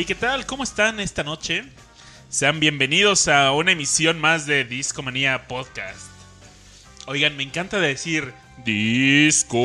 Hey, 0.00 0.06
¿qué 0.06 0.14
tal? 0.14 0.46
¿Cómo 0.46 0.62
están 0.62 0.98
esta 0.98 1.22
noche? 1.22 1.62
Sean 2.30 2.58
bienvenidos 2.58 3.28
a 3.28 3.52
una 3.52 3.72
emisión 3.72 4.18
más 4.18 4.46
de 4.46 4.64
Discomanía 4.64 5.46
Podcast. 5.46 6.06
Oigan, 7.04 7.36
me 7.36 7.42
encanta 7.42 7.78
decir 7.78 8.32
Discomanía. 8.64 9.60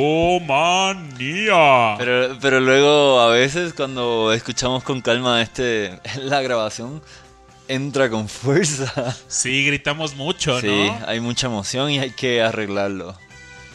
Pero, 1.98 2.38
pero 2.42 2.60
luego 2.60 3.22
a 3.22 3.30
veces 3.30 3.72
cuando 3.74 4.34
escuchamos 4.34 4.84
con 4.84 5.00
calma 5.00 5.42
este 5.42 6.02
la 6.18 6.42
grabación 6.42 7.02
entra 7.70 8.10
con 8.10 8.28
fuerza. 8.28 9.16
Sí, 9.30 9.66
gritamos 9.66 10.16
mucho, 10.16 10.60
Sí, 10.60 10.68
¿no? 10.68 11.00
hay 11.08 11.22
mucha 11.22 11.48
emoción 11.48 11.92
y 11.92 12.00
hay 12.00 12.12
que 12.12 12.42
arreglarlo. 12.42 13.18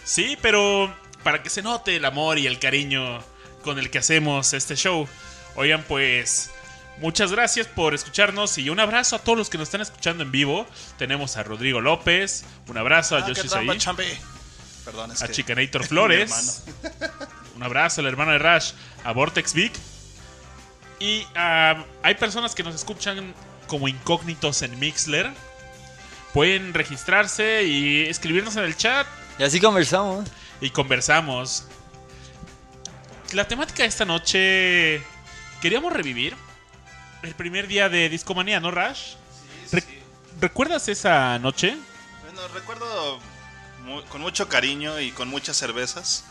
Sí, 0.04 0.36
pero 0.42 0.94
para 1.22 1.42
que 1.42 1.48
se 1.48 1.62
note 1.62 1.96
el 1.96 2.04
amor 2.04 2.38
y 2.38 2.46
el 2.46 2.58
cariño 2.58 3.20
con 3.62 3.78
el 3.78 3.88
que 3.88 3.96
hacemos 3.96 4.52
este 4.52 4.76
show. 4.76 5.08
Oigan, 5.56 5.82
pues 5.84 6.50
muchas 6.98 7.32
gracias 7.32 7.66
por 7.66 7.94
escucharnos 7.94 8.56
y 8.58 8.70
un 8.70 8.80
abrazo 8.80 9.16
a 9.16 9.18
todos 9.18 9.36
los 9.38 9.50
que 9.50 9.58
nos 9.58 9.68
están 9.68 9.80
escuchando 9.80 10.22
en 10.22 10.30
vivo. 10.30 10.66
Tenemos 10.98 11.36
a 11.36 11.42
Rodrigo 11.42 11.80
López, 11.80 12.44
un 12.68 12.78
abrazo 12.78 13.16
a 13.16 13.20
Ah, 13.20 13.28
Yoshi 13.28 13.48
Saí, 13.48 13.78
chambe. 13.78 14.18
Perdón, 14.84 15.12
es 15.12 15.22
a 15.22 15.26
que- 15.26 15.34
Chicanator 15.34 15.84
Flores, 15.88 16.64
un 17.56 17.62
abrazo 17.62 18.00
al 18.00 18.06
hermano 18.06 18.32
de 18.32 18.38
Rash, 18.38 18.72
a 19.04 19.12
Vortex 19.12 19.52
Vic. 19.54 19.72
Y 20.98 21.26
ah, 21.34 21.84
hay 22.02 22.14
personas 22.14 22.54
que 22.54 22.62
nos 22.62 22.74
escuchan 22.74 23.34
como 23.66 23.88
incógnitos 23.88 24.62
en 24.62 24.78
Mixler. 24.78 25.30
Pueden 26.34 26.74
registrarse 26.74 27.64
y 27.64 28.02
escribirnos 28.06 28.54
en 28.56 28.64
el 28.64 28.76
chat 28.76 29.06
Y 29.38 29.42
así 29.42 29.60
conversamos. 29.60 30.28
y 30.60 30.70
conversamos. 30.70 31.64
La 33.32 33.46
temática 33.48 33.82
de 33.82 33.88
esta 33.88 34.04
noche 34.04 35.02
queríamos 35.60 35.92
revivir 35.92 36.36
el 37.22 37.34
primer 37.34 37.66
día 37.66 37.88
de 37.88 38.08
Discomanía, 38.08 38.60
¿no, 38.60 38.70
Rash? 38.70 39.14
Re- 39.72 39.84
¿Recuerdas 40.40 40.88
esa 40.88 41.38
noche? 41.38 41.76
Bueno, 42.24 42.40
recuerdo 42.54 43.18
con 44.08 44.20
mucho 44.20 44.48
cariño 44.48 45.00
y 45.00 45.10
con 45.10 45.28
muchas 45.28 45.56
cervezas. 45.56 46.24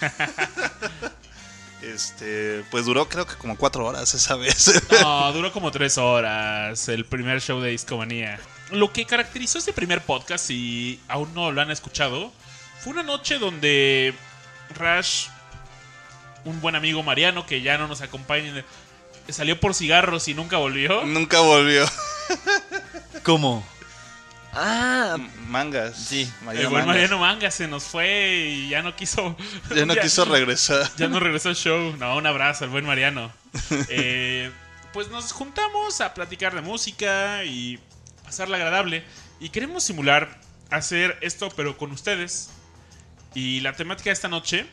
este, 1.82 2.64
pues 2.70 2.84
duró 2.86 3.08
creo 3.08 3.26
que 3.26 3.34
como 3.36 3.56
cuatro 3.56 3.84
horas 3.86 4.12
esa 4.14 4.36
vez. 4.36 4.82
No, 5.02 5.32
duró 5.34 5.52
como 5.52 5.70
tres 5.70 5.98
horas 5.98 6.88
el 6.88 7.04
primer 7.04 7.40
show 7.40 7.60
de 7.60 7.70
Discomanía. 7.70 8.38
Lo 8.70 8.92
que 8.92 9.04
caracterizó 9.06 9.58
este 9.58 9.72
primer 9.72 10.00
podcast, 10.02 10.50
y 10.50 11.00
aún 11.08 11.32
no 11.34 11.52
lo 11.52 11.60
han 11.60 11.70
escuchado, 11.70 12.32
fue 12.80 12.92
una 12.92 13.02
noche 13.04 13.38
donde 13.38 14.12
Rash, 14.74 15.28
un 16.44 16.60
buen 16.60 16.74
amigo 16.74 17.02
Mariano 17.02 17.46
que 17.46 17.62
ya 17.62 17.78
no 17.78 17.86
nos 17.86 18.00
acompaña, 18.00 18.64
salió 19.28 19.58
por 19.58 19.74
cigarros 19.74 20.28
y 20.28 20.34
nunca 20.34 20.58
volvió. 20.58 21.04
Nunca 21.04 21.40
volvió. 21.40 21.84
¿Cómo? 23.22 23.66
Ah, 24.52 25.18
Mangas. 25.48 25.96
Sí. 25.96 26.30
El 26.40 26.68
buen 26.68 26.70
Mangas. 26.70 26.86
Mariano 26.86 27.18
Manga 27.18 27.50
se 27.50 27.68
nos 27.68 27.84
fue 27.84 28.46
y 28.48 28.68
ya 28.70 28.82
no 28.82 28.96
quiso. 28.96 29.36
Ya 29.74 29.84
no 29.84 29.94
quiso 29.94 30.24
regresar. 30.26 30.90
Ya 30.96 31.08
no 31.08 31.20
regresó 31.20 31.50
al 31.50 31.56
show. 31.56 31.94
No, 31.98 32.16
un 32.16 32.26
abrazo 32.26 32.64
al 32.64 32.70
buen 32.70 32.86
Mariano. 32.86 33.32
Eh, 33.88 34.50
pues 34.92 35.10
nos 35.10 35.32
juntamos 35.32 36.00
a 36.00 36.14
platicar 36.14 36.54
de 36.54 36.62
música 36.62 37.44
y 37.44 37.78
pasarla 38.24 38.56
agradable. 38.56 39.04
Y 39.40 39.50
queremos 39.50 39.84
simular 39.84 40.40
hacer 40.70 41.18
esto, 41.20 41.50
pero 41.54 41.76
con 41.76 41.92
ustedes. 41.92 42.50
Y 43.34 43.60
la 43.60 43.74
temática 43.74 44.08
de 44.08 44.14
esta 44.14 44.28
noche 44.28 44.66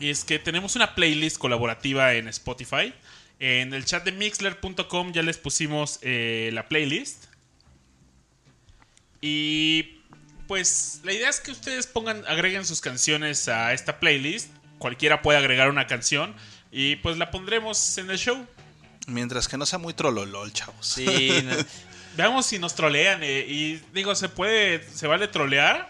es 0.00 0.24
que 0.24 0.38
tenemos 0.38 0.76
una 0.76 0.94
playlist 0.94 1.36
colaborativa 1.36 2.14
en 2.14 2.28
Spotify. 2.28 2.94
En 3.40 3.72
el 3.74 3.84
chat 3.84 4.04
de 4.04 4.12
mixler.com 4.12 5.12
ya 5.12 5.22
les 5.22 5.38
pusimos 5.38 5.98
eh, 6.02 6.50
la 6.52 6.68
playlist. 6.68 7.24
Y 9.20 10.00
pues 10.46 11.00
la 11.04 11.12
idea 11.12 11.28
es 11.28 11.40
que 11.40 11.50
ustedes 11.50 11.86
pongan, 11.86 12.24
agreguen 12.26 12.64
sus 12.64 12.80
canciones 12.80 13.48
a 13.48 13.72
esta 13.72 14.00
playlist. 14.00 14.50
Cualquiera 14.78 15.22
puede 15.22 15.38
agregar 15.38 15.68
una 15.70 15.86
canción 15.86 16.34
y 16.70 16.96
pues 16.96 17.16
la 17.18 17.30
pondremos 17.30 17.98
en 17.98 18.10
el 18.10 18.18
show. 18.18 18.46
Mientras 19.06 19.48
que 19.48 19.56
no 19.56 19.66
sea 19.66 19.78
muy 19.78 19.94
trololol, 19.94 20.52
chavos. 20.52 20.86
sí. 20.86 21.06
no- 21.44 21.56
Veamos 22.16 22.46
si 22.46 22.58
nos 22.58 22.74
trolean. 22.74 23.22
eh, 23.22 23.44
y 23.46 23.80
digo, 23.94 24.14
se 24.16 24.28
puede, 24.28 24.82
se 24.92 25.06
vale 25.06 25.28
trolear, 25.28 25.88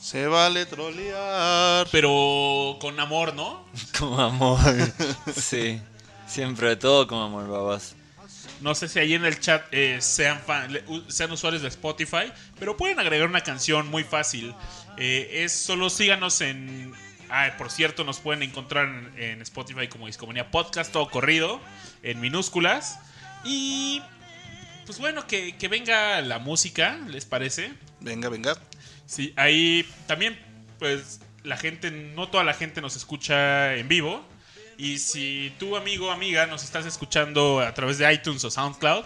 Se 0.00 0.26
vale 0.26 0.64
trolear. 0.64 1.86
pero 1.92 2.78
con 2.80 2.98
amor, 3.00 3.34
¿no? 3.34 3.66
Con 3.98 4.18
amor. 4.18 4.58
Sí. 5.36 5.80
Siempre 6.26 6.76
todo 6.76 7.06
con 7.06 7.18
amor, 7.22 7.48
babas. 7.48 7.96
No 8.60 8.74
sé 8.74 8.88
si 8.88 8.98
ahí 8.98 9.14
en 9.14 9.24
el 9.24 9.38
chat 9.38 9.64
eh, 9.72 9.98
sean, 10.00 10.40
fan- 10.40 10.80
sean 11.08 11.30
usuarios 11.30 11.62
de 11.62 11.68
Spotify, 11.68 12.32
pero 12.58 12.76
pueden 12.76 12.98
agregar 12.98 13.28
una 13.28 13.42
canción 13.42 13.88
muy 13.88 14.02
fácil. 14.04 14.54
Eh, 14.96 15.42
es 15.44 15.52
solo 15.52 15.90
síganos 15.90 16.40
en. 16.40 16.92
Ah, 17.28 17.50
por 17.58 17.70
cierto, 17.70 18.04
nos 18.04 18.20
pueden 18.20 18.42
encontrar 18.42 18.86
en, 18.86 19.12
en 19.22 19.42
Spotify 19.42 19.88
como 19.88 20.06
Discomanía 20.06 20.50
Podcast, 20.50 20.92
todo 20.92 21.10
corrido, 21.10 21.60
en 22.02 22.20
minúsculas. 22.20 22.98
Y. 23.44 24.02
Pues 24.86 24.98
bueno, 25.00 25.26
que, 25.26 25.56
que 25.56 25.66
venga 25.68 26.20
la 26.20 26.38
música, 26.38 26.96
¿les 27.08 27.24
parece? 27.24 27.72
Venga, 28.00 28.28
venga. 28.28 28.56
Sí, 29.04 29.32
ahí 29.36 29.84
también, 30.06 30.38
pues 30.78 31.20
la 31.42 31.56
gente, 31.56 31.90
no 31.90 32.28
toda 32.28 32.44
la 32.44 32.54
gente 32.54 32.80
nos 32.80 32.94
escucha 32.96 33.74
en 33.74 33.88
vivo. 33.88 34.24
Y 34.78 34.98
si 34.98 35.52
tú, 35.58 35.76
amigo, 35.76 36.10
amiga, 36.10 36.46
nos 36.46 36.62
estás 36.62 36.84
escuchando 36.86 37.60
a 37.60 37.72
través 37.72 37.98
de 37.98 38.12
iTunes 38.12 38.44
o 38.44 38.50
SoundCloud, 38.50 39.04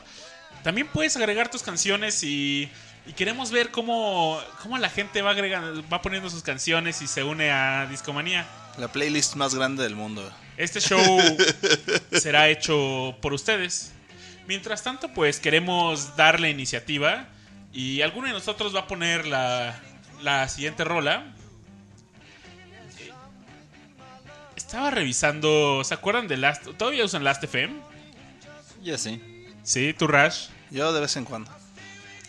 también 0.63 0.89
puedes 0.89 1.17
agregar 1.17 1.51
tus 1.51 1.63
canciones 1.63 2.23
y, 2.23 2.69
y 3.07 3.13
queremos 3.13 3.51
ver 3.51 3.71
cómo, 3.71 4.41
cómo 4.63 4.79
la 4.79 4.91
gente 4.91 5.23
va, 5.23 5.31
agregando, 5.31 5.83
va 5.89 6.03
poniendo 6.03 6.29
sus 6.29 6.43
canciones 6.43 7.01
y 7.03 7.07
se 7.07 7.23
une 7.23 7.51
a 7.51 7.87
Discomanía. 7.87 8.47
La 8.79 8.89
playlist 8.89 9.37
más 9.37 9.55
grande 9.55 9.83
del 9.83 9.95
mundo. 9.95 10.31
Este 10.57 10.81
show 10.81 11.01
será 12.13 12.49
hecho 12.49 13.17
por 13.21 13.33
ustedes. 13.33 13.93
Mientras 14.47 14.83
tanto, 14.83 15.13
pues 15.13 15.39
queremos 15.39 16.17
darle 16.17 16.51
iniciativa 16.51 17.29
y 17.73 18.03
alguno 18.03 18.27
de 18.27 18.33
nosotros 18.33 18.75
va 18.75 18.81
a 18.81 18.87
poner 18.87 19.27
la, 19.27 19.81
la 20.23 20.49
siguiente 20.49 20.85
rola. 20.85 21.35
Estaba 24.71 24.93
revisando, 24.93 25.83
¿se 25.83 25.95
acuerdan 25.95 26.29
de 26.29 26.37
Last? 26.37 26.65
¿Todavía 26.79 27.05
usan 27.05 27.25
Last.fm? 27.25 27.75
Yo 28.85 28.97
sí. 28.99 29.21
Sí, 29.65 29.93
tu 29.95 30.07
Rash. 30.07 30.47
Yo 30.71 30.93
de 30.93 31.01
vez 31.01 31.17
en 31.17 31.25
cuando. 31.25 31.51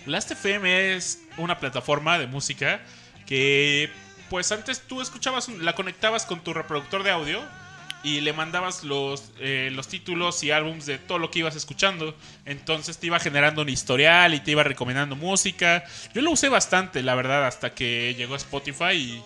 Last.fm 0.07 0.95
es 0.95 1.21
una 1.37 1.59
plataforma 1.59 2.17
de 2.17 2.25
música 2.25 2.81
que, 3.27 3.91
pues 4.27 4.51
antes 4.51 4.81
tú 4.87 5.01
escuchabas, 5.01 5.49
la 5.49 5.75
conectabas 5.75 6.25
con 6.25 6.39
tu 6.43 6.51
reproductor 6.51 7.03
de 7.03 7.11
audio 7.11 7.43
y 8.03 8.21
le 8.21 8.33
mandabas 8.33 8.83
los, 8.83 9.31
eh, 9.37 9.69
los 9.71 9.87
títulos 9.87 10.43
y 10.43 10.49
álbums 10.49 10.87
de 10.87 10.97
todo 10.97 11.19
lo 11.19 11.29
que 11.29 11.37
ibas 11.37 11.55
escuchando. 11.55 12.15
Entonces 12.45 12.97
te 12.97 13.05
iba 13.05 13.19
generando 13.19 13.61
un 13.61 13.69
historial 13.69 14.33
y 14.33 14.39
te 14.39 14.49
iba 14.49 14.63
recomendando 14.63 15.15
música. 15.15 15.83
Yo 16.15 16.23
lo 16.23 16.31
usé 16.31 16.49
bastante, 16.49 17.03
la 17.03 17.13
verdad, 17.13 17.45
hasta 17.45 17.75
que 17.75 18.15
llegó 18.17 18.35
Spotify 18.35 18.93
y 18.93 19.23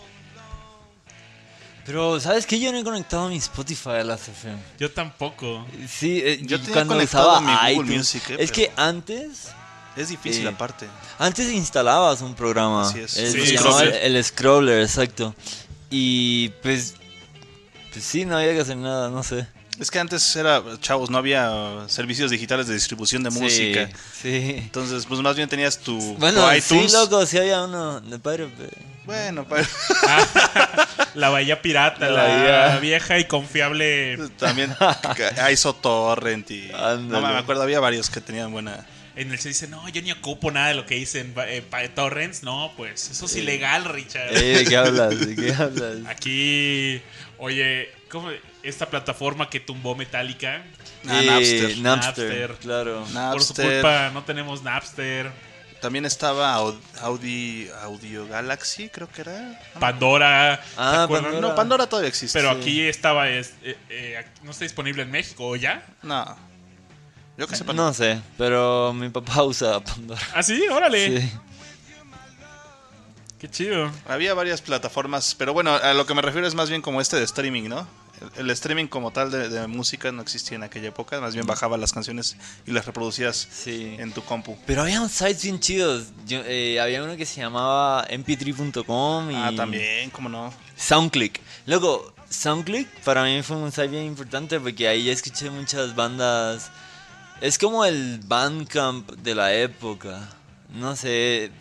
Pero, 1.86 2.20
¿sabes 2.20 2.46
qué? 2.48 2.60
Yo 2.60 2.72
no 2.72 2.80
he 2.80 2.84
conectado 2.84 3.30
mi 3.30 3.38
Spotify 3.38 3.90
a 3.90 4.04
la 4.04 4.16
FM. 4.16 4.58
yo 4.80 4.92
tampoco. 4.92 5.66
Sí, 5.88 6.20
eh, 6.24 6.40
Yo 6.42 6.58
tenía 6.60 6.74
cuando 6.74 6.96
conectado 6.96 7.30
usaba 7.34 7.42
mi 7.42 7.54
Google 7.54 7.74
iTunes. 7.94 7.98
Music, 7.98 8.24
eh, 8.32 8.38
es 8.40 8.52
pero- 8.52 8.54
que 8.54 8.72
antes, 8.76 9.48
Es 9.98 10.10
difícil 10.10 10.46
Eh, 10.46 10.50
aparte. 10.50 10.88
antes 11.20 11.50
instalabas 11.54 12.20
un 12.22 12.34
programa. 12.36 12.82
Así 12.90 13.00
es. 13.00 13.16
El, 13.16 13.32
Sí, 13.32 13.46
se 13.48 13.54
llamaba 13.56 13.82
el, 13.84 13.88
scroller. 13.92 14.04
el 14.16 14.24
scroller, 14.26 14.82
exacto. 14.82 15.36
Y 15.90 16.50
pues, 16.62 16.96
pues 17.94 18.04
sí, 18.04 18.26
no 18.26 18.36
había 18.38 18.52
que 18.54 18.60
hacer 18.60 18.76
nada, 18.76 19.10
no 19.10 19.24
sé. 19.24 19.48
Es 19.80 19.92
que 19.92 20.00
antes 20.00 20.36
era, 20.36 20.64
chavos, 20.80 21.10
no 21.10 21.18
había 21.18 21.84
servicios 21.88 22.32
digitales 22.32 22.68
de 22.68 22.74
distribución 22.76 23.24
de 23.24 23.30
música. 23.30 23.90
Sí. 24.22 24.56
Entonces, 24.58 25.06
pues 25.06 25.20
más 25.22 25.36
bien 25.36 25.50
tenías 25.50 25.78
tu, 25.78 26.00
tu 26.00 26.16
Bueno, 26.18 26.42
iTunes. 26.56 26.92
sí, 26.92 26.98
loco, 26.98 27.26
sí 27.26 27.38
había 27.38 27.64
uno 27.64 28.00
de 28.00 28.18
padre. 28.20 28.48
pero- 28.58 28.72
Bueno, 29.06 29.46
pa- 29.48 29.58
La 31.16 31.30
bahía 31.30 31.62
pirata, 31.62 32.10
La 32.10 32.78
vieja 32.80 33.20
y 33.20 33.26
confiable. 33.26 34.18
también 34.38 34.76
ISO 35.52 35.74
Torrent 35.76 36.50
y... 36.52 36.70
No 36.72 37.22
me 37.22 37.38
acuerdo, 37.38 37.62
había 37.64 37.80
varios 37.80 38.10
que 38.10 38.22
tenían 38.22 38.52
buena... 38.52 38.86
En 39.18 39.32
el 39.32 39.40
se 39.40 39.48
dice, 39.48 39.70
no, 39.70 39.88
yo 39.88 40.02
ni 40.02 40.12
ocupo 40.12 40.52
nada 40.52 40.68
de 40.68 40.74
lo 40.74 40.86
que 40.86 40.96
dicen 40.96 41.34
eh, 41.48 41.64
torrents. 41.96 42.44
No, 42.44 42.74
pues 42.76 43.10
eso 43.12 43.28
es 43.28 43.36
ilegal, 43.38 43.86
Richard. 43.86 44.36
Eh, 44.36 44.58
¿De 44.58 44.66
qué 44.66 44.76
hablas? 44.76 45.18
¿De 45.18 45.36
qué 45.38 45.54
hablas? 45.58 46.00
Aquí, 46.08 47.02
oye, 47.38 47.90
¿cómo? 48.10 48.30
Esta 48.64 48.90
plataforma 48.90 49.50
que 49.50 49.60
tumbó 49.60 49.96
Metallica. 49.96 50.64
Ah, 51.08 51.22
Eh, 51.22 51.26
Napster. 51.28 51.78
Napster, 51.78 51.82
Napster. 52.30 52.56
claro. 52.62 53.00
Por 53.02 53.08
su 53.10 53.14
Napster. 53.14 53.74
culpa 53.82 54.10
no 54.14 54.24
tenemos 54.24 54.64
Napster. 54.64 55.32
También 55.82 56.06
estaba 56.06 56.56
Aud- 56.58 56.80
Audi, 57.02 57.70
Audio 57.84 58.28
Galaxy, 58.28 58.90
creo 58.90 59.08
que 59.12 59.22
era. 59.22 59.60
Pandora. 59.80 60.60
¿se 60.64 60.72
Ah? 60.78 61.06
Pandora. 61.10 61.40
No, 61.40 61.54
Pandora 61.54 61.86
todavía 61.88 62.10
existe. 62.10 62.40
Pero 62.40 62.54
Sí. 62.56 62.60
aquí 62.62 62.82
estaba, 62.82 63.30
es- 63.30 63.54
eh, 63.64 63.78
eh, 63.90 64.26
no 64.44 64.52
está 64.52 64.64
disponible 64.66 65.04
en 65.04 65.12
México, 65.12 65.46
¿o 65.48 65.56
ya? 65.56 65.86
No. 66.02 66.36
Yo 67.38 67.48
que 67.48 67.56
sepa. 67.56 67.74
No 67.74 67.94
sé, 67.94 68.20
pero 68.38 68.94
mi 68.94 69.10
papá 69.10 69.44
usa 69.44 69.80
Pandora. 69.82 70.22
Ah, 70.34 70.42
sí, 70.42 70.60
órale. 70.72 71.20
Sí. 71.22 71.32
Qué 73.46 73.52
chido. 73.52 73.92
Había 74.08 74.34
varias 74.34 74.62
plataformas, 74.62 75.36
pero 75.38 75.54
bueno, 75.54 75.76
a 75.76 75.94
lo 75.94 76.08
que 76.08 76.16
me 76.16 76.24
refiero 76.24 76.48
es 76.48 76.56
más 76.56 76.68
bien 76.68 76.82
como 76.82 77.00
este 77.00 77.16
de 77.18 77.24
streaming, 77.26 77.70
¿no? 77.70 77.88
El, 78.38 78.46
el 78.46 78.50
streaming 78.50 78.88
como 78.88 79.12
tal 79.12 79.30
de, 79.30 79.50
de 79.50 79.68
música 79.68 80.12
no 80.12 80.24
existía 80.24 80.56
en 80.56 80.64
aquella 80.64 80.88
época, 80.88 81.22
más 81.22 81.36
bien 81.36 81.46
bajaba 81.46 81.78
las 81.78 81.94
canciones 81.94 82.38
y 82.66 82.72
las 82.72 82.88
reproducías 82.88 83.48
Sí. 83.52 83.98
en 84.00 84.14
tu 84.14 84.24
compu. 84.24 84.58
Pero 84.66 84.82
había 84.82 85.08
sites 85.10 85.44
bien 85.44 85.60
chidos. 85.60 86.06
Yo, 86.26 86.42
eh, 86.46 86.80
había 86.80 87.04
uno 87.04 87.16
que 87.18 87.26
se 87.28 87.40
llamaba 87.42 88.08
mp3.com 88.08 89.30
y 89.30 89.36
Ah, 89.36 89.52
también, 89.56 90.10
cómo 90.10 90.28
no. 90.28 90.52
Soundclick. 90.76 91.40
Luego, 91.68 92.16
Soundclick 92.28 92.88
para 93.02 93.24
mí 93.26 93.44
fue 93.44 93.58
un 93.58 93.72
site 93.72 93.90
bien 93.90 94.06
importante 94.06 94.60
porque 94.60 94.88
ahí 94.88 95.08
escuché 95.10 95.52
muchas 95.52 95.94
bandas. 95.96 96.72
Es 97.42 97.60
como 97.60 97.86
el 97.86 98.22
Bandcamp 98.26 99.12
de 99.12 99.36
la 99.36 99.54
época. 99.54 100.30
No 100.74 100.96
sé, 100.96 101.52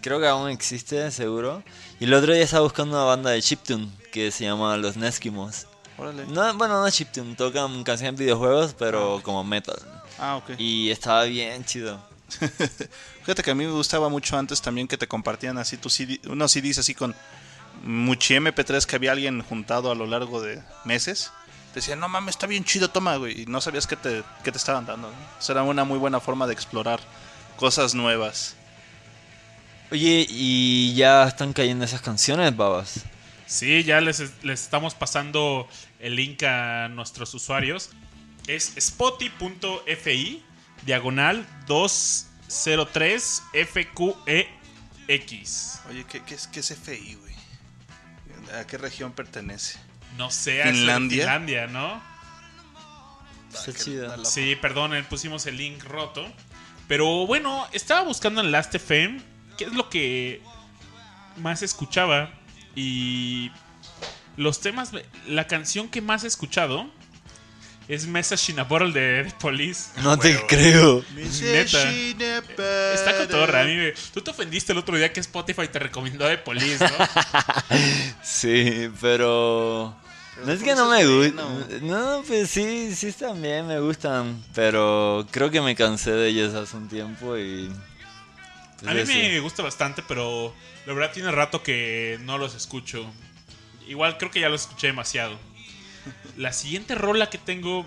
creo 0.00 0.20
que 0.20 0.26
aún 0.26 0.50
existe, 0.50 1.10
seguro. 1.10 1.62
Y 2.00 2.04
el 2.04 2.14
otro 2.14 2.32
día 2.32 2.42
estaba 2.42 2.62
buscando 2.62 2.96
una 2.96 3.04
banda 3.04 3.30
de 3.30 3.42
chiptune 3.42 3.88
que 4.12 4.30
se 4.30 4.44
llama 4.44 4.76
Los 4.76 4.96
Neskimos. 4.96 5.66
Órale. 5.96 6.26
No, 6.26 6.54
bueno, 6.54 6.80
no 6.80 6.90
chiptune, 6.90 7.34
tocan 7.34 7.82
canciones 7.84 8.18
de 8.18 8.24
videojuegos, 8.24 8.74
pero 8.78 9.20
como 9.22 9.42
metal. 9.44 9.78
Ah, 10.18 10.36
ok. 10.36 10.50
Y 10.58 10.90
estaba 10.90 11.24
bien 11.24 11.64
chido. 11.64 12.00
Fíjate 13.20 13.42
que 13.42 13.50
a 13.50 13.54
mí 13.54 13.64
me 13.64 13.72
gustaba 13.72 14.08
mucho 14.08 14.36
antes 14.36 14.60
también 14.60 14.86
que 14.86 14.98
te 14.98 15.08
compartían 15.08 15.58
así 15.58 15.76
tus 15.76 15.94
CD, 15.94 16.20
unos 16.28 16.52
CDs 16.52 16.78
así 16.78 16.94
con 16.94 17.14
muchi 17.82 18.34
MP3 18.34 18.84
que 18.84 18.96
había 18.96 19.12
alguien 19.12 19.42
juntado 19.42 19.90
a 19.90 19.94
lo 19.94 20.06
largo 20.06 20.40
de 20.40 20.62
meses. 20.84 21.30
Te 21.72 21.80
decían, 21.80 22.00
no 22.00 22.08
mames, 22.08 22.34
está 22.34 22.46
bien 22.46 22.64
chido, 22.64 22.88
toma, 22.88 23.16
güey. 23.16 23.42
Y 23.42 23.46
no 23.46 23.60
sabías 23.60 23.86
qué 23.86 23.96
te, 23.96 24.22
qué 24.42 24.50
te 24.52 24.58
estaban 24.58 24.86
dando. 24.86 25.08
¿no? 25.08 25.14
Eso 25.38 25.52
era 25.52 25.62
una 25.62 25.84
muy 25.84 25.98
buena 25.98 26.20
forma 26.20 26.46
de 26.46 26.54
explorar 26.54 27.00
cosas 27.56 27.94
nuevas. 27.94 28.56
Oye, 29.90 30.26
¿y 30.28 30.94
ya 30.94 31.26
están 31.26 31.54
cayendo 31.54 31.84
esas 31.84 32.02
canciones, 32.02 32.54
babas? 32.54 33.04
Sí, 33.46 33.82
ya 33.84 34.02
les, 34.02 34.20
les 34.44 34.62
estamos 34.62 34.94
pasando 34.94 35.66
el 35.98 36.16
link 36.16 36.42
a 36.42 36.88
nuestros 36.88 37.32
usuarios. 37.32 37.90
Es 38.46 38.74
spotty.fi 38.78 40.42
diagonal 40.84 41.46
203 41.66 43.42
FQEX. 43.52 44.20
Oye, 45.88 46.04
¿qué, 46.06 46.22
qué 46.22 46.34
es, 46.34 46.46
qué 46.48 46.60
es 46.60 46.76
FI, 46.76 47.14
güey? 47.14 47.34
¿A 48.60 48.66
qué 48.66 48.76
región 48.76 49.12
pertenece? 49.12 49.78
No 50.18 50.30
sé, 50.30 50.62
¿Finlandia? 50.64 51.24
Finlandia, 51.24 51.66
¿no? 51.66 52.02
Está 53.52 54.16
loco. 54.16 54.24
Sí, 54.26 54.54
perdón, 54.60 54.94
eh, 54.94 55.02
pusimos 55.04 55.46
el 55.46 55.56
link 55.56 55.82
roto. 55.84 56.26
Pero 56.88 57.26
bueno, 57.26 57.66
estaba 57.72 58.02
buscando 58.02 58.42
en 58.42 58.52
Last.fm 58.52 59.37
qué 59.58 59.64
es 59.64 59.72
lo 59.74 59.90
que 59.90 60.40
más 61.36 61.62
escuchaba. 61.62 62.30
Y 62.74 63.50
los 64.36 64.60
temas, 64.60 64.92
la 65.26 65.46
canción 65.46 65.88
que 65.88 66.00
más 66.00 66.24
he 66.24 66.28
escuchado 66.28 66.88
es 67.88 68.06
Message 68.06 68.52
in 68.52 68.60
a 68.60 68.64
Bottle 68.64 68.92
de, 68.92 69.24
de 69.24 69.30
Police. 69.40 69.90
No 70.02 70.18
te 70.18 70.38
creo. 70.46 71.02
Neta. 71.14 71.90
Está 72.94 73.16
cotorra. 73.18 73.62
A 73.62 73.64
mí 73.64 73.74
me- 73.76 73.92
Tú 74.12 74.20
te 74.20 74.30
ofendiste 74.30 74.72
el 74.72 74.78
otro 74.78 74.96
día 74.96 75.12
que 75.12 75.20
Spotify 75.20 75.68
te 75.68 75.78
recomendó 75.78 76.26
de 76.26 76.38
Police, 76.38 76.78
¿no? 76.84 76.90
Sí, 78.22 78.90
pero... 79.00 79.96
Pero 80.34 80.46
No 80.46 80.52
es 80.52 80.62
que 80.62 80.74
no 80.76 80.88
me 80.88 81.04
bueno. 81.04 81.66
No, 81.82 82.22
pues 82.26 82.48
sí, 82.50 82.94
sí 82.94 83.10
también 83.12 83.66
me 83.66 83.80
gustan. 83.80 84.44
Pero 84.54 85.26
creo 85.32 85.50
que 85.50 85.60
me 85.60 85.74
cansé 85.74 86.12
de 86.12 86.28
ellos 86.28 86.54
hace 86.54 86.76
un 86.76 86.88
tiempo 86.88 87.36
y... 87.38 87.72
A 88.86 88.92
mí 88.94 89.04
me 89.04 89.40
gusta 89.40 89.62
bastante, 89.62 90.02
pero 90.06 90.54
la 90.86 90.92
verdad 90.92 91.12
tiene 91.12 91.30
rato 91.32 91.62
que 91.62 92.18
no 92.22 92.38
los 92.38 92.54
escucho. 92.54 93.10
Igual 93.88 94.18
creo 94.18 94.30
que 94.30 94.40
ya 94.40 94.48
los 94.48 94.62
escuché 94.62 94.88
demasiado. 94.88 95.38
La 96.36 96.52
siguiente 96.52 96.94
rola 96.94 97.28
que 97.30 97.38
tengo 97.38 97.84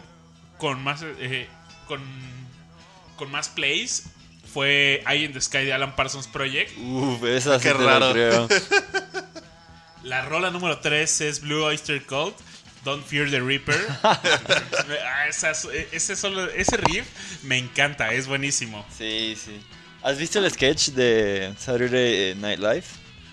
con 0.58 0.84
más 0.84 1.02
eh, 1.04 1.48
con, 1.88 2.02
con 3.16 3.32
más 3.32 3.50
plays 3.50 4.04
fue 4.54 5.02
Eye 5.08 5.26
in 5.26 5.34
the 5.34 5.40
Sky 5.42 5.60
de 5.66 5.74
Alan 5.74 5.96
Parsons 5.96 6.28
Project. 6.28 6.78
Uf, 6.78 7.24
esa 7.24 7.58
sí 7.58 7.64
Qué 7.68 7.74
raro. 7.74 8.12
creo. 8.12 8.48
La 10.04 10.24
rola 10.26 10.50
número 10.50 10.80
3 10.80 11.22
es 11.22 11.42
Blue 11.42 11.64
Oyster 11.64 12.04
Cult. 12.06 12.36
Don't 12.84 13.06
Fear 13.06 13.30
the 13.30 13.40
Reaper. 13.40 13.80
Ah, 14.04 15.28
esas- 15.30 15.68
ese, 15.92 16.16
solo, 16.16 16.50
ese 16.50 16.76
riff 16.78 17.06
me 17.44 17.58
encanta, 17.58 18.12
es 18.14 18.26
buenísimo. 18.28 18.84
Sí, 18.98 19.36
sí. 19.38 19.62
¿Has 20.04 20.18
visto 20.18 20.40
el 20.40 20.50
sketch 20.52 20.90
de 20.90 21.54
Saturday 21.60 22.36
Night 22.36 22.60
Live? 22.60 22.84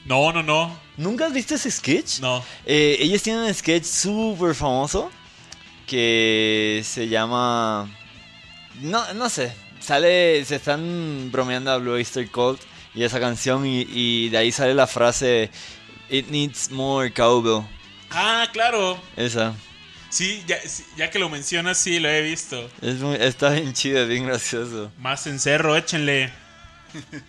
No, 0.05 0.33
no, 0.33 0.43
no. 0.43 0.79
¿Nunca 0.97 1.27
has 1.27 1.33
visto 1.33 1.55
ese 1.55 1.71
sketch? 1.71 2.21
No. 2.21 2.45
Eh, 2.67 2.97
ellos 3.01 3.23
tienen 3.23 3.43
un 3.45 3.55
sketch 3.55 3.85
súper 3.85 4.55
famoso 4.55 5.11
que 5.87 6.83
se 6.85 7.09
llama... 7.09 7.89
No, 8.81 9.13
no 9.15 9.29
sé. 9.31 9.53
Sale, 9.81 10.45
se 10.45 10.57
están 10.57 11.31
bromeando 11.33 11.71
a 11.71 11.79
Blue 11.79 11.93
Oyster 11.93 12.31
Cult 12.31 12.61
y 12.95 13.03
esa 13.05 13.21
canción 13.21 13.65
y, 13.67 13.87
y 13.89 14.29
de 14.29 14.39
ahí 14.39 14.53
sale 14.53 14.75
la 14.75 14.87
frase 14.87 15.51
It 16.11 16.29
needs 16.29 16.71
more 16.71 17.11
cowbell. 17.13 17.65
Ah, 18.11 18.47
claro. 18.53 19.01
Esa. 19.17 19.55
Sí, 20.11 20.43
ya, 20.47 20.59
sí, 20.67 20.85
ya 20.97 21.11
que 21.11 21.19
lo 21.19 21.29
mencionas, 21.29 21.79
sí, 21.79 21.99
lo 22.01 22.09
he 22.09 22.23
visto. 22.23 22.71
Es 22.81 22.97
muy- 22.97 23.17
está 23.21 23.51
bien 23.51 23.73
chido, 23.75 24.07
bien 24.07 24.27
gracioso. 24.27 24.91
Más 24.99 25.27
encerro, 25.27 25.77
échenle. 25.77 26.33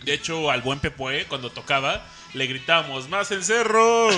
De 0.04 0.14
hecho, 0.14 0.50
al 0.50 0.62
buen 0.62 0.78
Pepoe, 0.80 1.26
cuando 1.26 1.50
tocaba, 1.50 2.02
le 2.34 2.46
gritábamos, 2.46 3.08
¡Más 3.08 3.30
encerro! 3.30 4.08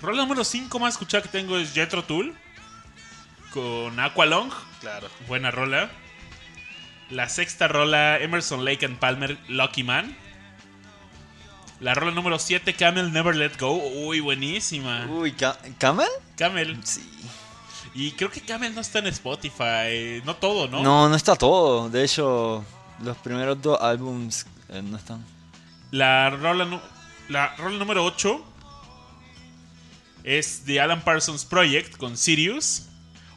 Rola 0.00 0.22
número 0.22 0.44
5 0.44 0.78
más 0.78 0.94
escuchada 0.94 1.22
que 1.22 1.28
tengo 1.28 1.58
es 1.58 1.72
Jetro 1.72 2.04
Tool. 2.04 2.34
Con 3.52 3.98
Aqualong. 3.98 4.50
Claro. 4.80 5.08
Buena 5.26 5.50
rola. 5.50 5.90
La 7.10 7.28
sexta 7.28 7.66
rola, 7.68 8.18
Emerson 8.18 8.64
Lake 8.64 8.86
and 8.86 8.98
Palmer, 8.98 9.36
Lucky 9.48 9.82
Man. 9.82 10.16
La 11.80 11.94
rola 11.94 12.12
número 12.12 12.38
7, 12.38 12.74
Camel 12.74 13.12
Never 13.12 13.34
Let 13.34 13.52
Go. 13.58 13.72
Uy, 13.72 14.20
buenísima. 14.20 15.06
Uy, 15.10 15.32
Ca- 15.32 15.58
¿Camel? 15.78 16.08
Camel. 16.36 16.78
Sí. 16.84 17.02
Y 17.94 18.12
creo 18.12 18.30
que 18.30 18.40
Camel 18.40 18.74
no 18.74 18.80
está 18.80 19.00
en 19.00 19.08
Spotify. 19.08 20.22
No 20.24 20.36
todo, 20.36 20.68
¿no? 20.68 20.82
¿No? 20.82 21.08
no, 21.08 21.16
está 21.16 21.34
todo. 21.36 21.88
De 21.90 22.04
hecho, 22.04 22.64
los 23.02 23.16
primeros 23.18 23.60
dos 23.62 23.80
álbums 23.80 24.46
eh, 24.68 24.82
no 24.82 24.96
están. 24.96 25.24
La 25.90 26.30
rola, 26.30 26.64
nu- 26.64 26.80
la 27.28 27.54
rola 27.56 27.78
número 27.78 28.04
8 28.04 28.44
es 30.24 30.64
de 30.66 30.80
Alan 30.80 31.02
Parsons 31.02 31.44
Project 31.44 31.96
con 31.96 32.16
Sirius. 32.16 32.86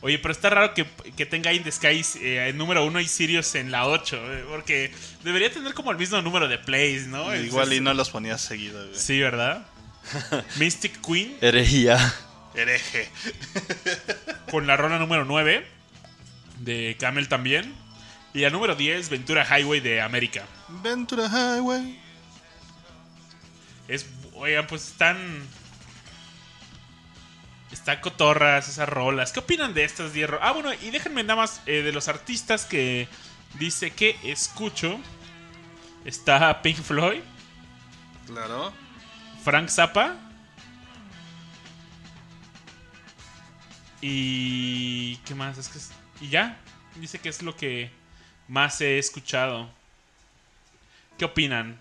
Oye, 0.01 0.19
pero 0.19 0.33
está 0.33 0.49
raro 0.49 0.73
que, 0.73 0.85
que 1.15 1.25
tenga 1.25 1.53
In 1.53 1.63
the 1.63 1.71
Sky 1.71 2.03
eh, 2.21 2.47
en 2.49 2.57
número 2.57 2.85
1 2.85 2.99
y 2.99 3.07
Sirius 3.07 3.55
en 3.55 3.71
la 3.71 3.87
8. 3.87 4.17
eh, 4.33 4.45
porque 4.49 4.91
debería 5.23 5.49
tener 5.51 5.73
como 5.73 5.91
el 5.91 5.97
mismo 5.97 6.21
número 6.21 6.47
de 6.49 6.57
plays, 6.57 7.07
¿no? 7.07 7.31
Es- 7.31 7.45
Igual 7.45 7.71
y 7.73 7.79
no 7.79 7.93
los 7.93 8.09
ponías 8.09 8.41
seguido, 8.41 8.85
güey. 8.85 8.99
Sí, 8.99 9.19
¿verdad? 9.19 9.65
Mystic 10.57 10.99
Queen 11.01 11.37
Herejía. 11.39 11.97
Hereje. 12.53 13.09
con 14.51 14.67
la 14.67 14.75
rola 14.77 14.99
número 14.99 15.23
9 15.25 15.65
de 16.59 16.97
Camel 16.99 17.27
también. 17.29 17.73
Y 18.33 18.39
la 18.39 18.49
número 18.49 18.75
10, 18.75 19.09
Ventura 19.09 19.45
Highway 19.45 19.79
de 19.79 20.01
América. 20.01 20.43
Ventura 20.81 21.27
Highway. 21.27 21.99
Es, 23.87 24.07
oigan, 24.33 24.65
pues 24.67 24.87
están. 24.87 25.17
Están 27.71 28.01
cotorras 28.01 28.69
esas 28.69 28.87
rolas. 28.89 29.31
¿Qué 29.31 29.39
opinan 29.39 29.73
de 29.73 29.83
estas 29.83 30.13
10 30.13 30.29
rolas? 30.29 30.47
Ah, 30.47 30.51
bueno, 30.53 30.71
y 30.73 30.89
déjenme 30.89 31.23
nada 31.23 31.35
más 31.41 31.61
eh, 31.65 31.81
de 31.83 31.91
los 31.91 32.07
artistas 32.07 32.65
que 32.65 33.07
dice 33.59 33.91
que 33.91 34.17
escucho. 34.23 34.99
Está 36.05 36.61
Pink 36.61 36.77
Floyd, 36.81 37.21
Claro. 38.27 38.73
Frank 39.43 39.69
Zappa. 39.69 40.15
Y. 44.01 45.17
¿Qué 45.25 45.35
más? 45.35 45.57
Es 45.57 45.69
que 45.69 45.77
es- 45.77 45.91
y 46.21 46.29
ya. 46.29 46.57
Dice 46.95 47.19
que 47.19 47.29
es 47.29 47.41
lo 47.41 47.55
que 47.55 47.89
más 48.47 48.79
he 48.81 48.97
escuchado. 48.97 49.69
¿Qué 51.17 51.25
opinan? 51.25 51.77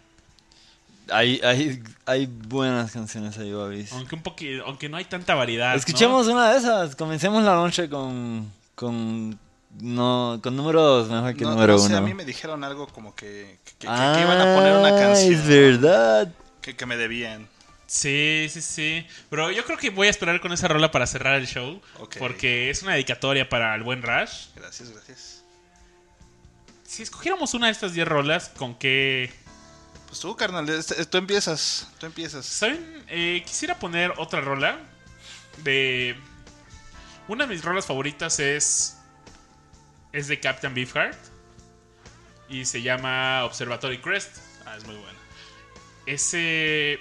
Hay, 1.10 1.40
hay, 1.42 1.82
hay 2.06 2.26
buenas 2.26 2.92
canciones 2.92 3.36
ahí, 3.38 3.52
Babis. 3.52 3.92
Aunque 3.92 4.14
un 4.14 4.22
poquito, 4.22 4.64
aunque 4.66 4.88
no 4.88 4.96
hay 4.96 5.04
tanta 5.04 5.34
variedad. 5.34 5.72
¿no? 5.72 5.78
Escuchemos 5.78 6.26
una 6.28 6.52
de 6.52 6.58
esas. 6.58 6.94
Comencemos 6.96 7.42
la 7.42 7.54
noche 7.54 7.88
con, 7.88 8.50
con 8.74 9.38
no, 9.80 10.38
con 10.42 10.56
número 10.56 10.80
dos 10.82 11.08
mejor 11.10 11.34
que 11.34 11.44
No, 11.44 11.50
número 11.52 11.72
no 11.74 11.78
sé, 11.80 11.86
uno. 11.88 11.96
a 11.98 12.00
mí 12.02 12.14
me 12.14 12.24
dijeron 12.24 12.62
algo 12.62 12.86
como 12.86 13.14
que, 13.14 13.58
que, 13.64 13.72
que- 13.72 13.86
que 13.86 14.20
iban 14.20 14.40
a 14.40 14.54
poner 14.54 14.76
una 14.76 14.88
Ah, 14.96 15.00
canción 15.00 15.32
es 15.34 15.46
verdad. 15.46 16.32
que, 16.60 16.76
que 16.76 16.86
me 16.86 16.96
debían. 16.96 17.48
Sí, 17.86 18.46
sí, 18.50 18.62
sí. 18.62 19.06
Pero 19.28 19.50
yo 19.50 19.64
creo 19.64 19.76
que 19.76 19.90
voy 19.90 20.06
a 20.06 20.10
esperar 20.10 20.40
con 20.40 20.52
esa 20.52 20.66
rola 20.68 20.90
para 20.90 21.06
cerrar 21.06 21.34
el 21.34 21.46
show. 21.46 21.80
Porque 22.18 22.70
es 22.70 22.82
una 22.82 22.92
dedicatoria 22.92 23.48
para 23.48 23.74
el 23.74 23.82
buen 23.82 24.02
Rush. 24.02 24.46
Gracias, 24.56 24.90
gracias. 24.90 25.31
Si 26.92 27.02
escogiéramos 27.02 27.54
una 27.54 27.68
de 27.68 27.72
estas 27.72 27.94
10 27.94 28.06
rolas, 28.06 28.50
¿con 28.50 28.74
qué? 28.74 29.32
Pues 30.08 30.20
tú, 30.20 30.36
carnal, 30.36 30.66
tú 31.08 31.16
empiezas, 31.16 31.88
tú 31.98 32.04
empiezas. 32.04 32.44
¿Saben? 32.44 33.02
Eh, 33.08 33.42
quisiera 33.46 33.78
poner 33.78 34.12
otra 34.18 34.42
rola. 34.42 34.78
De. 35.64 36.14
Una 37.28 37.46
de 37.46 37.54
mis 37.54 37.64
rolas 37.64 37.86
favoritas 37.86 38.38
es. 38.40 38.98
Es 40.12 40.28
de 40.28 40.38
Captain 40.38 40.74
Beefheart. 40.74 41.16
Y 42.50 42.66
se 42.66 42.82
llama 42.82 43.46
Observatory 43.46 43.96
Crest. 44.02 44.36
Ah, 44.66 44.76
es 44.76 44.84
muy 44.84 44.96
buena. 44.96 45.18
Ese. 46.04 47.00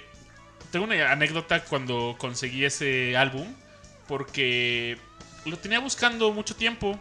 Tengo 0.70 0.86
una 0.86 1.12
anécdota 1.12 1.64
cuando 1.64 2.16
conseguí 2.16 2.64
ese 2.64 3.14
álbum. 3.18 3.46
Porque 4.08 4.96
lo 5.44 5.58
tenía 5.58 5.80
buscando 5.80 6.32
mucho 6.32 6.56
tiempo. 6.56 6.98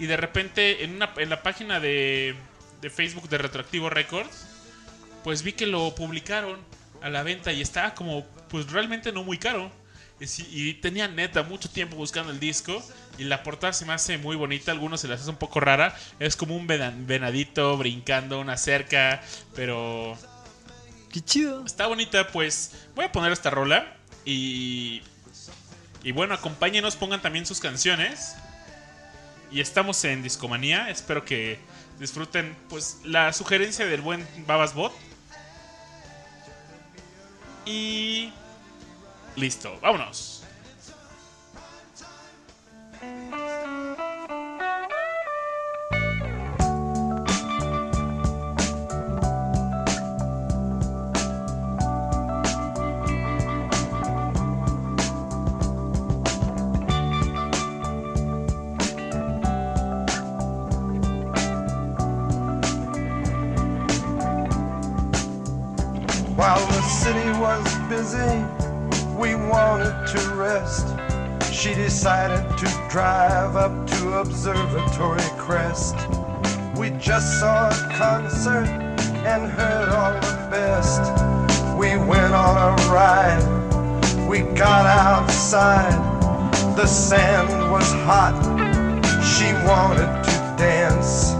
Y 0.00 0.06
de 0.06 0.16
repente 0.16 0.82
en, 0.82 0.96
una, 0.96 1.12
en 1.18 1.30
la 1.30 1.42
página 1.42 1.78
de, 1.78 2.34
de 2.80 2.90
Facebook 2.90 3.28
de 3.28 3.38
Retroactivo 3.38 3.88
Records. 3.90 4.46
Pues 5.22 5.42
vi 5.42 5.52
que 5.52 5.66
lo 5.66 5.94
publicaron 5.94 6.58
a 7.02 7.10
la 7.10 7.22
venta 7.22 7.52
y 7.52 7.60
estaba 7.60 7.94
como. 7.94 8.24
Pues 8.48 8.70
realmente 8.72 9.12
no 9.12 9.22
muy 9.22 9.38
caro. 9.38 9.70
Y, 10.50 10.74
tenía 10.74 11.08
neta 11.08 11.42
mucho 11.44 11.70
tiempo 11.70 11.96
buscando 11.96 12.32
el 12.32 12.40
disco. 12.40 12.82
Y 13.18 13.24
la 13.24 13.42
portada 13.42 13.72
se 13.72 13.84
me 13.86 13.92
hace 13.92 14.18
muy 14.18 14.36
bonita. 14.36 14.72
Algunos 14.72 15.00
se 15.00 15.08
las 15.08 15.20
hace 15.20 15.30
un 15.30 15.36
poco 15.36 15.60
rara. 15.60 15.94
Es 16.18 16.36
como 16.36 16.56
un 16.56 16.66
vena- 16.66 16.92
venadito 16.96 17.76
brincando 17.76 18.40
una 18.40 18.56
cerca. 18.56 19.22
Pero 19.54 20.16
Qué 21.12 21.20
chido. 21.22 21.64
está 21.66 21.86
bonita, 21.86 22.28
pues 22.28 22.72
voy 22.94 23.04
a 23.06 23.12
poner 23.12 23.32
esta 23.32 23.50
rola 23.50 23.96
y 24.24 25.02
y 26.02 26.12
bueno, 26.12 26.32
acompáñenos, 26.32 26.96
pongan 26.96 27.20
también 27.20 27.44
sus 27.44 27.60
canciones. 27.60 28.34
Y 29.52 29.60
estamos 29.60 30.04
en 30.04 30.22
Discomanía, 30.22 30.90
espero 30.90 31.24
que 31.24 31.58
disfruten 31.98 32.56
pues 32.68 33.00
la 33.04 33.32
sugerencia 33.32 33.84
del 33.84 34.00
buen 34.00 34.26
Babas 34.46 34.74
Bot. 34.74 34.92
Y 37.66 38.32
listo, 39.36 39.78
vámonos. 39.80 40.39
Busy, 67.90 68.44
we 69.18 69.34
wanted 69.34 70.06
to 70.06 70.34
rest. 70.34 70.86
She 71.52 71.74
decided 71.74 72.56
to 72.58 72.66
drive 72.88 73.56
up 73.56 73.84
to 73.88 74.12
Observatory 74.20 75.28
Crest. 75.36 75.96
We 76.76 76.90
just 76.90 77.40
saw 77.40 77.68
a 77.68 77.94
concert 77.98 78.68
and 79.26 79.50
heard 79.50 79.88
all 79.88 80.12
the 80.12 80.36
best. 80.52 81.00
We 81.76 81.96
went 81.96 82.32
on 82.32 82.56
a 82.56 82.90
ride, 82.92 83.42
we 84.28 84.42
got 84.56 84.86
outside. 84.86 85.98
The 86.76 86.86
sand 86.86 87.72
was 87.72 87.90
hot, 88.06 88.38
she 89.20 89.52
wanted 89.66 90.12
to 90.26 90.54
dance. 90.56 91.39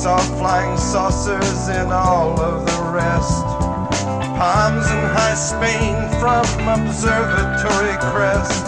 Saw 0.00 0.16
flying 0.38 0.78
saucers 0.78 1.68
and 1.68 1.92
all 1.92 2.40
of 2.40 2.64
the 2.64 2.90
rest. 2.90 3.44
Palms 4.40 4.86
in 4.90 5.04
high 5.12 5.34
Spain 5.34 5.94
from 6.18 6.46
Observatory 6.68 7.98
Crest. 8.00 8.64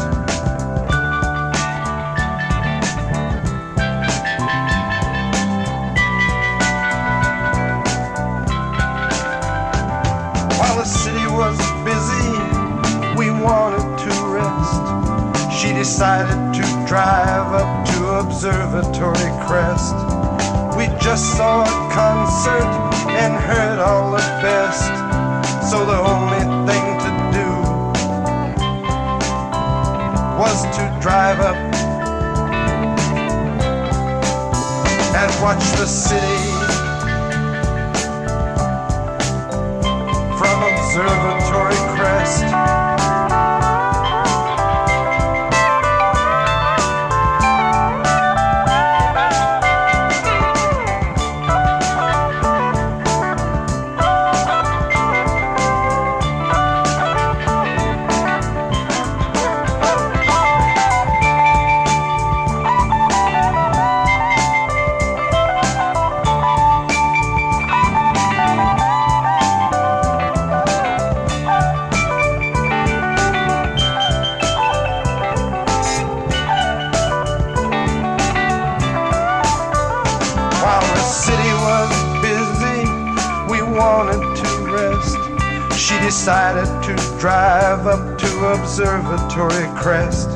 While 10.59 10.77
the 10.77 10.85
city 10.85 11.27
was 11.29 11.57
busy, 11.89 12.29
we 13.17 13.31
wanted 13.31 13.89
to 14.05 14.11
rest. 14.37 14.83
She 15.51 15.73
decided 15.73 16.53
to 16.61 16.87
drive 16.87 17.55
up 17.55 17.87
to 17.87 18.07
Observatory 18.21 19.12
just 21.13 21.37
saw 21.37 21.61
a 21.61 21.93
concert 21.93 22.73
and 23.11 23.35
heard 23.35 23.79
all 23.79 24.13
the 24.13 24.25
best. 24.41 24.89
So 25.71 25.85
the 25.85 25.99
only 26.13 26.41
thing 26.67 26.87
to 27.05 27.11
do 27.37 27.49
was 30.41 30.63
to 30.77 30.83
drive 31.03 31.39
up 31.41 31.61
and 35.21 35.31
watch 35.43 35.65
the 35.77 35.87
city 35.87 36.39
from 40.39 40.63
Observatory 40.63 41.42
Observatory 88.73 89.69
Crest. 89.77 90.31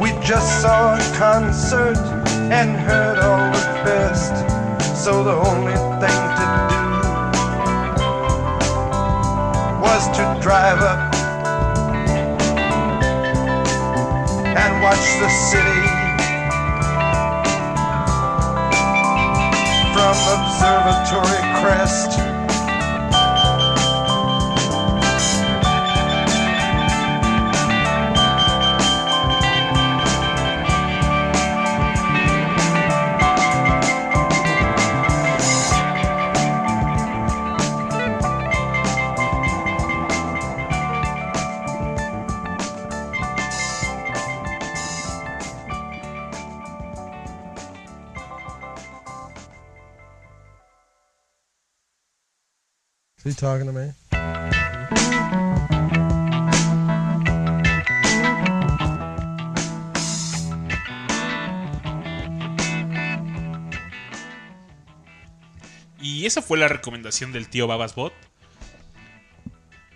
We 0.00 0.10
just 0.26 0.60
saw 0.60 0.96
a 0.96 1.16
concert 1.16 1.96
and 2.50 2.74
heard 2.74 3.18
all 3.20 3.52
the 3.52 3.64
best. 3.84 4.34
So 4.96 5.22
the 5.22 5.30
only 5.30 5.74
thing 6.02 6.20
to 6.38 6.46
do 6.66 6.82
was 9.80 10.08
to 10.16 10.36
drive 10.42 10.80
up 10.80 11.14
and 14.58 14.82
watch 14.82 15.06
the 15.22 15.28
city 15.30 15.86
from 19.94 20.16
Observatory 20.34 21.42
Crest. 21.62 22.29
Talking 53.40 53.66
to 53.66 53.72
me? 53.72 53.94
Y 66.02 66.26
esa 66.26 66.42
fue 66.42 66.58
la 66.58 66.68
recomendación 66.68 67.32
del 67.32 67.48
tío 67.48 67.66
Babasbot. 67.66 68.12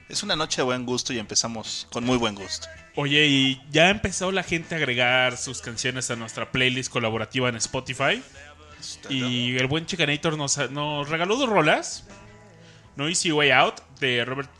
Es 0.08 0.22
una 0.22 0.36
noche 0.36 0.58
de 0.58 0.62
buen 0.62 0.86
gusto 0.86 1.12
y 1.12 1.18
empezamos 1.18 1.86
con 1.92 2.04
muy 2.04 2.16
buen 2.16 2.34
gusto. 2.34 2.68
Oye, 2.96 3.26
y 3.26 3.62
ya 3.70 3.90
empezó 3.90 4.32
la 4.32 4.42
gente 4.42 4.74
a 4.74 4.78
agregar 4.78 5.36
sus 5.36 5.60
canciones 5.60 6.10
a 6.10 6.16
nuestra 6.16 6.50
playlist 6.50 6.90
colaborativa 6.90 7.48
en 7.48 7.56
Spotify. 7.56 8.22
Y 9.10 9.56
el 9.56 9.66
buen 9.66 9.86
Chicanator 9.86 10.38
nos, 10.38 10.70
nos 10.70 11.08
regaló 11.08 11.36
dos 11.36 11.48
rolas. 11.48 12.04
No 12.96 13.08
Easy 13.08 13.32
Way 13.32 13.50
Out 13.50 13.80
de 14.00 14.24
Robert 14.24 14.50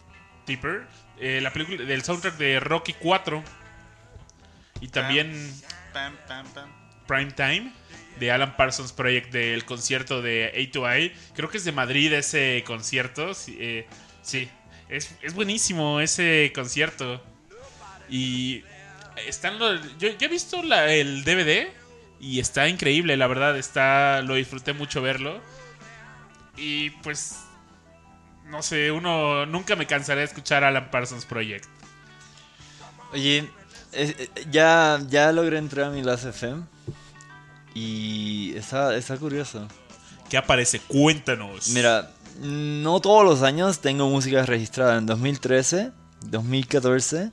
Tipper. 0.45 0.87
eh, 1.21 1.41
la 1.41 1.53
película 1.53 1.83
del 1.85 2.03
soundtrack 2.03 2.37
de 2.37 2.61
Rocky 2.61 2.93
4. 2.95 3.43
Y 4.81 4.89
también 4.89 5.33
Pam, 5.93 6.15
pam, 6.27 6.47
pam. 6.53 6.69
Prime 7.07 7.31
Time 7.33 7.73
de 8.19 8.31
Alan 8.33 8.57
Parsons 8.57 8.93
Project 8.93 9.33
del 9.33 9.65
concierto 9.65 10.23
de 10.23 10.53
A2I. 10.55 11.13
Creo 11.35 11.49
que 11.49 11.59
es 11.59 11.65
de 11.65 11.73
Madrid 11.73 12.13
ese 12.13 12.63
concierto. 12.67 13.35
Sí, 13.35 13.57
eh. 13.61 13.87
Es, 14.89 15.15
es 15.23 15.35
buenísimo 15.35 16.01
ese 16.01 16.53
concierto. 16.55 17.23
Y 18.09 18.63
están 19.27 19.59
los- 19.59 19.97
yo, 19.99 20.09
he 20.09 20.29
visto 20.29 20.61
el 20.63 21.25
DVD 21.25 21.69
y 22.21 22.41
está 22.41 22.69
increíble, 22.69 23.17
la 23.17 23.27
verdad. 23.27 23.57
Está, 23.59 24.21
lo 24.23 24.35
disfruté 24.35 24.73
mucho 24.73 25.01
verlo. 25.01 25.41
Y 26.57 26.91
pues, 26.91 27.44
no 28.55 28.63
sé, 28.63 28.93
uno 28.93 29.47
nunca 29.47 29.75
me 29.75 29.85
cansaré 29.85 30.21
de 30.21 30.27
escuchar 30.27 30.63
Alan 30.63 30.89
Parsons 30.89 31.25
Project. 31.25 31.65
Oye, 33.13 33.39
eh, 33.39 33.49
eh, 33.93 34.29
ya, 34.49 35.01
ya 35.09 35.33
logré 35.33 35.59
entrar 35.59 35.87
a 35.87 35.91
mi 35.91 36.05
Last 36.05 36.27
FM. 36.27 36.63
Y 37.75 38.55
está, 38.57 38.95
está 38.95 39.17
curioso. 39.17 39.67
¿Qué 40.31 40.37
aparece? 40.37 40.79
Cuéntanos. 40.79 41.71
Mira, 41.71 42.13
no 42.43 43.01
todos 43.01 43.25
los 43.25 43.43
años 43.43 43.81
tengo 43.81 44.09
música 44.09 44.47
registrada. 44.47 44.99
En 44.99 45.07
2013, 45.07 45.91
2014 46.27 47.33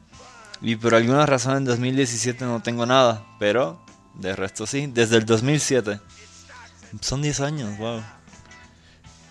y 0.63 0.75
por 0.75 0.95
alguna 0.95 1.27
razón 1.27 1.57
en 1.57 1.65
2017 1.65 2.45
no 2.45 2.63
tengo 2.63 2.87
nada. 2.87 3.23
Pero 3.37 3.79
de 4.15 4.35
resto 4.35 4.65
sí, 4.65 4.87
desde 4.87 5.17
el 5.17 5.25
2007. 5.27 5.99
Son 6.99 7.21
10 7.21 7.41
años, 7.41 7.77
wow. 7.77 8.01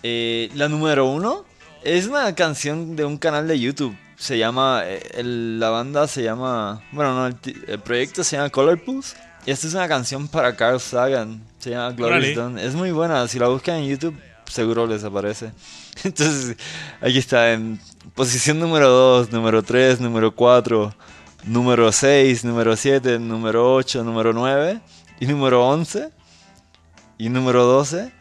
Eh, 0.03 0.49
la 0.55 0.69
número 0.69 1.05
uno 1.05 1.50
es 1.83 2.07
una 2.07 2.33
canción 2.35 2.95
de 2.95 3.05
un 3.05 3.17
canal 3.17 3.47
de 3.47 3.59
YouTube. 3.59 3.95
Se 4.17 4.37
llama, 4.37 4.81
eh, 4.85 5.01
el- 5.15 5.59
la 5.59 5.69
banda 5.69 6.07
se 6.07 6.23
llama, 6.23 6.81
bueno, 6.91 7.15
no, 7.15 7.27
el, 7.27 7.35
el 7.67 7.79
proyecto 7.79 8.23
se 8.23 8.37
llama 8.37 8.49
Color 8.49 8.83
Pulse. 8.83 9.15
Y 9.45 9.51
esta 9.51 9.67
es 9.67 9.73
una 9.73 9.87
canción 9.87 10.27
para 10.27 10.55
Carl 10.55 10.79
Sagan. 10.79 11.41
Se 11.57 11.71
llama 11.71 11.91
Glory 11.93 12.11
Órale. 12.11 12.31
Stone. 12.31 12.63
Es 12.65 12.75
muy 12.75 12.91
buena. 12.91 13.27
Si 13.27 13.39
la 13.39 13.47
buscan 13.47 13.77
en 13.77 13.87
YouTube, 13.87 14.15
seguro 14.45 14.85
les 14.85 15.03
aparece. 15.03 15.51
Entonces, 16.03 16.55
aquí 17.01 17.17
está 17.17 17.51
en 17.53 17.79
posición 18.13 18.59
número 18.59 18.89
2, 18.89 19.31
número 19.31 19.63
3, 19.63 19.99
número 19.99 20.35
4, 20.35 20.93
número 21.45 21.91
6, 21.91 22.45
número 22.45 22.75
7, 22.75 23.17
número 23.17 23.73
8, 23.73 24.03
número 24.03 24.31
9 24.33 24.79
y 25.19 25.25
número 25.25 25.65
11 25.67 26.11
y 27.17 27.29
número 27.29 27.65
12 27.65 28.11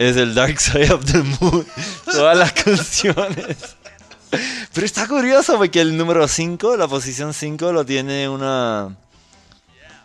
es 0.00 0.16
el 0.16 0.34
Dark 0.34 0.58
Side 0.60 0.92
of 0.92 1.04
the 1.04 1.18
Moon. 1.22 1.66
Todas 2.06 2.36
las 2.36 2.52
canciones. 2.52 3.56
Pero 4.72 4.86
está 4.86 5.06
curioso 5.06 5.56
porque 5.58 5.80
el 5.80 5.96
número 5.96 6.26
5, 6.26 6.76
la 6.76 6.88
posición 6.88 7.34
5, 7.34 7.72
lo 7.72 7.84
tiene 7.84 8.28
una. 8.28 8.96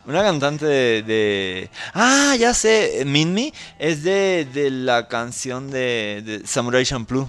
Una 0.08 0.22
cantante 0.22 0.66
de, 0.66 1.02
de- 1.04 1.70
Ah, 1.94 2.36
ya 2.38 2.54
sé. 2.54 3.04
Min 3.06 3.34
Me 3.34 3.54
es 3.80 4.04
de, 4.04 4.48
de 4.54 4.70
la 4.70 5.08
canción 5.08 5.72
de, 5.72 6.22
de 6.24 6.48
Samurai 6.48 6.86
Champloo. 6.86 7.28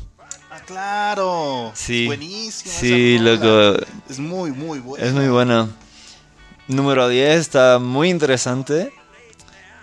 Ah, 0.50 0.60
claro. 0.66 1.72
Sí. 1.74 2.06
Buenísimo. 2.06 2.74
Sí, 2.78 3.18
loco. 3.18 3.78
Es 4.10 4.18
muy, 4.18 4.50
muy 4.52 4.78
buena. 4.80 5.06
Es 5.06 5.12
muy 5.12 5.28
buena. 5.28 5.68
Número 6.68 7.08
10 7.08 7.40
está 7.40 7.78
muy 7.78 8.10
interesante. 8.10 8.92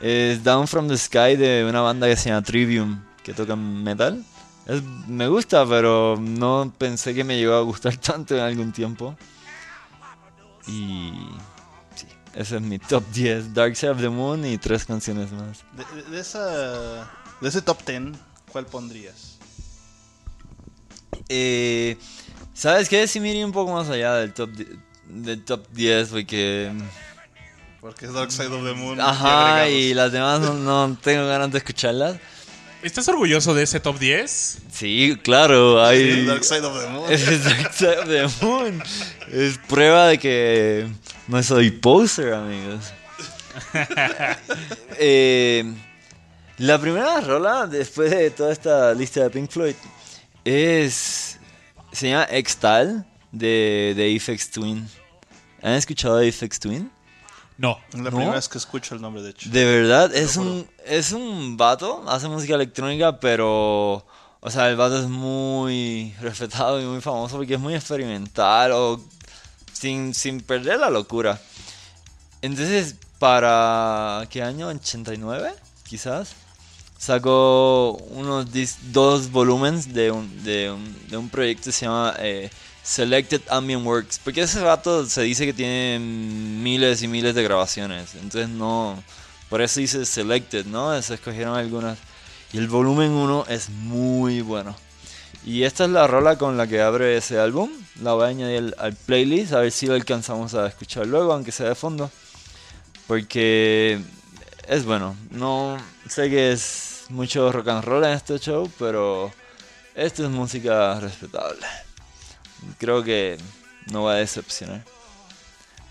Es 0.05 0.43
Down 0.43 0.67
from 0.67 0.89
the 0.89 0.97
Sky 0.97 1.37
de 1.37 1.65
una 1.67 1.79
banda 1.79 2.07
que 2.07 2.17
se 2.17 2.27
llama 2.29 2.41
Trivium, 2.41 3.01
que 3.23 3.33
toca 3.33 3.55
metal. 3.55 4.21
Es- 4.65 4.83
me 5.07 5.29
gusta, 5.29 5.65
pero 5.65 6.17
no 6.19 6.73
pensé 6.77 7.13
que 7.13 7.23
me 7.23 7.37
llegó 7.37 7.53
a 7.53 7.61
gustar 7.61 7.95
tanto 8.11 8.35
en 8.35 8.41
algún 8.41 8.73
tiempo. 8.73 9.15
Y 10.67 11.13
sí, 11.95 12.05
ese 12.35 12.57
es 12.57 12.61
mi 12.61 12.79
top 12.79 13.03
10. 13.13 13.53
Dark 13.53 13.77
Side 13.77 13.91
of 13.91 14.01
the 14.01 14.09
Moon 14.09 14.45
y 14.45 14.57
tres 14.57 14.83
canciones 14.83 15.31
más. 15.31 15.63
De, 16.11 16.19
esa, 16.19 17.05
de 17.39 17.47
ese 17.47 17.61
top 17.61 17.85
10, 17.85 18.17
¿cuál 18.51 18.65
pondrías? 18.65 19.37
Eh, 21.29 21.97
¿Sabes 22.53 22.89
qué? 22.89 23.07
Sí, 23.07 23.21
miré 23.21 23.43
un 23.45 23.51
poco 23.53 23.71
más 23.71 23.89
allá 23.89 24.15
del 24.15 24.33
top, 24.33 24.49
del 25.07 25.43
top 25.45 25.65
10 25.71 26.09
porque... 26.09 26.71
Porque 27.83 28.05
es 28.05 28.13
Dark 28.13 28.31
Side 28.31 28.47
of 28.47 28.63
the 28.63 28.73
Moon. 28.75 29.01
Ajá, 29.01 29.67
y 29.67 29.93
las 29.93 30.09
demás 30.13 30.39
no, 30.39 30.53
no 30.53 30.97
tengo 31.01 31.27
ganas 31.27 31.51
de 31.51 31.57
escucharlas. 31.57 32.15
¿Estás 32.81 33.09
orgulloso 33.09 33.53
de 33.53 33.63
ese 33.63 33.81
top 33.81 33.99
10? 33.99 34.59
Sí, 34.71 35.19
claro, 35.21 35.83
hay... 35.83 36.13
Sí, 36.13 36.25
Dark 36.25 36.45
Side 36.45 36.61
of 36.61 36.81
the 36.81 36.87
Moon. 36.87 37.11
Es 37.11 37.43
Dark 37.43 37.73
Side 37.73 37.99
of 37.99 38.07
the 38.07 38.45
Moon. 38.45 38.81
Es 39.29 39.57
prueba 39.67 40.07
de 40.07 40.17
que 40.17 40.87
no 41.27 41.43
soy 41.43 41.71
poser, 41.71 42.33
amigos. 42.33 42.93
Eh, 44.97 45.65
la 46.59 46.79
primera 46.79 47.19
rola, 47.19 47.67
después 47.67 48.11
de 48.11 48.31
toda 48.31 48.53
esta 48.53 48.93
lista 48.93 49.23
de 49.23 49.29
Pink 49.29 49.51
Floyd, 49.51 49.75
es... 50.45 51.37
Se 51.91 52.07
llama 52.07 52.27
Extal 52.31 53.05
de, 53.33 53.93
de 53.97 54.15
Aphex 54.15 54.51
Twin. 54.51 54.87
¿Han 55.61 55.73
escuchado 55.73 56.15
de 56.15 56.29
Aphex 56.29 56.61
Twin? 56.61 56.89
No. 57.63 57.79
Es 57.93 57.95
la 57.95 58.03
¿No? 58.03 58.17
primera 58.17 58.33
vez 58.33 58.49
que 58.49 58.57
escucho 58.57 58.93
el 58.93 59.01
nombre, 59.01 59.23
de 59.23 59.29
hecho. 59.29 59.49
De 59.49 59.63
verdad, 59.63 60.13
es 60.13 60.35
un, 60.35 60.67
es 60.85 61.13
un 61.13 61.55
vato, 61.55 62.03
hace 62.09 62.27
música 62.27 62.55
electrónica, 62.55 63.21
pero, 63.21 64.05
o 64.41 64.49
sea, 64.49 64.69
el 64.69 64.75
vato 64.75 64.99
es 64.99 65.07
muy 65.07 66.13
respetado 66.19 66.81
y 66.81 66.83
muy 66.83 66.99
famoso 66.99 67.37
porque 67.37 67.53
es 67.53 67.61
muy 67.61 67.73
experimental 67.73 68.73
o 68.73 69.01
sin, 69.71 70.13
sin 70.13 70.41
perder 70.41 70.81
la 70.81 70.89
locura. 70.89 71.39
Entonces, 72.41 72.95
para, 73.17 74.27
¿qué 74.29 74.43
año? 74.43 74.69
¿89? 74.69 75.53
Quizás. 75.87 76.33
Sacó 76.97 77.93
unos 78.09 78.47
dos 78.91 79.31
volúmenes 79.31 79.93
de 79.93 80.11
un, 80.11 80.43
de, 80.43 80.69
un, 80.69 81.07
de 81.07 81.15
un 81.15 81.29
proyecto 81.29 81.67
que 81.67 81.71
se 81.71 81.85
llama 81.85 82.13
eh, 82.19 82.49
Selected 82.83 83.41
Ambient 83.49 83.85
Works. 83.85 84.19
Porque 84.23 84.41
ese 84.41 84.61
vato 84.61 85.05
se 85.05 85.21
dice 85.21 85.45
que 85.45 85.53
tiene 85.53 85.99
miles 85.99 87.01
y 87.01 87.07
miles 87.07 87.33
de 87.33 87.43
grabaciones. 87.43 88.15
Entonces 88.15 88.49
no... 88.49 89.01
Por 89.49 89.61
eso 89.61 89.79
dice 89.79 90.05
Selected, 90.05 90.65
¿no? 90.65 90.99
Se 91.01 91.13
escogieron 91.13 91.55
algunas. 91.55 91.97
Y 92.51 92.57
el 92.57 92.67
volumen 92.67 93.11
1 93.11 93.45
es 93.49 93.69
muy 93.69 94.41
bueno. 94.41 94.75
Y 95.45 95.63
esta 95.63 95.85
es 95.85 95.89
la 95.89 96.07
rola 96.07 96.37
con 96.37 96.57
la 96.57 96.67
que 96.67 96.81
abre 96.81 97.17
ese 97.17 97.39
álbum. 97.39 97.69
La 98.01 98.13
voy 98.13 98.25
a 98.25 98.27
añadir 98.27 98.75
al 98.79 98.93
playlist 98.93 99.53
a 99.53 99.59
ver 99.59 99.71
si 99.71 99.87
lo 99.87 99.93
alcanzamos 99.93 100.53
a 100.53 100.67
escuchar 100.67 101.05
luego, 101.05 101.33
aunque 101.33 101.51
sea 101.51 101.69
de 101.69 101.75
fondo. 101.75 102.09
Porque 103.07 104.01
es 104.67 104.85
bueno. 104.85 105.15
No 105.31 105.77
sé 106.09 106.29
que 106.29 106.51
es 106.51 107.05
mucho 107.09 107.51
rock 107.51 107.67
and 107.67 107.83
roll 107.83 108.03
en 108.05 108.11
este 108.11 108.39
show, 108.39 108.71
pero 108.79 109.31
esto 109.93 110.23
es 110.23 110.29
música 110.29 110.99
respetable. 110.99 111.65
Creo 112.77 113.03
que 113.03 113.37
no 113.91 114.03
va 114.03 114.13
a 114.13 114.17
decepcionar. 114.17 114.83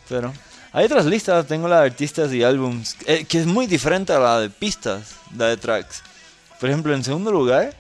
Pero 0.09 0.33
hay 0.73 0.87
otras 0.87 1.05
listas, 1.07 1.47
tengo 1.47 1.69
la 1.69 1.81
de 1.81 1.87
artistas 1.87 2.33
y 2.33 2.43
álbums, 2.43 2.97
eh, 3.07 3.25
que 3.25 3.39
es 3.39 3.47
muy 3.47 3.67
diferente 3.67 4.13
a 4.13 4.19
la 4.19 4.41
de 4.41 4.51
pistas, 4.51 5.17
la 5.37 5.49
de 5.49 5.57
tracks. 5.57 6.03
Por 6.59 6.71
ejemplo, 6.71 6.95
en 6.95 7.05
segundo 7.05 7.31
lugar, 7.31 7.75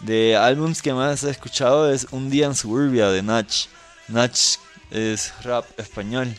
de 0.00 0.36
álbums 0.36 0.80
que 0.80 0.92
más 0.92 1.24
he 1.24 1.30
escuchado 1.30 1.92
es 1.92 2.06
Un 2.10 2.30
día 2.30 2.46
en 2.46 2.54
Suburbia 2.54 3.08
de 3.10 3.22
Nach. 3.22 3.66
Nach 4.08 4.38
es 4.90 5.32
rap 5.42 5.66
español. 5.78 6.34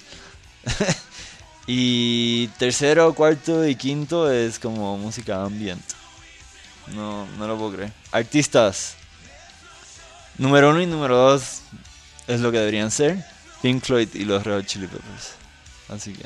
y 1.67 2.47
tercero, 2.57 3.13
cuarto 3.13 3.67
y 3.67 3.75
quinto 3.75 4.31
es 4.31 4.57
como 4.57 4.97
música 4.97 5.43
ambient. 5.43 5.83
No, 6.95 7.27
no 7.37 7.47
lo 7.47 7.57
puedo 7.57 7.73
creer. 7.73 7.93
Artistas. 8.11 8.95
Número 10.37 10.71
uno 10.71 10.81
y 10.81 10.85
número 10.85 11.17
dos 11.17 11.61
es 12.29 12.39
lo 12.41 12.51
que 12.51 12.59
deberían 12.59 12.91
ser. 12.91 13.25
Pink 13.61 13.83
Floyd 13.83 14.07
y 14.13 14.23
los 14.23 14.43
Red 14.43 14.65
Chili 14.65 14.87
Peppers. 14.87 15.33
Así 15.89 16.13
que 16.13 16.25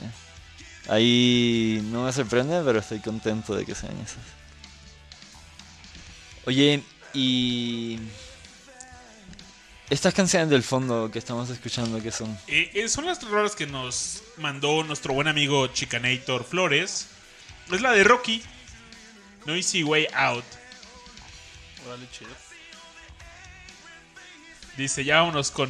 ahí 0.90 1.82
no 1.92 2.04
me 2.04 2.12
sorprende, 2.14 2.62
pero 2.64 2.80
estoy 2.80 3.00
contento 3.00 3.56
de 3.56 3.66
que 3.66 3.74
sean 3.74 3.98
esas. 4.00 4.24
Oye, 6.46 6.84
y 7.14 7.98
Estas 9.90 10.14
canciones 10.14 10.50
del 10.50 10.64
fondo 10.64 11.10
que 11.12 11.20
estamos 11.20 11.50
escuchando, 11.50 12.02
¿qué 12.02 12.12
son? 12.12 12.38
Eh, 12.48 12.72
eh, 12.74 12.90
son 12.90 13.06
las 13.06 13.22
rolas 13.24 13.56
que 13.56 13.68
nos 13.68 14.24
mandó 14.38 14.84
nuestro 14.84 15.14
buen 15.14 15.28
amigo 15.28 15.68
Chicanator 15.68 16.44
Flores. 16.44 17.08
Es 17.72 17.82
la 17.82 17.92
de 17.92 18.04
Rocky. 18.04 18.42
No 19.46 19.56
Easy 19.56 19.84
Way 19.84 20.08
Out. 20.14 20.46
Órale, 21.86 22.08
chido. 22.12 22.32
Dice, 24.78 25.04
ya 25.04 25.18
vámonos 25.22 25.52
con, 25.52 25.70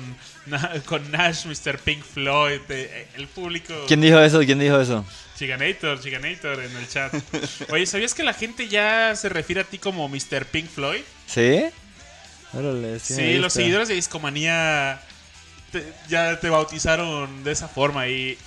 con 0.85 1.11
Nash, 1.11 1.45
Mr. 1.45 1.77
Pink 1.79 2.03
Floyd. 2.03 2.61
eh, 2.69 3.07
el 3.15 3.27
público. 3.27 3.73
¿Quién 3.87 3.99
dijo 4.01 4.19
eso? 4.19 4.39
¿Quién 4.41 4.59
dijo 4.59 4.79
eso? 4.79 5.05
Chicanator, 5.37 5.99
Chicanator 5.99 6.59
en 6.63 6.77
el 6.77 6.87
chat. 6.87 7.13
Oye, 7.71 7.85
¿sabías 7.85 8.13
que 8.13 8.23
la 8.23 8.33
gente 8.33 8.67
ya 8.69 9.13
se 9.15 9.27
refiere 9.29 9.61
a 9.61 9.63
ti 9.65 9.77
como 9.77 10.07
Mr. 10.07 10.45
Pink 10.45 10.69
Floyd? 10.69 11.01
¿Sí? 11.27 11.65
Órale, 12.53 12.99
sí. 12.99 13.37
Los 13.39 13.53
seguidores 13.53 13.87
de 13.87 13.95
Discomanía 13.95 15.01
te- 15.71 15.91
ya 16.07 16.39
te 16.39 16.49
bautizaron 16.49 17.43
de 17.43 17.51
esa 17.51 17.67
forma 17.67 18.07
y 18.07 18.37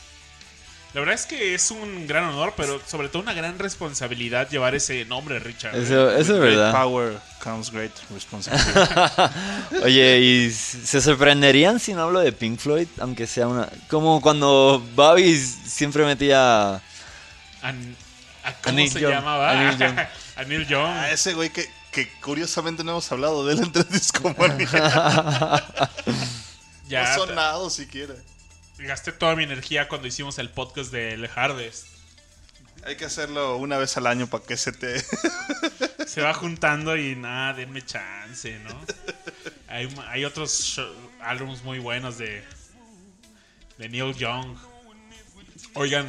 la 0.97 1.01
verdad 1.01 1.15
es 1.17 1.27
que 1.27 1.55
es 1.55 1.71
un 1.71 2.07
gran 2.07 2.25
honor, 2.25 2.55
pero 2.57 2.81
sobre 2.87 3.11
todo 3.11 3.21
una 3.21 3.35
gran 3.35 3.59
responsabilidad 3.59 4.49
llevar 4.49 4.75
ese 4.75 5.05
nombre, 5.05 5.39
Richard. 5.39 5.77
¿eh? 5.77 5.83
Eso, 5.83 6.11
eso 6.11 6.35
es 6.37 6.41
verdad. 6.41 6.71
Great 6.71 6.75
power 6.75 7.21
comes 7.45 7.71
great 7.71 7.93
responsibility. 8.15 8.81
Oye, 9.85 10.21
¿y 10.21 10.51
se 10.51 11.03
sorprenderían 11.03 11.81
si 11.81 11.93
no 11.93 12.05
hablo 12.05 12.21
de 12.21 12.33
Pink 12.33 12.59
Floyd? 12.59 12.89
Aunque 12.99 13.27
sea 13.27 13.47
una... 13.47 13.69
Como 13.89 14.23
cuando 14.23 14.83
Bobby 14.95 15.37
siempre 15.37 16.03
metía... 16.07 16.81
An- 17.61 17.97
¿a 18.43 18.53
¿Cómo 18.63 18.77
Neil 18.77 18.91
se 18.91 19.01
Young, 19.01 19.13
llamaba? 19.13 19.51
a 19.51 19.55
Neil 19.55 19.79
Young. 19.79 19.99
A 20.37 20.45
Neil 20.45 20.67
Young. 20.67 20.87
Ah, 20.87 21.11
ese 21.11 21.35
güey 21.35 21.51
que, 21.51 21.69
que 21.93 22.09
curiosamente 22.23 22.83
no 22.83 22.93
hemos 22.93 23.13
hablado 23.13 23.45
de 23.45 23.53
él 23.53 23.59
entre 23.59 23.85
Discomanía. 23.85 24.67
ya 26.89 27.17
no 27.19 27.27
sonado 27.27 27.69
siquiera. 27.69 28.15
Gasté 28.79 29.13
toda 29.13 29.37
mi 29.37 29.45
energía 29.45 29.89
cuando 29.89 30.09
hicimos 30.09 30.39
el 30.39 30.51
podcast 30.51 30.93
del 30.93 31.29
Hardest. 31.35 31.87
Hay 32.85 32.97
que 32.97 33.05
hacerlo 33.05 33.57
una 33.57 33.79
vez 33.79 33.97
al 33.97 34.07
año 34.07 34.27
para 34.27 34.45
que 34.45 34.57
se 34.57 34.73
te... 34.73 35.03
Se 36.07 36.23
va 36.23 36.33
juntando 36.33 36.97
y 36.97 37.17
nada, 37.17 37.53
denme 37.55 37.85
chance, 37.85 38.59
¿no? 38.61 38.81
Hay, 39.67 39.93
hay 40.09 40.25
otros 40.25 40.81
álbumes 41.21 41.65
muy 41.65 41.81
buenos 41.81 42.17
de, 42.17 42.45
de 43.77 43.89
Neil 43.89 44.15
Young. 44.15 44.57
Oigan, 45.75 46.07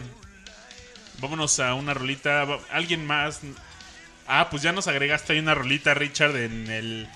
vámonos 1.20 1.60
a 1.60 1.74
una 1.74 1.96
rolita. 1.96 2.44
¿Alguien 2.70 3.06
más? 3.08 3.42
Ah, 4.28 4.50
pues 4.52 4.62
ya 4.62 4.72
nos 4.72 4.88
agregaste 4.88 5.34
ahí 5.34 5.40
una 5.40 5.56
rolita, 5.56 5.96
Richard, 5.96 6.36
en 6.38 6.70
el 6.70 7.10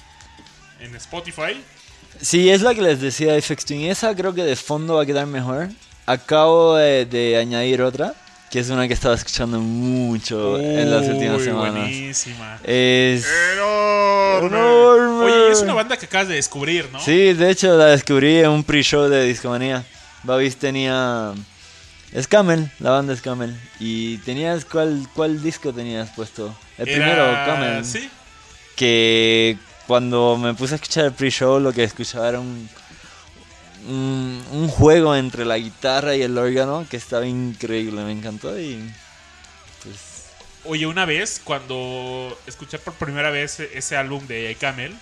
en 0.80 0.96
Spotify. 0.96 1.64
Sí, 2.22 2.50
es 2.50 2.62
la 2.62 2.76
que 2.76 2.82
les 2.82 3.02
decía 3.02 3.34
de 3.34 3.42
Twin. 3.42 3.90
Esa 3.90 4.16
creo 4.16 4.34
que 4.34 4.44
de 4.44 4.56
fondo 4.56 4.96
va 4.96 5.04
a 5.04 5.06
quedar 5.06 5.26
mejor. 5.28 5.70
Acabo 6.06 6.76
de, 6.76 7.06
de 7.06 7.38
añadir 7.38 7.82
otra, 7.82 8.14
que 8.50 8.60
es 8.60 8.70
una 8.70 8.88
que 8.88 8.94
estaba 8.94 9.16
escuchando 9.16 9.60
mucho 9.60 10.60
en 10.60 10.92
las 10.92 11.08
últimas 11.08 11.42
semanas. 11.42 11.84
Buenísima. 11.90 12.60
Es... 12.64 13.26
¡Enorme! 13.54 14.48
enorme. 14.58 15.24
Oye, 15.26 15.52
es 15.52 15.62
una 15.62 15.74
banda 15.74 15.98
que 15.98 16.06
acabas 16.06 16.28
de 16.28 16.36
descubrir, 16.36 16.90
¿no? 16.92 17.00
Sí, 17.00 17.34
de 17.34 17.50
hecho 17.50 17.76
la 17.78 17.86
descubrí 17.88 18.40
en 18.40 18.50
un 18.50 18.64
pre-show 18.64 19.08
de 19.08 19.26
Discomanía. 19.26 19.84
Babis 20.24 20.58
tenía... 20.58 21.34
Es 22.12 22.28
Camel, 22.28 22.70
la 22.80 22.90
banda 22.92 23.14
es 23.14 23.22
Camel. 23.22 23.56
Y 23.80 24.18
tenías... 24.20 24.66
¿Cuál, 24.66 25.08
cuál 25.16 25.42
disco 25.42 25.72
tenías 25.72 26.10
puesto? 26.10 26.54
El 26.78 26.90
Era- 26.90 26.98
primero, 26.98 27.24
Camel. 27.46 27.86
Sí. 27.86 28.10
Que 28.76 29.58
cuando 29.92 30.38
me 30.38 30.54
puse 30.54 30.76
a 30.76 30.76
escuchar 30.76 31.04
el 31.04 31.12
pre-show 31.12 31.60
lo 31.60 31.74
que 31.74 31.84
escuchaba 31.84 32.30
era 32.30 32.40
un, 32.40 32.70
juego 34.70 35.14
entre 35.18 35.44
la 35.44 35.58
guitarra 35.58 36.16
y 36.16 36.22
el 36.22 36.38
órgano 36.38 36.86
que 36.90 36.96
estaba 36.96 37.28
increíble, 37.28 38.02
me 38.06 38.14
encantó 38.14 38.58
y... 38.58 38.90
Pues, 39.84 40.30
Oye, 40.64 40.88
una 40.88 41.04
vez, 41.04 41.42
cuando 41.44 42.40
escuché 42.48 42.80
por 42.80 42.94
primera 42.94 43.32
vez 43.32 43.60
ese 43.60 43.98
álbum 43.98 44.26
de 44.28 44.56
Camel, 44.62 44.96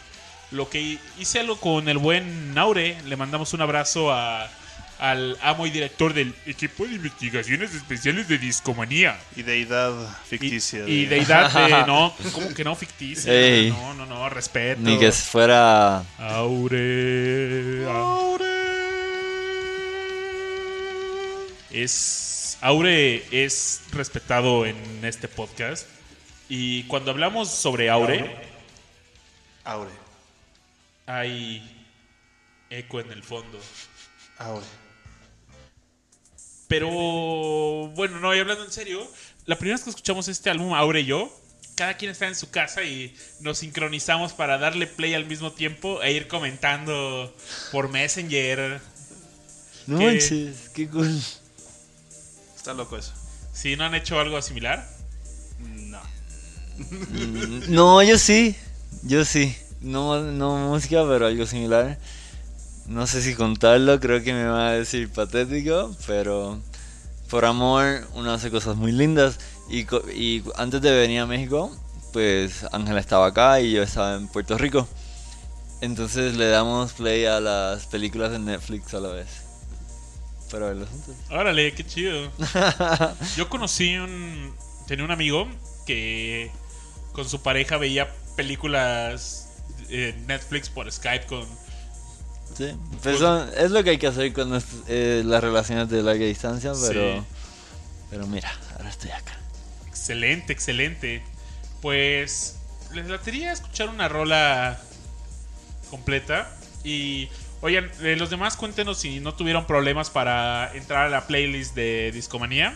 lo 0.50 0.72
que 0.72 0.98
hice 1.20 1.40
algo 1.40 1.60
con 1.60 1.88
el 1.88 2.00
buen 2.00 2.56
Naure, 2.56 2.98
le 3.06 3.16
mandamos 3.16 3.54
un 3.54 3.62
abrazo 3.62 4.12
a, 4.12 4.50
al 5.00 5.38
amo 5.42 5.66
y 5.66 5.70
director 5.70 6.14
del 6.14 6.36
equipo 6.46 6.86
de 6.86 6.96
investigaciones 6.96 7.74
especiales 7.74 8.28
de 8.28 8.38
Discomanía. 8.38 9.18
Y 9.36 9.44
deidad 9.44 9.94
ficticia. 10.26 10.88
y 10.88 11.06
de- 11.06 11.16
deidad 11.16 11.52
de. 11.52 11.70
No, 11.88 12.14
como 12.34 12.54
que 12.54 12.64
no 12.64 12.76
ficticia. 12.76 13.32
Ey. 13.34 13.70
No, 13.72 13.94
no, 13.94 14.06
no, 14.06 14.30
respeto. 14.30 14.82
ni 14.82 15.00
que 15.00 15.12
fuera... 15.12 16.04
Aure. 16.18 17.86
Es. 21.72 22.58
Aure 22.62 23.24
es 23.32 23.82
respetado 23.92 24.66
en 24.66 24.76
este 25.04 25.28
podcast. 25.28 25.88
Y 26.50 26.84
cuando 26.84 27.12
hablamos 27.12 27.50
sobre 27.50 27.90
Aure, 27.90 28.36
Aure. 29.64 29.92
hay 31.06 31.86
eco 32.70 33.00
en 33.00 33.12
el 33.12 33.24
fondo. 33.24 33.60
Aure. 34.40 34.66
Pero 36.70 36.88
bueno, 37.96 38.20
no, 38.20 38.34
y 38.34 38.40
hablando 38.40 38.64
en 38.64 38.72
serio, 38.72 39.06
la 39.48 39.58
primera 39.58 39.76
vez 39.76 39.84
que 39.84 39.90
escuchamos 39.90 40.28
este 40.28 40.52
álbum, 40.52 40.74
Aure 40.76 41.02
y 41.02 41.06
yo, 41.06 41.36
cada 41.76 41.96
quien 41.96 42.12
está 42.12 42.28
en 42.28 42.36
su 42.36 42.52
casa 42.52 42.84
y 42.84 43.16
nos 43.40 43.58
sincronizamos 43.58 44.34
para 44.34 44.60
darle 44.60 44.86
play 44.86 45.16
al 45.16 45.26
mismo 45.26 45.52
tiempo 45.52 46.02
e 46.04 46.12
ir 46.12 46.28
comentando 46.28 47.36
por 47.72 47.90
Messenger. 47.90 48.80
No 49.88 49.98
¿Qué? 49.98 50.06
manches, 50.06 50.70
qué 50.76 50.88
cool. 50.88 51.20
Está 52.56 52.76
loco 52.76 52.98
eso. 52.98 53.14
Si 53.52 53.76
no 53.76 53.86
han 53.86 53.96
hecho 53.96 54.20
algo 54.20 54.40
similar. 54.42 54.88
No. 55.60 56.02
No, 57.68 58.04
yo 58.04 58.20
sí, 58.20 58.56
yo 59.02 59.26
sí. 59.26 59.56
No, 59.82 60.22
no 60.22 60.70
música, 60.70 61.04
pero 61.08 61.26
algo 61.26 61.48
similar. 61.48 61.98
No 62.90 63.06
sé 63.06 63.22
si 63.22 63.36
contarlo, 63.36 64.00
creo 64.00 64.24
que 64.24 64.34
me 64.34 64.46
va 64.46 64.70
a 64.70 64.72
decir 64.72 65.12
patético, 65.12 65.96
pero 66.08 66.60
por 67.30 67.46
amor 67.46 68.08
uno 68.16 68.32
hace 68.32 68.50
cosas 68.50 68.76
muy 68.78 68.92
lindas. 68.92 69.38
Y, 69.70 70.42
antes 70.56 70.82
de 70.82 70.92
venir 70.92 71.20
a 71.20 71.28
México, 71.28 71.72
pues 72.12 72.66
Ángela 72.72 73.00
estaba 73.00 73.28
acá 73.28 73.62
y 73.62 73.74
yo 73.74 73.84
estaba 73.84 74.16
en 74.16 74.28
Puerto 74.28 74.58
Rico. 74.58 74.88
Entonces 75.82 76.36
le 76.36 76.50
damos 76.50 76.94
play 76.94 77.26
a 77.26 77.40
las 77.40 77.86
películas 77.86 78.32
de 78.32 78.40
Netflix 78.40 78.92
a 78.96 79.00
la 79.00 79.10
vez. 79.10 79.44
Para 80.50 80.66
verlos 80.70 80.90
juntos. 80.90 81.16
Órale, 81.30 81.72
qué 81.76 81.86
chido. 81.86 82.32
Yo 83.38 83.50
conocí 83.50 83.98
un. 83.98 84.52
Tenía 84.88 85.06
un 85.06 85.12
amigo 85.12 85.48
que 85.86 86.50
con 87.12 87.30
su 87.30 87.44
pareja 87.44 87.78
veía 87.78 88.12
películas 88.36 89.48
Netflix 90.26 90.70
por 90.70 90.92
Skype 90.92 91.28
con. 91.28 91.46
Sí, 92.58 92.76
pues 93.02 93.20
son- 93.20 93.50
es 93.58 93.72
lo 93.72 93.84
que 93.84 93.92
hay 93.92 93.98
que 93.98 94.08
hacer 94.08 94.34
con 94.34 94.52
eh, 94.88 95.24
las 95.26 95.42
relaciones 95.44 95.90
de 95.90 96.02
larga 96.04 96.26
distancia, 96.26 96.74
pero, 96.88 97.16
Sí. 97.16 97.22
pero 98.10 98.28
mira, 98.28 98.52
ahora 98.78 98.90
estoy 98.90 99.12
acá. 99.12 99.38
Excelente, 99.88 100.52
excelente. 100.54 101.22
Pues 101.82 102.58
les 102.94 103.08
latería 103.08 103.52
escuchar 103.54 103.90
una 103.90 104.08
rola 104.10 104.80
completa. 105.90 106.50
Y 106.84 107.30
oigan, 107.62 107.90
eh, 108.02 108.16
los 108.18 108.30
demás 108.30 108.56
cuéntenos 108.58 108.98
si 109.00 109.20
no 109.20 109.34
tuvieron 109.34 109.66
problemas 109.66 110.10
para 110.10 110.72
entrar 110.74 111.06
a 111.08 111.10
la 111.10 111.28
playlist 111.28 111.76
de 111.76 112.12
Discomanía. 112.14 112.76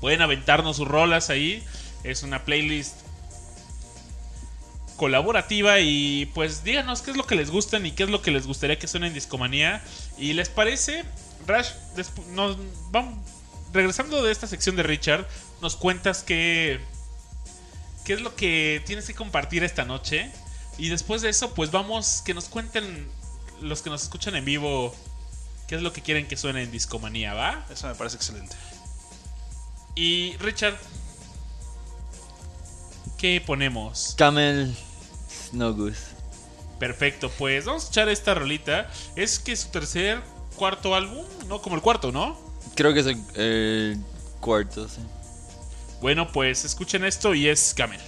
Pueden 0.00 0.22
aventarnos 0.22 0.76
sus 0.76 0.88
rolas 0.88 1.30
ahí. 1.30 1.64
Es 2.04 2.22
una 2.22 2.44
playlist 2.44 2.94
colaborativa 4.96 5.80
y 5.80 6.26
pues 6.34 6.64
díganos 6.64 7.02
qué 7.02 7.12
es 7.12 7.16
lo 7.16 7.26
que 7.26 7.34
les 7.34 7.50
gustan 7.50 7.86
y 7.86 7.92
qué 7.92 8.04
es 8.04 8.10
lo 8.10 8.22
que 8.22 8.30
les 8.30 8.46
gustaría 8.46 8.78
que 8.78 8.88
suene 8.88 9.06
en 9.08 9.14
Discomanía. 9.14 9.82
Y 10.18 10.32
les 10.32 10.48
parece, 10.48 11.04
Rash, 11.46 11.70
nos 12.32 12.56
vamos 12.90 13.18
regresando 13.72 14.22
de 14.22 14.32
esta 14.32 14.46
sección 14.46 14.76
de 14.76 14.82
Richard, 14.82 15.26
nos 15.60 15.76
cuentas 15.76 16.22
qué 16.22 16.80
qué 18.04 18.12
es 18.12 18.20
lo 18.20 18.36
que 18.36 18.82
tienes 18.86 19.06
que 19.06 19.14
compartir 19.14 19.64
esta 19.64 19.84
noche 19.84 20.30
y 20.78 20.88
después 20.90 21.22
de 21.22 21.28
eso 21.28 21.54
pues 21.54 21.72
vamos 21.72 22.22
que 22.24 22.34
nos 22.34 22.44
cuenten 22.44 23.08
los 23.60 23.82
que 23.82 23.90
nos 23.90 24.04
escuchan 24.04 24.36
en 24.36 24.44
vivo 24.44 24.94
qué 25.66 25.74
es 25.74 25.82
lo 25.82 25.92
que 25.92 26.02
quieren 26.02 26.28
que 26.28 26.36
suene 26.36 26.62
en 26.62 26.70
Discomanía, 26.70 27.34
¿va? 27.34 27.66
Eso 27.68 27.88
me 27.88 27.96
parece 27.96 28.16
excelente. 28.16 28.54
Y 29.96 30.36
Richard 30.36 30.76
¿qué 33.18 33.42
ponemos? 33.44 34.14
Camel 34.16 34.76
No 35.56 35.74
Goose. 35.74 36.14
Perfecto, 36.78 37.30
pues 37.38 37.64
vamos 37.64 37.82
a 37.82 37.84
escuchar 37.84 38.08
esta 38.08 38.34
rolita. 38.34 38.90
Es 39.16 39.38
que 39.38 39.56
su 39.56 39.68
tercer, 39.68 40.20
cuarto 40.56 40.94
álbum, 40.94 41.24
no 41.48 41.62
como 41.62 41.76
el 41.76 41.82
cuarto, 41.82 42.12
¿no? 42.12 42.38
Creo 42.74 42.92
que 42.92 43.00
es 43.00 43.06
el, 43.06 43.22
el 43.34 43.98
cuarto, 44.40 44.86
sí. 44.88 45.00
Bueno, 46.00 46.30
pues 46.30 46.64
escuchen 46.64 47.04
esto 47.04 47.34
y 47.34 47.48
es 47.48 47.72
Camel. 47.74 48.00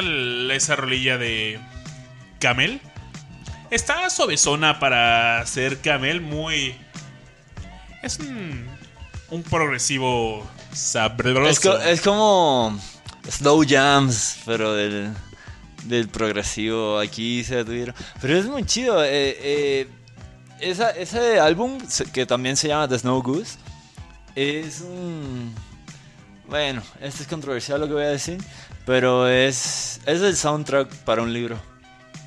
Esa 0.00 0.76
rolilla 0.76 1.18
de 1.18 1.58
Camel? 2.38 2.80
Está 3.70 4.08
suavezona 4.10 4.78
para 4.78 5.44
ser 5.46 5.80
Camel, 5.80 6.20
muy... 6.20 6.74
Es 8.02 8.18
un, 8.18 8.68
progresivo 9.48 10.46
sabroso. 10.72 11.48
Es, 11.48 11.60
co- 11.60 11.78
es 11.78 12.00
como 12.00 12.78
slow 13.30 13.64
jams, 13.66 14.38
pero 14.44 14.74
del, 14.74 16.08
progresivo 16.10 16.98
aquí 16.98 17.44
se 17.44 17.64
tuvieron. 17.64 17.94
Pero 18.20 18.36
es 18.36 18.46
muy 18.46 18.64
chido. 18.64 19.02
eh, 19.04 19.36
eh, 19.40 19.88
ese 20.60 21.40
álbum, 21.40 21.78
que 22.12 22.26
también 22.26 22.56
se 22.56 22.68
llama 22.68 22.88
The 22.88 22.98
Snow 22.98 23.22
Goose, 23.22 23.56
es 24.34 24.80
un... 24.80 25.54
Bueno, 26.48 26.82
esto 27.00 27.22
es 27.22 27.28
controversial 27.28 27.80
lo 27.80 27.86
que 27.86 27.94
voy 27.94 28.04
a 28.04 28.08
decir, 28.08 28.38
pero 28.84 29.28
es, 29.28 29.81
es 30.06 30.20
el 30.20 30.36
soundtrack 30.36 30.88
para 31.04 31.22
un 31.22 31.32
libro. 31.32 31.58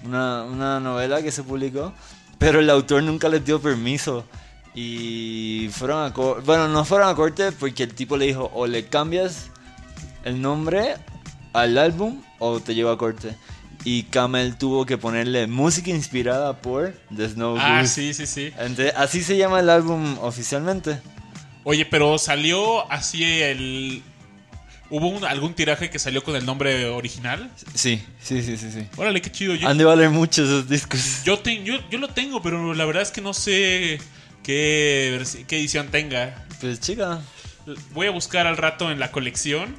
Una, 0.03 0.43
una 0.43 0.79
novela 0.79 1.21
que 1.21 1.31
se 1.31 1.43
publicó, 1.43 1.93
pero 2.37 2.59
el 2.59 2.69
autor 2.69 3.03
nunca 3.03 3.27
les 3.29 3.43
dio 3.45 3.59
permiso. 3.61 4.25
Y 4.73 5.69
fueron 5.71 6.03
a 6.05 6.13
corte. 6.13 6.43
Bueno, 6.45 6.67
no 6.67 6.83
fueron 6.85 7.07
a 7.09 7.15
corte 7.15 7.51
porque 7.53 7.83
el 7.83 7.93
tipo 7.95 8.17
le 8.17 8.25
dijo: 8.27 8.51
o 8.53 8.67
le 8.67 8.87
cambias 8.87 9.47
el 10.25 10.41
nombre 10.41 10.95
al 11.53 11.77
álbum 11.77 12.21
o 12.39 12.59
te 12.59 12.75
llevo 12.75 12.91
a 12.91 12.97
corte. 12.97 13.35
Y 13.85 14.03
Camel 14.03 14.57
tuvo 14.57 14.85
que 14.85 14.97
ponerle 14.97 15.47
música 15.47 15.91
inspirada 15.91 16.57
por 16.61 16.93
The 17.15 17.29
Snow 17.29 17.55
Ah, 17.59 17.79
Goose. 17.81 17.93
sí, 17.93 18.13
sí, 18.13 18.25
sí. 18.27 18.51
Entonces, 18.57 18.93
así 18.97 19.21
se 19.23 19.37
llama 19.37 19.59
el 19.59 19.69
álbum 19.69 20.17
oficialmente. 20.21 20.99
Oye, 21.63 21.85
pero 21.85 22.17
salió 22.17 22.91
así 22.91 23.23
el... 23.23 24.03
¿Hubo 24.89 25.07
un- 25.07 25.25
algún 25.25 25.53
tiraje 25.55 25.89
que 25.89 25.97
salió 25.99 26.23
con 26.23 26.35
el 26.35 26.45
nombre 26.45 26.85
original? 26.85 27.49
Sí, 27.73 28.03
sí, 28.21 28.43
sí, 28.43 28.55
sí. 28.57 28.71
sí. 28.71 28.87
Órale, 28.97 29.21
qué 29.21 29.31
chido. 29.31 29.55
Yo, 29.55 29.67
Han 29.67 29.77
de 29.77 29.83
valer 29.85 30.09
mucho 30.11 30.43
esos 30.43 30.69
discos. 30.69 31.23
yo, 31.23 31.39
te- 31.39 31.63
yo, 31.63 31.75
yo 31.89 31.97
lo 31.97 32.07
tengo, 32.09 32.41
pero 32.41 32.73
la 32.73 32.85
verdad 32.85 33.01
es 33.03 33.11
que 33.11 33.21
no 33.21 33.33
sé 33.33 33.99
qué, 34.43 35.21
qué 35.47 35.57
edición 35.57 35.87
tenga. 35.87 36.45
Pues 36.61 36.79
chica. 36.79 37.19
Voy 37.93 38.05
a 38.07 38.11
buscar 38.11 38.45
al 38.45 38.57
rato 38.57 38.91
en 38.91 38.99
la 38.99 39.11
colección 39.11 39.75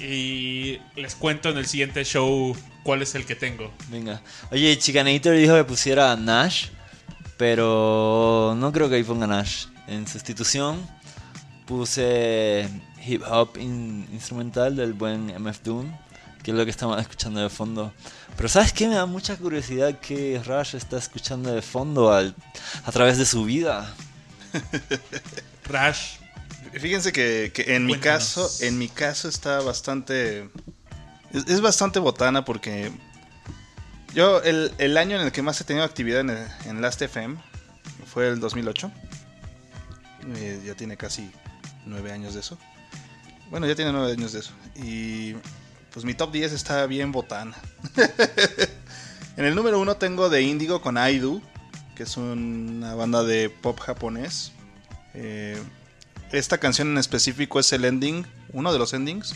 y 0.00 0.78
les 0.96 1.14
cuento 1.14 1.50
en 1.50 1.58
el 1.58 1.66
siguiente 1.66 2.02
show 2.04 2.56
cuál 2.82 3.02
es 3.02 3.14
el 3.14 3.26
que 3.26 3.34
tengo. 3.34 3.72
Venga. 3.90 4.22
Oye, 4.50 4.78
Chicanator 4.78 5.36
dijo 5.36 5.54
que 5.54 5.64
pusiera 5.64 6.16
Nash, 6.16 6.68
pero 7.36 8.54
no 8.56 8.72
creo 8.72 8.88
que 8.88 8.96
ahí 8.96 9.02
ponga 9.04 9.26
Nash. 9.26 9.66
En 9.86 10.06
sustitución 10.08 10.80
puse 11.66 12.68
hip 13.06 13.22
hop 13.28 13.56
in- 13.58 14.08
instrumental 14.12 14.76
del 14.76 14.92
buen 14.92 15.30
MF 15.40 15.60
Doom, 15.62 15.90
que 16.42 16.50
es 16.50 16.56
lo 16.56 16.64
que 16.64 16.70
estamos 16.70 17.00
escuchando 17.00 17.40
de 17.40 17.48
fondo. 17.50 17.92
Pero 18.36 18.48
¿sabes 18.48 18.72
qué? 18.72 18.88
Me 18.88 18.94
da 18.96 19.06
mucha 19.06 19.36
curiosidad 19.36 19.98
que 19.98 20.40
Rush 20.44 20.74
está 20.74 20.98
escuchando 20.98 21.52
de 21.54 21.62
fondo 21.62 22.12
al- 22.12 22.34
a 22.84 22.92
través 22.92 23.18
de 23.18 23.26
su 23.26 23.44
vida. 23.44 23.94
Rush. 25.64 26.16
Fíjense 26.80 27.12
que, 27.12 27.52
que 27.54 27.74
en 27.74 27.86
mi 27.86 27.98
caso, 27.98 28.50
en 28.60 28.78
mi 28.78 28.88
caso 28.88 29.28
está 29.28 29.60
bastante. 29.60 30.48
Es, 31.32 31.46
es 31.48 31.60
bastante 31.60 31.98
botana 31.98 32.44
porque. 32.44 32.90
Yo, 34.14 34.42
el, 34.42 34.72
el 34.78 34.96
año 34.96 35.16
en 35.16 35.22
el 35.26 35.32
que 35.32 35.42
más 35.42 35.60
he 35.60 35.64
tenido 35.64 35.84
actividad 35.84 36.20
en, 36.20 36.30
en 36.64 36.80
Last 36.80 37.02
FM 37.02 37.36
fue 38.06 38.28
el 38.28 38.40
2008. 38.40 38.90
Eh, 40.36 40.62
ya 40.64 40.74
tiene 40.74 40.96
casi 40.96 41.30
nueve 41.84 42.12
años 42.12 42.34
de 42.34 42.40
eso. 42.40 42.58
Bueno, 43.50 43.66
ya 43.66 43.74
tiene 43.74 43.92
nueve 43.92 44.12
años 44.12 44.32
de 44.32 44.40
eso. 44.40 44.52
Y 44.74 45.34
pues 45.92 46.04
mi 46.04 46.14
top 46.14 46.32
10 46.32 46.52
está 46.52 46.86
bien 46.86 47.12
botana. 47.12 47.56
en 49.36 49.44
el 49.44 49.54
número 49.54 49.80
uno 49.80 49.96
tengo 49.96 50.28
de 50.28 50.42
Indigo 50.42 50.80
con 50.80 50.96
I 50.98 51.18
Do, 51.18 51.40
que 51.94 52.02
es 52.02 52.16
una 52.16 52.94
banda 52.94 53.22
de 53.22 53.50
pop 53.50 53.78
japonés. 53.80 54.52
Eh, 55.14 55.56
esta 56.32 56.58
canción 56.58 56.88
en 56.88 56.98
específico 56.98 57.60
es 57.60 57.72
el 57.72 57.84
ending, 57.84 58.26
uno 58.52 58.72
de 58.72 58.78
los 58.78 58.92
endings, 58.92 59.34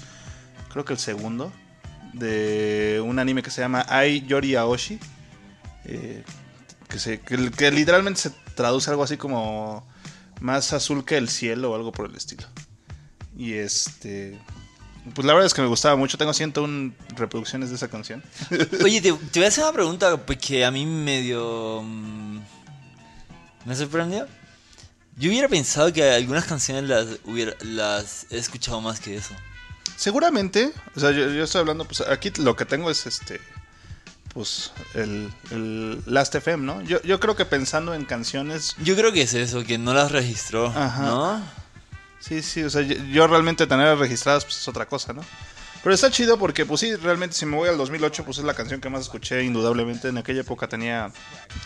creo 0.71 0.85
que 0.85 0.93
el 0.93 0.99
segundo, 0.99 1.53
de 2.13 3.03
un 3.05 3.19
anime 3.19 3.43
que 3.43 3.51
se 3.51 3.61
llama 3.61 3.87
Ai 3.89 4.27
Yori 4.27 4.57
Aoshi, 4.57 4.99
eh, 5.85 6.25
que, 6.89 6.99
se, 6.99 7.21
que 7.21 7.71
literalmente 7.71 8.21
se 8.21 8.31
traduce 8.55 8.91
algo 8.91 9.05
así 9.05 9.17
como 9.17 9.87
más 10.41 10.73
azul 10.73 11.05
que 11.05 11.17
el 11.17 11.29
cielo 11.29 11.71
o 11.71 11.75
algo 11.77 11.93
por 11.93 12.11
el 12.11 12.17
estilo. 12.17 12.47
Y 13.41 13.55
este, 13.55 14.39
pues 15.15 15.25
la 15.25 15.33
verdad 15.33 15.47
es 15.47 15.55
que 15.55 15.63
me 15.63 15.69
gustaba 15.69 15.97
mucho, 15.97 16.19
tengo 16.19 16.35
101 16.35 16.93
reproducciones 17.17 17.71
de 17.71 17.77
esa 17.77 17.89
canción. 17.89 18.23
Oye, 18.85 19.01
te, 19.01 19.15
te 19.15 19.39
voy 19.39 19.47
a 19.47 19.49
hacer 19.49 19.65
una 19.65 19.73
pregunta 19.73 20.15
porque 20.19 20.63
a 20.63 20.71
mí 20.71 20.85
medio... 20.85 21.81
mm, 21.83 22.39
me 23.65 23.75
sorprendió. 23.75 24.27
Yo 25.17 25.31
hubiera 25.31 25.49
pensado 25.49 25.91
que 25.91 26.03
algunas 26.11 26.45
canciones 26.45 26.85
las, 26.85 27.07
hubiera, 27.25 27.57
las 27.63 28.27
he 28.29 28.37
escuchado 28.37 28.83
más 28.83 29.01
que 29.01 29.17
eso. 29.17 29.35
Seguramente, 29.97 30.75
o 30.95 31.01
sea, 31.01 31.11
yo, 31.11 31.31
yo 31.31 31.45
estoy 31.45 31.61
hablando, 31.61 31.87
pues 31.87 32.03
aquí 32.03 32.31
lo 32.37 32.57
que 32.57 32.67
tengo 32.67 32.91
es 32.91 33.07
este, 33.07 33.41
pues 34.35 34.71
el, 34.93 35.33
el 35.51 36.03
Last 36.05 36.35
FM, 36.35 36.63
¿no? 36.67 36.83
Yo, 36.83 37.01
yo 37.05 37.19
creo 37.21 37.37
que 37.37 37.47
pensando 37.47 37.95
en 37.95 38.05
canciones, 38.05 38.77
Yo 38.85 38.97
creo 38.97 39.13
que 39.13 39.23
es 39.23 39.33
eso, 39.33 39.65
que 39.65 39.79
no 39.79 39.95
las 39.95 40.13
registró, 40.13 40.67
Ajá. 40.67 41.07
¿no? 41.07 41.60
Sí, 42.21 42.43
sí, 42.43 42.63
o 42.63 42.71
sea, 42.71 42.83
yo, 42.83 42.97
yo 43.05 43.27
realmente 43.27 43.67
tenerlas 43.67 43.99
registradas 43.99 44.45
pues 44.45 44.59
es 44.59 44.69
otra 44.69 44.87
cosa, 44.87 45.13
¿no? 45.13 45.23
Pero 45.83 45.95
está 45.95 46.11
chido 46.11 46.39
porque, 46.39 46.67
pues 46.67 46.81
sí, 46.81 46.95
realmente 46.95 47.35
si 47.35 47.47
me 47.47 47.57
voy 47.57 47.69
al 47.69 47.79
2008, 47.79 48.25
pues 48.25 48.37
es 48.39 48.45
la 48.45 48.53
canción 48.53 48.83
que 48.83 48.91
más 48.91 49.01
escuché, 49.01 49.43
indudablemente. 49.45 50.09
En 50.09 50.19
aquella 50.19 50.43
época 50.43 50.69
tenía 50.69 51.11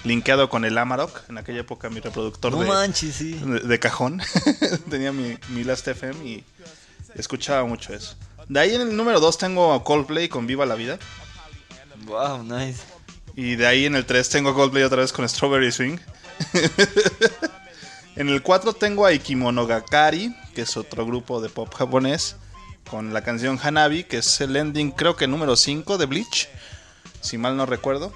linkeado 0.05 0.49
con 0.49 0.65
el 0.65 0.79
Amarok, 0.79 1.29
en 1.29 1.39
aquella 1.39 1.61
época 1.61 1.91
mi 1.91 1.99
reproductor 1.99 2.53
No 2.53 2.61
de, 2.61 2.69
manches, 2.69 3.17
sí. 3.17 3.33
de, 3.33 3.61
de 3.61 3.79
cajón. 3.81 4.23
Tenía 4.91 5.11
mi, 5.11 5.37
mi 5.49 5.65
Last 5.65 5.89
FM 5.89 6.25
y 6.25 6.45
escuchaba 7.17 7.65
mucho 7.65 7.93
eso. 7.93 8.15
De 8.49 8.61
ahí 8.61 8.75
en 8.75 8.83
el 8.83 8.97
número 8.97 9.19
2 9.19 9.37
tengo 9.39 9.73
a 9.73 9.83
Coldplay 9.83 10.29
con 10.29 10.47
Viva 10.47 10.65
la 10.65 10.77
Vida. 10.77 10.99
Wow, 12.07 12.45
nice. 12.45 12.83
Y 13.35 13.57
de 13.57 13.67
ahí 13.67 13.87
en 13.87 13.97
el 13.97 14.07
3 14.07 14.29
tengo 14.29 14.51
a 14.51 14.55
Coldplay 14.55 14.85
otra 14.85 14.99
vez 14.99 15.13
con 15.13 15.29
Strawberry 15.29 15.73
Swing. 15.73 15.99
en 18.17 18.29
el 18.29 18.43
4 18.43 18.75
tengo 18.75 19.07
a 19.07 19.13
Ikimonogakari, 19.13 20.37
que 20.55 20.63
es 20.63 20.77
otro 20.77 21.05
grupo 21.07 21.41
de 21.41 21.49
pop 21.49 21.73
japonés, 21.75 22.37
con 22.89 23.13
la 23.13 23.23
canción 23.23 23.59
Hanabi, 23.63 24.05
que 24.05 24.19
es 24.19 24.41
el 24.41 24.57
ending 24.57 24.91
creo 24.93 25.17
que 25.17 25.27
número 25.27 25.57
5 25.57 25.99
de 25.99 26.07
Bleach, 26.07 26.49
si 27.21 27.39
mal 27.39 27.57
no 27.57 27.67
recuerdo. 27.67 28.13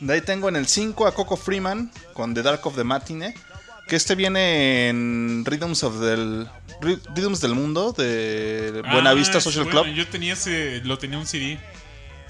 De 0.00 0.12
ahí 0.12 0.20
tengo 0.20 0.48
en 0.48 0.56
el 0.56 0.66
5 0.66 1.06
a 1.06 1.14
Coco 1.14 1.36
Freeman 1.36 1.90
con 2.12 2.34
The 2.34 2.42
Dark 2.42 2.66
of 2.66 2.76
the 2.76 2.84
Matinee, 2.84 3.34
que 3.88 3.96
este 3.96 4.14
viene 4.14 4.88
en 4.88 5.44
Rhythms 5.46 5.82
of 5.84 6.00
del 6.00 6.48
Rhythms 6.80 7.40
del 7.40 7.54
Mundo 7.54 7.92
de 7.92 8.82
Buenavista 8.92 9.38
Ah, 9.38 9.40
Social 9.40 9.64
bueno, 9.64 9.82
Club. 9.84 9.94
Yo 9.94 10.06
tenía 10.08 10.34
ese, 10.34 10.80
lo 10.84 10.98
tenía 10.98 11.18
un 11.18 11.26
CD. 11.26 11.58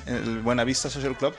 el 0.06 0.40
Buenavista 0.40 0.88
Social 0.90 1.16
Club. 1.16 1.34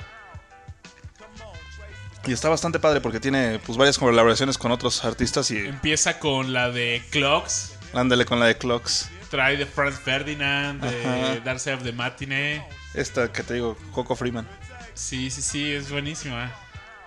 Y 2.25 2.34
está 2.34 2.49
bastante 2.49 2.80
padre 2.80 2.99
porque 2.99 3.19
tiene 3.19 3.60
pues 3.65 3.77
varias 3.77 3.97
colaboraciones 3.97 4.58
con 4.58 4.71
otros 4.71 5.06
artistas 5.06 5.49
y 5.51 5.58
Empieza 5.60 6.19
con 6.19 6.51
la 6.51 6.69
de 6.69 7.01
Clocks, 7.10 7.73
ándale 7.93 8.25
con 8.25 8.39
la 8.39 8.47
de 8.47 8.58
Clocks. 8.58 9.10
trae 9.30 9.56
de 9.56 9.65
Franz 9.65 9.99
Ferdinand, 9.99 10.82
de 10.84 11.60
Side 11.60 11.75
of 11.75 11.84
the 11.84 11.91
Matinee. 11.93 12.63
Esta 12.93 13.32
que 13.32 13.43
te 13.43 13.53
digo, 13.56 13.77
Coco 13.93 14.15
Freeman. 14.15 14.47
Sí, 14.93 15.30
sí, 15.30 15.41
sí, 15.41 15.71
es 15.71 15.89
buenísima. 15.91 16.51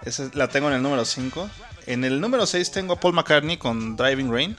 Esa 0.04 0.30
la 0.34 0.48
tengo 0.48 0.68
en 0.68 0.74
el 0.74 0.82
número 0.82 1.04
5. 1.04 1.50
En 1.86 2.04
el 2.04 2.20
número 2.20 2.46
6 2.46 2.70
tengo 2.70 2.94
a 2.94 3.00
Paul 3.00 3.12
McCartney 3.14 3.56
con 3.58 3.96
Driving 3.96 4.32
Rain. 4.32 4.56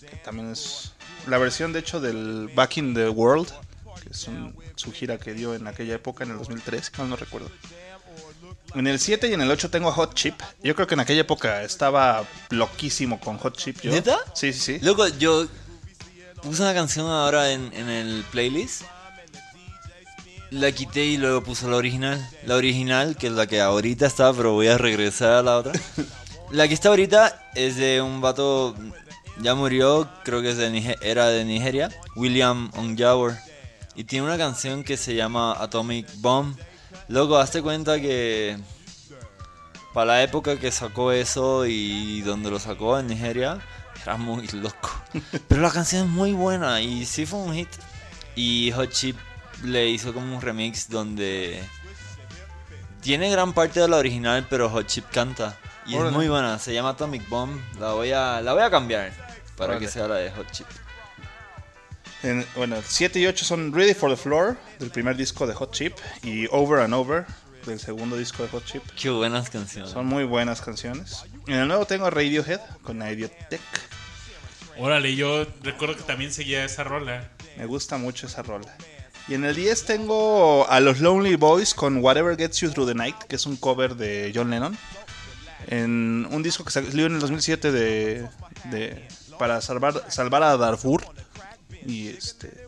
Que 0.00 0.16
también 0.16 0.50
es 0.50 0.92
la 1.28 1.38
versión 1.38 1.72
de 1.72 1.80
hecho 1.80 2.00
del 2.00 2.50
Back 2.54 2.78
in 2.78 2.94
the 2.94 3.08
World. 3.10 3.48
Que 4.02 4.10
es 4.10 4.26
un- 4.26 4.56
su 4.74 4.90
gira 4.92 5.18
que 5.18 5.34
dio 5.34 5.54
en 5.54 5.66
aquella 5.68 5.94
época, 5.94 6.24
en 6.24 6.30
el 6.30 6.38
2003, 6.38 6.86
si 6.92 7.00
mal 7.00 7.10
no 7.10 7.16
recuerdo. 7.16 7.50
En 8.74 8.86
el 8.86 8.98
7 8.98 9.28
y 9.28 9.32
en 9.32 9.40
el 9.40 9.50
8 9.50 9.70
tengo 9.70 9.88
a 9.88 9.92
Hot 9.92 10.14
Chip. 10.14 10.34
Yo 10.62 10.74
creo 10.74 10.86
que 10.86 10.94
en 10.94 11.00
aquella 11.00 11.22
época 11.22 11.62
estaba 11.62 12.24
loquísimo 12.50 13.18
con 13.18 13.38
Hot 13.38 13.56
Chip. 13.56 13.80
yo. 13.80 13.90
¿Neta? 13.90 14.18
Sí, 14.34 14.52
sí, 14.52 14.60
sí. 14.60 14.84
Loco, 14.84 15.08
yo 15.08 15.46
puse 16.42 16.62
una 16.62 16.74
canción 16.74 17.06
ahora 17.06 17.50
en, 17.52 17.72
en 17.72 17.88
el 17.88 18.24
playlist. 18.30 18.82
La 20.50 20.72
quité 20.72 21.04
y 21.04 21.16
luego 21.18 21.42
puse 21.42 21.68
la 21.68 21.76
original. 21.76 22.26
La 22.46 22.56
original, 22.56 23.16
que 23.16 23.26
es 23.26 23.32
la 23.32 23.46
que 23.46 23.60
ahorita 23.60 24.06
está, 24.06 24.32
pero 24.32 24.52
voy 24.52 24.68
a 24.68 24.78
regresar 24.78 25.32
a 25.32 25.42
la 25.42 25.56
otra. 25.58 25.72
La 26.50 26.66
que 26.66 26.72
está 26.72 26.88
ahorita 26.88 27.50
es 27.54 27.76
de 27.76 28.00
un 28.00 28.22
vato, 28.22 28.74
ya 29.42 29.54
murió, 29.54 30.08
creo 30.24 30.40
que 30.40 30.52
es 30.52 30.56
de 30.56 30.96
era 31.02 31.28
de 31.28 31.44
Nigeria, 31.44 31.90
William 32.16 32.70
Onyawer. 32.74 33.36
Y 33.94 34.04
tiene 34.04 34.24
una 34.24 34.38
canción 34.38 34.82
que 34.82 34.96
se 34.96 35.14
llama 35.14 35.52
Atomic 35.62 36.06
Bomb. 36.20 36.56
Loco, 37.08 37.38
hazte 37.38 37.62
cuenta 37.62 38.00
que 38.00 38.58
para 39.94 40.06
la 40.06 40.22
época 40.22 40.58
que 40.58 40.70
sacó 40.70 41.12
eso 41.12 41.66
y 41.66 42.20
donde 42.22 42.50
lo 42.50 42.58
sacó 42.58 42.98
en 42.98 43.06
Nigeria, 43.08 43.58
era 44.02 44.16
muy 44.16 44.46
loco. 44.48 44.90
Pero 45.48 45.60
la 45.60 45.70
canción 45.70 46.06
es 46.06 46.08
muy 46.08 46.32
buena 46.32 46.80
y 46.80 47.04
sí 47.06 47.26
fue 47.26 47.40
un 47.40 47.54
hit. 47.54 47.68
Y 48.36 48.70
Hot 48.72 48.90
Chip 48.90 49.16
le 49.64 49.88
hizo 49.88 50.14
como 50.14 50.36
un 50.36 50.40
remix 50.40 50.88
donde 50.88 51.60
tiene 53.00 53.30
gran 53.30 53.52
parte 53.52 53.80
de 53.80 53.88
la 53.88 53.96
original, 53.96 54.46
pero 54.48 54.70
Hot 54.70 54.86
Chip 54.86 55.06
canta. 55.10 55.58
Y 55.86 55.94
Órale. 55.94 56.10
es 56.10 56.16
muy 56.16 56.28
buena, 56.28 56.58
se 56.58 56.72
llama 56.72 56.90
Atomic 56.90 57.28
Bomb. 57.28 57.60
La 57.80 57.92
voy 57.92 58.12
a, 58.12 58.40
la 58.40 58.52
voy 58.52 58.62
a 58.62 58.70
cambiar 58.70 59.12
para 59.56 59.70
Órale. 59.72 59.86
que 59.86 59.90
sea 59.90 60.06
la 60.06 60.16
de 60.16 60.30
Hot 60.30 60.50
Chip. 60.52 60.66
En- 62.22 62.44
bueno, 62.56 62.76
7 62.84 63.18
y 63.20 63.26
8 63.26 63.44
son 63.44 63.72
Ready 63.72 63.94
for 63.94 64.10
the 64.10 64.16
Floor, 64.16 64.56
del 64.78 64.90
primer 64.90 65.16
disco 65.16 65.46
de 65.46 65.54
Hot 65.54 65.72
Chip, 65.72 65.94
y 66.22 66.46
Over 66.50 66.80
and 66.80 66.94
Over, 66.94 67.26
del 67.66 67.78
segundo 67.78 68.16
disco 68.16 68.42
de 68.42 68.48
Hot 68.48 68.64
Chip. 68.64 68.82
Qué 69.00 69.10
buenas 69.10 69.50
canciones. 69.50 69.90
Son 69.90 70.06
muy 70.06 70.24
buenas 70.24 70.60
canciones. 70.60 71.22
En 71.46 71.54
el 71.54 71.68
nuevo 71.68 71.86
tengo 71.86 72.10
Radiohead 72.10 72.60
con 72.82 73.00
Idiotech. 73.02 73.60
Órale, 74.78 75.14
yo 75.16 75.46
recuerdo 75.62 75.96
que 75.96 76.02
también 76.02 76.32
seguía 76.32 76.64
esa 76.64 76.84
rola. 76.84 77.30
Me 77.56 77.66
gusta 77.66 77.98
mucho 77.98 78.26
esa 78.26 78.42
rola. 78.42 78.74
Y 79.26 79.34
en 79.34 79.44
el 79.44 79.54
10 79.54 79.84
tengo 79.84 80.66
a 80.70 80.80
los 80.80 81.00
Lonely 81.00 81.36
Boys 81.36 81.74
con 81.74 81.98
Whatever 82.02 82.36
Gets 82.36 82.60
You 82.60 82.70
Through 82.70 82.88
the 82.88 82.94
Night, 82.94 83.16
que 83.28 83.36
es 83.36 83.44
un 83.46 83.56
cover 83.56 83.94
de 83.96 84.32
John 84.34 84.50
Lennon. 84.50 84.76
En 85.66 86.26
un 86.30 86.42
disco 86.42 86.64
que 86.64 86.70
salió 86.70 87.06
en 87.06 87.14
el 87.14 87.20
2007 87.20 87.70
de, 87.72 88.26
de- 88.70 89.06
para 89.38 89.60
salvar, 89.60 90.04
salvar 90.08 90.42
a 90.42 90.56
Darfur. 90.56 91.04
Y 91.86 92.08
este 92.08 92.66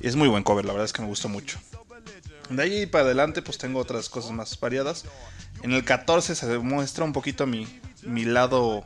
es 0.00 0.16
muy 0.16 0.28
buen 0.28 0.42
cover, 0.42 0.64
la 0.64 0.72
verdad 0.72 0.86
es 0.86 0.92
que 0.92 1.02
me 1.02 1.08
gustó 1.08 1.28
mucho. 1.28 1.58
De 2.48 2.62
ahí 2.62 2.86
para 2.86 3.04
adelante 3.04 3.42
pues 3.42 3.58
tengo 3.58 3.78
otras 3.78 4.08
cosas 4.08 4.32
más 4.32 4.58
variadas. 4.58 5.04
En 5.62 5.72
el 5.72 5.84
14 5.84 6.34
se 6.34 6.58
muestra 6.58 7.04
un 7.04 7.12
poquito 7.12 7.46
mi, 7.46 7.66
mi 8.02 8.24
lado 8.24 8.84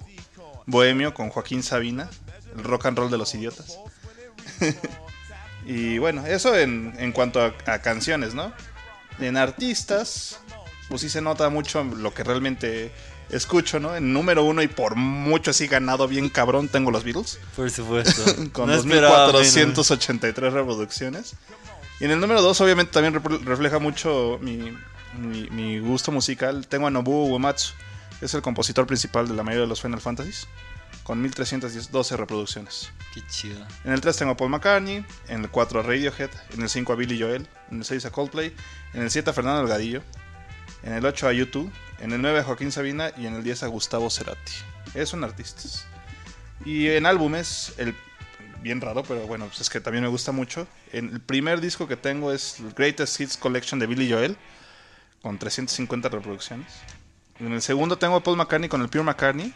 bohemio 0.66 1.14
con 1.14 1.30
Joaquín 1.30 1.62
Sabina, 1.62 2.10
el 2.56 2.64
rock 2.64 2.86
and 2.86 2.98
roll 2.98 3.10
de 3.10 3.18
los 3.18 3.34
idiotas. 3.34 3.78
Y 5.66 5.98
bueno, 5.98 6.26
eso 6.26 6.56
en, 6.56 6.94
en 6.98 7.12
cuanto 7.12 7.40
a, 7.40 7.54
a 7.66 7.80
canciones, 7.80 8.34
¿no? 8.34 8.52
En 9.18 9.36
artistas, 9.36 10.38
pues 10.88 11.00
sí 11.00 11.08
se 11.08 11.22
nota 11.22 11.48
mucho 11.48 11.82
lo 11.84 12.12
que 12.12 12.24
realmente 12.24 12.92
escucho, 13.36 13.80
¿no? 13.80 13.94
En 13.96 14.12
número 14.12 14.44
uno 14.44 14.62
y 14.62 14.68
por 14.68 14.96
mucho 14.96 15.50
así 15.50 15.66
ganado 15.66 16.06
bien 16.08 16.28
cabrón 16.28 16.68
tengo 16.68 16.90
los 16.90 17.04
Beatles. 17.04 17.38
Por 17.56 17.70
supuesto. 17.70 18.22
Con 18.52 18.66
No 18.68 18.74
esperaba 18.74 19.26
menos. 19.26 19.32
2483 19.32 20.52
reproducciones. 20.52 21.34
Y 22.00 22.04
en 22.04 22.10
el 22.10 22.20
número 22.20 22.42
dos 22.42 22.60
obviamente 22.60 22.92
también 22.92 23.14
refleja 23.44 23.78
mucho 23.78 24.38
mi, 24.40 24.76
mi- 25.18 25.48
mi 25.50 25.78
gusto 25.78 26.10
musical. 26.12 26.66
Tengo 26.66 26.86
a 26.86 26.90
Nobuo 26.90 27.26
Uematsu, 27.26 27.72
que 28.18 28.26
es 28.26 28.34
el 28.34 28.42
compositor 28.42 28.86
principal 28.86 29.28
de 29.28 29.34
la 29.34 29.42
mayoría 29.42 29.62
de 29.62 29.68
los 29.68 29.80
Final 29.80 30.00
Fantasies, 30.00 30.46
con 31.04 31.20
1312 31.22 32.16
reproducciones. 32.16 32.90
Qué 33.12 33.22
chido. 33.28 33.64
En 33.84 33.92
el 33.92 34.00
3 34.00 34.16
tengo 34.16 34.32
a 34.32 34.36
Paul 34.36 34.50
McCartney, 34.50 35.04
en 35.28 35.42
el 35.42 35.50
4 35.50 35.80
a 35.80 35.82
Radiohead, 35.84 36.30
en 36.54 36.62
el 36.62 36.68
5 36.68 36.92
a 36.92 36.96
Billy 36.96 37.20
Joel, 37.20 37.46
en 37.70 37.78
el 37.78 37.84
6 37.84 38.06
a 38.06 38.10
Coldplay, 38.10 38.54
en 38.92 39.02
el 39.02 39.10
7 39.10 39.30
a 39.30 39.32
Fernando 39.32 39.60
Delgadillo, 39.60 40.02
en 40.82 40.94
el 40.94 41.06
8 41.06 41.28
a 41.28 41.32
YouTube, 41.32 41.70
en 42.04 42.12
el 42.12 42.20
9 42.20 42.40
a 42.40 42.44
Joaquín 42.44 42.70
Sabina 42.70 43.12
y 43.16 43.26
en 43.26 43.34
el 43.34 43.42
10 43.42 43.62
a 43.62 43.66
Gustavo 43.68 44.10
Cerati. 44.10 44.52
Esos 44.88 45.08
son 45.08 45.24
artistas. 45.24 45.86
Y 46.66 46.88
en 46.88 47.06
álbumes, 47.06 47.72
el 47.78 47.94
bien 48.60 48.82
raro, 48.82 49.02
pero 49.04 49.26
bueno, 49.26 49.46
pues 49.46 49.62
es 49.62 49.70
que 49.70 49.80
también 49.80 50.04
me 50.04 50.10
gusta 50.10 50.30
mucho. 50.30 50.68
El 50.92 51.22
primer 51.22 51.62
disco 51.62 51.88
que 51.88 51.96
tengo 51.96 52.30
es 52.30 52.60
el 52.60 52.74
Greatest 52.74 53.18
Hits 53.18 53.36
Collection 53.38 53.80
de 53.80 53.86
Billy 53.86 54.12
Joel, 54.12 54.36
con 55.22 55.38
350 55.38 56.10
reproducciones. 56.10 56.70
En 57.40 57.52
el 57.52 57.62
segundo 57.62 57.96
tengo 57.96 58.16
a 58.16 58.22
Paul 58.22 58.36
McCartney 58.36 58.68
con 58.68 58.82
el 58.82 58.90
Pure 58.90 59.04
McCartney, 59.04 59.54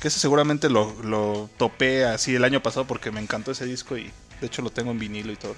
que 0.00 0.08
ese 0.08 0.18
seguramente 0.18 0.70
lo, 0.70 0.94
lo 1.02 1.50
topé 1.58 2.06
así 2.06 2.34
el 2.34 2.44
año 2.44 2.62
pasado 2.62 2.86
porque 2.86 3.10
me 3.10 3.20
encantó 3.20 3.50
ese 3.50 3.66
disco 3.66 3.98
y 3.98 4.10
de 4.40 4.46
hecho 4.46 4.62
lo 4.62 4.70
tengo 4.70 4.92
en 4.92 4.98
vinilo 4.98 5.30
y 5.30 5.36
todo. 5.36 5.56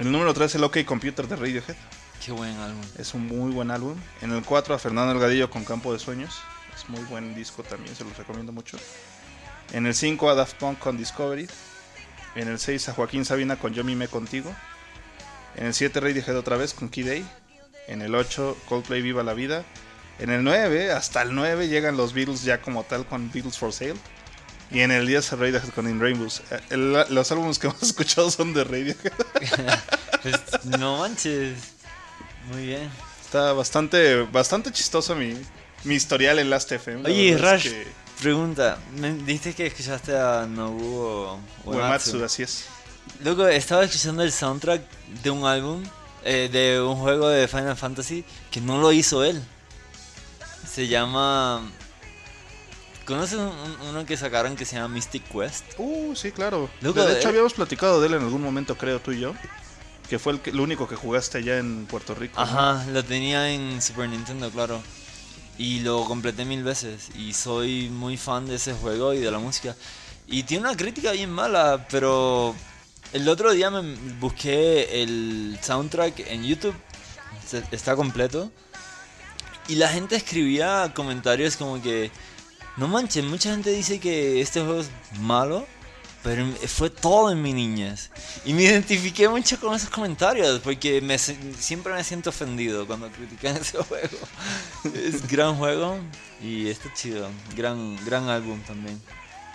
El 0.00 0.10
número 0.10 0.34
3 0.34 0.56
el 0.56 0.64
OK 0.64 0.84
Computer 0.84 1.28
de 1.28 1.36
Radiohead. 1.36 1.76
Qué 2.24 2.32
buen 2.32 2.56
álbum. 2.58 2.80
Es 2.98 3.12
un 3.14 3.26
muy 3.26 3.52
buen 3.52 3.70
álbum. 3.70 3.96
En 4.22 4.32
el 4.32 4.42
4 4.42 4.74
a 4.74 4.78
Fernando 4.78 5.12
Delgadillo 5.12 5.50
con 5.50 5.64
Campo 5.64 5.92
de 5.92 5.98
Sueños. 5.98 6.40
Es 6.74 6.88
muy 6.88 7.02
buen 7.04 7.34
disco 7.34 7.62
también, 7.62 7.94
se 7.94 8.04
los 8.04 8.16
recomiendo 8.16 8.52
mucho. 8.52 8.78
En 9.72 9.86
el 9.86 9.94
5 9.94 10.30
a 10.30 10.34
Daft 10.34 10.54
Punk 10.56 10.78
con 10.78 10.96
Discovery. 10.96 11.48
En 12.34 12.48
el 12.48 12.58
6 12.58 12.88
a 12.88 12.92
Joaquín 12.94 13.24
Sabina 13.24 13.56
con 13.56 13.74
Yo 13.74 13.84
Mime 13.84 14.08
Contigo. 14.08 14.54
En 15.56 15.66
el 15.66 15.74
7 15.74 16.00
Radiohead 16.00 16.36
otra 16.36 16.56
vez 16.56 16.72
con 16.74 16.88
Key 16.88 17.04
Day. 17.04 17.26
En 17.88 18.00
el 18.02 18.14
8 18.14 18.56
Coldplay 18.68 19.02
Viva 19.02 19.22
la 19.22 19.34
Vida. 19.34 19.64
En 20.18 20.30
el 20.30 20.44
9, 20.44 20.92
hasta 20.92 21.22
el 21.22 21.34
9 21.34 21.68
llegan 21.68 21.96
los 21.96 22.12
Beatles 22.14 22.42
ya 22.44 22.60
como 22.62 22.84
tal 22.84 23.04
con 23.04 23.30
Beatles 23.32 23.58
for 23.58 23.72
Sale. 23.72 23.96
Y 24.70 24.80
en 24.80 24.90
el 24.92 25.06
10 25.06 25.32
Radiohead 25.32 25.68
con 25.70 25.88
In 25.88 26.00
Rainbows. 26.00 26.40
Eh, 26.50 26.60
el- 26.70 26.92
los 27.10 27.30
álbumes 27.32 27.58
que 27.58 27.66
hemos 27.66 27.82
escuchado 27.82 28.30
son 28.30 28.54
de 28.54 28.64
Radiohead. 28.64 29.12
Pues, 30.24 30.64
no 30.64 31.00
manches. 31.00 31.73
Muy 32.52 32.66
bien. 32.66 32.90
Está 33.24 33.52
bastante, 33.52 34.22
bastante 34.24 34.70
chistoso 34.72 35.14
mi, 35.14 35.34
mi 35.84 35.94
historial 35.94 36.38
en 36.38 36.50
Last 36.50 36.70
FM. 36.72 37.02
La 37.02 37.08
Oye, 37.08 37.34
verdad 37.34 37.54
es 37.56 37.64
Rash, 37.64 37.72
que- 37.72 37.86
pregunta. 38.20 38.78
Me 38.96 39.12
dijiste 39.12 39.54
que 39.54 39.66
escuchaste 39.66 40.16
a 40.16 40.46
Nobuo 40.46 41.40
Uematsu, 41.64 42.22
así 42.24 42.42
es. 42.42 42.66
Luego 43.22 43.46
estaba 43.48 43.84
escuchando 43.84 44.22
el 44.22 44.32
soundtrack 44.32 44.82
de 45.22 45.30
un 45.30 45.44
álbum, 45.46 45.82
eh, 46.24 46.48
de 46.52 46.80
un 46.80 46.96
juego 46.96 47.28
de 47.28 47.48
Final 47.48 47.76
Fantasy, 47.76 48.24
que 48.50 48.60
no 48.60 48.78
lo 48.80 48.92
hizo 48.92 49.24
él. 49.24 49.42
Se 50.70 50.86
llama... 50.88 51.62
¿Conoces 53.04 53.38
un- 53.38 53.48
un- 53.48 53.88
uno 53.90 54.06
que 54.06 54.16
sacaron 54.16 54.56
que 54.56 54.64
se 54.64 54.76
llama 54.76 54.88
Mystic 54.94 55.22
Quest? 55.30 55.64
Uh, 55.76 56.14
sí, 56.16 56.32
claro. 56.32 56.70
Loco, 56.80 57.04
de 57.04 57.18
hecho, 57.18 57.28
eh. 57.28 57.30
habíamos 57.32 57.52
platicado 57.52 58.00
de 58.00 58.06
él 58.06 58.14
en 58.14 58.22
algún 58.22 58.40
momento, 58.42 58.76
creo, 58.78 58.98
tú 59.00 59.12
y 59.12 59.20
yo. 59.20 59.34
Que 60.08 60.18
fue 60.18 60.34
el, 60.34 60.40
que- 60.40 60.50
el 60.50 60.60
único 60.60 60.86
que 60.86 60.96
jugaste 60.96 61.38
allá 61.38 61.58
en 61.58 61.86
Puerto 61.86 62.14
Rico. 62.14 62.38
Ajá, 62.40 62.84
lo 62.92 63.02
tenía 63.04 63.50
en 63.50 63.80
Super 63.80 64.08
Nintendo, 64.08 64.50
claro. 64.50 64.82
Y 65.56 65.80
lo 65.80 66.04
completé 66.04 66.44
mil 66.44 66.62
veces. 66.62 67.08
Y 67.16 67.32
soy 67.32 67.88
muy 67.88 68.16
fan 68.16 68.46
de 68.46 68.56
ese 68.56 68.74
juego 68.74 69.14
y 69.14 69.18
de 69.20 69.30
la 69.30 69.38
música. 69.38 69.74
Y 70.26 70.42
tiene 70.42 70.66
una 70.68 70.76
crítica 70.76 71.12
bien 71.12 71.30
mala, 71.30 71.86
pero 71.90 72.54
el 73.12 73.28
otro 73.28 73.52
día 73.52 73.70
me 73.70 73.94
busqué 74.20 75.02
el 75.02 75.58
soundtrack 75.62 76.20
en 76.30 76.44
YouTube. 76.44 76.74
Está 77.70 77.94
completo. 77.96 78.50
Y 79.68 79.76
la 79.76 79.88
gente 79.88 80.16
escribía 80.16 80.92
comentarios 80.94 81.56
como 81.56 81.80
que... 81.80 82.10
No 82.76 82.88
manches, 82.88 83.24
mucha 83.24 83.50
gente 83.52 83.70
dice 83.70 84.00
que 84.00 84.40
este 84.40 84.60
juego 84.60 84.80
es 84.80 84.90
malo. 85.20 85.66
Pero 86.24 86.46
fue 86.66 86.88
todo 86.88 87.30
en 87.30 87.42
mi 87.42 87.52
niñez. 87.52 88.10
Y 88.46 88.54
me 88.54 88.62
identifiqué 88.62 89.28
mucho 89.28 89.60
con 89.60 89.74
esos 89.74 89.90
comentarios, 89.90 90.58
porque 90.60 91.02
me, 91.02 91.18
siempre 91.18 91.92
me 91.92 92.02
siento 92.02 92.30
ofendido 92.30 92.86
cuando 92.86 93.10
critican 93.10 93.56
ese 93.60 93.78
juego. 93.78 94.18
Es 94.94 95.28
gran 95.28 95.54
juego 95.56 95.98
y 96.42 96.70
está 96.70 96.92
chido. 96.94 97.30
Gran, 97.54 98.02
gran 98.06 98.28
álbum 98.30 98.58
también. 98.62 99.00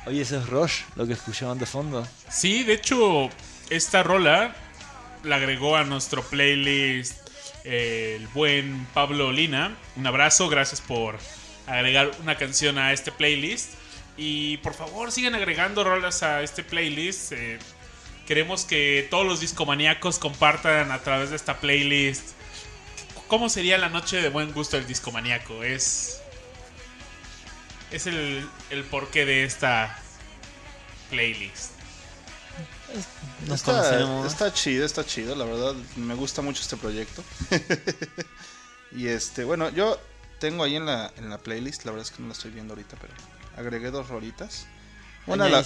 Oye, 0.05 0.21
ese 0.21 0.37
es 0.37 0.47
Rush, 0.47 0.81
lo 0.95 1.07
que 1.07 1.13
escuchaban 1.13 1.57
de 1.57 1.65
fondo. 1.65 2.07
Sí, 2.29 2.63
de 2.63 2.73
hecho, 2.73 3.29
esta 3.71 4.03
rola 4.03 4.55
la 5.23 5.37
agregó 5.37 5.75
a 5.75 5.83
nuestro 5.83 6.23
playlist 6.23 7.27
eh, 7.63 8.17
el 8.19 8.27
buen 8.27 8.85
Pablo 8.93 9.31
Lina. 9.31 9.75
Un 9.95 10.05
abrazo, 10.05 10.49
gracias 10.49 10.81
por 10.81 11.17
agregar 11.65 12.11
una 12.21 12.37
canción 12.37 12.77
a 12.77 12.93
este 12.93 13.11
playlist. 13.11 13.73
Y 14.21 14.57
por 14.57 14.73
favor, 14.73 15.11
sigan 15.13 15.33
agregando 15.35 15.83
rolas 15.83 16.23
a 16.23 16.43
este 16.43 16.63
playlist. 16.63 17.31
eh, 17.31 17.57
queremos 18.27 18.65
que 18.65 19.07
todos 19.09 19.25
los 19.25 19.39
discomaníacos 19.39 20.19
compartan 20.19 20.91
a 20.91 21.01
través 21.01 21.29
de 21.29 21.37
esta 21.37 21.59
playlist. 21.61 22.31
¿Cómo 23.27 23.47
sería 23.49 23.77
la 23.77 23.89
noche 23.89 24.17
de 24.21 24.29
buen 24.29 24.51
gusto 24.53 24.75
del 24.77 24.87
discomaníaco? 24.87 25.63
Es. 25.63 26.21
Es 27.91 28.07
el, 28.07 28.47
el 28.69 28.83
porqué 28.83 29.25
de 29.25 29.45
esta 29.45 29.97
playlist. 31.09 31.71
Nos 33.47 33.61
Está, 33.61 33.71
conocemos. 33.71 34.27
está 34.27 34.53
chido, 34.53 34.85
está 34.85 35.05
chido, 35.05 35.35
la 35.35 35.45
verdad. 35.45 35.75
Me 35.95 36.13
gusta 36.15 36.41
mucho 36.41 36.61
este 36.61 36.75
proyecto. 36.77 37.23
y 38.91 39.07
este, 39.07 39.43
bueno, 39.43 39.69
yo 39.69 39.99
tengo 40.39 40.63
ahí 40.63 40.75
en 40.75 40.85
la, 40.85 41.11
en 41.17 41.29
la 41.29 41.37
playlist, 41.37 41.85
la 41.85 41.91
verdad 41.91 42.07
es 42.07 42.11
que 42.15 42.21
no 42.21 42.27
la 42.27 42.33
estoy 42.33 42.51
viendo 42.51 42.73
ahorita, 42.73 42.97
pero 42.99 43.13
agregué 43.59 43.91
dos 43.91 44.07
rolitas. 44.09 44.65
Una 45.27 45.47
la, 45.47 45.63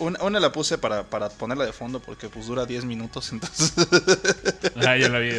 una, 0.00 0.22
una 0.22 0.40
la 0.40 0.52
puse 0.52 0.76
para, 0.76 1.04
para 1.04 1.30
ponerla 1.30 1.64
de 1.64 1.72
fondo 1.72 2.00
porque 2.00 2.28
pues 2.28 2.46
dura 2.46 2.66
10 2.66 2.84
minutos, 2.84 3.32
entonces 3.32 3.72
Ah, 4.76 4.96
ya 4.96 5.08
la 5.08 5.18
vi. 5.18 5.30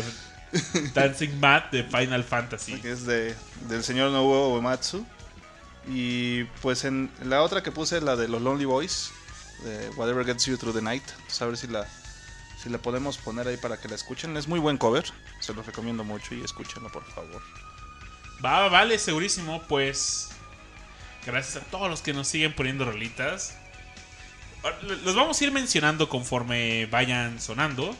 Dancing 0.94 1.40
Mat 1.40 1.72
de 1.72 1.84
Final 1.84 2.24
Fantasy. 2.24 2.80
que 2.80 2.92
es 2.92 3.06
de, 3.06 3.36
del 3.68 3.84
señor 3.84 4.12
Nobuo 4.12 4.56
Uematsu. 4.56 5.06
Y 5.88 6.46
pues 6.62 6.86
en 6.86 7.12
la 7.24 7.44
otra 7.44 7.62
que 7.62 7.72
puse, 7.72 8.00
la 8.02 8.16
de 8.16 8.28
los 8.28 8.42
Lonely 8.42 8.66
Boys, 8.66 9.12
de 9.64 9.90
Whatever 9.98 10.26
Gets 10.26 10.46
You 10.46 10.58
Through 10.58 10.76
the 10.76 10.82
Night. 10.82 11.04
Entonces, 11.10 11.42
a 11.42 11.46
ver 11.46 11.58
si 11.58 11.68
la, 11.68 11.88
si 12.62 12.70
la 12.70 12.78
podemos 12.78 13.18
poner 13.18 13.48
ahí 13.48 13.58
para 13.58 13.78
que 13.78 13.88
la 13.90 13.96
escuchen. 13.96 14.36
Es 14.38 14.48
muy 14.48 14.60
buen 14.60 14.78
cover, 14.78 15.06
se 15.42 15.54
los 15.54 15.66
recomiendo 15.66 16.04
mucho 16.04 16.34
y 16.34 16.42
escúchenlo 16.44 16.90
por 16.92 17.04
favor. 17.04 17.42
Va, 18.44 18.70
vale, 18.70 18.98
segurísimo. 18.98 19.62
Pues 19.68 20.30
gracias 21.26 21.58
a 21.64 21.66
todos 21.68 21.90
los 21.90 22.02
que 22.02 22.14
nos 22.14 22.28
siguen 22.28 22.54
poniendo 22.54 22.86
rolitas. 22.86 23.58
Los 25.04 25.16
vamos 25.16 25.40
a 25.40 25.44
ir 25.44 25.52
mencionando 25.52 26.08
conforme 26.10 26.86
vayan 26.88 27.40
sonando. 27.42 27.96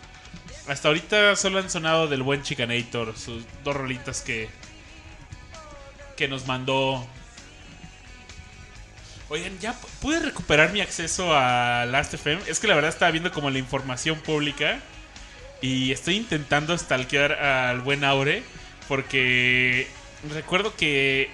Hasta 0.68 0.88
ahorita 0.88 1.36
solo 1.36 1.60
han 1.60 1.70
sonado 1.70 2.08
del 2.08 2.24
buen 2.24 2.42
Chicanator, 2.42 3.18
sus 3.18 3.44
dos 3.64 3.76
rolitas 3.76 4.22
que 4.22 4.50
que 6.16 6.28
nos 6.28 6.46
mandó. 6.48 7.06
Oigan, 9.30 9.58
ya 9.60 9.74
pu- 9.74 9.88
pude 10.02 10.20
recuperar 10.20 10.72
mi 10.72 10.82
acceso 10.82 11.36
a 11.36 11.86
Last.fm. 11.86 12.42
Es 12.48 12.60
que 12.60 12.68
la 12.68 12.76
verdad 12.76 12.90
estaba 12.90 13.12
viendo 13.12 13.32
como 13.32 13.50
la 13.50 13.58
información 13.58 14.20
pública 14.20 14.80
y 15.62 15.92
estoy 15.92 16.16
intentando 16.18 16.78
stalkear 16.78 17.32
al 17.34 17.82
buen 17.82 18.04
Aure 18.04 18.44
porque 18.88 19.88
recuerdo 20.34 20.76
que 20.76 21.32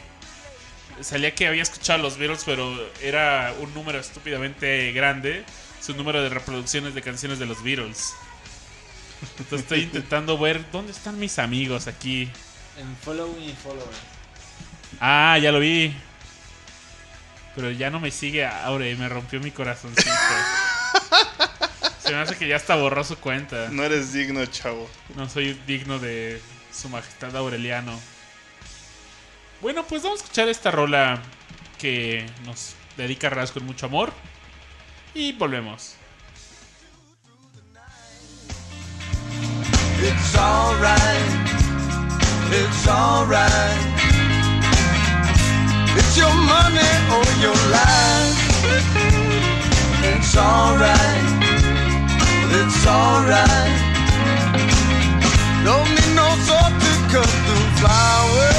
salía 1.02 1.34
que 1.36 1.48
había 1.48 1.64
escuchado 1.64 2.00
a 2.00 2.02
los 2.02 2.18
Beatles, 2.18 2.44
pero 2.46 2.74
era 3.02 3.54
un 3.60 3.74
número 3.74 4.00
estúpidamente 4.00 4.92
grande, 4.92 5.44
su 5.82 5.96
número 5.96 6.22
de 6.22 6.30
reproducciones 6.30 6.94
de 6.94 7.02
canciones 7.02 7.40
de 7.40 7.46
los 7.46 7.64
Beatles. 7.64 8.14
Entonces 9.38 9.62
estoy 9.62 9.82
intentando 9.82 10.38
ver 10.38 10.64
dónde 10.72 10.92
están 10.92 11.20
mis 11.20 11.40
amigos 11.40 11.88
aquí. 11.88 12.30
En 12.78 12.96
following 13.04 13.50
y 13.50 13.54
followers. 13.54 13.98
Ah, 15.00 15.38
ya 15.42 15.52
lo 15.52 15.60
vi. 15.60 15.94
Pero 17.56 17.72
ya 17.72 17.90
no 17.90 18.00
me 18.00 18.12
sigue 18.12 18.46
Aure, 18.46 18.96
me 18.96 19.10
rompió 19.10 19.40
mi 19.40 19.52
corazoncito. 19.52 20.10
Se 22.04 22.12
me 22.12 22.18
hace 22.18 22.38
que 22.38 22.48
ya 22.48 22.56
está 22.56 22.76
borró 22.76 23.04
su 23.04 23.18
cuenta. 23.18 23.70
No 23.70 23.84
eres 23.84 24.14
digno, 24.14 24.46
chavo. 24.46 24.90
No 25.16 25.30
soy 25.30 25.60
digno 25.68 26.00
de 26.00 26.42
su 26.72 26.90
majestad 26.90 27.36
Aureliano. 27.36 28.00
Bueno, 29.62 29.84
pues 29.84 30.04
vamos 30.04 30.22
a 30.22 30.24
escuchar 30.24 30.48
esta 30.48 30.72
rola 30.72 31.22
que 31.78 32.26
nos 32.46 32.76
dedica 32.96 33.30
Raz 33.30 33.52
con 33.52 33.66
mucho 33.66 33.88
amor. 33.88 34.14
Y 35.14 35.34
volvemos. 35.34 35.96
It's 40.02 40.36
alright. 40.36 41.50
It's 42.52 42.88
alright. 42.88 44.00
It's 45.98 46.16
your 46.16 46.34
money 46.34 46.90
or 47.12 47.26
your 47.42 47.56
life. 47.70 48.40
It's 50.04 50.38
alright. 50.38 51.30
It's 52.54 52.88
alright. 52.88 53.76
Don't 55.66 55.90
need 55.90 56.16
no 56.16 56.30
salt 56.46 56.74
to 56.80 56.92
cut 57.12 57.28
through 57.28 57.68
flowers. 57.82 58.59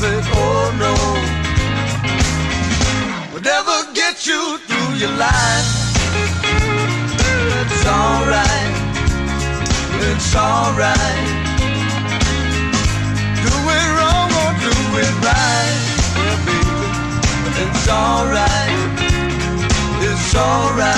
Said, 0.00 0.24
oh 0.28 0.76
no. 0.78 0.92
Whatever 3.32 3.76
gets 3.94 4.26
you 4.26 4.58
through 4.66 4.94
your 4.96 5.14
life. 5.16 5.68
It's 7.60 7.86
alright. 7.86 8.74
It's 10.08 10.36
alright. 10.36 11.28
Do 13.40 13.52
it 13.78 13.88
wrong 13.96 14.30
or 14.42 14.52
do 14.66 14.74
it 15.00 15.14
right. 15.24 15.80
Baby. 16.14 16.60
It's 17.62 17.88
alright. 17.88 19.00
It's 20.02 20.34
alright. 20.36 20.95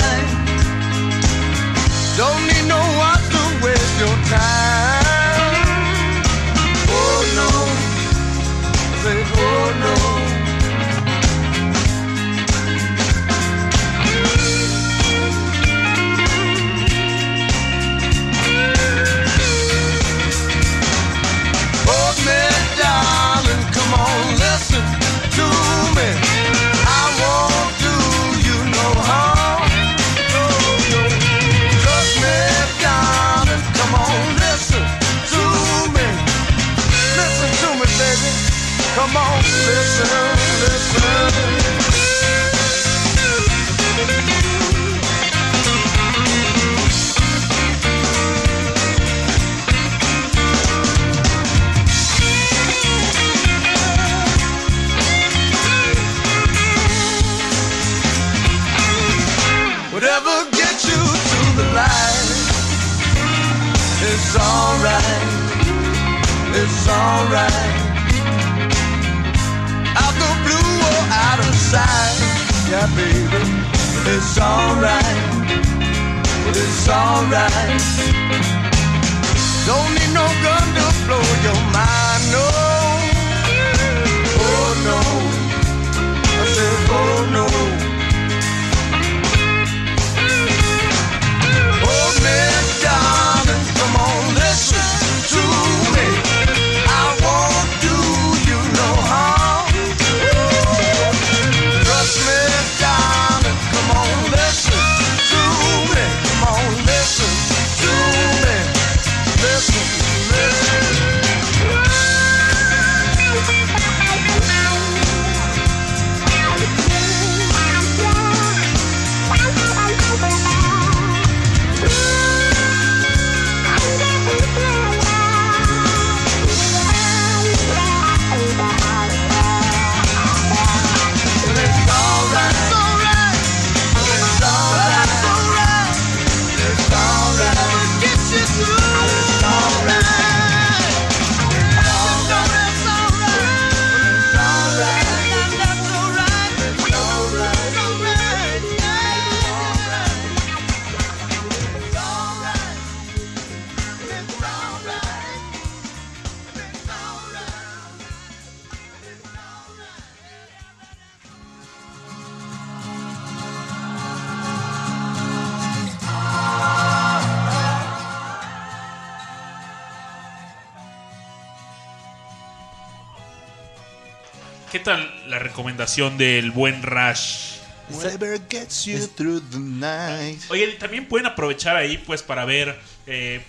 Del 175.97 176.51
buen 176.51 176.83
Rush? 176.83 177.57
Whatever 177.89 178.39
gets 178.49 178.85
you 178.85 179.07
through 179.07 179.41
the 179.49 179.59
night. 179.59 180.39
Oye, 180.49 180.67
también 180.73 181.07
pueden 181.07 181.25
aprovechar 181.25 181.75
ahí 181.75 181.97
pues 181.97 182.21
para 182.21 182.45
ver 182.45 182.79
eh, 183.07 183.41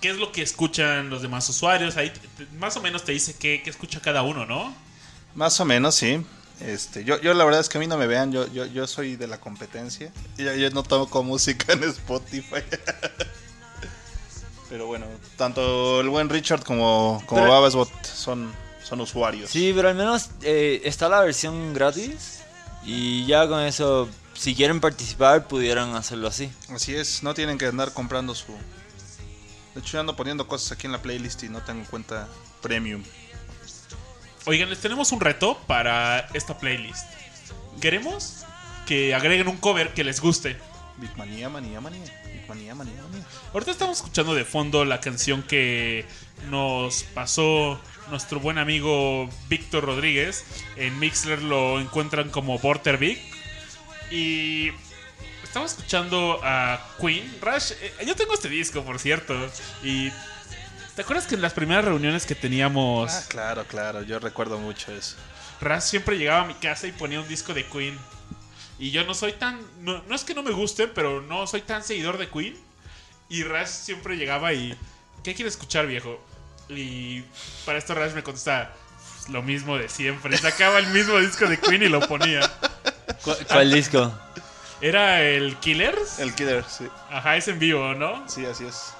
qué 0.00 0.10
es 0.10 0.16
lo 0.16 0.32
que 0.32 0.42
escuchan 0.42 1.10
los 1.10 1.22
demás 1.22 1.48
usuarios. 1.48 1.96
Ahí 1.96 2.12
más 2.58 2.76
o 2.76 2.82
menos 2.82 3.04
te 3.04 3.12
dice 3.12 3.36
qué, 3.38 3.62
qué 3.62 3.70
escucha 3.70 4.00
cada 4.00 4.22
uno, 4.22 4.46
¿no? 4.46 4.74
Más 5.34 5.60
o 5.60 5.64
menos, 5.64 5.94
sí. 5.94 6.20
Este, 6.60 7.04
yo, 7.04 7.20
yo 7.20 7.34
la 7.34 7.44
verdad 7.44 7.60
es 7.60 7.68
que 7.68 7.78
a 7.78 7.80
mí 7.80 7.86
no 7.86 7.96
me 7.96 8.08
vean, 8.08 8.32
yo, 8.32 8.52
yo, 8.52 8.66
yo 8.66 8.88
soy 8.88 9.14
de 9.14 9.28
la 9.28 9.38
competencia. 9.38 10.10
Yo, 10.36 10.52
yo 10.54 10.70
no 10.70 10.82
toco 10.82 11.22
música 11.22 11.72
en 11.72 11.84
Spotify. 11.84 12.62
Pero 14.68 14.86
bueno, 14.86 15.06
tanto 15.36 16.00
el 16.00 16.08
buen 16.08 16.28
Richard 16.28 16.62
como, 16.62 17.22
como 17.26 17.48
Babasbot 17.48 18.04
son, 18.04 18.52
son 18.88 19.00
usuarios. 19.00 19.50
Sí, 19.50 19.72
pero 19.74 19.88
al 19.88 19.94
menos 19.94 20.30
eh, 20.42 20.80
está 20.84 21.08
la 21.08 21.20
versión 21.20 21.74
gratis. 21.74 22.40
Y 22.84 23.26
ya 23.26 23.46
con 23.46 23.60
eso, 23.60 24.08
si 24.34 24.54
quieren 24.54 24.80
participar, 24.80 25.46
pudieran 25.46 25.94
hacerlo 25.94 26.28
así. 26.28 26.50
Así 26.70 26.94
es, 26.94 27.22
no 27.22 27.34
tienen 27.34 27.58
que 27.58 27.66
andar 27.66 27.92
comprando 27.92 28.34
su... 28.34 28.52
De 29.74 29.80
hecho, 29.80 29.92
yo 29.92 30.00
ando 30.00 30.16
poniendo 30.16 30.48
cosas 30.48 30.72
aquí 30.72 30.86
en 30.86 30.92
la 30.92 31.02
playlist 31.02 31.42
y 31.42 31.48
no 31.48 31.60
tengo 31.62 31.84
cuenta 31.84 32.28
premium. 32.62 33.02
Oigan, 34.46 34.70
les 34.70 34.78
tenemos 34.78 35.12
un 35.12 35.20
reto 35.20 35.58
para 35.66 36.20
esta 36.32 36.56
playlist. 36.58 37.04
Queremos 37.80 38.44
que 38.86 39.14
agreguen 39.14 39.48
un 39.48 39.58
cover 39.58 39.92
que 39.92 40.02
les 40.02 40.20
guste. 40.20 40.56
Bitmanía, 40.96 41.50
manía, 41.50 41.80
manía. 41.80 42.02
Bitmanía, 42.32 42.74
manía, 42.74 43.02
manía. 43.02 43.26
Ahorita 43.52 43.70
estamos 43.70 43.98
escuchando 43.98 44.34
de 44.34 44.44
fondo 44.44 44.86
la 44.86 45.00
canción 45.00 45.42
que 45.42 46.06
nos 46.48 47.02
pasó 47.02 47.78
nuestro 48.10 48.40
buen 48.40 48.58
amigo 48.58 49.28
Víctor 49.48 49.84
Rodríguez. 49.84 50.44
En 50.76 50.98
Mixler 50.98 51.42
lo 51.42 51.80
encuentran 51.80 52.30
como 52.30 52.58
Porter 52.60 52.98
Vic. 52.98 53.18
Y 54.10 54.70
estamos 55.42 55.72
escuchando 55.72 56.40
a 56.42 56.80
Queen. 57.00 57.38
Rush, 57.40 57.72
eh, 57.80 57.92
yo 58.06 58.14
tengo 58.16 58.34
este 58.34 58.48
disco, 58.48 58.82
por 58.82 58.98
cierto. 58.98 59.34
Y 59.82 60.10
¿te 60.94 61.02
acuerdas 61.02 61.26
que 61.26 61.34
en 61.34 61.42
las 61.42 61.52
primeras 61.52 61.84
reuniones 61.84 62.26
que 62.26 62.34
teníamos, 62.34 63.12
Ah, 63.12 63.24
claro, 63.28 63.64
claro, 63.66 64.02
yo 64.02 64.18
recuerdo 64.18 64.58
mucho 64.58 64.92
eso. 64.92 65.16
Rush 65.60 65.80
siempre 65.80 66.16
llegaba 66.16 66.42
a 66.42 66.46
mi 66.46 66.54
casa 66.54 66.86
y 66.86 66.92
ponía 66.92 67.20
un 67.20 67.28
disco 67.28 67.52
de 67.52 67.66
Queen? 67.66 67.98
Y 68.78 68.92
yo 68.92 69.04
no 69.04 69.12
soy 69.14 69.32
tan. 69.32 69.60
No, 69.80 70.02
no 70.04 70.14
es 70.14 70.22
que 70.24 70.34
no 70.34 70.42
me 70.42 70.52
guste, 70.52 70.86
pero 70.86 71.20
no 71.20 71.46
soy 71.46 71.62
tan 71.62 71.82
seguidor 71.82 72.16
de 72.16 72.28
Queen. 72.28 72.56
Y 73.28 73.42
Rush 73.42 73.66
siempre 73.66 74.16
llegaba 74.16 74.52
y. 74.52 74.76
¿Qué 75.24 75.34
quiere 75.34 75.48
escuchar, 75.48 75.86
viejo? 75.86 76.24
Y 76.68 77.22
para 77.64 77.78
esto 77.78 77.94
Rush 77.94 78.12
me 78.12 78.22
contesta 78.22 78.72
"Pues, 79.16 79.28
lo 79.30 79.42
mismo 79.42 79.76
de 79.76 79.88
siempre. 79.88 80.36
Sacaba 80.36 80.78
el 80.78 80.86
mismo 80.88 81.18
disco 81.18 81.46
de 81.46 81.58
Queen 81.58 81.82
y 81.82 81.88
lo 81.88 82.00
ponía. 82.06 82.40
¿Cu- 83.24 83.34
¿Cuál 83.48 83.72
disco? 83.72 84.12
Era 84.80 85.22
el 85.22 85.56
Killers. 85.56 86.18
El 86.20 86.34
Killer, 86.34 86.64
sí. 86.68 86.86
Ajá, 87.10 87.36
es 87.36 87.48
en 87.48 87.58
vivo, 87.58 87.94
¿no? 87.94 88.28
Sí, 88.28 88.44
así 88.46 88.64
es. 88.66 88.92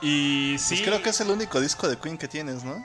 Y 0.00 0.56
sí. 0.58 0.74
Pues 0.76 0.88
creo 0.88 1.02
que 1.02 1.10
es 1.10 1.20
el 1.20 1.30
único 1.30 1.60
disco 1.60 1.88
de 1.88 1.96
Queen 1.98 2.18
que 2.18 2.26
tienes, 2.26 2.64
¿no? 2.64 2.84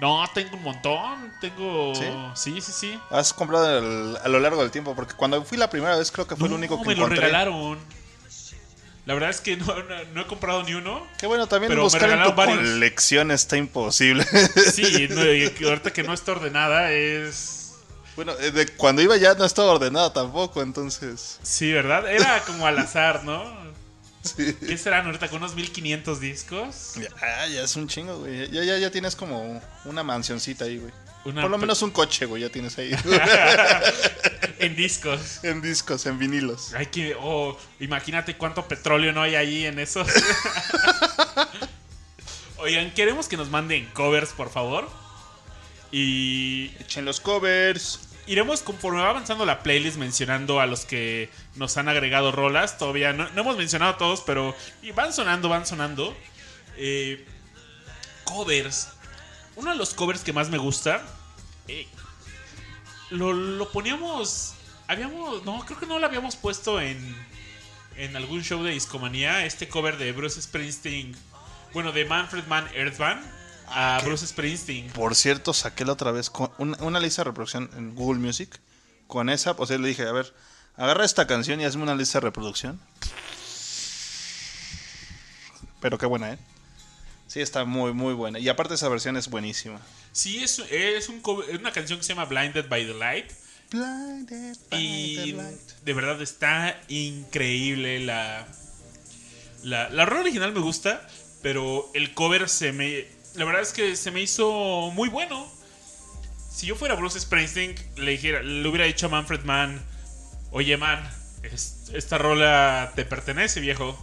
No, 0.00 0.24
tengo 0.34 0.56
un 0.56 0.62
montón. 0.62 1.32
Tengo. 1.40 1.92
¿Sí? 1.94 2.04
Sí, 2.34 2.60
sí, 2.60 2.72
sí. 2.72 3.00
Has 3.10 3.32
comprado 3.32 3.78
el- 3.78 4.16
a 4.22 4.28
lo 4.28 4.38
largo 4.38 4.60
del 4.60 4.70
tiempo, 4.70 4.94
porque 4.94 5.14
cuando 5.14 5.42
fui 5.44 5.56
la 5.58 5.70
primera 5.70 5.96
vez 5.96 6.12
creo 6.12 6.26
que 6.26 6.36
fue 6.36 6.46
el 6.48 6.54
único 6.54 6.80
que 6.80 6.88
me 6.88 6.94
lo 6.94 7.02
encontré. 7.02 7.26
regalaron. 7.26 7.78
La 9.06 9.12
verdad 9.14 9.30
es 9.30 9.40
que 9.40 9.56
no, 9.58 9.66
no- 9.66 10.04
no 10.14 10.20
he 10.22 10.26
comprado 10.26 10.62
ni 10.62 10.74
uno. 10.74 11.06
Que 11.18 11.26
bueno, 11.26 11.46
también 11.46 11.68
Pero 11.68 11.82
me 11.82 11.84
buscar 11.84 12.08
en 12.10 12.22
tu 12.22 12.32
varios. 12.32 12.58
colección 12.58 13.30
está 13.30 13.56
imposible. 13.56 14.24
Sí, 14.72 15.08
no, 15.10 15.24
y 15.32 15.52
ahorita 15.64 15.92
que 15.92 16.02
no 16.02 16.14
está 16.14 16.32
ordenada 16.32 16.90
es. 16.92 17.74
bueno, 18.16 18.32
eh, 18.40 18.50
de 18.50 18.66
cuando 18.68 19.02
iba 19.02 19.16
ya 19.18 19.34
no 19.34 19.44
estaba 19.44 19.72
ordenada 19.72 20.12
tampoco, 20.12 20.62
entonces... 20.62 21.38
Sí, 21.42 21.70
¿verdad? 21.72 22.10
Era 22.10 22.40
como 22.46 22.66
al 22.66 22.78
azar, 22.78 23.24
¿no? 23.24 23.44
Sí. 24.22 24.54
¿Qué 24.54 24.78
serán 24.78 25.04
ahorita 25.04 25.28
con 25.28 25.36
unos 25.42 25.54
1500 25.54 26.18
discos? 26.18 26.92
Ya, 26.94 27.08
ah, 27.20 27.46
ya 27.46 27.62
es 27.64 27.76
un 27.76 27.86
chingo, 27.88 28.20
güey. 28.20 28.50
Ya, 28.50 28.64
ya, 28.64 28.78
ya 28.78 28.90
tienes 28.90 29.14
como 29.16 29.60
una 29.84 30.02
mansioncita 30.02 30.64
ahí, 30.64 30.78
güey. 30.78 30.92
Una 31.24 31.42
Por 31.42 31.50
lo 31.50 31.58
menos 31.58 31.80
un 31.82 31.90
coche, 31.90 32.26
güey, 32.26 32.42
ya 32.42 32.50
tienes 32.50 32.76
ahí. 32.78 32.90
En 34.58 34.76
discos. 34.76 35.44
en 35.44 35.60
discos, 35.60 36.06
en 36.06 36.18
vinilos. 36.18 36.72
Ay, 36.74 36.86
que. 36.86 37.14
Oh, 37.20 37.58
imagínate 37.80 38.36
cuánto 38.36 38.66
petróleo 38.66 39.12
no 39.12 39.20
hay 39.20 39.34
ahí 39.34 39.66
en 39.66 39.78
esos. 39.78 40.08
Oigan, 42.58 42.92
queremos 42.94 43.28
que 43.28 43.36
nos 43.36 43.50
manden 43.50 43.84
covers, 43.92 44.30
por 44.30 44.50
favor. 44.50 44.88
Y 45.92 46.72
Echen 46.80 47.04
los 47.04 47.20
covers. 47.20 48.00
iremos 48.26 48.62
conforme 48.62 49.02
va 49.02 49.10
avanzando 49.10 49.44
la 49.44 49.62
playlist 49.62 49.98
mencionando 49.98 50.60
a 50.60 50.66
los 50.66 50.86
que 50.86 51.28
nos 51.56 51.76
han 51.76 51.88
agregado 51.88 52.32
rolas. 52.32 52.78
Todavía 52.78 53.12
no, 53.12 53.28
no 53.30 53.40
hemos 53.42 53.58
mencionado 53.58 53.92
a 53.92 53.98
todos, 53.98 54.22
pero 54.22 54.56
y 54.82 54.92
van 54.92 55.12
sonando, 55.12 55.48
van 55.50 55.66
sonando. 55.66 56.16
Eh, 56.78 57.24
covers. 58.24 58.88
Uno 59.56 59.70
de 59.70 59.76
los 59.76 59.94
covers 59.94 60.22
que 60.22 60.32
más 60.32 60.48
me 60.50 60.58
gusta. 60.58 61.02
eh, 61.68 61.86
lo, 63.10 63.32
lo 63.32 63.70
poníamos. 63.70 64.54
Habíamos. 64.88 65.44
No, 65.44 65.64
creo 65.64 65.78
que 65.78 65.86
no 65.86 65.98
lo 65.98 66.06
habíamos 66.06 66.36
puesto 66.36 66.80
en. 66.80 67.34
En 67.96 68.16
algún 68.16 68.42
show 68.42 68.62
de 68.64 68.72
discomanía. 68.72 69.46
Este 69.46 69.68
cover 69.68 69.96
de 69.98 70.10
Bruce 70.12 70.42
Springsteen. 70.42 71.14
Bueno, 71.72 71.92
de 71.92 72.04
Manfred 72.04 72.44
Mann 72.46 72.68
Earthband. 72.74 73.24
A 73.68 74.00
Bruce 74.04 74.26
Springsteen. 74.26 74.88
Por 74.90 75.14
cierto, 75.14 75.54
saqué 75.54 75.84
la 75.84 75.92
otra 75.92 76.10
vez 76.10 76.28
con 76.28 76.50
una, 76.58 76.76
una 76.80 77.00
lista 77.00 77.22
de 77.22 77.30
reproducción 77.30 77.70
en 77.76 77.94
Google 77.94 78.20
Music. 78.20 78.60
Con 79.06 79.30
esa, 79.30 79.52
o 79.52 79.66
sea, 79.66 79.78
le 79.78 79.88
dije, 79.88 80.06
a 80.06 80.12
ver, 80.12 80.34
agarra 80.76 81.04
esta 81.04 81.26
canción 81.26 81.60
y 81.60 81.64
hazme 81.64 81.82
una 81.82 81.94
lista 81.94 82.18
de 82.18 82.24
reproducción. 82.26 82.80
Pero 85.80 85.98
qué 85.98 86.06
buena, 86.06 86.32
¿eh? 86.32 86.38
Sí, 87.26 87.40
está 87.40 87.64
muy, 87.64 87.92
muy 87.92 88.14
buena. 88.14 88.38
Y 88.38 88.48
aparte 88.48 88.74
esa 88.74 88.88
versión 88.88 89.16
es 89.16 89.28
buenísima. 89.28 89.80
Sí, 90.12 90.42
es, 90.44 90.58
es 90.70 91.08
un 91.08 91.22
es 91.50 91.58
una 91.58 91.72
canción 91.72 91.98
que 91.98 92.04
se 92.04 92.10
llama 92.14 92.26
Blinded 92.26 92.68
by 92.68 92.86
the 92.86 92.94
Light. 92.94 93.32
Blinded 93.70 94.56
by 94.70 94.80
Y 94.80 95.16
the 95.16 95.32
light. 95.32 95.60
de 95.84 95.92
verdad 95.94 96.20
está 96.22 96.80
increíble 96.88 98.00
la, 98.00 98.46
la... 99.62 99.88
La 99.90 100.04
rola 100.04 100.20
original 100.20 100.52
me 100.52 100.60
gusta, 100.60 101.06
pero 101.42 101.90
el 101.94 102.14
cover 102.14 102.48
se 102.48 102.72
me... 102.72 103.06
La 103.34 103.44
verdad 103.44 103.62
es 103.62 103.72
que 103.72 103.96
se 103.96 104.10
me 104.12 104.20
hizo 104.20 104.90
muy 104.92 105.08
bueno. 105.08 105.50
Si 106.52 106.66
yo 106.66 106.76
fuera 106.76 106.94
Bruce 106.94 107.18
Springsteen, 107.18 107.74
le, 107.96 108.12
dijera, 108.12 108.42
le 108.42 108.68
hubiera 108.68 108.84
dicho 108.84 109.06
a 109.06 109.08
Manfred 109.08 109.40
Mann, 109.42 109.82
oye 110.52 110.76
man, 110.76 111.02
es- 111.42 111.90
esta 111.92 112.16
rola 112.16 112.92
te 112.94 113.04
pertenece, 113.04 113.58
viejo. 113.58 113.98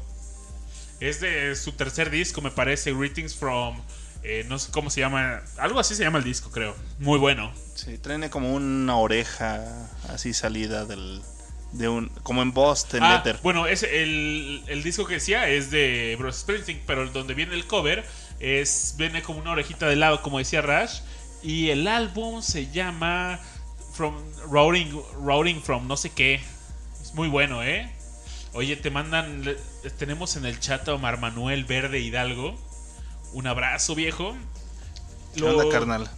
Es 1.02 1.20
de 1.20 1.54
su 1.56 1.74
tercer 1.74 2.10
disco, 2.10 2.42
me 2.42 2.52
parece, 2.52 2.94
Greetings 2.94 3.36
from... 3.36 3.82
eh, 4.24 4.46
no 4.48 4.58
sé 4.60 4.72
cómo 4.72 4.90
se 4.90 5.02
llama. 5.02 5.42
Algo 5.58 5.80
así 5.80 5.96
se 5.96 6.04
llama 6.04 6.20
el 6.20 6.24
disco, 6.24 6.52
creo. 6.52 6.76
Muy 7.00 7.18
bueno. 7.20 7.52
Sí, 7.76 7.98
tiene 7.98 8.30
como 8.30 8.54
una 8.54 8.96
oreja 8.96 9.90
así 10.10 10.34
salida 10.34 10.86
del... 10.86 11.22
De 11.72 11.88
un, 11.88 12.10
como 12.24 12.42
en 12.42 12.52
Boston 12.52 13.02
Ah, 13.02 13.16
Letter. 13.16 13.40
bueno, 13.44 13.66
es 13.66 13.84
el, 13.84 14.62
el 14.68 14.84
disco 14.84 15.06
que 15.06 15.14
decía 15.16 15.48
es 15.48 15.72
de 15.72 16.18
Bruce 16.20 16.40
Springsteen, 16.42 16.82
pero 16.86 17.10
donde 17.12 17.34
viene 17.34 17.56
el 17.56 17.66
cover 17.66 18.06
es 18.42 18.96
viene 18.98 19.22
como 19.22 19.40
una 19.40 19.52
orejita 19.54 19.88
de 19.88 19.96
lado, 19.96 20.22
como 20.22 20.38
decía 20.40 20.62
Rush, 20.62 21.00
y 21.42 21.70
el 21.70 21.88
álbum 21.88 22.42
se 22.42 22.70
llama 22.72 23.40
From 23.94 24.14
Routing, 24.52 25.02
Routing 25.24 25.62
from 25.64 25.88
no 25.88 25.96
sé 25.96 26.10
qué. 26.10 26.42
Es 27.02 27.14
muy 27.14 27.30
bueno, 27.30 27.64
¿eh? 27.64 27.90
Oye, 28.54 28.76
te 28.76 28.90
mandan 28.92 29.44
tenemos 29.98 30.36
en 30.36 30.46
el 30.46 30.60
chat 30.60 30.88
a 30.90 30.94
Omar 30.94 31.20
Manuel 31.20 31.66
Verde 31.66 32.00
Hidalgo. 32.00 32.56
Un 33.34 33.48
abrazo, 33.48 33.96
viejo. 33.96 34.36
¿Qué 35.36 35.44
onda, 35.44 35.70
carnal? 35.70 36.10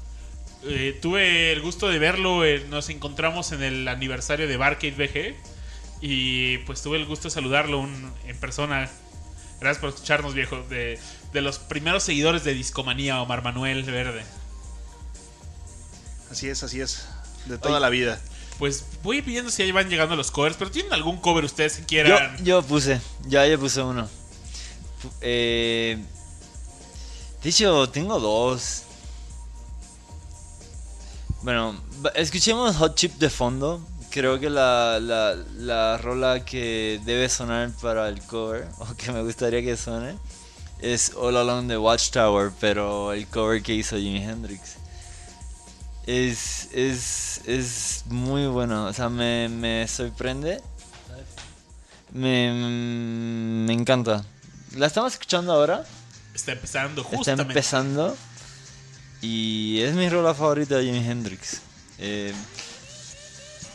Eh, 0.66 0.98
tuve 1.02 1.52
el 1.52 1.62
gusto 1.62 1.88
de 1.90 2.00
verlo. 2.00 2.44
eh, 2.44 2.66
nos 2.70 2.90
encontramos 2.90 3.52
en 3.52 3.62
el 3.62 3.88
aniversario 3.88 4.48
de 4.48 4.58
Barcade 4.58 4.92
VG. 4.92 5.36
Y 6.02 6.58
pues 6.60 6.82
tuve 6.82 6.98
el 6.98 7.06
gusto 7.06 7.28
de 7.28 7.34
saludarlo 7.34 7.80
un- 7.80 8.12
en 8.26 8.38
persona. 8.38 8.90
Gracias 9.62 9.80
por 9.80 9.90
escucharnos, 9.90 10.34
viejo. 10.34 10.64
De, 10.70 11.00
de 11.32 11.42
los 11.42 11.60
primeros 11.60 12.04
seguidores 12.04 12.44
de 12.44 12.54
Discomanía, 12.56 13.22
Omar 13.22 13.44
Manuel 13.44 13.84
Verde. 13.84 14.24
Así 16.32 16.50
es, 16.50 16.64
así 16.64 16.82
es. 16.82 17.08
De 17.46 17.58
toda 17.58 17.76
Oye. 17.76 17.82
la 17.82 17.90
vida. 17.90 18.22
Pues 18.60 18.86
voy 19.04 19.22
pidiendo 19.22 19.50
si 19.52 19.64
ahí 19.64 19.72
van 19.72 19.90
llegando 19.90 20.16
los 20.16 20.32
covers. 20.32 20.56
Pero 20.58 20.72
¿tienen 20.72 20.94
algún 20.94 21.18
cover 21.18 21.44
ustedes 21.44 21.78
que 21.78 21.86
quieran? 21.86 22.44
yo 22.44 22.62
puse, 22.62 23.02
ya 23.28 23.46
yo 23.48 23.60
puse 23.60 23.82
uno. 23.82 24.08
Eh, 25.22 25.98
de 27.44 27.50
hecho, 27.50 27.90
tengo 27.90 28.20
dos. 28.20 28.84
Bueno, 31.42 31.76
escuchemos 32.16 32.76
Hot 32.78 32.96
Chip 32.96 33.14
de 33.16 33.30
fondo. 33.30 33.86
Creo 34.12 34.40
que 34.40 34.50
la, 34.50 35.00
la, 35.02 35.36
la 35.58 35.98
rola 35.98 36.46
que 36.46 37.02
debe 37.04 37.28
sonar 37.28 37.72
para 37.82 38.08
el 38.08 38.22
cover, 38.22 38.68
o 38.80 38.96
que 38.96 39.12
me 39.12 39.24
gustaría 39.24 39.62
que 39.62 39.76
suene, 39.76 40.16
es 40.80 41.14
All 41.18 41.36
Along 41.36 41.68
the 41.68 41.78
Watchtower, 41.78 42.52
pero 42.60 43.12
el 43.12 43.28
cover 43.28 43.62
que 43.62 43.74
hizo 43.74 43.98
Jimi 43.98 44.24
Hendrix. 44.24 44.78
Es, 46.06 46.68
es, 46.74 47.42
es 47.46 48.04
muy 48.08 48.48
bueno, 48.48 48.86
o 48.88 48.94
sea, 48.94 49.10
me, 49.10 49.48
me 49.50 49.88
sorprende. 49.88 50.62
Me, 52.12 52.52
me 53.66 53.74
encanta. 53.74 54.24
La 54.76 54.88
estamos 54.88 55.14
escuchando 55.14 55.54
ahora. 55.54 55.84
Está 56.34 56.52
empezando 56.54 57.02
Está 57.02 57.16
justamente. 57.18 57.52
empezando. 57.54 58.18
Y 59.22 59.80
es 59.82 59.94
mi 59.96 60.10
rola 60.10 60.34
favorita 60.34 60.76
de 60.78 60.86
Jimi 60.86 60.98
Hendrix. 61.08 61.62
Eh, 62.00 62.34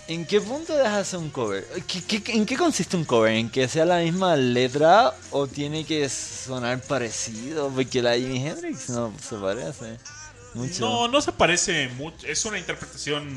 ¿En 0.09 0.27
qué 0.27 0.41
punto 0.41 0.75
dejas 0.77 1.13
un 1.15 1.31
cover? 1.31 1.67
¿Qué- 1.87 2.03
qué- 2.21 2.33
en 2.33 2.47
qué 2.47 2.57
consiste 2.57 2.97
un 2.97 3.05
cover? 3.05 3.33
¿En 3.33 3.51
que 3.51 3.69
sea 3.69 3.85
la 3.85 3.99
misma 3.99 4.37
letra 4.37 5.15
o 5.31 5.47
tiene 5.47 5.85
que 5.85 6.09
sonar 6.09 6.81
parecido? 6.83 7.69
Porque 7.71 8.03
la 8.03 8.15
Jimi 8.15 8.47
Hendrix 8.47 8.89
no 8.91 9.13
se 9.27 9.37
parece 9.37 9.99
mucho. 10.55 10.81
No, 10.81 11.09
no 11.09 11.21
se 11.21 11.33
parece 11.33 11.89
mucho. 11.89 12.27
Es 12.27 12.45
una 12.45 12.59
interpretación 12.59 13.37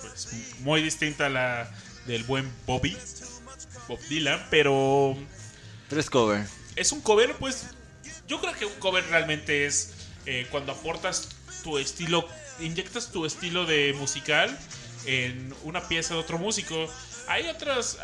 pues, 0.00 0.28
muy 0.60 0.82
distinta 0.82 1.26
a 1.26 1.28
la 1.30 1.70
del 2.06 2.24
buen 2.24 2.50
Bobby, 2.66 2.96
Bob 3.86 4.00
Dylan, 4.08 4.46
pero 4.50 5.16
Pero 5.88 6.00
es 6.00 6.10
cover. 6.10 6.46
es 6.76 6.92
un 6.92 7.00
cover, 7.00 7.34
pues 7.36 7.66
yo 8.26 8.40
creo 8.40 8.52
que 8.54 8.66
un 8.66 8.74
cover 8.74 9.04
realmente 9.08 9.66
es 9.66 9.92
eh, 10.26 10.46
cuando 10.50 10.72
aportas 10.72 11.28
tu 11.62 11.78
estilo, 11.78 12.26
inyectas 12.60 13.10
tu 13.10 13.24
estilo 13.26 13.66
de 13.66 13.94
musical 13.98 14.56
en 15.06 15.54
una 15.64 15.86
pieza 15.88 16.14
de 16.14 16.20
otro 16.20 16.38
músico. 16.38 16.86
Hay 17.28 17.46
otras, 17.48 17.98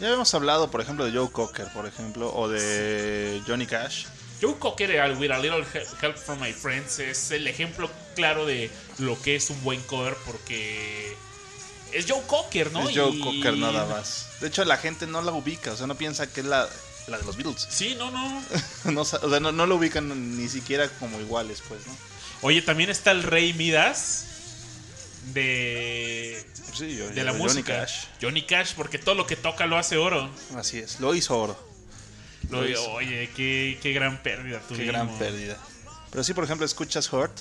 Ya 0.00 0.06
habíamos 0.06 0.32
hablado, 0.34 0.70
por 0.70 0.80
ejemplo, 0.80 1.04
de 1.04 1.12
Joe 1.12 1.30
Cocker, 1.30 1.68
por 1.72 1.86
ejemplo, 1.86 2.34
o 2.34 2.48
de 2.48 3.42
Johnny 3.46 3.66
Cash. 3.66 4.06
Joe 4.40 4.54
Cocker 4.58 4.90
With 5.18 5.30
a 5.30 5.38
Little 5.38 5.64
He- 5.72 5.86
Help 6.06 6.16
from 6.16 6.40
My 6.40 6.52
Friends 6.52 6.98
es 6.98 7.30
el 7.30 7.46
ejemplo 7.46 7.90
claro 8.14 8.44
de 8.46 8.70
lo 8.98 9.20
que 9.22 9.36
es 9.36 9.48
un 9.50 9.62
buen 9.64 9.80
cover 9.82 10.14
porque 10.26 11.16
es 11.92 12.04
Joe 12.08 12.22
Cocker, 12.26 12.70
¿no? 12.72 12.88
Es 12.88 12.96
Joe 12.96 13.10
Y- 13.14 13.20
Cocker 13.20 13.56
nada 13.56 13.86
más. 13.86 14.26
De 14.40 14.48
hecho, 14.48 14.64
la 14.64 14.76
gente 14.76 15.06
no 15.06 15.22
la 15.22 15.32
ubica, 15.32 15.72
o 15.72 15.76
sea, 15.76 15.86
no 15.86 15.94
piensa 15.96 16.30
que 16.30 16.40
es 16.40 16.46
la, 16.46 16.68
la 17.06 17.18
de 17.18 17.24
los 17.24 17.36
Beatles. 17.36 17.66
Sí, 17.70 17.94
no, 17.96 18.10
no. 18.10 18.42
O 19.00 19.04
sea, 19.04 19.20
no, 19.40 19.52
no 19.52 19.66
lo 19.66 19.76
ubican 19.76 20.36
ni 20.36 20.48
siquiera 20.48 20.88
como 21.00 21.18
iguales, 21.20 21.62
pues, 21.66 21.86
¿no? 21.86 21.96
Oye, 22.42 22.60
también 22.60 22.90
está 22.90 23.12
el 23.12 23.22
Rey 23.22 23.54
Midas 23.54 24.26
de 25.32 26.44
Sí, 26.74 26.96
yo- 26.96 27.08
de 27.08 27.24
la 27.24 27.32
Johnny 27.32 27.42
música. 27.42 27.80
Cash. 27.80 28.04
Johnny 28.20 28.42
Cash, 28.42 28.74
porque 28.76 28.98
todo 28.98 29.14
lo 29.14 29.26
que 29.26 29.36
toca 29.36 29.66
lo 29.66 29.78
hace 29.78 29.96
oro. 29.96 30.30
Así 30.56 30.78
es, 30.78 31.00
lo 31.00 31.14
hizo 31.14 31.38
oro. 31.38 31.65
Lo- 32.50 32.60
oye, 32.92 33.30
qué, 33.34 33.78
qué 33.82 33.92
gran 33.92 34.22
pérdida 34.22 34.60
Qué 34.60 34.74
tuvimos. 34.74 34.86
gran 34.94 35.18
pérdida. 35.18 35.56
Pero 36.10 36.22
sí, 36.24 36.32
por 36.34 36.44
ejemplo, 36.44 36.64
escuchas 36.64 37.12
Hurt 37.12 37.32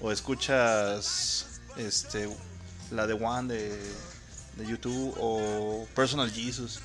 o 0.00 0.10
escuchas 0.12 1.46
este 1.76 2.28
la 2.90 3.06
de 3.06 3.14
One 3.14 3.52
de, 3.54 3.70
de 4.56 4.66
YouTube 4.66 5.14
o 5.18 5.86
Personal 5.94 6.30
Jesus. 6.30 6.80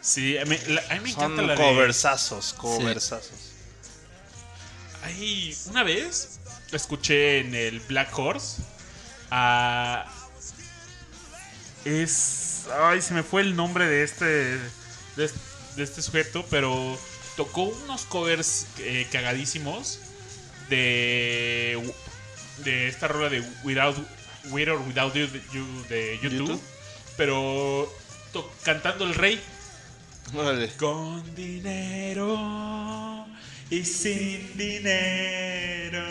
Sí, 0.00 0.38
a 0.38 0.44
mí, 0.44 0.56
la- 0.68 0.82
a 0.90 0.94
mí 0.94 1.00
me 1.00 1.12
Son 1.12 1.32
encanta 1.32 1.42
la 1.42 1.54
de... 1.54 1.62
coversazos, 1.62 2.52
coversazos. 2.54 3.52
Ay, 5.02 5.56
una 5.70 5.82
vez 5.82 6.38
escuché 6.72 7.40
en 7.40 7.54
el 7.54 7.80
Black 7.80 8.16
Horse 8.18 8.62
a... 9.30 10.06
Es... 11.84 12.64
Ay, 12.80 13.00
se 13.02 13.14
me 13.14 13.22
fue 13.22 13.42
el 13.42 13.54
nombre 13.54 13.86
de 13.86 14.02
este... 14.02 14.24
De, 15.16 15.24
es- 15.24 15.34
de 15.76 15.82
este 15.84 16.02
sujeto, 16.02 16.44
pero 16.50 16.98
tocó 17.36 17.62
unos 17.64 18.02
covers 18.04 18.66
eh, 18.78 19.06
cagadísimos 19.12 20.00
de... 20.68 21.92
De 22.64 22.88
esta 22.88 23.06
rola 23.06 23.28
de 23.28 23.42
Without, 23.64 23.96
With 24.50 24.68
or 24.70 24.80
Without 24.88 25.12
You 25.14 25.26
de, 25.26 25.42
You- 25.52 25.84
de 25.90 26.18
YouTube, 26.22 26.38
YouTube. 26.48 26.60
pero 27.18 27.92
to- 28.32 28.50
cantando 28.62 29.04
el 29.04 29.14
rey. 29.14 29.38
Órale. 30.34 30.68
Con 30.78 31.22
dinero 31.34 33.26
y 33.68 33.84
sin 33.84 34.56
dinero. 34.56 36.02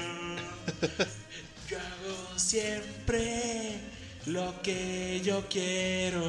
Yo 1.70 1.80
hago 1.80 2.38
siempre 2.40 3.80
lo 4.28 4.62
que 4.62 5.20
yo 5.26 5.44
quiero. 5.50 6.24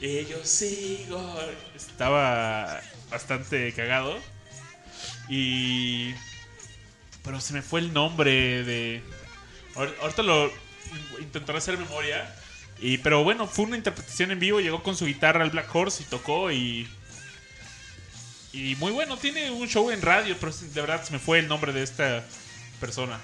Y 0.00 0.24
yo. 0.26 0.36
Estaba 1.74 2.80
bastante 3.10 3.72
cagado. 3.72 4.18
Y. 5.28 6.14
Pero 7.24 7.40
se 7.40 7.54
me 7.54 7.62
fue 7.62 7.80
el 7.80 7.92
nombre 7.92 8.62
de. 8.64 9.02
Ahor- 9.74 9.94
Ahorita 10.00 10.22
lo 10.22 10.52
intentaré 11.20 11.58
hacer 11.58 11.78
memoria. 11.78 12.34
Y, 12.78 12.98
pero 12.98 13.24
bueno, 13.24 13.46
fue 13.46 13.64
una 13.64 13.76
interpretación 13.76 14.30
en 14.30 14.38
vivo. 14.38 14.60
Llegó 14.60 14.82
con 14.82 14.96
su 14.96 15.06
guitarra 15.06 15.42
al 15.42 15.50
Black 15.50 15.74
Horse 15.74 16.02
y 16.02 16.06
tocó. 16.06 16.50
Y. 16.52 16.88
Y 18.52 18.74
muy 18.76 18.92
bueno, 18.92 19.16
tiene 19.18 19.50
un 19.50 19.68
show 19.68 19.90
en 19.90 20.00
radio, 20.00 20.36
pero 20.40 20.50
de 20.52 20.80
verdad 20.80 21.04
se 21.04 21.12
me 21.12 21.18
fue 21.18 21.38
el 21.40 21.48
nombre 21.48 21.72
de 21.72 21.82
esta 21.82 22.24
persona. 22.80 23.18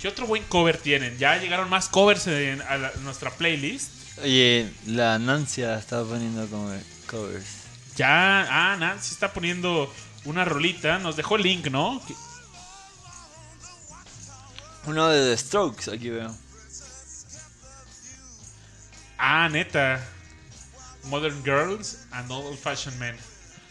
¿Qué 0.00 0.08
otro 0.08 0.26
buen 0.26 0.44
cover 0.44 0.76
tienen? 0.76 1.16
Ya 1.18 1.36
llegaron 1.38 1.68
más 1.70 1.88
covers 1.88 2.28
a 2.28 2.92
nuestra 3.00 3.30
playlist. 3.30 3.90
Oye, 4.22 4.72
la 4.86 5.18
Nancia 5.18 5.78
estaba 5.78 6.08
poniendo 6.08 6.46
como 6.48 6.70
covers. 7.10 7.44
Ya, 7.96 8.46
ah, 8.48 8.76
Nancy 8.76 9.12
está 9.12 9.32
poniendo 9.32 9.92
una 10.24 10.44
rolita. 10.44 10.98
Nos 10.98 11.16
dejó 11.16 11.36
el 11.36 11.42
link, 11.42 11.66
¿no? 11.66 12.00
Uno 14.86 15.08
de 15.08 15.30
The 15.30 15.36
Strokes, 15.42 15.90
aquí 15.90 16.10
veo. 16.10 16.34
Ah, 19.18 19.48
neta. 19.50 20.00
Modern 21.04 21.42
Girls 21.44 21.98
and 22.12 22.30
Old 22.30 22.58
Fashioned 22.58 22.98
Men. 22.98 23.16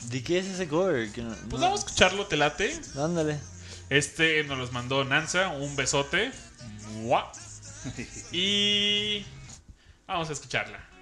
¿De 0.10 0.22
qué 0.24 0.40
es 0.40 0.46
ese 0.48 0.68
cover? 0.68 1.12
Que 1.12 1.22
no- 1.22 1.30
Pues 1.50 1.52
no- 1.54 1.68
vamos 1.68 1.82
a 1.82 1.86
escucharlo, 1.86 2.26
te 2.28 2.36
late. 2.38 2.80
Ándale. 2.98 3.40
Este 3.90 4.44
nos 4.44 4.58
los 4.58 4.72
mandó 4.72 5.04
Nanza, 5.04 5.50
un 5.50 5.76
besote. 5.76 6.32
Mua. 6.92 7.32
Y 8.32 9.26
vamos 10.14 10.30
a 10.30 10.34
escucharla. 10.34 10.93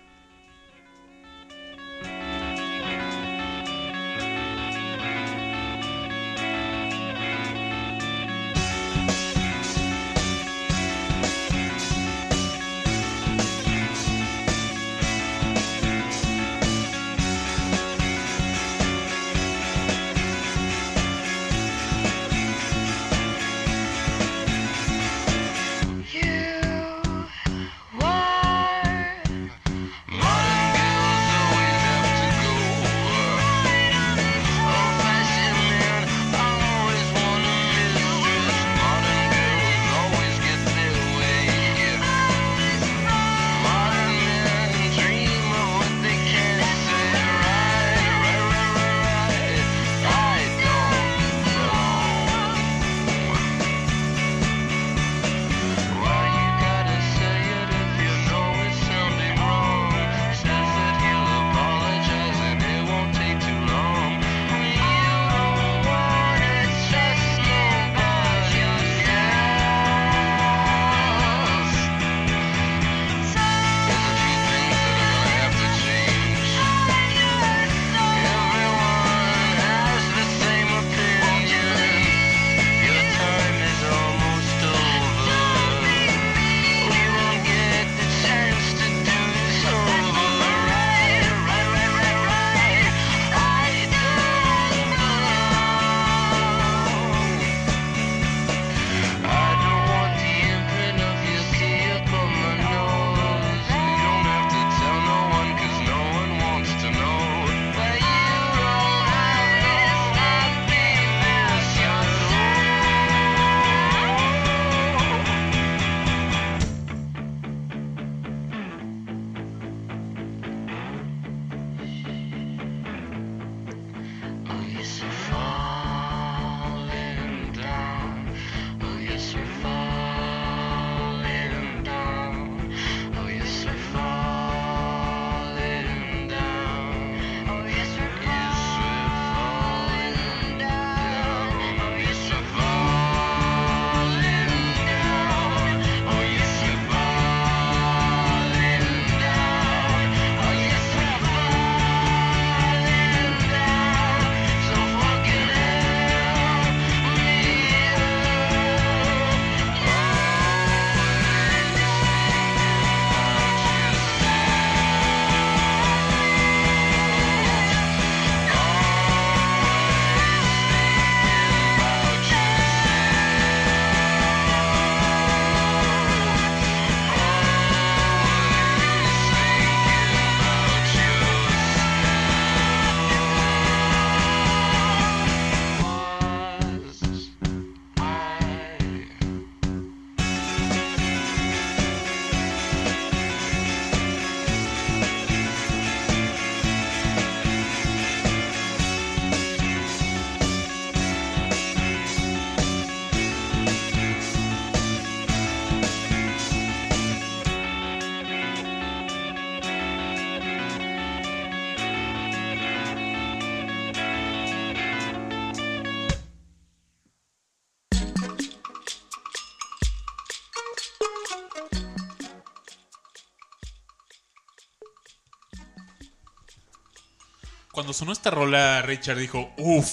Cuando 227.91 227.99
sonó 227.99 228.13
esta 228.13 228.31
rola, 228.31 228.81
Richard 228.83 229.17
dijo, 229.17 229.51
uff. 229.57 229.89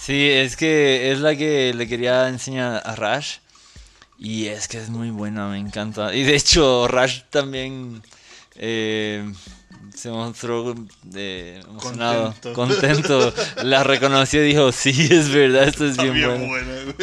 Sí, 0.00 0.30
es 0.30 0.54
que 0.54 1.10
es 1.10 1.18
la 1.18 1.34
que 1.34 1.74
le 1.74 1.88
quería 1.88 2.28
enseñar 2.28 2.80
a 2.84 2.94
Rash. 2.94 3.38
Y 4.16 4.46
es 4.46 4.68
que 4.68 4.78
es 4.78 4.88
muy 4.88 5.10
buena, 5.10 5.48
me 5.48 5.58
encanta. 5.58 6.14
Y 6.14 6.22
de 6.22 6.36
hecho, 6.36 6.86
Rash 6.86 7.22
también 7.30 8.00
eh, 8.54 9.28
se 9.92 10.10
mostró 10.10 10.72
eh, 11.16 11.60
emocionado, 11.68 12.26
Contento. 12.26 12.52
contento. 12.52 13.34
La 13.64 13.82
reconoció 13.82 14.44
y 14.44 14.50
dijo, 14.50 14.70
sí, 14.70 15.08
es 15.10 15.30
verdad, 15.30 15.64
esto 15.64 15.84
es 15.84 15.98
Está 15.98 16.04
bien, 16.04 16.14
bien 16.14 16.48
bueno. 16.48 16.66
buena, 16.68 16.94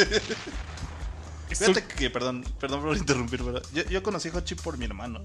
Fíjate 1.49 1.83
que, 1.83 2.09
perdón, 2.09 2.45
perdón 2.61 2.81
por 2.81 2.95
interrumpir, 2.95 3.43
pero 3.43 3.61
yo, 3.73 3.83
yo 3.89 4.01
conocí 4.03 4.29
a 4.29 4.37
Hochi 4.37 4.55
por 4.55 4.77
mi 4.77 4.85
hermano. 4.85 5.19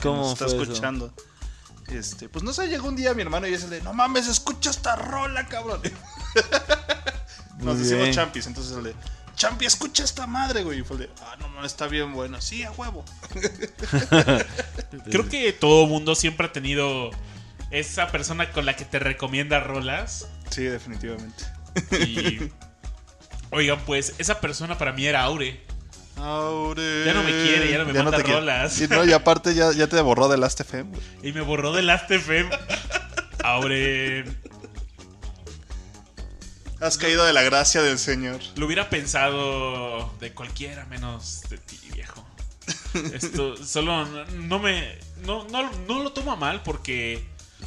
¿Cómo 0.00 0.18
nos 0.22 0.40
está 0.40 0.46
fue 0.46 0.62
eso? 0.62 1.10
Este, 1.88 2.28
pues 2.28 2.44
no 2.44 2.52
sé, 2.52 2.68
llegó 2.68 2.88
un 2.88 2.96
día 2.96 3.14
mi 3.14 3.22
hermano 3.22 3.46
y 3.46 3.54
es 3.54 3.64
el 3.64 3.70
de, 3.70 3.82
no 3.82 3.92
mames, 3.92 4.28
escucha 4.28 4.70
esta 4.70 4.96
rola, 4.96 5.46
cabrón. 5.46 5.80
Nos 7.58 7.78
decimos 7.78 8.10
champis, 8.10 8.46
entonces 8.46 8.76
el 8.76 8.84
de, 8.84 8.94
champi, 9.34 9.66
escucha 9.66 10.04
esta 10.04 10.26
madre, 10.26 10.62
güey. 10.62 10.80
Y 10.80 10.82
fue 10.82 10.96
el 10.96 11.02
de, 11.02 11.10
ah, 11.22 11.36
no 11.38 11.48
mames, 11.48 11.72
está 11.72 11.86
bien 11.86 12.12
bueno. 12.12 12.40
Sí, 12.40 12.62
a 12.62 12.70
huevo. 12.70 13.04
Creo 15.10 15.28
que 15.28 15.52
todo 15.52 15.86
mundo 15.86 16.14
siempre 16.14 16.46
ha 16.46 16.52
tenido 16.52 17.10
esa 17.70 18.08
persona 18.08 18.52
con 18.52 18.66
la 18.66 18.76
que 18.76 18.84
te 18.84 18.98
recomienda 18.98 19.60
rolas. 19.60 20.28
Sí, 20.50 20.64
definitivamente. 20.64 21.44
Y. 21.92 22.50
Oigan, 23.50 23.80
pues 23.84 24.14
esa 24.18 24.40
persona 24.40 24.78
para 24.78 24.92
mí 24.92 25.06
era 25.06 25.22
Aure. 25.22 25.60
Aure. 26.16 27.04
Ya 27.04 27.14
no 27.14 27.22
me 27.22 27.30
quiere, 27.30 27.70
ya 27.70 27.78
no 27.78 27.84
me 27.86 27.92
manda 27.94 28.18
te 28.18 28.22
quiere. 28.22 28.40
rolas. 28.40 28.80
Y, 28.80 28.88
no, 28.88 29.04
y 29.04 29.12
aparte 29.12 29.54
ya, 29.54 29.72
ya 29.72 29.86
te 29.86 30.00
borró 30.00 30.28
de 30.28 30.36
Last 30.36 30.60
FM, 30.60 30.90
güey. 30.90 31.02
Y 31.22 31.32
me 31.32 31.40
borró 31.40 31.72
de 31.72 31.82
Last 31.82 32.10
FM. 32.10 32.50
Aure. 33.42 34.24
Has 36.80 36.98
caído 36.98 37.24
de 37.24 37.32
la 37.32 37.42
gracia 37.42 37.80
del 37.82 37.98
Señor. 37.98 38.40
Lo 38.56 38.66
hubiera 38.66 38.90
pensado 38.90 40.12
de 40.20 40.32
cualquiera 40.32 40.84
menos 40.86 41.42
de 41.48 41.58
ti, 41.58 41.78
viejo. 41.94 42.26
Esto 43.12 43.56
solo 43.56 44.04
no, 44.04 44.58
me. 44.58 44.98
No, 45.24 45.46
no, 45.48 45.70
no 45.86 46.02
lo 46.02 46.12
tomo 46.12 46.36
mal 46.36 46.62
porque. 46.62 47.24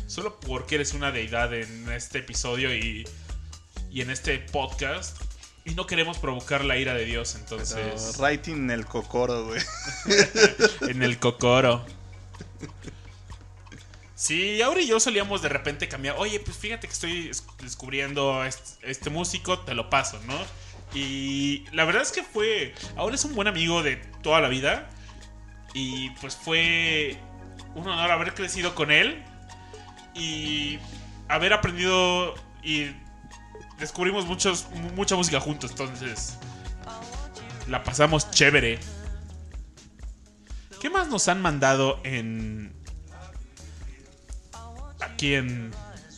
Solo 0.07 0.37
porque 0.41 0.75
eres 0.75 0.93
una 0.93 1.11
deidad 1.11 1.53
en 1.53 1.89
este 1.91 2.19
episodio 2.19 2.75
y. 2.75 3.07
Y 3.89 4.01
en 4.01 4.09
este 4.09 4.37
podcast. 4.39 5.17
Y 5.65 5.73
no 5.73 5.87
queremos 5.87 6.19
provocar 6.19 6.63
la 6.63 6.77
ira 6.77 6.93
de 6.93 7.05
Dios, 7.05 7.31
Pero 7.49 7.59
entonces. 7.61 8.17
writing 8.19 8.69
el 8.69 8.85
cocoro, 8.85 9.45
güey. 9.47 9.61
En 10.89 11.01
el 11.03 11.17
cocoro. 11.19 11.83
Sí, 14.15 14.61
Aure 14.61 14.83
y 14.83 14.87
yo 14.87 14.99
solíamos 14.99 15.41
de 15.41 15.49
repente 15.49 15.87
cambiar. 15.89 16.15
Oye, 16.17 16.39
pues 16.39 16.55
fíjate 16.57 16.87
que 16.87 16.93
estoy 16.93 17.27
es- 17.29 17.43
descubriendo 17.61 18.45
est- 18.45 18.77
este, 18.83 19.09
músico, 19.09 19.59
te 19.59 19.73
lo 19.73 19.89
paso, 19.89 20.19
¿no? 20.25 20.37
Y 20.93 21.65
la 21.73 21.83
verdad 21.83 22.01
es 22.03 22.11
que 22.11 22.23
fue. 22.23 22.73
Ahora 22.95 23.15
es 23.15 23.25
un 23.25 23.35
buen 23.35 23.47
amigo 23.47 23.83
de 23.83 23.97
toda 24.23 24.39
la 24.39 24.47
vida. 24.47 24.89
Y 25.73 26.11
pues 26.21 26.35
fue 26.37 27.17
un 27.75 27.87
honor 27.87 28.09
haber 28.11 28.33
crecido 28.33 28.73
con 28.75 28.91
él. 28.91 29.21
Y 30.13 30.79
haber 31.27 31.51
aprendido. 31.53 32.35
Y 32.63 32.91
descubrimos 33.79 34.25
muchos, 34.25 34.67
mu- 34.71 34.91
mucha 34.91 35.15
música 35.15 35.39
juntos. 35.39 35.71
Entonces. 35.71 36.37
La 37.67 37.83
pasamos 37.83 38.29
chévere. 38.31 38.79
¿Qué 40.79 40.89
más 40.89 41.07
nos 41.09 41.27
han 41.27 41.41
mandado 41.41 41.99
en. 42.03 42.73
Aquí 45.01 45.33
en 45.33 45.71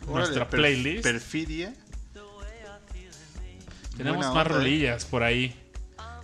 nuestra 0.07 0.49
per- 0.49 0.59
playlist? 0.59 1.03
Perfidia. 1.03 1.73
Tenemos 3.95 4.17
Buena 4.17 4.31
más 4.33 4.45
onda, 4.45 4.55
¿eh? 4.55 4.57
rolillas 4.59 5.05
por 5.05 5.23
ahí. 5.23 5.55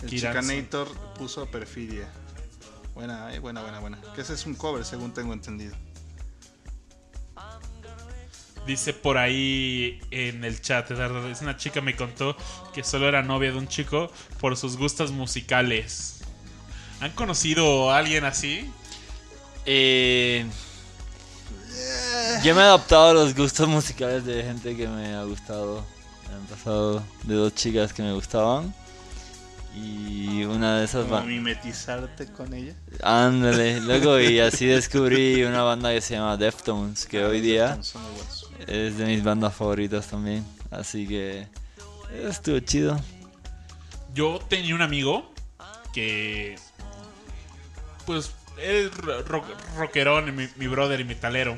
El. 0.01 0.09
Chicanator 0.09 0.89
puso 1.17 1.45
Perfidia. 1.47 2.07
Buena, 2.93 3.33
eh, 3.33 3.39
buena, 3.39 3.61
buena, 3.61 3.79
buena. 3.79 3.97
Que 4.13 4.21
ese 4.21 4.33
es 4.33 4.45
un 4.45 4.53
cover, 4.55 4.85
según 4.85 5.13
tengo 5.13 5.33
entendido. 5.33 5.75
Dice 8.65 8.93
por 8.93 9.17
ahí 9.17 9.99
en 10.09 10.43
el 10.45 10.61
chat, 10.61 10.89
dice 10.89 11.43
una 11.43 11.57
chica 11.57 11.81
me 11.81 11.95
contó 11.97 12.37
que 12.73 12.83
solo 12.83 13.09
era 13.09 13.21
novia 13.21 13.51
de 13.51 13.57
un 13.57 13.67
chico 13.67 14.09
por 14.39 14.55
sus 14.55 14.77
gustos 14.77 15.11
musicales. 15.11 16.21
¿Han 17.01 17.11
conocido 17.11 17.91
a 17.91 17.97
alguien 17.97 18.23
así? 18.23 18.71
Eh, 19.65 20.45
yo 22.43 22.55
me 22.55 22.61
he 22.61 22.63
adaptado 22.65 23.09
a 23.09 23.13
los 23.13 23.35
gustos 23.35 23.67
musicales 23.67 24.25
de 24.25 24.43
gente 24.43 24.75
que 24.75 24.87
me 24.87 25.13
ha 25.13 25.23
gustado. 25.23 25.85
Me 26.29 26.35
han 26.35 26.45
pasado 26.45 27.03
de 27.23 27.35
dos 27.35 27.53
chicas 27.55 27.91
que 27.93 28.01
me 28.01 28.13
gustaban. 28.13 28.73
Y 29.75 30.43
una 30.43 30.77
de 30.79 30.85
esas 30.85 31.11
va- 31.11 31.21
mimetizarte 31.21 32.27
con 32.31 32.53
ella. 32.53 32.75
Ándale, 33.01 33.81
luego 33.81 34.19
y 34.19 34.39
así 34.39 34.67
descubrí 34.67 35.43
una 35.43 35.63
banda 35.63 35.91
que 35.91 35.99
se 35.99 36.13
llama 36.13 36.37
Deftones, 36.37 37.07
que 37.07 37.25
hoy 37.25 37.41
día. 37.41 37.79
Es 38.67 38.97
de 38.97 39.05
mis 39.05 39.23
bandas 39.23 39.55
favoritas 39.55 40.07
también. 40.07 40.45
Así 40.71 41.07
que 41.07 41.47
estuvo 42.27 42.59
chido. 42.59 42.99
Yo 44.13 44.39
tenía 44.47 44.75
un 44.75 44.81
amigo 44.81 45.33
que. 45.93 46.55
Pues. 48.05 48.33
Él 48.61 48.91
rock, 49.25 49.45
rockerón, 49.75 50.35
mi, 50.35 50.67
brother 50.67 50.99
y 50.99 51.03
metalero. 51.05 51.55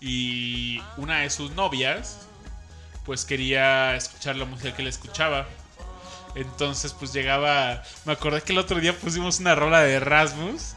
Y 0.00 0.80
una 0.96 1.20
de 1.20 1.30
sus 1.30 1.52
novias. 1.52 2.26
Pues 3.04 3.24
quería 3.24 3.94
escuchar 3.94 4.36
la 4.36 4.44
música 4.44 4.74
que 4.74 4.82
él 4.82 4.88
escuchaba. 4.88 5.46
Entonces, 6.34 6.92
pues 6.92 7.12
llegaba. 7.12 7.82
Me 8.04 8.12
acordé 8.12 8.42
que 8.42 8.52
el 8.52 8.58
otro 8.58 8.78
día 8.80 8.96
pusimos 8.96 9.40
una 9.40 9.54
rola 9.54 9.80
de 9.80 10.00
Rasmus. 10.00 10.74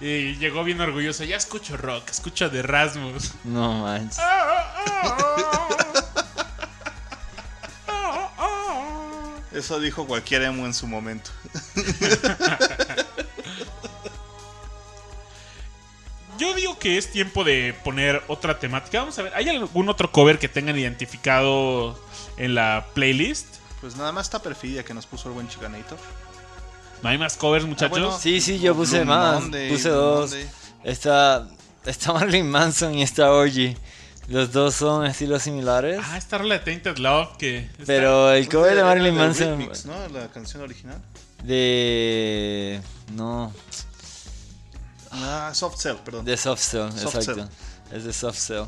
Y 0.00 0.36
llegó 0.36 0.64
bien 0.64 0.80
orgulloso. 0.80 1.24
Ya 1.24 1.36
escucho 1.36 1.76
rock, 1.76 2.08
escucho 2.10 2.48
de 2.48 2.62
Rasmus. 2.62 3.32
No 3.44 3.82
manches. 3.82 4.18
Eso 9.52 9.78
dijo 9.80 10.06
cualquier 10.06 10.42
emo 10.42 10.64
en 10.64 10.72
su 10.72 10.86
momento. 10.86 11.30
Yo 16.38 16.54
digo 16.54 16.78
que 16.78 16.96
es 16.96 17.10
tiempo 17.10 17.44
de 17.44 17.76
poner 17.84 18.22
otra 18.28 18.58
temática. 18.58 19.00
Vamos 19.00 19.18
a 19.18 19.22
ver, 19.22 19.34
¿hay 19.34 19.50
algún 19.50 19.90
otro 19.90 20.10
cover 20.10 20.38
que 20.38 20.48
tengan 20.48 20.78
identificado 20.78 22.02
en 22.38 22.54
la 22.54 22.86
playlist? 22.94 23.56
Pues 23.82 23.96
nada 23.96 24.12
más 24.12 24.28
está 24.28 24.40
Perfidia 24.40 24.82
que 24.82 24.94
nos 24.94 25.06
puso 25.06 25.28
el 25.28 25.34
buen 25.34 25.48
Chicanator. 25.48 25.98
¿No 27.02 27.08
hay 27.08 27.18
más 27.18 27.36
covers, 27.36 27.64
muchachos? 27.64 27.90
bueno. 27.90 28.18
Sí, 28.18 28.40
sí, 28.40 28.58
yo 28.58 28.74
puse 28.74 28.98
Blue 29.00 29.08
más. 29.08 29.40
Monday, 29.42 29.70
puse 29.70 29.88
Blue 29.88 29.98
dos. 29.98 30.30
Monday. 30.30 30.48
Está, 30.84 31.48
está 31.86 32.12
Marilyn 32.14 32.50
Manson 32.50 32.94
y 32.94 33.02
está 33.02 33.30
Orgy. 33.32 33.76
Los 34.28 34.52
dos 34.52 34.74
son 34.76 35.06
estilos 35.06 35.42
similares. 35.42 36.00
Ah, 36.04 36.16
esta 36.16 36.38
rola 36.38 36.54
de 36.58 36.60
Tainted 36.60 36.98
Love 36.98 37.36
que... 37.36 37.58
está- 37.58 37.84
pero 37.86 38.30
el 38.32 38.48
cover 38.48 38.76
de 38.76 38.84
Marilyn 38.84 39.16
Manson. 39.16 39.58
¿no? 39.86 40.08
La 40.08 40.28
canción 40.28 40.62
original. 40.62 41.00
De. 41.42 42.80
No. 43.14 43.52
Ah, 45.10 45.50
Soft 45.54 45.78
Cell, 45.80 45.96
perdón. 46.04 46.24
De 46.24 46.36
Soft 46.36 46.60
Cell, 46.62 46.90
Soft 46.96 47.16
exacto. 47.16 47.48
Es 47.92 48.04
de 48.04 48.12
Soft 48.12 48.38
Cell. 48.38 48.64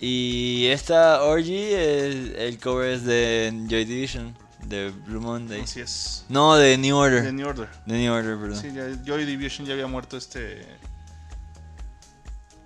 Y 0.00 0.66
esta 0.66 1.22
Orgy, 1.22 1.56
es- 1.72 2.34
el 2.36 2.58
cover 2.62 2.90
es 2.92 3.04
de 3.04 3.52
Joy 3.68 3.84
Division, 3.86 4.36
de 4.68 4.90
Blue 4.90 5.20
Monday. 5.20 5.60
Así 5.62 5.80
es. 5.80 6.24
No, 6.28 6.56
de 6.56 6.76
New 6.78 6.96
Order. 6.96 7.22
The 7.24 7.32
New 7.32 7.48
Order. 7.48 7.68
De 7.86 7.98
New 7.98 8.12
Order, 8.12 8.38
perdón. 8.38 8.56
Sí, 8.60 8.72
ya, 8.72 8.86
Joy 9.04 9.24
Division 9.24 9.66
ya 9.66 9.72
había 9.74 9.86
muerto 9.86 10.16
este. 10.16 10.66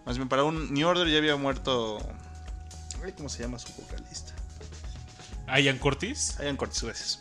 Más 0.05 0.17
bien, 0.17 0.29
para 0.29 0.45
un 0.45 0.73
New 0.75 0.87
Order 0.89 1.09
ya 1.09 1.19
había 1.19 1.37
muerto. 1.37 1.99
Ay, 3.05 3.13
¿Cómo 3.13 3.29
se 3.29 3.43
llama 3.43 3.59
su 3.59 3.73
vocalista? 3.75 4.33
Ian 5.61 5.79
Curtis. 5.79 6.37
Ian 6.41 6.57
Curtis, 6.57 6.83
gracias. 6.83 7.21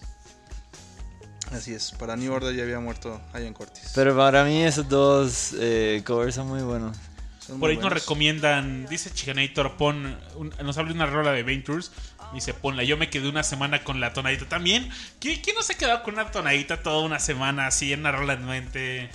Así 1.52 1.74
es, 1.74 1.92
para 1.92 2.16
New 2.16 2.32
Order 2.32 2.56
ya 2.56 2.64
había 2.64 2.80
muerto 2.80 3.20
Ian 3.34 3.54
Curtis. 3.54 3.92
Pero 3.94 4.16
para 4.16 4.46
mí 4.46 4.64
esos 4.64 4.88
dos 4.88 5.54
eh, 5.60 6.02
covers 6.06 6.36
son 6.36 6.48
muy 6.48 6.62
buenos. 6.62 6.96
Son 7.40 7.60
Por 7.60 7.70
muy 7.70 7.76
ahí 7.78 7.84
nos 7.84 7.92
recomiendan, 7.92 8.86
dice 8.88 9.12
Chicanator, 9.12 9.76
pon, 9.76 10.18
un- 10.38 10.54
nos 10.64 10.78
habla 10.78 10.92
de 10.92 10.96
una 10.96 11.08
rola 11.08 11.32
de 11.34 11.44
Ventures. 11.44 11.92
Dice, 12.34 12.54
ponla, 12.54 12.84
yo 12.84 12.98
me 12.98 13.10
quedé 13.10 13.28
una 13.28 13.44
semana 13.44 13.84
con 13.84 14.00
la 14.00 14.14
tonadita. 14.14 14.48
También, 14.48 14.90
¿quién, 15.20 15.42
quién 15.42 15.56
no 15.56 15.64
se 15.64 15.74
ha 15.74 15.78
quedado 15.78 16.04
con 16.04 16.14
una 16.14 16.32
tonadita 16.32 16.82
toda 16.82 17.04
una 17.04 17.20
semana 17.20 17.68
así 17.68 17.92
en 17.92 18.02
una 18.02 18.12
rola 18.12 18.34
en 18.34 18.46
mente? 18.46 19.10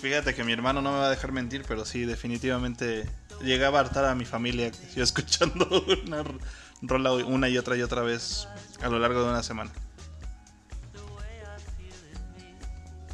Fíjate 0.00 0.34
que 0.34 0.44
mi 0.44 0.52
hermano 0.52 0.82
no 0.82 0.92
me 0.92 0.98
va 0.98 1.06
a 1.06 1.10
dejar 1.10 1.32
mentir, 1.32 1.64
pero 1.66 1.84
sí, 1.84 2.04
definitivamente 2.04 3.08
llegaba 3.42 3.78
a 3.78 3.82
hartar 3.82 4.04
a 4.04 4.14
mi 4.14 4.24
familia 4.24 4.70
yo 4.94 5.02
escuchando 5.04 5.84
una 6.06 6.24
rola 6.82 7.12
una 7.12 7.48
y 7.48 7.58
otra 7.58 7.76
y 7.76 7.82
otra 7.82 8.02
vez 8.02 8.48
a 8.82 8.88
lo 8.88 8.98
largo 8.98 9.22
de 9.22 9.30
una 9.30 9.42
semana. 9.42 9.70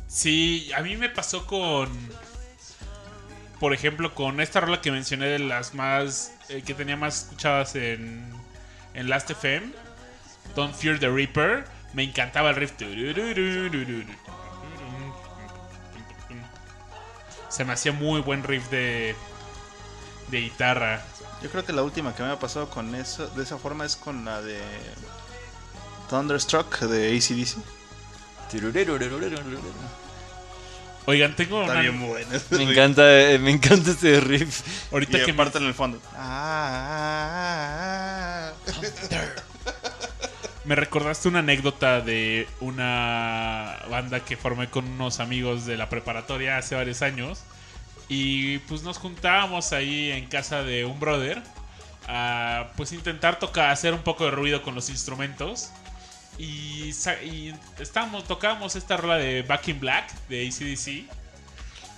Sí, 0.08 0.70
a 0.76 0.82
mí 0.82 0.96
me 0.96 1.08
pasó 1.08 1.46
con. 1.46 1.88
por 3.58 3.72
ejemplo, 3.72 4.14
con 4.14 4.40
esta 4.40 4.60
rola 4.60 4.80
que 4.80 4.90
mencioné 4.90 5.26
de 5.26 5.38
las 5.38 5.74
más. 5.74 6.32
eh, 6.48 6.62
que 6.62 6.74
tenía 6.74 6.96
más 6.96 7.24
escuchadas 7.24 7.74
en, 7.76 8.22
en 8.94 9.08
Last 9.08 9.30
FM, 9.30 9.72
Don't 10.54 10.74
Fear 10.74 10.98
the 10.98 11.08
Reaper, 11.08 11.64
me 11.94 12.02
encantaba 12.04 12.50
el 12.50 12.56
riff. 12.56 12.72
Se 17.48 17.64
me 17.64 17.72
hacía 17.72 17.92
muy 17.92 18.20
buen 18.20 18.42
riff 18.44 18.68
de, 18.70 19.14
de 20.28 20.40
guitarra. 20.40 21.04
Yo 21.42 21.50
creo 21.50 21.64
que 21.64 21.72
la 21.72 21.82
última 21.82 22.14
que 22.14 22.22
me 22.22 22.30
ha 22.30 22.38
pasado 22.38 22.70
con 22.70 22.94
eso, 22.94 23.26
de 23.28 23.42
esa 23.42 23.58
forma 23.58 23.84
es 23.84 23.96
con 23.96 24.24
la 24.24 24.40
de 24.40 24.60
Thunderstruck 26.08 26.80
de 26.80 27.16
ACDC. 27.16 27.56
Oigan, 31.04 31.34
tengo 31.34 31.62
Está 31.62 31.72
una. 31.72 31.80
bien 31.82 32.00
buena. 32.06 32.40
Me 32.50 32.62
encanta, 32.62 33.20
eh, 33.20 33.38
me 33.38 33.50
encanta 33.50 33.90
ese 33.90 34.20
riff. 34.20 34.62
Ahorita 34.92 35.18
Y 35.18 35.24
que 35.24 35.30
aparte 35.32 35.58
en 35.58 35.64
el 35.64 35.74
fondo. 35.74 36.00
Ah, 36.14 36.18
ah, 36.20 37.28
ah, 37.34 38.21
Me 40.64 40.76
recordaste 40.76 41.28
una 41.28 41.40
anécdota 41.40 42.00
de 42.00 42.46
una 42.60 43.78
banda 43.90 44.24
que 44.24 44.36
formé 44.36 44.68
con 44.70 44.86
unos 44.86 45.18
amigos 45.18 45.66
de 45.66 45.76
la 45.76 45.88
preparatoria 45.88 46.56
hace 46.56 46.76
varios 46.76 47.02
años. 47.02 47.42
Y 48.08 48.58
pues 48.58 48.82
nos 48.82 48.98
juntábamos 48.98 49.72
ahí 49.72 50.10
en 50.12 50.26
casa 50.26 50.62
de 50.62 50.84
un 50.84 51.00
brother 51.00 51.42
a 52.06 52.72
pues 52.76 52.92
intentar 52.92 53.38
tocar, 53.38 53.70
hacer 53.70 53.94
un 53.94 54.02
poco 54.02 54.24
de 54.24 54.30
ruido 54.30 54.62
con 54.62 54.74
los 54.74 54.88
instrumentos. 54.88 55.70
Y, 56.38 56.90
estábamos, 57.78 58.24
tocábamos 58.24 58.76
esta 58.76 58.96
rola 58.96 59.16
de 59.16 59.42
Back 59.42 59.68
in 59.68 59.80
Black 59.80 60.12
de 60.28 60.46
ACDC. 60.46 61.10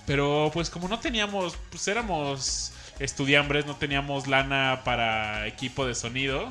Pero 0.06 0.50
pues 0.52 0.70
como 0.70 0.88
no 0.88 0.98
teníamos, 0.98 1.56
pues 1.70 1.86
éramos 1.88 2.72
estudiambres, 2.98 3.66
no 3.66 3.76
teníamos 3.76 4.26
lana 4.26 4.82
para 4.84 5.46
equipo 5.46 5.86
de 5.86 5.94
sonido. 5.94 6.50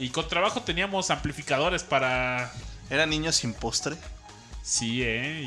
Y 0.00 0.08
con 0.10 0.26
trabajo 0.28 0.62
teníamos 0.62 1.10
amplificadores 1.10 1.84
para... 1.84 2.50
¿Era 2.88 3.06
niño 3.06 3.30
sin 3.32 3.52
postre? 3.54 3.96
Sí, 4.62 5.02
¿eh? 5.02 5.46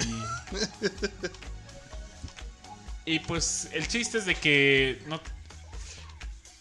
Y, 3.06 3.16
y 3.16 3.20
pues 3.20 3.70
el 3.74 3.88
chiste 3.88 4.20
es 4.20 4.26
de 4.26 4.36
que 4.36 5.02
no... 5.08 5.20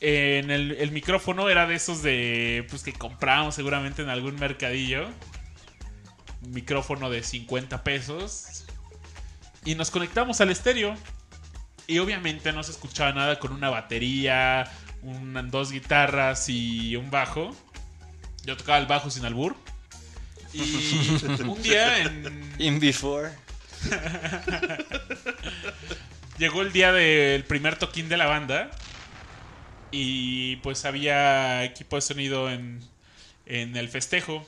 En 0.01 0.51
el, 0.51 0.72
el 0.72 0.90
micrófono 0.90 1.49
era 1.49 1.66
de 1.66 1.74
esos 1.76 2.03
de... 2.03 2.66
Pues 2.70 2.82
que 2.82 2.93
comprábamos 2.93 3.55
seguramente 3.55 4.03
en 4.03 4.09
algún 4.09 4.34
mercadillo. 4.36 5.07
Micrófono 6.49 7.11
de 7.11 7.22
50 7.22 7.84
pesos. 7.84 8.64
Y 9.64 9.76
nos 9.76 9.90
conectamos 9.93 10.40
al 10.40 10.51
estéreo. 10.51 10.97
Y 11.86 11.99
obviamente 11.99 12.53
no 12.53 12.62
se 12.64 12.72
escuchaba 12.72 13.12
nada 13.12 13.38
con 13.38 13.53
una 13.53 13.70
batería, 13.70 14.68
una- 15.03 15.43
dos 15.43 15.70
guitarras 15.70 16.49
y 16.49 16.97
un 16.97 17.11
bajo. 17.11 17.55
Yo 18.45 18.57
tocaba 18.57 18.78
el 18.78 18.86
bajo 18.86 19.11
sin 19.11 19.24
albur. 19.24 19.57
Y 20.53 20.61
un 21.45 21.62
día 21.62 22.03
en, 22.03 22.55
In 22.59 22.80
Before. 22.80 23.30
llegó 26.38 26.62
el 26.62 26.72
día 26.72 26.93
del 26.93 27.45
primer 27.45 27.76
toquín 27.76 28.09
de 28.09 28.16
la 28.16 28.26
banda. 28.26 28.70
Y 29.90 30.57
pues 30.57 30.84
había 30.84 31.64
equipo 31.64 31.97
de 31.97 32.03
sonido 32.03 32.51
en, 32.51 32.80
en 33.47 33.76
el 33.76 33.88
festejo. 33.88 34.47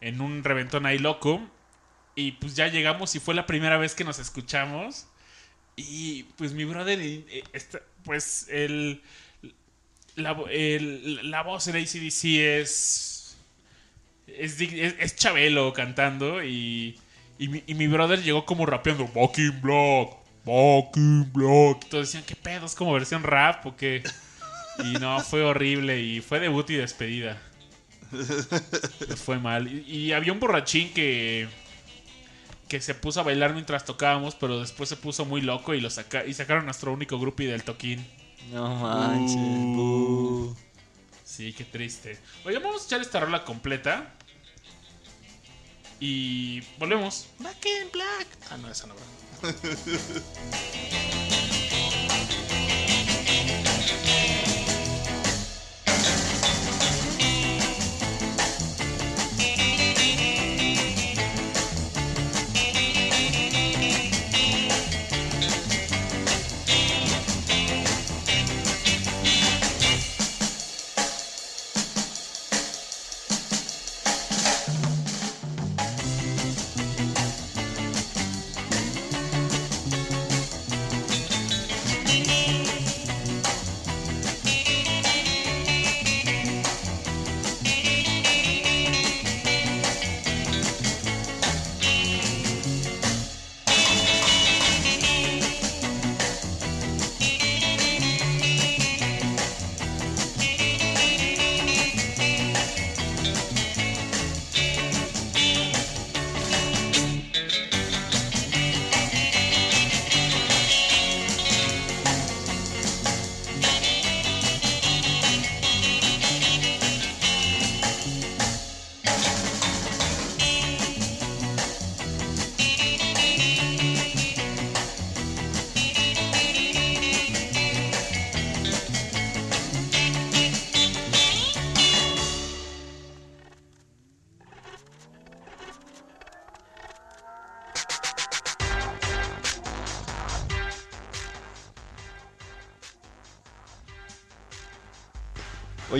En 0.00 0.20
un 0.20 0.44
reventón 0.44 0.86
ahí 0.86 0.98
loco. 0.98 1.40
Y 2.14 2.32
pues 2.32 2.54
ya 2.54 2.68
llegamos 2.68 3.14
y 3.16 3.20
fue 3.20 3.34
la 3.34 3.46
primera 3.46 3.76
vez 3.76 3.94
que 3.94 4.04
nos 4.04 4.18
escuchamos. 4.18 5.06
Y 5.76 6.24
pues 6.36 6.52
mi 6.52 6.64
brother, 6.64 7.00
pues 8.04 8.46
el 8.48 9.02
la, 10.16 10.36
el- 10.50 11.30
la 11.30 11.42
voz 11.42 11.68
en 11.68 11.76
ACDC 11.76 12.24
es, 12.60 13.36
es, 14.26 14.60
es, 14.60 15.16
Chabelo 15.16 15.72
cantando 15.72 16.42
y, 16.44 16.98
y, 17.38 17.48
mi, 17.48 17.62
y 17.66 17.74
mi 17.74 17.86
brother 17.88 18.22
llegó 18.22 18.44
como 18.46 18.66
rapeando 18.66 19.06
Bucking 19.08 19.60
Block, 19.60 20.16
Bucking 20.44 21.32
Block. 21.32 21.84
Y 21.84 21.88
todos 21.88 22.06
decían, 22.08 22.24
¿qué 22.26 22.36
pedo? 22.36 22.66
¿Es 22.66 22.74
como 22.74 22.92
versión 22.92 23.22
rap 23.22 23.66
o 23.66 23.76
qué? 23.76 24.02
Y 24.78 24.94
no, 24.94 25.22
fue 25.22 25.42
horrible 25.42 26.00
y 26.00 26.20
fue 26.20 26.40
debut 26.40 26.68
y 26.70 26.74
despedida. 26.76 27.40
Fue 29.16 29.38
mal. 29.38 29.66
Y, 29.68 29.82
y 30.08 30.12
había 30.12 30.32
un 30.32 30.40
borrachín 30.40 30.92
que 30.92 31.48
que 32.68 32.80
se 32.80 32.94
puso 32.94 33.20
a 33.20 33.22
bailar 33.22 33.52
mientras 33.52 33.84
tocábamos, 33.84 34.34
pero 34.34 34.60
después 34.60 34.88
se 34.88 34.96
puso 34.96 35.24
muy 35.24 35.40
loco 35.40 35.74
y 35.74 35.90
saca 35.90 36.24
y 36.26 36.34
sacaron 36.34 36.62
a 36.62 36.66
nuestro 36.66 36.92
único 36.92 37.18
groupie 37.18 37.46
del 37.48 37.62
toquín. 37.62 38.04
No 38.52 38.74
manches. 38.76 39.36
bu. 39.76 40.54
Sí, 41.24 41.52
qué 41.52 41.64
triste. 41.64 42.18
Oye, 42.44 42.58
vamos 42.58 42.82
a 42.82 42.86
echar 42.86 43.00
esta 43.00 43.20
rola 43.20 43.44
completa. 43.44 44.14
Y 46.00 46.60
volvemos. 46.78 47.26
Back 47.38 47.64
in 47.66 47.90
black. 47.90 48.26
Ah, 48.50 48.56
no, 48.58 48.70
esa 48.70 48.86
no 48.86 48.94
va. 48.94 49.00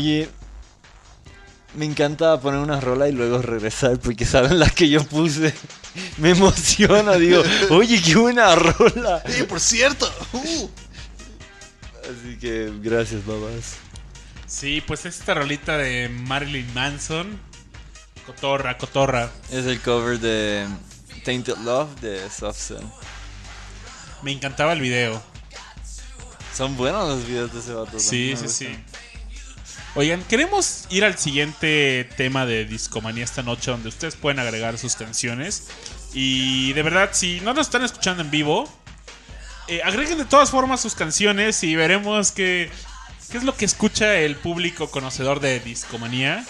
Oye, 0.04 0.28
me 1.72 1.86
encanta 1.86 2.38
poner 2.38 2.60
una 2.60 2.78
rola 2.78 3.08
y 3.08 3.12
luego 3.12 3.40
regresar 3.40 3.98
porque 3.98 4.26
saben 4.26 4.58
las 4.58 4.72
que 4.72 4.90
yo 4.90 5.02
puse. 5.02 5.54
Me 6.18 6.32
emociona, 6.32 7.14
digo, 7.14 7.42
oye, 7.70 8.02
qué 8.02 8.14
buena 8.16 8.54
rola. 8.54 9.22
Sí, 9.26 9.44
por 9.44 9.60
cierto. 9.60 10.06
Uh. 10.34 10.68
Así 12.02 12.36
que 12.38 12.70
gracias, 12.82 13.24
babas. 13.24 13.76
Sí, 14.46 14.82
pues 14.86 15.06
esta 15.06 15.32
rolita 15.32 15.78
de 15.78 16.10
Marilyn 16.10 16.74
Manson. 16.74 17.40
Cotorra, 18.26 18.76
cotorra. 18.76 19.30
Es 19.50 19.64
el 19.64 19.80
cover 19.80 20.20
de 20.20 20.66
Tainted 21.24 21.56
Love 21.64 21.98
de 22.02 22.28
Soft 22.28 22.58
Cell. 22.58 22.84
Me 24.22 24.32
encantaba 24.32 24.74
el 24.74 24.82
video. 24.82 25.22
Son 26.54 26.76
buenos 26.76 27.08
los 27.08 27.26
videos 27.26 27.54
de 27.54 27.60
ese 27.60 27.72
vato. 27.72 27.98
Sí, 27.98 28.34
sí, 28.36 28.48
sí. 28.48 28.68
Oigan, 29.96 30.24
queremos 30.24 30.86
ir 30.90 31.04
al 31.04 31.16
siguiente 31.18 32.08
tema 32.16 32.46
de 32.46 32.64
Discomanía 32.64 33.22
esta 33.22 33.44
noche 33.44 33.70
donde 33.70 33.88
ustedes 33.88 34.16
pueden 34.16 34.40
agregar 34.40 34.76
sus 34.76 34.96
canciones. 34.96 35.68
Y 36.12 36.72
de 36.72 36.82
verdad, 36.82 37.10
si 37.12 37.40
no 37.42 37.54
nos 37.54 37.68
están 37.68 37.84
escuchando 37.84 38.22
en 38.22 38.30
vivo, 38.30 38.68
Eh, 39.66 39.80
agreguen 39.82 40.18
de 40.18 40.26
todas 40.26 40.50
formas 40.50 40.82
sus 40.82 40.94
canciones 40.94 41.64
y 41.64 41.74
veremos 41.74 42.32
qué, 42.32 42.70
qué 43.30 43.38
es 43.38 43.44
lo 43.44 43.56
que 43.56 43.64
escucha 43.64 44.16
el 44.16 44.36
público 44.36 44.90
conocedor 44.90 45.40
de 45.40 45.58
Discomanía. 45.58 46.44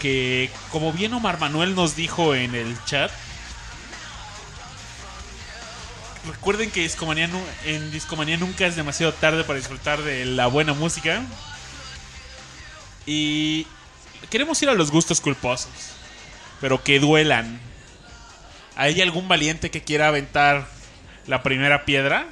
Que, 0.00 0.50
como 0.72 0.92
bien 0.92 1.12
Omar 1.14 1.38
Manuel 1.38 1.76
nos 1.76 1.94
dijo 1.94 2.34
en 2.34 2.56
el 2.56 2.76
chat, 2.84 3.12
recuerden 6.26 6.72
que 6.72 6.80
Discomanía 6.80 7.30
en 7.64 7.92
Discomanía 7.92 8.36
nunca 8.36 8.66
es 8.66 8.74
demasiado 8.74 9.12
tarde 9.12 9.44
para 9.44 9.60
disfrutar 9.60 10.02
de 10.02 10.24
la 10.24 10.48
buena 10.48 10.74
música. 10.74 11.22
Y 13.06 13.66
queremos 14.30 14.60
ir 14.62 14.68
a 14.68 14.74
los 14.74 14.90
gustos 14.90 15.20
culposos, 15.20 15.68
pero 16.60 16.82
que 16.82 16.98
duelan. 16.98 17.60
¿Hay 18.76 19.00
algún 19.00 19.28
valiente 19.28 19.70
que 19.70 19.82
quiera 19.82 20.08
aventar 20.08 20.66
la 21.26 21.42
primera 21.42 21.84
piedra 21.84 22.26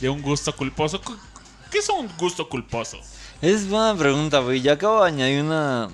de 0.00 0.08
un 0.08 0.22
gusto 0.22 0.54
culposo? 0.54 1.00
Cu- 1.02 1.16
¿Qué 1.70 1.78
es 1.78 1.88
un 1.88 2.08
gusto 2.16 2.48
culposo? 2.48 3.00
Es 3.42 3.68
buena 3.68 3.96
pregunta, 3.96 4.40
porque 4.42 4.60
yo 4.60 4.72
acabo 4.72 5.02
de 5.02 5.08
añadir 5.10 5.42
una. 5.42 5.88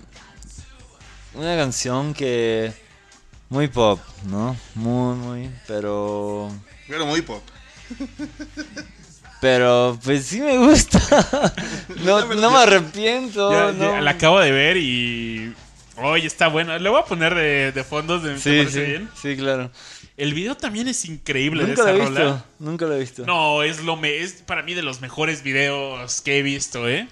Una 1.35 1.57
canción 1.57 2.15
que. 2.15 2.73
Muy 3.49 3.69
pop, 3.69 4.01
¿no? 4.27 4.57
Muy, 4.75 5.17
muy. 5.17 5.51
Pero. 5.67 6.51
Pero 6.89 7.07
muy 7.07 7.23
pop. 7.23 7.43
Pero, 9.45 9.99
pues 10.03 10.25
sí 10.25 10.41
me 10.41 10.57
gusta. 10.57 10.99
No, 12.03 12.25
no 12.35 12.51
me 12.51 12.57
arrepiento. 12.57 13.53
Ya- 13.53 13.73
no. 13.73 13.93
ya 13.93 14.01
la 14.01 14.13
acabo 14.13 14.41
de 14.41 14.51
ver 14.51 14.79
y. 14.79 15.53
Oye, 15.99 16.27
está 16.27 16.49
bueno. 16.49 16.79
Le 16.79 16.89
voy 16.89 16.99
a 16.99 17.05
poner 17.05 17.35
de, 17.35 17.71
de 17.73 17.85
fondos. 17.85 18.23
De, 18.23 18.33
¿te 18.35 18.41
Sí, 18.41 18.57
parece 18.57 18.71
sí, 18.85 18.91
bien? 18.91 19.11
sí, 19.21 19.37
claro. 19.37 19.71
El 20.17 20.33
video 20.33 20.57
también 20.57 20.89
es 20.89 21.05
increíble 21.05 21.65
Nunca 21.67 21.85
de 21.85 21.93
lo 21.93 21.99
he 21.99 22.07
rola. 22.07 22.21
visto. 22.21 22.45
Nunca 22.59 22.87
lo 22.87 22.95
he 22.95 22.99
visto. 23.01 23.27
No, 23.27 23.63
es 23.63 23.83
lo 23.83 23.97
me 23.97 24.17
es 24.23 24.33
para 24.47 24.63
mí 24.63 24.73
de 24.73 24.83
los 24.83 25.03
mejores 25.03 25.43
videos 25.43 26.23
que 26.23 26.39
he 26.39 26.43
visto, 26.43 26.89
¿eh? 26.89 27.07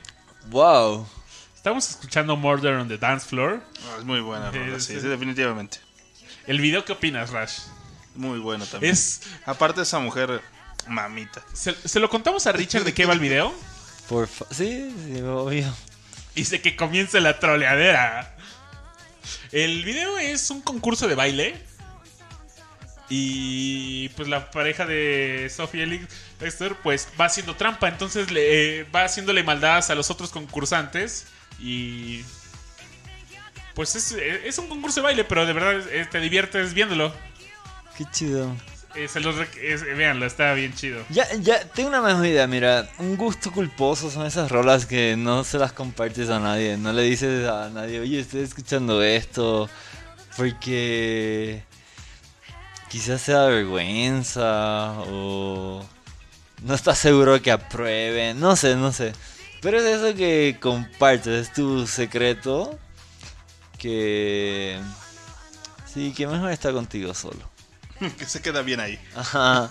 Wow. 0.49 1.07
Estamos 1.55 1.91
escuchando 1.91 2.35
Murder 2.37 2.76
on 2.76 2.89
the 2.89 2.97
Dance 2.97 3.28
Floor. 3.28 3.62
Es 3.99 4.05
muy 4.07 4.20
buena, 4.20 4.51
rola, 4.51 4.80
Sí, 4.80 4.87
sí, 4.87 4.95
sí. 4.95 5.01
sí, 5.03 5.07
definitivamente. 5.09 5.78
El 6.47 6.62
video, 6.62 6.83
¿qué 6.87 6.93
opinas, 6.93 7.28
Rash? 7.30 7.59
Muy 8.14 8.39
bueno 8.39 8.64
también. 8.64 8.95
Es 8.95 9.20
Aparte 9.45 9.83
esa 9.83 9.99
mujer, 9.99 10.41
mamita. 10.89 11.43
se, 11.53 11.74
se 11.87 12.01
lo 12.01 12.09
contamos 12.11 12.47
a 12.47 12.53
Richard 12.53 12.85
de 12.85 12.95
qué 12.95 13.07
va 13.07 13.12
el 13.14 13.20
video. 13.20 13.55
Por 14.09 14.26
fa- 14.28 14.47
sí, 14.51 14.95
sí, 15.07 15.20
obvio. 15.22 15.72
Dice 16.35 16.61
que 16.61 16.76
comience 16.76 17.20
la 17.20 17.39
troleadera. 17.39 18.35
El 19.53 19.85
video 19.85 20.18
es 20.18 20.51
un 20.51 20.61
concurso 20.62 21.07
de 21.09 21.14
baile. 21.14 21.62
Y 23.09 24.09
pues 24.11 24.28
la 24.28 24.51
pareja 24.51 24.87
de 24.87 25.51
Sophie 25.55 25.83
Elix 25.83 26.07
Lester 26.41 26.74
pues 26.83 27.09
va 27.20 27.26
haciendo 27.26 27.55
trampa. 27.57 27.89
Entonces 27.89 28.30
le 28.30 28.80
eh, 28.80 28.85
va 28.85 29.05
haciéndole 29.05 29.43
maldades 29.43 29.91
a 29.91 29.95
los 29.95 30.11
otros 30.11 30.30
concursantes. 30.30 31.26
Y 31.61 32.24
pues 33.74 33.95
es, 33.95 34.12
es 34.12 34.59
un 34.59 34.68
concurso 34.68 35.01
de 35.01 35.05
baile, 35.05 35.24
pero 35.24 35.45
de 35.47 35.53
verdad 35.53 35.87
eh, 35.91 36.07
te 36.11 36.20
diviertes 36.20 36.72
viéndolo. 36.72 37.14
Qué 37.99 38.05
chido. 38.11 38.57
Eh, 38.95 39.09
se 39.09 39.20
los 39.20 39.36
es- 39.62 39.84
véanlo, 39.97 40.26
está 40.26 40.53
bien 40.53 40.74
chido. 40.74 41.03
Ya, 41.09 41.26
ya, 41.40 41.64
tengo 41.64 41.88
una 41.88 42.03
mejor 42.03 42.26
idea, 42.26 42.47
mira, 42.47 42.90
un 42.99 43.16
gusto 43.16 43.51
culposo 43.51 44.11
son 44.11 44.26
esas 44.26 44.51
rolas 44.51 44.84
que 44.84 45.16
no 45.16 45.45
se 45.45 45.59
las 45.59 45.72
compartes 45.72 46.28
a 46.28 46.38
nadie, 46.40 46.76
no 46.76 46.93
le 46.93 47.03
dices 47.03 47.49
a 47.49 47.70
nadie, 47.70 48.01
oye, 48.01 48.20
estoy 48.20 48.43
escuchando 48.43 49.03
esto, 49.03 49.70
porque 50.36 51.62
quizás 52.90 53.22
sea 53.22 53.45
vergüenza 53.47 54.93
o 55.09 55.82
no 56.62 56.74
estás 56.74 56.99
seguro 56.99 57.40
que 57.40 57.51
aprueben, 57.51 58.38
no 58.40 58.57
sé, 58.57 58.76
no 58.76 58.93
sé, 58.93 59.12
pero 59.62 59.78
es 59.78 59.84
eso 59.84 60.14
que 60.14 60.59
compartes, 60.61 61.49
es 61.49 61.53
tu 61.55 61.86
secreto, 61.86 62.78
que 63.78 64.78
sí, 65.93 66.12
que 66.14 66.26
mejor 66.26 66.51
está 66.53 66.72
contigo 66.72 67.14
solo. 67.14 67.51
que 68.18 68.26
se 68.26 68.40
queda 68.42 68.62
bien 68.62 68.80
ahí. 68.80 68.98
Ajá. 69.16 69.70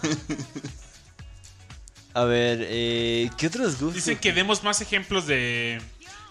A 2.13 2.23
ver, 2.25 2.59
eh, 2.63 3.29
¿qué 3.37 3.47
otros 3.47 3.73
gustos? 3.79 3.93
Dicen 3.93 4.17
que 4.17 4.33
demos 4.33 4.63
más 4.63 4.81
ejemplos 4.81 5.27
de 5.27 5.81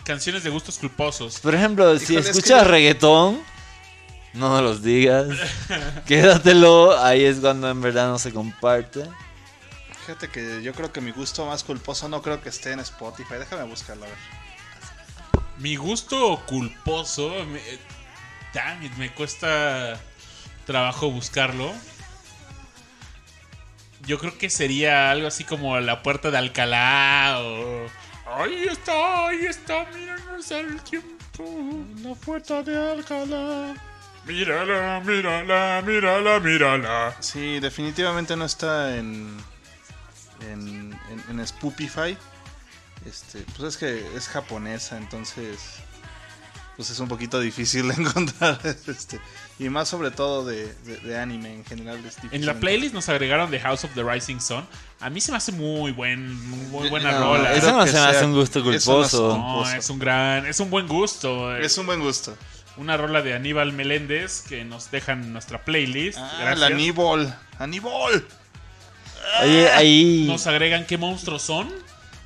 canciones 0.05 0.42
de 0.44 0.51
gustos 0.51 0.78
culposos. 0.78 1.40
Por 1.40 1.55
ejemplo, 1.55 1.98
si 1.98 2.16
es 2.16 2.24
que 2.26 2.30
escuchas 2.30 2.64
yo- 2.64 2.68
reggaetón, 2.70 3.40
no 4.34 4.51
nos 4.51 4.62
los 4.62 4.82
digas. 4.82 5.26
Quédatelo, 6.07 6.98
ahí 7.03 7.24
es 7.24 7.38
cuando 7.38 7.70
en 7.70 7.80
verdad 7.80 8.09
no 8.09 8.18
se 8.18 8.30
comparte. 8.32 9.05
Fíjate 10.01 10.28
que 10.28 10.62
yo 10.62 10.72
creo 10.74 10.92
que 10.92 11.01
mi 11.01 11.12
gusto 11.12 11.46
más 11.46 11.64
culposo 11.64 12.09
no 12.09 12.20
creo 12.20 12.42
que 12.42 12.48
esté 12.51 12.72
en 12.72 12.80
Spotify. 12.80 13.34
Déjame 13.38 13.62
buscarlo, 13.64 14.05
a 14.05 14.09
ver. 14.09 14.16
Mi 15.59 15.76
gusto 15.76 16.42
culposo, 16.46 17.30
me, 17.46 17.61
damn 18.53 18.82
it, 18.82 18.92
me 18.96 19.12
cuesta 19.14 19.98
trabajo 20.66 21.11
buscarlo. 21.11 21.72
Yo 24.07 24.18
creo 24.18 24.36
que 24.36 24.51
sería 24.51 25.11
algo 25.11 25.28
así 25.28 25.44
como 25.44 25.78
la 25.80 26.03
puerta 26.03 26.30
de 26.30 26.38
Alcalá 26.38 27.38
o... 27.40 27.86
Ahí 28.27 28.64
está, 28.70 29.28
ahí 29.28 29.47
está, 29.47 29.86
míranos 29.94 30.51
el 30.51 30.81
tiempo. 30.82 31.85
La 32.02 32.14
puerta 32.14 32.62
de 32.62 32.77
Alcalá. 32.93 33.74
Mírala, 34.27 35.01
mírala, 35.05 35.82
mírala, 35.85 36.40
mírala. 36.40 37.16
Sí, 37.20 37.60
definitivamente 37.60 38.36
no 38.36 38.44
está 38.44 38.97
en 38.97 39.36
en, 40.48 40.98
en, 41.10 41.40
en 41.40 41.47
Spoopify. 41.47 42.16
Este, 43.06 43.44
pues 43.56 43.74
es 43.74 43.77
que 43.77 44.16
es 44.16 44.28
japonesa, 44.28 44.98
entonces 44.98 45.59
pues 46.77 46.90
es 46.90 47.01
un 47.01 47.09
poquito 47.09 47.40
difícil 47.40 47.89
de 47.94 47.94
encontrar 47.94 48.60
este 48.64 49.20
y 49.61 49.69
más 49.69 49.89
sobre 49.89 50.11
todo 50.11 50.45
de, 50.45 50.73
de- 50.85 50.97
de 50.97 51.19
anime 51.19 51.53
en 51.55 51.65
general 51.65 51.99
es 51.99 52.16
difícil 52.16 52.31
En 52.32 52.47
la 52.47 52.55
playlist 52.55 52.95
nos 52.95 53.09
agregaron 53.09 53.51
The 53.51 53.61
House 53.61 53.85
of 53.85 53.91
the 53.95 54.03
Rising 54.03 54.41
Sun. 54.41 54.65
A 55.01 55.09
mí 55.11 55.20
se 55.20 55.31
me 55.31 55.37
hace 55.37 55.53
muy 55.53 55.93
buen, 55.93 56.35
muy 56.70 56.89
buena 56.89 57.12
No, 57.12 57.37
rola. 57.37 57.55
eso 57.55 57.70
no 57.73 57.87
se 57.87 57.93
me 57.93 57.99
hace 58.01 58.24
un 58.24 58.32
gusto 58.35 58.59
no 58.59 58.65
culposo. 58.65 59.31
es- 59.31 59.37
No, 59.39 59.70
es 59.78 59.91
un 59.91 59.99
gran, 59.99 60.47
es 60.47 60.59
un 60.61 60.70
buen 60.70 60.89
gusto. 60.89 61.55
es 61.57 61.78
un 61.78 61.87
buen 61.87 62.01
gusto. 62.01 62.37
Una 62.77 62.97
rola 62.97 63.20
de 63.23 63.35
Aníbal 63.35 63.73
Meléndez 63.73 64.43
que 64.49 64.65
nos 64.65 64.91
dejan 64.91 65.23
en 65.24 65.32
nuestra 65.35 65.62
playlist. 65.65 66.19
Ah, 66.19 66.31
Gracias. 66.41 66.59
la 66.61 66.66
Aníbal, 66.66 67.39
Aníbal. 67.59 68.24
Oye, 69.43 69.70
ahí. 69.73 70.24
Nos 70.27 70.47
agregan 70.47 70.87
qué 70.87 70.97
monstruos 70.97 71.43
son. 71.43 71.69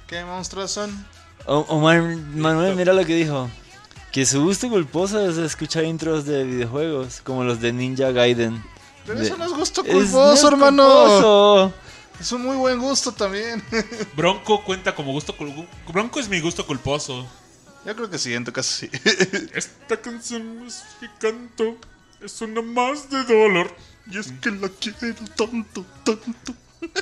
¿Qué 0.07 0.25
monstruos 0.25 0.71
son? 0.71 1.07
O- 1.47 1.67
Omar 1.69 2.01
Manuel, 2.03 2.77
mira 2.77 2.93
lo 2.93 3.05
que 3.05 3.15
dijo. 3.17 3.51
Que 4.15 4.25
su 4.25 4.45
gusto 4.45 4.69
culposo 4.69 5.29
es 5.29 5.37
escuchar 5.39 5.83
intros 5.85 6.25
de 6.25 6.45
videojuegos, 6.45 7.21
como 7.25 7.43
los 7.43 7.61
de 7.61 7.73
Ninja 7.73 8.13
Gaiden. 8.13 8.63
Pero 9.05 9.19
De- 9.19 9.27
eso 9.27 9.37
no 9.37 9.45
es 9.45 9.51
gusto 9.53 9.83
culposo, 9.83 10.33
es 10.35 10.45
hermano. 10.45 10.85
culposo. 10.85 11.73
Es 12.21 12.31
un 12.31 12.43
muy 12.45 12.57
buen 12.57 12.79
gusto 12.79 13.11
también. 13.11 13.61
Bronco 14.17 14.63
cuenta 14.65 14.95
como 14.95 15.11
gusto 15.11 15.37
cul- 15.37 15.67
Bronco 15.93 16.21
es 16.21 16.29
mi 16.29 16.39
gusto 16.41 16.65
culposo. 16.65 17.27
Yo 17.85 17.97
creo 17.97 18.09
que 18.09 18.19
sí, 18.19 18.33
en 18.35 18.45
tu 18.45 18.53
caso 18.53 18.71
sí. 18.73 18.89
Esta 19.53 19.97
canción 20.01 20.65
es 20.65 20.85
que 21.01 21.09
canto 21.19 21.77
es 22.23 22.41
una 22.41 22.63
más 22.63 23.11
de 23.11 23.25
dolor. 23.25 23.75
y 24.09 24.17
es 24.19 24.33
que 24.41 24.53
la 24.53 24.69
quiero 24.69 25.13
tanto, 25.37 25.85
tanto. 26.05 26.55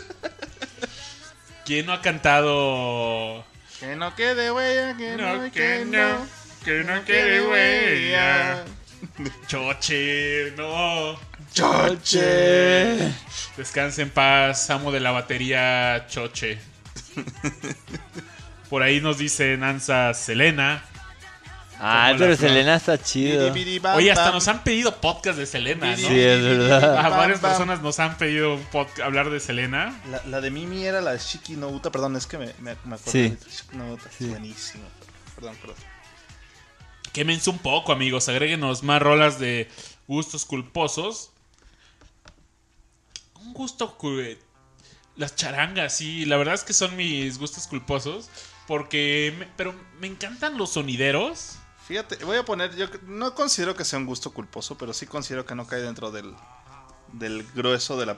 ¿Quién 1.66 1.84
no 1.86 1.92
ha 1.92 2.00
cantado? 2.00 3.44
Que 3.78 3.96
no 3.96 4.14
quede 4.16 4.50
huella, 4.50 4.96
que 4.96 5.16
no, 5.16 5.36
No, 5.36 5.42
que, 5.44 5.50
que 5.50 5.84
no. 5.84 6.08
no, 6.18 6.26
que 6.64 6.84
no 6.84 7.04
quede 7.04 7.46
huella. 7.46 8.64
Choche, 9.48 10.52
no. 10.56 11.18
Choche. 11.52 13.12
Descanse 13.56 14.02
en 14.02 14.10
paz, 14.10 14.70
amo 14.70 14.92
de 14.92 15.00
la 15.00 15.10
batería 15.10 16.06
Choche. 16.08 16.58
Por 18.70 18.82
ahí 18.82 19.00
nos 19.00 19.18
dice 19.18 19.56
Nanza 19.56 20.14
Selena. 20.14 20.84
Como 21.78 22.18
pero. 22.18 22.36
Selena 22.36 22.76
está 22.76 22.96
chido. 22.96 23.52
Oye, 23.94 24.12
hasta 24.12 24.30
nos 24.30 24.46
han 24.46 24.62
pedido 24.62 25.00
podcast 25.00 25.36
de 25.36 25.46
Selena, 25.46 25.90
¿no? 25.90 25.96
Sí, 25.96 26.20
es 26.20 26.42
verdad. 26.42 26.96
A 27.04 27.08
varias 27.08 27.40
personas 27.40 27.82
nos 27.82 27.98
han 27.98 28.16
pedido 28.16 28.56
hablar 29.04 29.30
de 29.30 29.40
Selena. 29.40 29.92
La, 30.08 30.22
la 30.26 30.40
de 30.40 30.52
Mimi 30.52 30.84
era 30.84 31.00
la 31.00 31.16
Shiki 31.16 31.56
no 31.56 31.68
Uta, 31.68 31.90
perdón, 31.90 32.14
es 32.14 32.26
que 32.28 32.38
me, 32.38 32.46
me, 32.60 32.76
me 32.84 32.94
acuerdo. 32.94 33.10
Sí. 33.10 33.36
Shiki 33.50 33.76
no 33.76 33.92
Uta, 33.94 34.04
Sí. 34.16 34.24
es 34.24 34.30
buenísimo. 34.30 34.84
Perdón, 35.34 35.56
perdón. 35.60 35.76
Quémense 37.12 37.50
un 37.50 37.58
poco, 37.58 37.92
amigos. 37.92 38.28
Agréguenos 38.28 38.82
más 38.82 39.02
rolas 39.02 39.38
de 39.38 39.68
gustos 40.06 40.44
culposos. 40.44 41.30
Un 43.40 43.52
gusto. 43.52 43.96
Las 45.16 45.36
charangas, 45.36 45.96
sí. 45.96 46.24
La 46.24 46.36
verdad 46.36 46.54
es 46.54 46.64
que 46.64 46.72
son 46.72 46.96
mis 46.96 47.38
gustos 47.38 47.66
culposos. 47.66 48.30
Porque. 48.66 49.48
pero 49.56 49.74
me 50.00 50.06
encantan 50.06 50.56
los 50.56 50.70
sonideros. 50.70 51.58
Fíjate, 51.86 52.24
voy 52.24 52.36
a 52.36 52.44
poner, 52.44 52.74
yo 52.76 52.86
no 53.06 53.34
considero 53.34 53.74
que 53.74 53.84
sea 53.84 53.98
un 53.98 54.06
gusto 54.06 54.32
culposo, 54.32 54.78
pero 54.78 54.94
sí 54.94 55.04
considero 55.06 55.44
que 55.44 55.56
no 55.56 55.66
cae 55.66 55.80
dentro 55.80 56.12
del, 56.12 56.32
del 57.12 57.42
grueso 57.54 57.98
de 57.98 58.06
la 58.06 58.16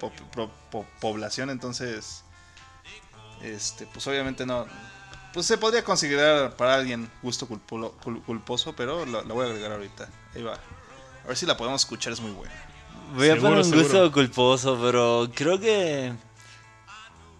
población, 1.00 1.50
entonces 1.50 2.22
Este, 3.42 3.86
pues 3.86 4.06
obviamente 4.06 4.46
no. 4.46 4.66
Pues 5.34 5.46
se 5.46 5.58
podría 5.58 5.82
considerar 5.84 6.56
para 6.56 6.76
alguien 6.76 7.10
gusto 7.22 7.46
culpulo- 7.48 7.92
cul- 8.02 8.22
culposo, 8.24 8.72
pero 8.74 9.04
la, 9.04 9.22
la 9.22 9.34
voy 9.34 9.44
a 9.46 9.50
agregar 9.50 9.72
ahorita. 9.72 10.08
Ahí 10.34 10.42
va. 10.42 10.54
A 11.24 11.28
ver 11.28 11.36
si 11.36 11.44
la 11.44 11.56
podemos 11.56 11.82
escuchar, 11.82 12.12
es 12.12 12.20
muy 12.20 12.30
buena. 12.30 12.54
Voy 13.16 13.28
a 13.28 13.36
poner 13.36 13.58
un 13.64 13.70
gusto 13.72 14.12
culposo, 14.12 14.78
pero 14.80 15.28
creo 15.34 15.58
que 15.58 16.12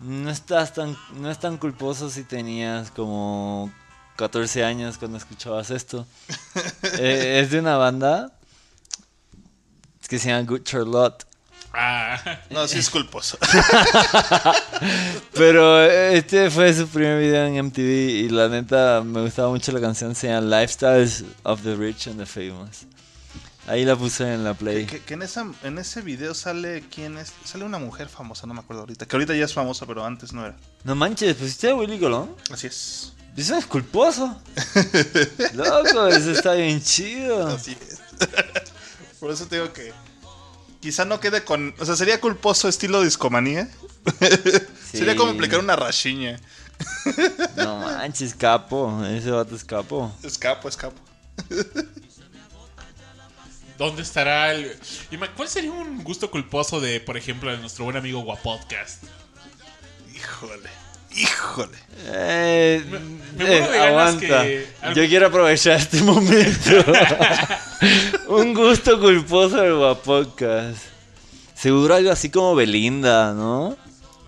no 0.00 0.28
estás 0.30 0.74
tan 0.74 0.96
no 1.14 1.30
es 1.30 1.38
tan 1.38 1.56
culposo 1.56 2.10
si 2.10 2.24
tenías 2.24 2.90
como 2.90 3.72
14 4.16 4.64
años 4.64 4.98
cuando 4.98 5.16
escuchabas 5.18 5.70
esto. 5.70 6.06
Eh, 6.98 7.40
es 7.42 7.50
de 7.50 7.58
una 7.60 7.76
banda 7.76 8.32
que 10.08 10.18
se 10.18 10.28
llama 10.28 10.46
Good 10.48 10.62
Charlotte. 10.64 11.26
Ah, 11.76 12.40
No, 12.50 12.66
sí 12.68 12.78
es 12.78 12.88
culposo. 12.90 13.38
Pero 15.34 15.82
este 15.84 16.50
fue 16.50 16.72
su 16.72 16.86
primer 16.88 17.18
video 17.18 17.46
en 17.46 17.66
MTV 17.66 17.80
y 17.80 18.28
la 18.28 18.48
neta 18.48 19.02
me 19.04 19.22
gustaba 19.22 19.48
mucho 19.48 19.72
la 19.72 19.80
canción, 19.80 20.14
se 20.14 20.28
llama 20.28 20.60
Lifestyles 20.60 21.24
of 21.42 21.62
the 21.62 21.74
Rich 21.74 22.08
and 22.08 22.18
the 22.18 22.26
Famous. 22.26 22.86
Ahí 23.66 23.84
la 23.86 23.96
puse 23.96 24.34
en 24.34 24.44
la 24.44 24.52
play. 24.52 24.84
que, 24.84 25.00
que 25.00 25.14
en, 25.14 25.22
esa, 25.22 25.46
en 25.62 25.78
ese 25.78 26.02
video 26.02 26.34
sale 26.34 26.84
quién 26.94 27.16
es. 27.16 27.32
Sale 27.44 27.64
una 27.64 27.78
mujer 27.78 28.08
famosa, 28.10 28.46
no 28.46 28.52
me 28.52 28.60
acuerdo 28.60 28.82
ahorita. 28.82 29.06
Que 29.06 29.16
ahorita 29.16 29.34
ya 29.34 29.46
es 29.46 29.54
famosa, 29.54 29.86
pero 29.86 30.04
antes 30.04 30.34
no 30.34 30.44
era. 30.44 30.54
No 30.84 30.94
manches, 30.94 31.34
pusiste 31.34 31.70
a 31.70 31.74
Willy 31.74 31.98
Colón. 31.98 32.36
Así 32.52 32.66
es. 32.66 33.14
Eso 33.34 33.56
es 33.56 33.64
culposo. 33.64 34.38
Loco, 35.54 36.08
eso 36.08 36.30
está 36.32 36.52
bien 36.52 36.82
chido. 36.82 37.48
Así 37.48 37.74
es. 37.88 38.00
Por 39.18 39.30
eso 39.30 39.46
te 39.46 39.56
digo 39.56 39.72
que. 39.72 39.92
Quizá 40.84 41.06
no 41.06 41.18
quede 41.18 41.44
con. 41.44 41.74
O 41.78 41.86
sea, 41.86 41.96
sería 41.96 42.20
culposo 42.20 42.68
estilo 42.68 43.00
discomanía. 43.00 43.70
Sería 44.92 45.16
como 45.16 45.32
aplicar 45.32 45.58
una 45.58 45.76
rachiña. 45.76 46.38
No 47.56 47.78
manches, 47.78 48.34
capo. 48.34 49.02
Ese 49.06 49.30
vato 49.30 49.56
es 49.56 49.64
capo. 49.64 50.14
Escapo, 50.22 50.68
escapo. 50.68 51.00
¿Dónde 53.78 54.02
estará 54.02 54.52
el.? 54.52 54.78
¿Cuál 55.34 55.48
sería 55.48 55.72
un 55.72 56.04
gusto 56.04 56.30
culposo 56.30 56.82
de, 56.82 57.00
por 57.00 57.16
ejemplo, 57.16 57.50
de 57.50 57.56
nuestro 57.56 57.86
buen 57.86 57.96
amigo 57.96 58.20
Guapodcast? 58.20 59.04
Híjole. 60.14 60.68
Híjole. 61.14 61.78
Eh, 62.06 62.84
me 63.36 63.58
eh, 63.58 63.80
aguanta. 63.88 64.42
que- 64.42 64.66
Yo 64.94 65.06
quiero 65.08 65.28
aprovechar 65.28 65.78
este 65.78 66.02
momento. 66.02 66.70
Un 68.28 68.54
gusto 68.54 68.98
culposo 69.00 69.56
del 69.56 69.74
Guapocas. 69.76 70.76
Seguro 71.54 71.94
algo 71.94 72.10
así 72.10 72.30
como 72.30 72.54
Belinda, 72.54 73.32
¿no? 73.32 73.76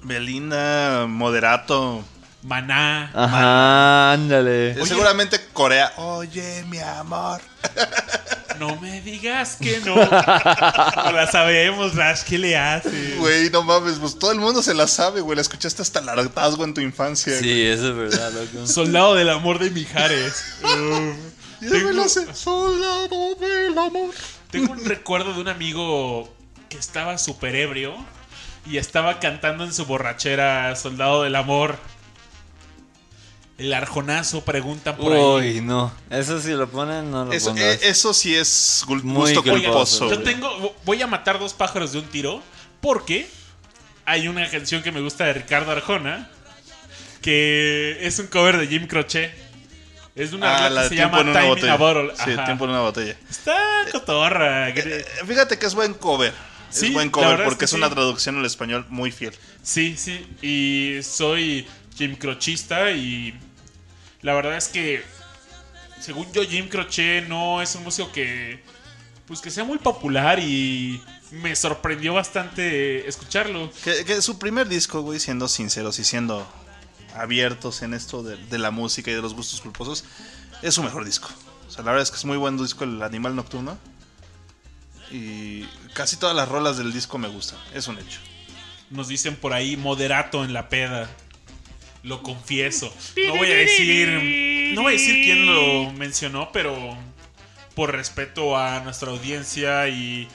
Belinda, 0.02 1.06
moderato. 1.08 2.04
Maná. 2.42 3.10
Ajá, 3.12 4.12
ándale. 4.12 4.70
Eh, 4.70 4.86
Seguramente 4.86 5.40
Corea. 5.52 5.92
Oye, 5.96 6.64
mi 6.68 6.78
amor. 6.78 7.40
No 8.58 8.76
me 8.80 9.00
digas 9.02 9.56
que 9.60 9.80
no. 9.80 9.94
no 9.96 10.02
la 11.12 11.28
sabemos, 11.30 11.94
Rash, 11.94 12.22
¿qué 12.22 12.38
le 12.38 12.56
hace? 12.56 13.14
Güey, 13.18 13.50
no 13.50 13.62
mames, 13.62 13.98
pues 13.98 14.18
todo 14.18 14.32
el 14.32 14.38
mundo 14.40 14.62
se 14.62 14.74
la 14.74 14.86
sabe, 14.86 15.20
güey. 15.20 15.36
La 15.36 15.42
escuchaste 15.42 15.82
hasta 15.82 16.00
el 16.00 16.08
hartazgo 16.08 16.64
en 16.64 16.74
tu 16.74 16.80
infancia. 16.80 17.32
güey. 17.38 17.42
Sí, 17.42 17.62
eso 17.62 17.88
es 17.90 17.96
verdad, 17.96 18.32
loco. 18.32 18.66
Soldado 18.72 19.14
del 19.14 19.30
amor 19.30 19.58
de 19.58 19.70
Mijares. 19.70 20.44
Me 21.60 21.68
Tengo- 21.70 21.92
lo 21.92 22.08
sé. 22.08 22.26
Soldado 22.34 23.34
del 23.36 23.76
amor. 23.78 24.10
Tengo 24.50 24.72
un 24.72 24.84
recuerdo 24.84 25.32
de 25.34 25.40
un 25.40 25.48
amigo 25.48 26.32
que 26.68 26.76
estaba 26.78 27.16
súper 27.18 27.54
ebrio 27.56 27.94
y 28.66 28.76
estaba 28.78 29.20
cantando 29.20 29.64
en 29.64 29.72
su 29.72 29.86
borrachera 29.86 30.74
Soldado 30.76 31.22
del 31.22 31.34
Amor. 31.36 31.78
El 33.58 33.72
arjonazo 33.72 34.44
pregunta 34.44 34.96
por 34.96 35.12
ahí. 35.14 35.56
Uy, 35.56 35.60
no. 35.62 35.92
Eso 36.10 36.40
si 36.40 36.50
lo 36.50 36.68
ponen, 36.68 37.10
no 37.10 37.24
lo 37.24 37.32
Eso, 37.32 37.50
pongas. 37.50 37.64
eh, 37.64 37.78
eso 37.84 38.12
sí 38.12 38.34
es 38.34 38.84
gul- 38.86 39.02
Muy 39.02 39.32
gusto 39.34 39.42
culposo, 39.42 39.64
culposo. 39.64 40.10
Yo 40.10 40.16
güey. 40.20 40.24
tengo, 40.24 40.76
voy 40.84 41.00
a 41.00 41.06
matar 41.06 41.38
dos 41.38 41.54
pájaros 41.54 41.92
de 41.92 42.00
un 42.00 42.04
tiro 42.06 42.42
porque 42.82 43.26
hay 44.04 44.28
una 44.28 44.48
canción 44.50 44.82
que 44.82 44.92
me 44.92 45.00
gusta 45.00 45.24
de 45.24 45.32
Ricardo 45.32 45.72
Arjona 45.72 46.28
que 47.22 47.98
es 48.02 48.18
un 48.18 48.26
cover 48.26 48.58
de 48.58 48.66
Jim 48.66 48.86
Croce. 48.86 49.32
Es 50.14 50.30
de 50.30 50.36
una 50.36 50.54
Ah, 50.54 50.58
rola 50.68 50.70
la 50.70 50.80
que 50.82 50.82
de 50.84 50.88
se 50.90 50.94
tiempo 50.96 51.16
llama 51.18 51.20
en 51.22 51.28
una 51.28 51.40
Time 51.40 51.48
in 51.48 51.54
botella. 51.54 51.72
a 51.72 51.76
Bottle. 51.76 52.12
Sí, 52.24 52.30
Ajá. 52.32 52.44
tiempo 52.44 52.64
en 52.64 52.70
una 52.70 52.80
botella. 52.80 53.16
Está 53.28 53.56
cotorra. 53.92 54.68
Eh, 54.70 55.04
Fíjate 55.26 55.58
que 55.58 55.66
es 55.66 55.74
buen 55.74 55.94
cover. 55.94 56.32
Sí, 56.70 56.86
es 56.86 56.92
buen 56.92 57.10
cover 57.10 57.40
es 57.40 57.44
porque 57.44 57.60
que 57.60 57.64
es, 57.66 57.70
sí. 57.70 57.76
una 57.76 57.90
traducción 57.90 58.38
al 58.38 58.44
español 58.46 58.86
muy 58.88 59.10
fiel. 59.12 59.34
Sí, 59.62 59.96
sí. 59.96 60.26
Y 60.42 61.02
soy 61.02 61.66
Jim 61.96 62.16
Crochista 62.16 62.90
y 62.92 63.38
la 64.22 64.34
verdad 64.34 64.56
es 64.56 64.68
que 64.68 65.02
según 66.00 66.30
yo 66.32 66.42
Jim 66.42 66.68
Croce 66.68 67.22
no 67.28 67.62
es 67.62 67.74
un 67.74 67.84
músico 67.84 68.12
que 68.12 68.62
pues 69.26 69.40
que 69.40 69.50
sea 69.50 69.64
muy 69.64 69.78
popular 69.78 70.38
y 70.38 71.02
me 71.30 71.54
sorprendió 71.56 72.14
bastante 72.14 73.08
escucharlo. 73.08 73.70
Que, 73.82 74.04
que 74.04 74.22
su 74.22 74.38
primer 74.38 74.68
disco, 74.68 75.02
güey, 75.02 75.18
siendo 75.18 75.48
sinceros 75.48 75.98
y 75.98 76.04
siendo 76.04 76.46
abiertos 77.14 77.82
en 77.82 77.94
esto 77.94 78.22
de, 78.22 78.36
de 78.36 78.58
la 78.58 78.70
música 78.70 79.10
y 79.10 79.14
de 79.14 79.22
los 79.22 79.34
gustos 79.34 79.60
culposos, 79.60 80.04
es 80.62 80.74
su 80.74 80.82
mejor 80.82 81.04
disco. 81.04 81.28
O 81.66 81.70
sea, 81.70 81.82
la 81.82 81.90
verdad 81.90 82.04
es 82.04 82.10
que 82.10 82.16
es 82.16 82.24
muy 82.24 82.36
buen 82.36 82.56
disco 82.56 82.84
el 82.84 83.02
Animal 83.02 83.34
Nocturno. 83.34 83.78
Y 85.10 85.64
casi 85.94 86.16
todas 86.16 86.34
las 86.34 86.48
rolas 86.48 86.76
del 86.78 86.92
disco 86.92 87.18
me 87.18 87.28
gustan, 87.28 87.58
es 87.74 87.86
un 87.88 87.98
hecho. 87.98 88.20
Nos 88.90 89.08
dicen 89.08 89.36
por 89.36 89.52
ahí 89.52 89.76
moderato 89.76 90.44
en 90.44 90.52
la 90.52 90.68
peda. 90.68 91.08
Lo 92.06 92.22
confieso. 92.22 92.92
No 93.26 93.36
voy 93.36 93.50
a 93.50 93.56
decir 93.56 94.46
no 94.74 94.82
voy 94.82 94.94
a 94.94 94.96
decir 94.96 95.24
quién 95.24 95.46
lo 95.46 95.92
mencionó, 95.98 96.50
pero 96.52 96.96
por 97.74 97.92
respeto 97.92 98.56
a 98.56 98.80
nuestra 98.80 99.10
audiencia 99.10 99.88
y 99.88 100.28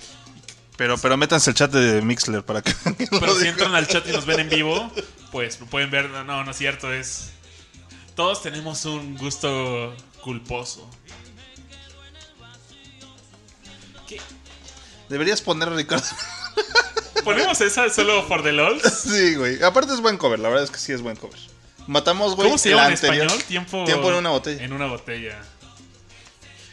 Pero, 0.77 0.97
pero 0.97 1.15
métanse 1.17 1.51
el 1.51 1.55
chat 1.55 1.71
de 1.71 2.01
Mixler 2.01 2.43
para 2.43 2.61
que... 2.61 2.73
Pero 3.09 3.35
si 3.35 3.47
entran 3.47 3.73
al 3.73 3.87
chat 3.87 4.07
y 4.07 4.11
nos 4.11 4.25
ven 4.25 4.41
en 4.41 4.49
vivo, 4.49 4.91
pues 5.31 5.59
lo 5.59 5.65
pueden 5.67 5.89
ver. 5.91 6.09
No, 6.09 6.43
no 6.43 6.51
es 6.51 6.57
cierto, 6.57 6.91
es. 6.93 7.31
Todos 8.15 8.41
tenemos 8.43 8.85
un 8.85 9.17
gusto 9.17 9.95
culposo. 10.21 10.89
¿Qué? 14.07 14.19
Deberías 15.09 15.41
poner 15.41 15.69
a 15.69 15.75
Ricardo. 15.75 16.05
¿Ponemos 17.23 17.61
esa 17.61 17.89
solo 17.89 18.23
for 18.27 18.43
the 18.43 18.51
LOLs? 18.51 18.83
sí, 18.83 19.35
güey. 19.35 19.61
Aparte 19.63 19.93
es 19.93 20.01
buen 20.01 20.17
cover, 20.17 20.39
la 20.39 20.49
verdad 20.49 20.65
es 20.65 20.71
que 20.71 20.79
sí 20.79 20.91
es 20.91 21.01
buen 21.01 21.15
cover. 21.15 21.39
Matamos, 21.87 22.35
güey. 22.35 22.47
¿Cómo 22.47 22.57
se 22.57 22.69
llama 22.69 22.87
en 22.87 22.93
español? 22.93 23.43
Tiempo, 23.47 23.83
Tiempo 23.85 24.09
en 24.09 24.15
una 24.17 24.29
botella. 24.29 24.63
En 24.63 24.73
una 24.73 24.85
botella. 24.87 25.41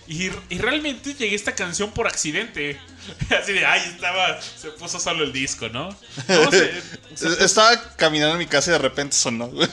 Y, 0.06 0.30
y 0.48 0.58
realmente 0.58 1.12
llegué 1.14 1.32
a 1.32 1.36
esta 1.36 1.54
canción 1.54 1.90
por 1.90 2.06
accidente. 2.06 2.78
Así 3.42 3.52
de, 3.52 3.66
ay, 3.66 3.82
estaba. 3.94 4.40
Se 4.40 4.70
puso 4.70 4.98
solo 4.98 5.24
el 5.24 5.32
disco, 5.32 5.68
¿no? 5.68 5.88
No, 6.28 6.50
se- 6.50 6.72
se- 7.14 7.44
Estaba 7.44 7.96
caminando 7.96 8.32
en 8.34 8.38
mi 8.38 8.46
casa 8.46 8.70
y 8.70 8.72
de 8.72 8.78
repente 8.78 9.16
sonó, 9.16 9.48
güey. 9.48 9.68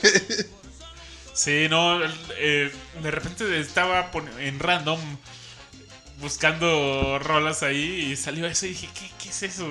Sí, 1.34 1.68
no, 1.70 2.00
eh, 2.38 2.72
de 3.04 3.12
repente 3.12 3.60
estaba 3.60 4.10
en 4.40 4.58
random 4.60 5.00
buscando 6.20 7.20
rolas 7.20 7.62
ahí 7.64 8.10
y 8.12 8.16
salió 8.16 8.46
eso 8.48 8.66
y 8.66 8.70
dije, 8.70 8.90
¿qué, 8.94 9.12
qué 9.22 9.30
es 9.30 9.44
eso? 9.44 9.70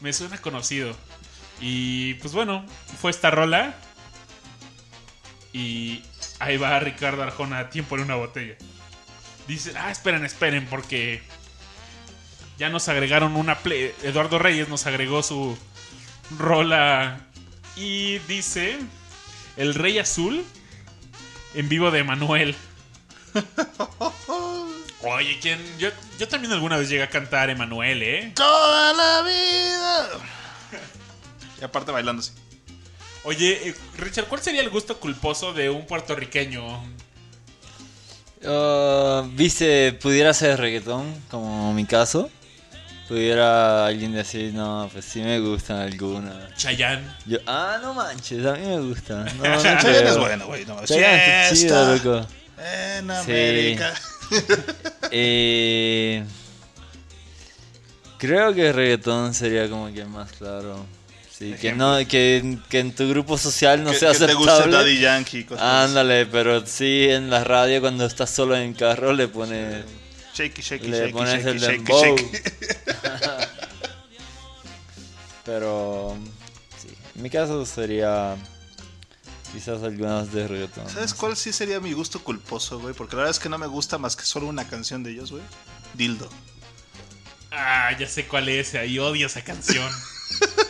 Me 0.00 0.12
suena 0.12 0.38
conocido. 0.40 0.96
Y 1.60 2.14
pues 2.14 2.32
bueno, 2.32 2.64
fue 3.00 3.10
esta 3.10 3.30
rola. 3.30 3.74
Y 5.52 6.02
ahí 6.38 6.56
va 6.56 6.78
Ricardo 6.80 7.22
Arjona, 7.22 7.70
tiempo 7.70 7.96
en 7.96 8.02
una 8.02 8.14
botella. 8.14 8.54
Dice, 9.48 9.72
ah, 9.76 9.90
esperen, 9.90 10.24
esperen, 10.24 10.66
porque 10.66 11.22
ya 12.58 12.68
nos 12.68 12.88
agregaron 12.88 13.36
una 13.36 13.58
play. 13.58 13.92
Eduardo 14.02 14.38
Reyes 14.38 14.68
nos 14.68 14.86
agregó 14.86 15.22
su 15.22 15.58
rola 16.38 17.20
y 17.76 18.18
dice, 18.20 18.78
El 19.56 19.74
Rey 19.74 19.98
Azul 19.98 20.44
en 21.54 21.68
vivo 21.68 21.90
de 21.90 22.04
Manuel. 22.04 22.54
Oye, 25.02 25.38
¿quién? 25.40 25.58
Yo, 25.78 25.88
yo 26.18 26.28
también 26.28 26.52
alguna 26.52 26.76
vez 26.76 26.88
llegué 26.88 27.02
a 27.02 27.08
cantar 27.08 27.48
Emanuel, 27.50 28.02
¿eh? 28.02 28.32
Toda 28.34 28.92
la 28.92 29.22
vida. 29.22 30.08
Y 31.60 31.64
aparte 31.64 31.90
bailando 31.90 32.20
así. 32.20 32.32
Oye, 33.24 33.68
eh, 33.68 33.74
Richard, 33.98 34.26
¿cuál 34.26 34.40
sería 34.42 34.62
el 34.62 34.70
gusto 34.70 34.98
culposo 34.98 35.52
de 35.52 35.68
un 35.70 35.86
puertorriqueño? 35.86 36.82
Ah, 38.46 39.24
Viste, 39.32 39.92
pudiera 39.92 40.32
ser 40.32 40.58
reggaetón, 40.58 41.14
como 41.30 41.72
mi 41.74 41.84
caso. 41.84 42.30
Pudiera 43.08 43.86
alguien 43.86 44.12
decir, 44.12 44.54
no, 44.54 44.88
pues 44.92 45.04
sí 45.04 45.20
me 45.20 45.40
gustan 45.40 45.78
algunas. 45.80 46.54
Chayanne. 46.56 47.04
Yo, 47.26 47.38
ah, 47.46 47.78
no 47.82 47.92
manches, 47.92 48.46
a 48.46 48.52
mí 48.54 48.66
me 48.66 48.80
gusta. 48.80 49.24
No, 49.36 49.42
no 49.44 49.60
Chayanne 49.62 50.08
es 50.08 50.18
bueno, 50.18 50.46
güey. 50.46 50.64
No, 50.64 50.84
Chayanne 50.86 51.54
chido, 51.56 51.96
loco. 51.96 52.26
En 52.58 53.06
Sí. 53.08 53.12
América. 53.32 53.94
Eh, 55.12 56.24
creo 58.16 58.54
que 58.54 58.72
reggaetón 58.72 59.34
sería 59.34 59.68
como 59.68 59.92
que 59.92 60.04
más 60.04 60.30
claro. 60.30 60.86
Sí, 61.40 61.54
que 61.58 61.72
no, 61.72 61.96
que, 62.06 62.58
que 62.68 62.80
en 62.80 62.94
tu 62.94 63.08
grupo 63.08 63.38
social 63.38 63.82
no 63.82 63.92
que, 63.92 63.98
sea 63.98 64.12
que 64.12 64.18
te 64.18 64.34
guste 64.34 64.50
aceptable. 64.52 64.76
Daddy 64.76 65.00
Yankee. 65.00 65.44
cosas 65.44 65.64
así. 65.64 65.88
Ándale, 65.88 66.26
pero 66.26 66.66
sí 66.66 67.06
en 67.08 67.30
la 67.30 67.44
radio 67.44 67.80
cuando 67.80 68.04
estás 68.04 68.28
solo 68.28 68.54
en 68.54 68.74
carro 68.74 69.14
le 69.14 69.26
pone 69.26 69.82
Shaky, 70.34 70.60
shaky, 70.60 70.88
le 70.88 70.98
shaky, 70.98 71.12
pones 71.14 71.42
shaky, 71.42 71.48
el 71.48 71.58
shaky, 71.58 71.76
dembow. 71.78 72.16
shaky. 72.16 72.30
Pero 75.46 76.16
sí, 76.80 76.88
en 77.16 77.22
mi 77.22 77.30
caso 77.30 77.64
sería 77.64 78.36
quizás 79.52 79.82
algunas 79.82 80.32
de 80.32 80.46
reggaeton. 80.46 80.88
¿Sabes 80.88 81.14
cuál 81.14 81.36
sí 81.36 81.52
sería 81.52 81.80
mi 81.80 81.92
gusto 81.92 82.22
culposo, 82.22 82.78
güey? 82.78 82.94
Porque 82.94 83.16
la 83.16 83.22
verdad 83.22 83.36
es 83.36 83.42
que 83.42 83.48
no 83.48 83.58
me 83.58 83.66
gusta 83.66 83.98
más 83.98 84.14
que 84.14 84.24
solo 84.24 84.46
una 84.46 84.68
canción 84.68 85.02
de 85.02 85.12
ellos, 85.12 85.32
güey. 85.32 85.42
Dildo. 85.94 86.28
Ah, 87.50 87.90
ya 87.98 88.06
sé 88.06 88.26
cuál 88.28 88.48
es. 88.48 88.74
Ahí 88.74 88.98
odio 88.98 89.26
esa 89.26 89.42
canción. 89.42 89.90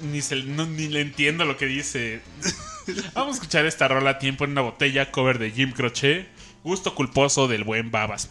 ni, 0.00 0.20
se- 0.22 0.42
ni 0.42 0.88
le 0.88 1.00
entiendo 1.00 1.44
lo 1.44 1.56
que 1.56 1.66
dice. 1.66 2.20
Vamos 3.14 3.32
a 3.32 3.34
escuchar 3.36 3.66
esta 3.66 3.86
rola 3.88 4.18
Tiempo 4.18 4.44
en 4.44 4.52
una 4.52 4.62
botella, 4.62 5.10
cover 5.10 5.38
de 5.38 5.50
Jim 5.50 5.72
Croce. 5.72 6.26
Gusto 6.64 6.94
culposo 6.94 7.48
del 7.48 7.64
buen 7.64 7.90
Babas. 7.90 8.30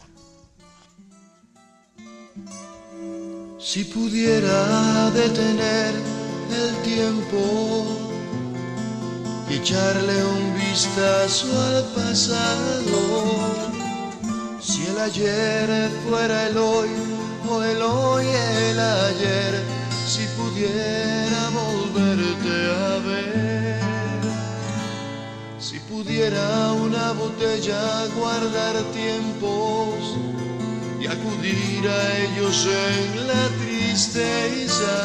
Si 3.59 3.83
pudiera 3.85 5.09
detener 5.11 5.93
el 6.51 6.75
tiempo 6.83 7.85
y 9.49 9.55
echarle 9.55 10.23
un 10.23 10.55
vistazo 10.55 11.47
al 11.61 11.83
pasado, 11.93 12.99
si 14.61 14.85
el 14.87 14.99
ayer 14.99 15.89
fuera 16.07 16.47
el 16.47 16.57
hoy 16.57 16.89
o 17.49 17.63
el 17.63 17.81
hoy 17.81 18.25
el 18.25 18.79
ayer, 18.79 19.63
si 20.07 20.25
pudiera 20.37 21.49
volverte 21.49 22.55
a 22.71 22.97
ver, 22.99 23.81
si 25.59 25.79
pudiera 25.81 26.71
una 26.71 27.11
botella 27.11 28.07
guardar 28.15 28.75
tiempos 28.93 30.15
y 31.01 31.07
acudir 31.07 31.89
a 31.89 32.17
ellos 32.19 32.67
en 32.67 33.27
la 33.27 33.49
tristeza. 33.61 34.95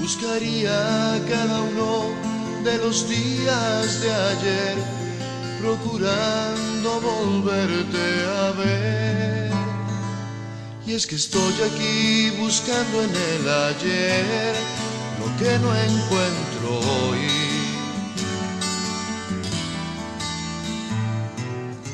Buscaría 0.00 1.20
cada 1.28 1.60
uno 1.60 2.06
de 2.64 2.78
los 2.78 3.06
días 3.06 4.00
de 4.00 4.12
ayer, 4.12 4.76
procurando 5.60 7.00
volverte 7.02 8.04
a 8.26 8.50
ver. 8.52 9.51
Y 10.84 10.94
es 10.94 11.06
que 11.06 11.14
estoy 11.14 11.54
aquí 11.62 12.30
buscando 12.40 13.02
en 13.02 13.10
el 13.10 13.48
ayer 13.48 14.54
lo 15.20 15.26
que 15.38 15.58
no 15.60 15.74
encuentro 15.76 16.80
hoy. 16.80 17.20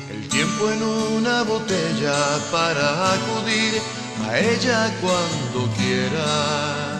El 0.09 0.27
tiempo 0.29 0.71
en 0.71 0.81
una 0.81 1.43
botella 1.43 2.39
para 2.51 3.13
acudir 3.13 3.79
a 4.27 4.39
ella 4.39 4.91
cuando 5.01 5.71
quiera. 5.75 6.98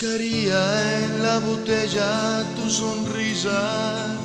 Buscaría 0.00 0.96
en 1.00 1.22
la 1.24 1.40
botella 1.40 2.44
tu 2.54 2.70
sonrisa 2.70 4.16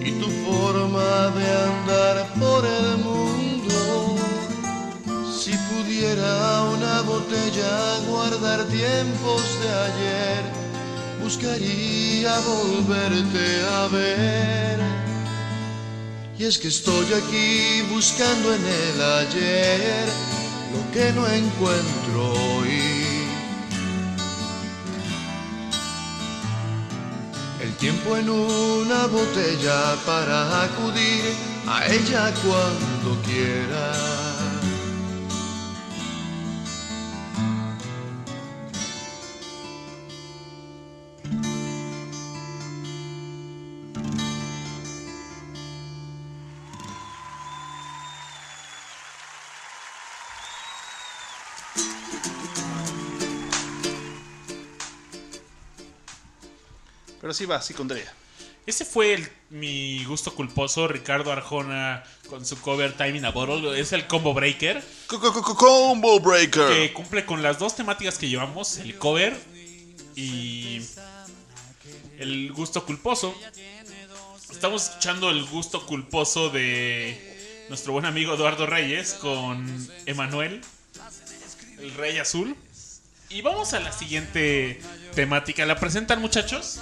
y 0.00 0.12
tu 0.12 0.30
forma 0.46 1.28
de 1.36 1.46
andar 1.70 2.32
por 2.40 2.64
el 2.64 2.96
mundo. 3.04 4.16
Si 5.30 5.52
pudiera 5.68 6.62
una 6.74 7.02
botella 7.02 7.98
guardar 8.08 8.64
tiempos 8.68 9.42
de 9.62 9.68
ayer, 9.88 10.42
buscaría 11.22 12.40
volverte 12.40 13.46
a 13.74 13.88
ver. 13.88 14.78
Y 16.38 16.44
es 16.44 16.58
que 16.58 16.68
estoy 16.68 17.12
aquí 17.12 17.82
buscando 17.92 18.54
en 18.54 18.64
el 18.64 19.02
ayer 19.02 20.06
lo 20.72 20.92
que 20.94 21.12
no 21.12 21.26
encuentro 21.26 22.31
tiempo 27.82 28.16
en 28.16 28.30
una 28.30 29.08
botella 29.08 29.96
para 30.06 30.62
acudir 30.62 31.34
a 31.66 31.84
ella 31.86 32.32
cuando 32.44 33.20
quiera. 33.26 34.11
Pero 57.32 57.38
sí 57.38 57.46
va, 57.46 57.62
sí 57.62 57.72
contaría. 57.72 58.12
Ese 58.66 58.84
fue 58.84 59.14
el- 59.14 59.26
mi 59.48 60.04
gusto 60.04 60.34
culposo. 60.34 60.86
Ricardo 60.86 61.32
Arjona 61.32 62.04
con 62.28 62.44
su 62.44 62.60
cover 62.60 62.92
Time 62.92 63.16
in 63.16 63.24
a 63.24 63.30
Bottle. 63.30 63.80
Es 63.80 63.92
el 63.92 64.06
combo 64.06 64.34
breaker. 64.34 64.84
Combo 65.06 66.20
Breaker. 66.20 66.68
que 66.68 66.92
cumple 66.92 67.24
con 67.24 67.42
las 67.42 67.58
dos 67.58 67.74
temáticas 67.74 68.18
que 68.18 68.28
llevamos, 68.28 68.76
el 68.76 68.98
cover 68.98 69.34
y 70.14 70.82
el 72.18 72.52
gusto 72.52 72.84
culposo. 72.84 73.34
Estamos 74.50 74.84
escuchando 74.90 75.30
el 75.30 75.42
gusto 75.46 75.86
culposo 75.86 76.50
de 76.50 77.64
nuestro 77.70 77.94
buen 77.94 78.04
amigo 78.04 78.34
Eduardo 78.34 78.66
Reyes 78.66 79.14
con 79.14 79.88
Emanuel, 80.04 80.60
el 81.78 81.94
Rey 81.94 82.18
Azul. 82.18 82.54
Y 83.30 83.40
vamos 83.40 83.72
a 83.72 83.80
la 83.80 83.90
siguiente 83.92 84.82
temática. 85.14 85.64
¿La 85.64 85.80
presentan 85.80 86.20
muchachos? 86.20 86.78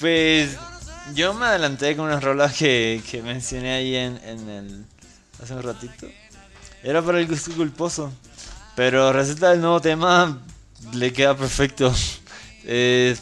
Pues 0.00 0.56
yo 1.14 1.34
me 1.34 1.46
adelanté 1.46 1.96
con 1.96 2.06
unas 2.06 2.22
rolas 2.22 2.54
que, 2.54 3.02
que 3.10 3.22
mencioné 3.22 3.74
ahí 3.74 3.96
en, 3.96 4.20
en 4.24 4.48
el 4.48 4.84
hace 5.42 5.54
un 5.54 5.62
ratito. 5.62 6.08
Era 6.82 7.02
para 7.02 7.18
el 7.20 7.26
gusto 7.26 7.52
culposo. 7.52 8.12
Pero 8.76 9.12
resulta 9.12 9.52
el 9.52 9.60
nuevo 9.60 9.80
tema 9.80 10.40
le 10.92 11.12
queda 11.12 11.36
perfecto. 11.36 11.92
Es, 12.66 13.20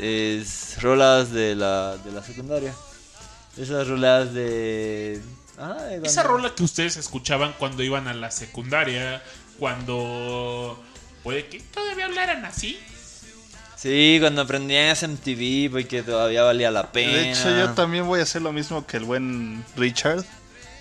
es 0.00 0.82
rolas 0.82 1.30
de 1.30 1.54
la, 1.54 1.96
de 1.98 2.10
la 2.10 2.24
secundaria. 2.24 2.74
Esas 3.56 3.86
rolas 3.86 4.34
de... 4.34 5.22
ah, 5.58 5.74
de 5.74 6.04
Esa 6.04 6.24
rola 6.24 6.52
que 6.56 6.64
ustedes 6.64 6.96
escuchaban 6.96 7.54
cuando 7.56 7.84
iban 7.84 8.08
a 8.08 8.14
la 8.14 8.32
secundaria, 8.32 9.22
cuando... 9.60 10.82
Puede 11.22 11.46
que 11.46 11.60
todavía 11.60 12.06
hablaran 12.06 12.44
así. 12.44 12.80
Sí, 13.80 14.18
cuando 14.20 14.42
aprendían 14.42 14.94
SMTV 14.94 15.70
porque 15.70 16.02
todavía 16.02 16.42
valía 16.42 16.70
la 16.70 16.92
pena. 16.92 17.14
De 17.14 17.30
hecho, 17.30 17.48
yo 17.48 17.70
también 17.70 18.06
voy 18.06 18.20
a 18.20 18.24
hacer 18.24 18.42
lo 18.42 18.52
mismo 18.52 18.86
que 18.86 18.98
el 18.98 19.04
buen 19.04 19.64
Richard. 19.74 20.22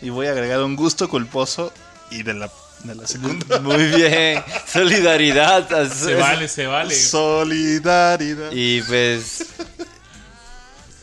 Y 0.01 0.09
voy 0.09 0.27
a 0.27 0.31
agregar 0.31 0.61
un 0.61 0.75
gusto 0.75 1.07
culposo 1.07 1.71
y 2.11 2.23
de 2.23 2.33
la, 2.33 2.51
de 2.83 2.95
la 2.95 3.07
segunda. 3.07 3.59
Muy 3.61 3.85
bien. 3.85 4.43
Solidaridad. 4.67 5.89
Se 5.93 6.15
vale, 6.15 6.49
se 6.49 6.67
vale. 6.67 6.93
Solidaridad. 6.93 8.51
Y 8.51 8.81
pues. 8.81 9.45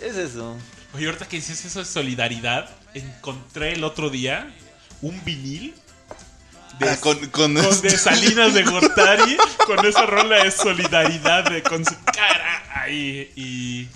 Es 0.02 0.16
eso. 0.16 0.55
Oye, 0.94 1.06
ahorita 1.06 1.27
que 1.27 1.36
dices 1.36 1.64
eso 1.64 1.78
de 1.78 1.86
solidaridad, 1.86 2.68
encontré 2.93 3.73
el 3.73 3.85
otro 3.85 4.10
día 4.10 4.55
un 5.01 5.24
vinil 5.24 5.74
de, 6.78 6.89
Ah, 6.90 6.97
con, 7.01 7.19
con 7.28 7.55
con 7.55 7.57
este- 7.57 7.89
de 7.90 7.98
Salinas 7.98 8.55
de 8.55 8.62
Gortari 8.65 9.36
con 9.66 9.85
esa 9.86 10.07
rola 10.07 10.44
de 10.44 10.51
solidaridad 10.51 11.44
de, 11.51 11.62
con 11.62 11.85
su 11.85 11.94
cara 12.05 12.62
ahí 12.82 13.31
y 13.36 13.89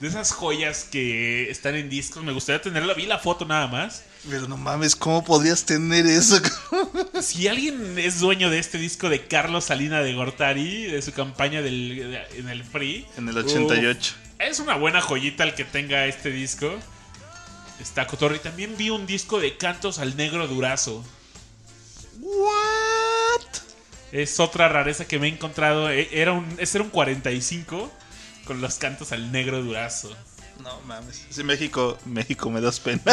de 0.00 0.08
esas 0.08 0.32
joyas 0.32 0.84
que 0.90 1.48
están 1.50 1.76
en 1.76 1.88
discos. 1.88 2.24
Me 2.24 2.32
gustaría 2.32 2.60
tenerla. 2.60 2.92
Vi 2.94 3.06
la 3.06 3.18
foto 3.20 3.44
nada 3.44 3.68
más. 3.68 4.02
Pero 4.28 4.48
no 4.48 4.56
mames, 4.56 4.94
¿cómo 4.96 5.24
podrías 5.24 5.64
tener 5.64 6.06
eso? 6.06 6.40
Si 7.20 7.46
alguien 7.46 7.98
es 7.98 8.18
dueño 8.20 8.50
de 8.50 8.58
este 8.58 8.78
disco 8.78 9.08
de 9.08 9.26
Carlos 9.26 9.64
Salina 9.66 10.00
de 10.00 10.12
Gortari, 10.14 10.84
de 10.86 11.00
su 11.02 11.12
campaña 11.12 11.62
del, 11.62 11.96
de- 11.96 12.38
en 12.38 12.48
el 12.48 12.64
Free, 12.64 13.06
En 13.16 13.28
el 13.28 13.38
88. 13.38 14.14
uf, 14.16 14.40
es 14.40 14.58
una 14.60 14.74
buena 14.76 15.00
joyita 15.00 15.44
el 15.44 15.54
que 15.54 15.64
tenga 15.64 16.06
este 16.06 16.30
disco. 16.30 16.72
Está 17.80 18.06
cotorro. 18.06 18.34
Y 18.34 18.38
también 18.40 18.76
vi 18.76 18.90
un 18.90 19.06
disco 19.06 19.38
de 19.40 19.56
cantos 19.56 19.98
al 20.00 20.16
negro 20.16 20.46
durazo. 20.48 21.04
What? 22.22 23.40
Es 24.12 24.38
otra 24.40 24.68
rareza 24.68 25.06
que 25.06 25.18
me 25.18 25.26
he 25.26 25.30
encontrado. 25.30 25.90
E- 25.90 26.08
Era 26.12 26.32
un, 26.32 26.46
ese 26.58 26.78
era 26.78 26.84
un 26.84 26.90
45 26.90 27.92
con 28.46 28.60
los 28.60 28.76
cantos 28.76 29.12
al 29.12 29.32
negro 29.32 29.60
durazo. 29.62 30.14
No 30.62 30.80
mames. 30.82 31.26
Sí, 31.30 31.42
México, 31.42 31.98
México 32.04 32.48
me 32.50 32.60
das 32.60 32.78
pena. 32.78 33.02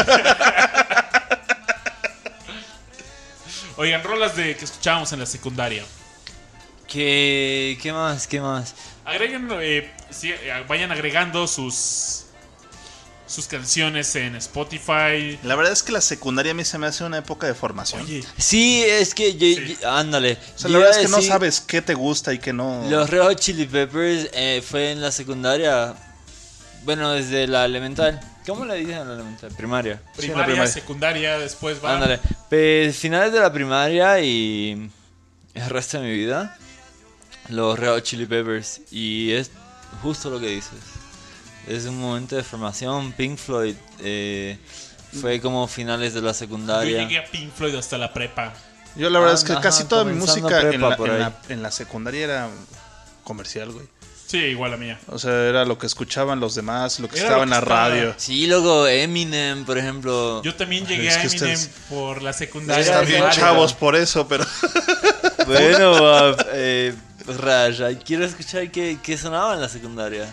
Oigan, 3.77 4.03
rolas 4.03 4.35
de 4.35 4.55
que 4.57 4.65
escuchábamos 4.65 5.11
en 5.13 5.19
la 5.19 5.25
secundaria. 5.25 5.83
¿Qué, 6.87 7.77
¿Qué 7.81 7.93
más? 7.93 8.27
¿Qué 8.27 8.41
más? 8.41 8.75
Agreguen, 9.05 9.47
eh, 9.61 9.89
sí, 10.09 10.31
eh, 10.31 10.65
vayan 10.67 10.91
agregando 10.91 11.47
sus 11.47 12.25
sus 13.29 13.45
canciones 13.47 14.15
en 14.15 14.35
Spotify. 14.35 15.37
La 15.43 15.55
verdad 15.55 15.71
es 15.71 15.83
que 15.83 15.91
la 15.91 16.01
secundaria 16.01 16.51
a 16.51 16.55
mí 16.55 16.65
se 16.65 16.77
me 16.79 16.87
hace 16.87 17.03
una 17.03 17.19
época 17.19 17.45
de 17.45 17.53
formación. 17.53 18.01
Oye, 18.01 18.23
Sí, 18.37 18.81
es 18.83 19.13
que. 19.13 19.33
yo- 19.35 19.39
Sí. 19.61 19.77
yo- 19.81 19.89
ándale. 19.91 20.33
o 20.55 20.59
sea, 20.59 20.67
Yo 20.67 20.73
la 20.73 20.79
verdad 20.79 20.99
es 21.01 21.05
que 21.05 21.11
no 21.11 21.21
sabes 21.21 21.61
qué 21.61 21.81
te 21.83 21.93
gusta 21.93 22.33
y 22.33 22.39
qué 22.39 22.53
no. 22.53 22.85
Los 22.89 23.09
Red 23.09 23.21
Hot 23.21 23.39
Chili 23.39 23.65
Peppers 23.67 24.29
eh, 24.33 24.63
fue 24.67 24.91
en 24.91 25.01
la 25.01 25.11
secundaria. 25.11 25.93
Bueno, 26.83 27.11
desde 27.11 27.45
la 27.45 27.65
elemental. 27.65 28.19
¿Cómo 28.47 28.65
le 28.65 28.75
dicen 28.77 28.95
a 28.95 29.03
la 29.05 29.13
elemental? 29.13 29.51
Primaria. 29.55 30.01
primaria, 30.17 30.45
primaria. 30.45 30.71
secundaria, 30.73 31.37
después 31.37 31.77
va. 31.83 31.93
Ándale. 31.93 32.19
Pues 32.49 32.95
finales 32.97 33.31
de 33.31 33.39
la 33.41 33.53
primaria 33.53 34.19
y 34.21 34.89
el 35.53 35.69
resto 35.69 35.99
de 36.01 36.07
mi 36.07 36.13
vida. 36.15 36.57
Los 37.49 37.77
Red 37.77 37.89
Hot 37.89 38.03
Chili 38.03 38.25
Peppers. 38.25 38.81
Y 38.91 39.31
es 39.33 39.51
justo 40.01 40.31
lo 40.31 40.39
que 40.39 40.47
dices. 40.47 40.71
Es 41.69 41.85
un 41.85 41.99
momento 41.99 42.35
de 42.35 42.43
formación. 42.43 43.11
Pink 43.13 43.37
Floyd 43.37 43.75
eh, 44.01 44.57
fue 45.21 45.39
como 45.39 45.67
finales 45.67 46.13
de 46.13 46.21
la 46.21 46.31
Yo 46.31 46.33
secundaria. 46.33 46.99
llegué 47.03 47.19
a 47.19 47.25
Pink 47.25 47.53
Floyd 47.53 47.75
hasta 47.75 47.97
la 47.97 48.11
prepa. 48.11 48.53
Yo 48.95 49.09
la 49.09 49.19
verdad 49.19 49.35
es 49.35 49.43
que 49.43 49.53
Ajá, 49.53 49.61
casi 49.61 49.83
toda 49.85 50.03
mi 50.03 50.13
música 50.13 50.61
en 50.61 50.81
la, 50.81 50.95
en 50.95 51.19
la- 51.19 51.33
en 51.49 51.61
la 51.61 51.71
secundaria 51.71 52.23
era 52.25 52.49
comercial, 53.23 53.71
güey. 53.71 53.85
Sí, 54.25 54.37
igual 54.37 54.73
a 54.73 54.77
mía. 54.77 54.99
O 55.07 55.17
sea, 55.17 55.31
era 55.47 55.65
lo 55.65 55.77
que 55.79 55.87
escuchaban 55.87 56.39
los 56.39 56.53
demás, 56.53 56.99
lo 56.99 57.07
que 57.07 57.17
Era 57.17 57.25
estaba 57.29 57.37
lo 57.37 57.43
en 57.43 57.49
que 57.49 57.55
la 57.55 57.59
estaba. 57.59 57.89
radio. 57.89 58.13
Sí, 58.17 58.45
luego 58.47 58.87
Eminem, 58.87 59.65
por 59.65 59.77
ejemplo. 59.77 60.41
Yo 60.43 60.53
también 60.55 60.85
llegué 60.85 61.07
Es 61.07 61.17
a 61.17 61.21
Eminem 61.23 61.33
ustedes- 61.53 61.69
por 61.89 62.21
la 62.21 62.33
secundaria. 62.33 62.83
Están 62.83 63.05
bien 63.07 63.23
chavos 63.31 63.73
por 63.73 63.95
eso, 63.95 64.27
pero. 64.27 64.45
Bueno, 65.47 65.93
ah, 66.13 66.35
eh, 66.53 66.93
Raj, 67.25 67.79
quiero 68.05 68.23
escuchar 68.23 68.69
qué, 68.69 68.99
qué 69.01 69.17
sonaba 69.17 69.55
en 69.55 69.61
la 69.61 69.69
secundaria. 69.69 70.31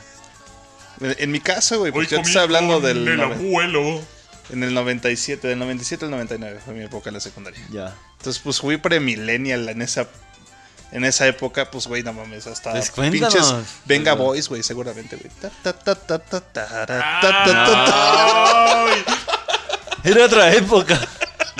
En 1.00 1.30
mi 1.30 1.40
caso, 1.40 1.78
güey, 1.78 1.92
pues 1.92 2.08
yo 2.08 2.20
te 2.20 2.26
estoy 2.26 2.42
hablando 2.42 2.80
del. 2.80 3.04
Del 3.04 3.20
abuelo. 3.20 4.00
En 4.48 4.62
el 4.62 4.74
97, 4.74 5.48
del 5.48 5.58
97 5.58 6.04
al 6.04 6.12
99 6.12 6.60
fue 6.64 6.72
mi 6.72 6.84
época 6.84 7.10
en 7.10 7.14
la 7.14 7.20
secundaria. 7.20 7.60
Ya. 7.72 7.96
Entonces, 8.18 8.40
pues 8.42 8.60
fui 8.60 8.76
premillennial 8.76 9.68
en 9.68 9.82
esa 9.82 10.06
en 10.92 11.04
esa 11.04 11.26
época, 11.26 11.70
pues, 11.70 11.86
güey, 11.86 12.02
no 12.02 12.12
mames, 12.12 12.46
hasta 12.46 12.70
pues 12.72 12.90
pinches 12.90 13.54
Venga. 13.84 14.14
Boys, 14.14 14.48
güey, 14.48 14.62
seguramente, 14.62 15.16
güey. 15.16 15.30
Era 20.04 20.26
otra 20.26 20.52
época. 20.54 21.00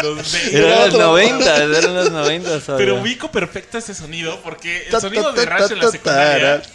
Los 0.02 0.32
de- 0.32 0.58
Era 0.58 0.76
los 0.86 0.94
otro. 0.94 1.06
90, 1.08 1.56
eran 1.64 1.94
los 1.94 2.10
90. 2.10 2.60
¿sabes? 2.60 2.78
Pero 2.78 2.96
ubico 3.00 3.30
perfecto 3.30 3.78
ese 3.78 3.94
sonido 3.94 4.40
porque 4.42 4.86
el 4.88 5.00
sonido 5.00 5.32
de 5.32 5.46
Rush 5.46 5.72
en 5.72 5.78
la 5.78 5.90
secundaria. 5.90 6.62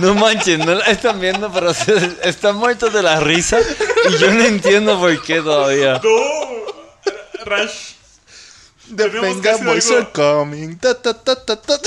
No 0.00 0.14
manches, 0.14 0.58
no 0.58 0.74
la 0.74 0.84
están 0.86 1.18
viendo, 1.20 1.50
pero 1.52 1.72
se- 1.72 2.18
están 2.22 2.56
muertos 2.56 2.92
de 2.92 3.02
la 3.02 3.20
risa. 3.20 3.58
Y 4.10 4.18
yo 4.18 4.30
no 4.32 4.44
entiendo 4.44 4.98
por 4.98 5.22
qué 5.22 5.40
todavía. 5.40 6.00
¡No! 6.02 7.44
Rush. 7.44 7.92
The 8.94 9.08
Tenemos 9.08 9.62
Boys 9.64 9.90
are 9.90 10.08
coming. 10.12 10.76
Ta, 10.76 11.00
ta, 11.00 11.14
ta, 11.14 11.36
ta, 11.42 11.56
ta. 11.60 11.78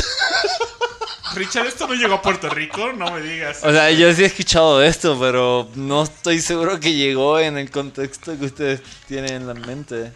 Richard, 1.36 1.68
esto 1.68 1.88
no 1.88 1.94
llegó 1.94 2.16
a 2.16 2.22
Puerto 2.22 2.50
Rico, 2.50 2.92
no 2.94 3.12
me 3.12 3.22
digas. 3.22 3.60
O 3.64 3.72
sea, 3.72 3.92
yo 3.92 4.14
sí 4.14 4.24
he 4.24 4.28
escuchado 4.28 4.82
esto, 4.84 5.18
pero 5.20 5.70
no 5.76 6.04
estoy 6.04 6.42
seguro 6.42 6.80
que 6.80 6.94
llegó 6.94 7.40
en 7.40 7.58
el 7.58 7.70
contexto 7.72 8.38
que 8.38 8.46
ustedes 8.46 8.82
tienen 9.08 9.34
en 9.34 9.48
la 9.48 9.54
mente. 9.54 10.12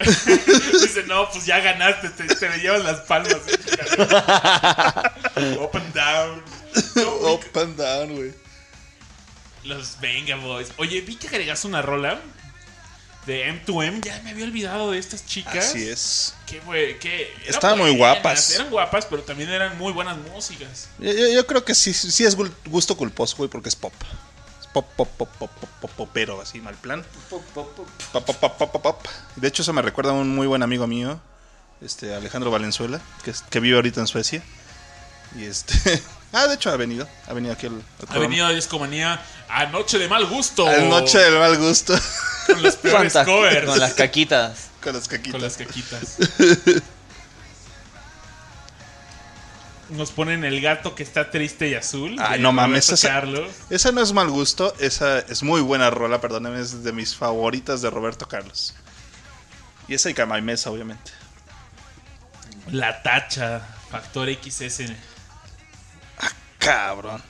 Dice, 0.80 1.04
no, 1.06 1.28
pues 1.30 1.44
ya 1.44 1.60
ganaste, 1.60 2.08
te, 2.10 2.34
te 2.34 2.48
me 2.48 2.58
llevas 2.58 2.84
las 2.84 3.00
palmas. 3.00 3.36
eh. 5.36 5.58
Up 5.60 5.76
and 5.76 5.94
down. 5.94 6.42
No, 6.96 7.32
Up 7.32 7.58
and 7.58 7.76
down, 7.76 8.14
güey. 8.16 8.32
Los 9.64 10.00
Venga 10.00 10.36
Boys. 10.36 10.72
Oye, 10.78 11.02
vi 11.02 11.16
que 11.16 11.28
agregaste 11.28 11.66
una 11.66 11.82
rola 11.82 12.18
de 13.30 13.48
M2M. 13.64 14.00
Ya 14.02 14.20
me 14.22 14.30
había 14.30 14.44
olvidado 14.44 14.90
de 14.90 14.98
estas 14.98 15.24
chicas. 15.26 15.56
Así 15.70 15.88
es. 15.88 16.34
Qué. 16.46 16.56
eran 16.58 17.48
Estaban 17.48 17.78
muy 17.78 17.96
guapas. 17.96 18.50
Eran 18.54 18.70
guapas, 18.70 19.06
pero 19.06 19.22
también 19.22 19.48
eran 19.50 19.78
muy 19.78 19.92
buenas 19.92 20.16
músicas. 20.18 20.88
Yo, 20.98 21.12
yo- 21.12 21.28
yo 21.28 21.46
creo 21.46 21.64
que 21.64 21.74
sí, 21.74 21.92
sí 21.94 22.24
es 22.24 22.36
gusto 22.66 22.96
culposo, 22.96 23.36
güey, 23.36 23.48
porque 23.48 23.68
es 23.68 23.76
pop. 23.76 23.92
Es 24.60 24.66
pop, 24.66 24.86
pop, 24.96 25.08
pop, 25.16 25.28
pop, 25.38 25.50
pop, 25.60 25.70
pop, 25.80 25.90
popero, 25.92 26.40
así, 26.40 26.60
mal 26.60 26.74
plan. 26.74 27.04
Pop, 27.28 27.42
pop, 27.54 27.76
pop, 27.76 28.24
pop, 28.40 28.58
pop, 28.72 28.82
pop. 28.82 29.06
De 29.36 29.48
hecho, 29.48 29.62
eso 29.62 29.72
me 29.72 29.82
recuerda 29.82 30.10
a 30.10 30.14
un 30.14 30.34
muy 30.34 30.46
buen 30.46 30.62
amigo 30.62 30.86
mío, 30.86 31.20
este 31.80 32.12
Alejandro 32.14 32.50
Valenzuela, 32.50 33.00
que, 33.24 33.32
que 33.48 33.60
vive 33.60 33.76
ahorita 33.76 34.00
en 34.00 34.06
Suecia. 34.06 34.42
Y 35.38 35.44
este. 35.44 35.74
ah, 36.32 36.46
de 36.46 36.54
hecho, 36.54 36.70
ha 36.70 36.76
venido. 36.76 37.08
Ha 37.26 37.32
venido 37.32 37.54
aquí 37.54 37.66
al, 37.66 37.74
al 37.74 38.16
Ha 38.16 38.18
venido 38.18 38.46
a 38.46 38.50
Discomanía 38.50 39.20
a 39.48 39.66
Noche 39.66 39.98
de 39.98 40.08
Mal 40.08 40.26
Gusto. 40.26 40.66
Al 40.66 40.88
Noche 40.88 41.18
del 41.18 41.38
Mal 41.38 41.56
Gusto. 41.58 41.94
Con 42.46 42.62
los 42.62 42.76
peores 42.76 43.12
covers. 43.24 43.66
Con 43.66 43.78
las 43.78 43.94
caquitas. 43.94 44.68
Con 44.82 44.94
las 44.94 45.08
caquitas. 45.08 45.32
Con 45.32 45.42
las 45.42 45.56
caquitas. 45.58 46.16
Nos 49.90 50.12
ponen 50.12 50.44
el 50.44 50.60
gato 50.60 50.94
que 50.94 51.02
está 51.02 51.30
triste 51.30 51.68
y 51.68 51.74
azul. 51.74 52.16
Ay, 52.20 52.40
no 52.40 52.52
mames, 52.52 52.90
esa-. 52.90 53.24
Esa 53.70 53.90
no 53.90 54.00
es 54.00 54.12
mal 54.12 54.30
gusto, 54.30 54.72
esa 54.78 55.18
es 55.18 55.42
muy 55.42 55.60
buena 55.60 55.90
rola, 55.90 56.20
perdóname, 56.20 56.60
es 56.60 56.84
de 56.84 56.92
mis 56.92 57.16
favoritas 57.16 57.82
de 57.82 57.90
Roberto 57.90 58.28
Carlos. 58.28 58.74
Y 59.88 59.94
esa 59.94 60.08
y 60.08 60.14
Camay 60.14 60.42
Mesa, 60.42 60.70
obviamente. 60.70 61.10
La 62.70 63.02
tacha. 63.02 63.66
Factor 63.90 64.28
XS. 64.32 64.92
Cabrón. 66.60 67.22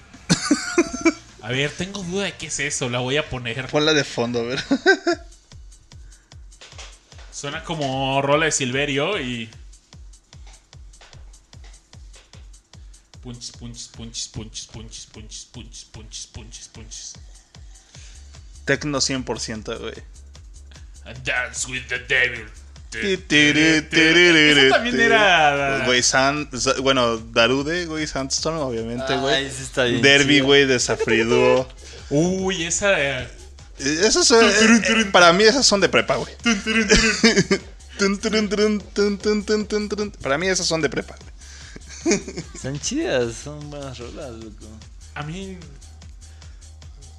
A 1.43 1.48
ver, 1.48 1.73
tengo 1.73 2.02
duda 2.02 2.24
de 2.24 2.32
qué 2.32 2.48
es 2.48 2.61
eso. 2.61 2.90
La 2.90 2.98
voy 2.98 3.16
a 3.16 3.28
poner. 3.28 3.66
Ponla 3.69 3.94
de 3.94 4.05
fondo, 4.05 4.40
a 4.40 4.43
ver. 4.43 4.62
Suena 7.32 7.65
como 7.65 8.20
rola 8.20 8.44
de 8.44 8.52
Silverio 8.52 9.19
y. 9.19 9.48
Punches, 13.23 13.52
punches, 13.52 13.89
punches, 13.89 14.28
punches, 14.28 14.66
punches, 14.66 15.07
punches, 15.07 15.44
punches, 15.47 15.85
punches, 15.86 16.27
punches, 16.27 16.69
punches. 16.69 17.12
Tecno 18.66 18.98
100%, 18.98 19.78
güey. 19.78 20.02
And 21.05 21.24
dance 21.24 21.66
with 21.70 21.86
the 21.89 21.98
devil. 22.01 22.47
Eso 22.93 24.75
también 24.75 25.01
era. 25.01 25.83
Güey, 25.87 26.03
San, 26.03 26.49
Sa- 26.59 26.75
bueno, 26.81 27.19
Darude, 27.19 27.87
güey, 27.87 28.07
Sandstorm, 28.07 28.59
obviamente, 28.59 29.05
Ay, 29.09 29.19
güey. 29.21 29.51
sí 29.51 29.62
está 29.62 29.85
bien 29.85 30.03
Derby, 30.03 30.41
güey, 30.41 30.67
de 30.67 30.79
Safriduo. 30.81 31.69
Uy, 32.11 32.65
esa. 32.65 32.95
eh, 33.23 33.29
Esos 33.79 34.27
son, 34.27 34.45
eh, 34.45 35.05
para 35.12 35.33
mí 35.33 35.45
esas 35.45 35.65
son 35.67 35.81
de 35.81 35.89
prepa, 35.89 36.17
güey. 36.17 36.33
Tun, 37.99 38.19
turun, 38.19 38.49
turun, 38.49 38.81
tun, 38.95 39.19
tun, 39.19 39.45
tun, 39.45 39.67
tun, 39.67 39.89
turun. 39.89 40.11
Para 40.23 40.37
mí 40.39 40.49
esas 40.49 40.67
son 40.67 40.81
de 40.83 40.89
prepa. 40.91 41.15
Son 42.61 42.79
chidas, 42.81 43.35
son 43.35 43.71
buenas 43.71 43.99
rolas, 43.99 44.31
loco. 44.33 44.67
A 45.15 45.23
mí. 45.23 45.59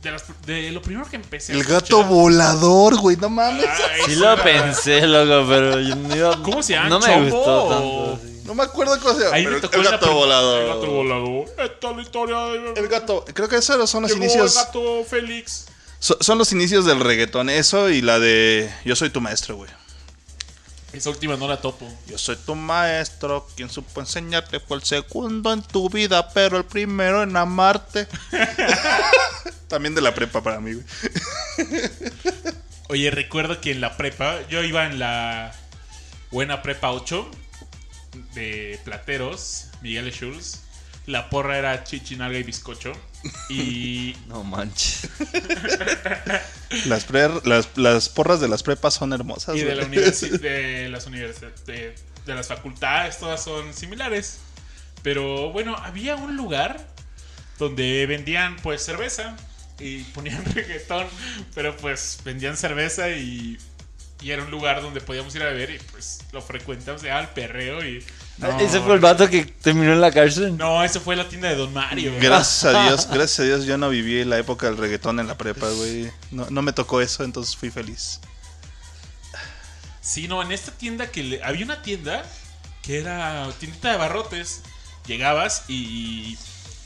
De, 0.01 0.11
las- 0.11 0.23
de 0.47 0.71
lo 0.71 0.81
primero 0.81 1.07
que 1.09 1.15
empecé 1.15 1.53
a 1.53 1.55
El 1.55 1.63
gato 1.63 2.03
volador, 2.03 2.97
güey, 2.99 3.17
no 3.17 3.29
mames. 3.29 3.65
Ay, 3.67 4.01
Sí 4.07 4.15
lo 4.15 4.35
pensé, 4.41 5.05
loco, 5.05 5.47
pero 5.47 5.79
yo 5.79 5.95
no 5.95 6.15
iba... 6.15 6.41
¿Cómo 6.41 6.63
se 6.63 6.73
llama? 6.73 6.89
No 6.89 6.99
me 6.99 7.05
¿Chombo 7.05 7.35
gustó 7.37 7.67
tanto. 7.69 8.19
No 8.45 8.55
me 8.55 8.63
acuerdo 8.63 8.99
cómo 8.99 9.13
se 9.13 9.23
llama. 9.25 9.35
Ahí 9.35 9.43
pero 9.43 9.55
me 9.57 9.61
tocó 9.61 9.75
el 9.77 9.83
gato 9.83 10.13
volador. 10.13 10.61
El 10.61 10.67
gato 10.69 10.87
volador. 10.87 11.45
Esta 11.63 11.89
es 11.91 11.95
la 11.95 12.01
historia 12.01 12.37
de. 12.45 12.73
El 12.81 12.87
gato, 12.87 13.25
creo 13.33 13.47
que 13.47 13.57
esos 13.57 13.89
son 13.89 14.01
los 14.01 14.11
Llegó 14.11 14.23
inicios. 14.23 14.57
el 14.57 14.63
gato 14.65 15.03
Félix. 15.07 15.65
so- 15.99 16.17
son 16.19 16.37
los 16.39 16.51
inicios 16.51 16.85
del 16.85 16.99
reggaetón, 16.99 17.49
eso 17.51 17.89
y 17.91 18.01
la 18.01 18.17
de 18.19 18.73
Yo 18.83 18.95
soy 18.95 19.11
tu 19.11 19.21
maestro, 19.21 19.55
güey. 19.55 19.69
Esa 20.93 21.09
última 21.09 21.37
no 21.37 21.47
la 21.47 21.61
topo. 21.61 21.87
Yo 22.07 22.17
soy 22.17 22.35
tu 22.35 22.53
maestro, 22.55 23.47
quien 23.55 23.69
supo 23.69 24.01
enseñarte 24.01 24.59
fue 24.59 24.77
el 24.77 24.83
segundo 24.83 25.53
en 25.53 25.61
tu 25.61 25.89
vida, 25.89 26.29
pero 26.33 26.57
el 26.57 26.65
primero 26.65 27.23
en 27.23 27.35
amarte. 27.37 28.07
También 29.67 29.95
de 29.95 30.01
la 30.01 30.13
prepa 30.13 30.43
para 30.43 30.59
mí, 30.59 30.73
güey. 30.73 30.85
Oye, 32.89 33.09
recuerdo 33.09 33.61
que 33.61 33.71
en 33.71 33.79
la 33.79 33.95
prepa, 33.95 34.45
yo 34.49 34.61
iba 34.63 34.85
en 34.85 34.99
la 34.99 35.53
buena 36.29 36.61
prepa 36.61 36.91
8 36.91 37.31
de 38.33 38.79
Plateros, 38.83 39.67
Miguel 39.81 40.11
Schulz. 40.11 40.60
La 41.11 41.29
porra 41.29 41.57
era 41.57 41.83
chichinalga 41.83 42.37
y 42.39 42.43
bizcocho. 42.43 42.93
Y 43.49 44.15
No 44.27 44.43
manches. 44.43 45.07
Las, 46.85 47.03
pre- 47.03 47.29
las, 47.43 47.67
las 47.75 48.09
porras 48.09 48.39
de 48.39 48.47
las 48.47 48.63
prepas 48.63 48.93
son 48.93 49.13
hermosas. 49.13 49.55
Y 49.57 49.59
de, 49.61 49.75
la 49.75 49.83
universi- 49.85 50.29
de 50.39 50.89
las 50.89 51.05
universidades, 51.05 51.65
de, 51.65 51.95
de 52.25 52.35
las 52.35 52.47
facultades, 52.47 53.17
todas 53.19 53.43
son 53.43 53.73
similares. 53.73 54.39
Pero 55.03 55.51
bueno, 55.51 55.75
había 55.75 56.15
un 56.15 56.37
lugar 56.37 56.87
donde 57.59 58.05
vendían 58.05 58.55
pues 58.57 58.83
cerveza 58.83 59.35
y 59.79 60.03
ponían 60.05 60.43
reggaetón, 60.45 61.07
pero 61.53 61.75
pues 61.75 62.19
vendían 62.23 62.55
cerveza 62.55 63.09
y, 63.09 63.57
y 64.21 64.31
era 64.31 64.43
un 64.43 64.51
lugar 64.51 64.81
donde 64.81 65.01
podíamos 65.01 65.35
ir 65.35 65.41
a 65.43 65.45
beber 65.47 65.71
y 65.71 65.79
pues 65.91 66.19
lo 66.31 66.41
frecuentamos, 66.41 67.03
era 67.03 67.19
el 67.19 67.27
perreo 67.29 67.83
y... 67.83 68.03
no, 68.41 68.59
Ese 68.59 68.79
fue 68.81 68.95
el 68.95 68.99
vato 68.99 69.29
que 69.29 69.45
terminó 69.45 69.93
en 69.93 70.01
la 70.01 70.11
cárcel. 70.11 70.57
No, 70.57 70.83
ese 70.83 70.99
fue 70.99 71.15
la 71.15 71.29
tienda 71.29 71.47
de 71.49 71.55
Don 71.55 71.73
Mario. 71.73 72.13
Gracias 72.19 72.73
a 72.75 72.83
Dios, 72.83 73.07
gracias 73.11 73.39
a 73.39 73.43
Dios 73.43 73.65
yo 73.65 73.77
no 73.77 73.89
viví 73.89 74.23
la 74.25 74.37
época 74.39 74.65
del 74.67 74.77
reggaetón 74.77 75.19
en 75.19 75.27
la 75.27 75.37
prepa, 75.37 75.69
güey. 75.69 76.11
No, 76.31 76.47
no 76.49 76.61
me 76.61 76.73
tocó 76.73 77.01
eso, 77.01 77.23
entonces 77.23 77.55
fui 77.55 77.69
feliz. 77.69 78.19
Sí, 80.01 80.27
no, 80.27 80.41
en 80.41 80.51
esta 80.51 80.71
tienda 80.71 81.07
que 81.11 81.23
le- 81.23 81.43
había 81.43 81.63
una 81.65 81.81
tienda 81.81 82.23
que 82.81 82.99
era 82.99 83.47
tiendita 83.59 83.91
de 83.91 83.97
barrotes. 83.97 84.61
Llegabas 85.07 85.63
y 85.67 86.37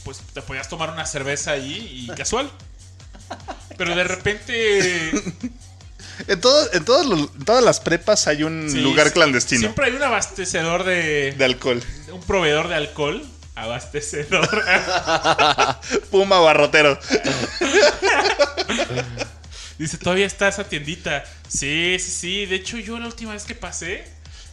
pues 0.03 0.19
te 0.33 0.41
podías 0.41 0.69
tomar 0.69 0.89
una 0.91 1.05
cerveza 1.05 1.51
ahí 1.51 2.05
y 2.09 2.15
casual. 2.15 2.49
Pero 3.77 3.95
de 3.95 4.03
repente 4.03 5.11
En, 6.27 6.39
todo- 6.41 6.73
en, 6.73 6.85
todos 6.85 7.05
los- 7.05 7.19
en 7.35 7.45
todas 7.45 7.63
las 7.63 7.79
prepas 7.79 8.27
hay 8.27 8.43
un 8.43 8.69
sí, 8.69 8.79
lugar 8.81 9.11
clandestino 9.11 9.59
Siempre 9.61 9.85
hay 9.87 9.93
un 9.93 10.03
abastecedor 10.03 10.83
de, 10.83 11.33
de 11.33 11.45
alcohol. 11.45 11.81
un 12.11 12.21
proveedor 12.23 12.67
de 12.69 12.75
alcohol, 12.75 13.21
abastecedor. 13.55 14.47
Puma 16.11 16.39
barrotero. 16.39 16.97
Dice, 19.77 19.97
todavía 19.97 20.25
está 20.25 20.47
esa 20.47 20.63
tiendita. 20.63 21.23
Sí, 21.47 21.97
sí, 21.99 22.11
sí. 22.11 22.45
De 22.45 22.55
hecho, 22.55 22.77
yo 22.77 22.97
la 22.97 23.07
última 23.07 23.33
vez 23.33 23.43
que 23.43 23.55
pasé 23.55 24.05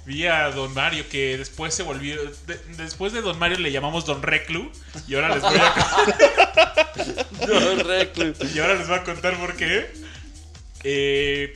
vi 0.05 0.27
a 0.27 0.49
Don 0.51 0.75
Mario, 0.75 1.09
que 1.09 1.39
después 1.39 1.73
se 1.75 1.85
volvió. 1.85 2.17
de- 2.47 2.59
después 2.77 3.13
de 3.13 3.21
Don 3.23 3.39
Mario 3.39 3.59
le 3.59 3.71
llamamos 3.71 4.05
Don 4.05 4.21
Reclu. 4.23 4.71
Y 5.07 5.15
ahora 5.15 5.29
les 5.35 5.43
voy 5.43 5.57
a, 5.57 6.07
No, 7.47 7.83
reclu. 7.85 8.35
y 8.53 8.59
ahora 8.59 8.75
les 8.75 8.89
voy 8.89 8.99
a 8.99 9.05
contar 9.05 9.39
por 9.39 9.55
qué. 9.57 9.93
Eh, 10.85 11.55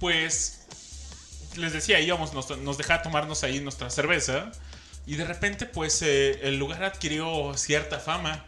pues 0.00 0.58
les 1.56 1.72
decía, 1.72 2.00
íbamos, 2.00 2.34
nos, 2.34 2.56
nos 2.58 2.78
dejaba 2.78 3.02
tomarnos 3.02 3.42
ahí 3.44 3.60
nuestra 3.60 3.90
cerveza. 3.90 4.50
Y 5.06 5.16
de 5.16 5.24
repente, 5.24 5.66
pues 5.66 6.02
eh, 6.02 6.40
el 6.42 6.58
lugar 6.58 6.84
adquirió 6.84 7.54
cierta 7.56 7.98
fama. 7.98 8.44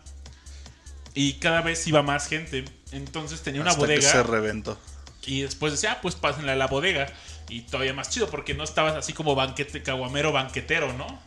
Y 1.14 1.34
cada 1.34 1.62
vez 1.62 1.86
iba 1.86 2.02
más 2.02 2.28
gente. 2.28 2.64
Entonces 2.92 3.40
tenía 3.42 3.62
una 3.62 3.72
que 3.72 3.78
bodega. 3.78 4.12
se 4.12 4.22
reventó. 4.22 4.78
Y 5.26 5.42
después 5.42 5.72
decía, 5.72 5.92
ah, 5.92 5.98
pues 6.00 6.14
pásenle 6.14 6.52
a 6.52 6.56
la 6.56 6.66
bodega. 6.66 7.06
Y 7.48 7.62
todavía 7.62 7.94
más 7.94 8.10
chido, 8.10 8.30
porque 8.30 8.54
no 8.54 8.62
estabas 8.62 8.94
así 8.94 9.12
como 9.12 9.34
banquete, 9.34 9.82
caguamero 9.82 10.32
banquetero, 10.32 10.92
¿no? 10.92 11.20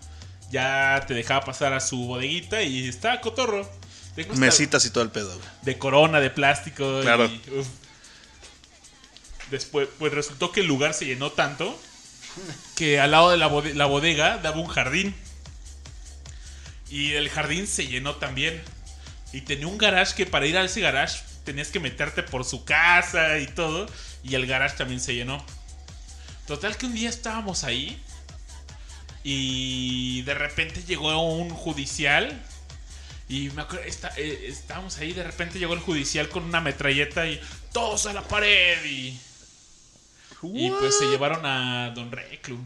Ya 0.52 1.04
te 1.08 1.14
dejaba 1.14 1.42
pasar 1.42 1.74
a 1.74 1.80
su 1.80 1.98
bodeguita 2.06 2.62
y 2.62 2.88
estaba 2.88 3.20
cotorro. 3.20 3.70
Mesitas 4.36 4.86
y 4.86 4.92
todo 4.92 5.04
el 5.04 5.10
pedo, 5.10 5.36
de 5.64 5.78
corona, 5.80 6.20
de 6.20 6.30
plástico. 6.30 7.02
Claro. 7.02 7.26
y, 7.26 7.42
uf. 7.58 7.68
Después, 9.54 9.88
pues 10.00 10.12
resultó 10.12 10.52
que 10.52 10.62
el 10.62 10.66
lugar 10.68 10.96
se 10.96 11.06
llenó 11.06 11.32
tanto 11.32 11.80
que 12.76 13.00
al 13.00 13.12
lado 13.12 13.30
de 13.30 13.38
la, 13.38 13.48
bode- 13.48 13.76
la 13.76 13.86
bodega 13.86 14.40
daba 14.40 14.58
un 14.58 14.68
jardín. 14.68 15.14
Y 16.90 17.14
el 17.14 17.30
jardín 17.30 17.68
se 17.68 17.86
llenó 17.88 18.16
también. 18.16 18.60
Y 19.32 19.42
tenía 19.42 19.68
un 19.68 19.78
garage 19.78 20.16
que 20.16 20.26
para 20.26 20.48
ir 20.48 20.58
a 20.58 20.64
ese 20.64 20.82
garage 20.82 21.20
tenías 21.44 21.68
que 21.70 21.80
meterte 21.80 22.24
por 22.24 22.46
su 22.46 22.66
casa 22.66 23.38
y 23.38 23.46
todo. 23.46 23.86
Y 24.24 24.34
el 24.34 24.48
garage 24.48 24.76
también 24.78 25.00
se 25.00 25.14
llenó. 25.14 25.46
Total 26.48 26.76
que 26.76 26.88
un 26.88 26.96
día 26.96 27.10
estábamos 27.10 27.64
ahí. 27.64 28.02
Y 29.24 30.24
de 30.24 30.34
repente 30.34 30.84
llegó 30.84 31.16
un 31.36 31.50
judicial. 31.52 32.42
Y 33.30 33.50
me 33.52 33.62
acuerdo, 33.62 33.86
está- 33.86 34.14
eh, 34.18 34.48
estábamos 34.48 34.98
ahí. 34.98 35.14
De 35.14 35.24
repente 35.24 35.60
llegó 35.60 35.74
el 35.76 35.80
judicial 35.80 36.28
con 36.30 36.44
una 36.44 36.62
metralleta 36.62 37.28
y 37.28 37.40
todos 37.72 38.06
a 38.08 38.14
la 38.14 38.24
pared. 38.24 38.84
Y, 38.86 39.20
y 40.44 40.70
pues 40.72 40.98
se 40.98 41.06
llevaron 41.08 41.46
a 41.46 41.92
Don 41.92 42.12
Reclu. 42.12 42.58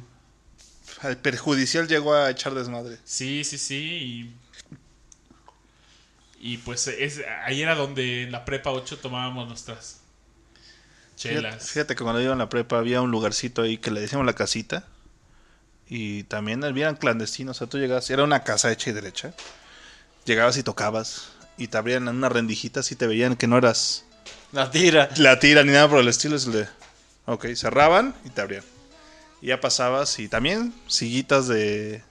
El 1.03 1.17
perjudicial 1.17 1.87
llegó 1.87 2.13
a 2.15 2.29
echar 2.31 2.53
desmadre. 2.55 2.97
Sí, 3.03 3.43
sí, 3.43 3.57
sí. 3.57 4.33
Y, 6.39 6.53
y 6.53 6.57
pues 6.57 6.87
es, 6.87 7.21
ahí 7.45 7.61
era 7.61 7.75
donde 7.75 8.23
en 8.23 8.31
la 8.31 8.45
prepa 8.45 8.71
8 8.71 8.97
tomábamos 8.99 9.47
nuestras 9.47 10.01
chelas. 11.15 11.69
fíjate 11.71 11.95
que 11.95 12.03
cuando 12.03 12.21
iba 12.21 12.31
en 12.33 12.37
la 12.39 12.49
prepa 12.49 12.77
había 12.77 13.01
un 13.01 13.11
lugarcito 13.11 13.61
ahí 13.63 13.77
que 13.77 13.91
le 13.91 14.01
decíamos 14.01 14.25
la 14.25 14.33
casita. 14.33 14.85
Y 15.89 16.23
también 16.23 16.63
habían 16.63 16.95
clandestinos. 16.97 17.57
O 17.57 17.59
sea, 17.59 17.67
tú 17.67 17.77
llegabas, 17.77 18.09
era 18.09 18.23
una 18.23 18.43
casa 18.43 18.71
hecha 18.71 18.89
y 18.89 18.93
derecha. 18.93 19.33
Llegabas 20.25 20.57
y 20.57 20.63
tocabas. 20.63 21.29
Y 21.57 21.67
te 21.69 21.77
abrían 21.77 22.07
en 22.07 22.17
una 22.17 22.29
rendijita 22.29 22.83
si 22.83 22.95
te 22.95 23.07
veían 23.07 23.35
que 23.35 23.47
no 23.47 23.57
eras 23.57 24.03
La 24.51 24.69
tira. 24.69 25.09
la 25.17 25.39
tira 25.39 25.63
ni 25.63 25.71
nada 25.71 25.87
por 25.89 25.99
el 25.99 26.07
estilo. 26.09 26.35
Es 26.35 26.45
el 26.45 26.51
de. 26.53 26.67
Ok, 27.27 27.45
cerraban 27.55 28.15
y 28.23 28.29
te 28.29 28.41
abrían. 28.41 28.63
Y 29.41 29.47
ya 29.47 29.59
pasabas 29.59 30.17
y 30.17 30.29
también 30.29 30.73
sillitas 30.87 31.47
de, 31.47 32.01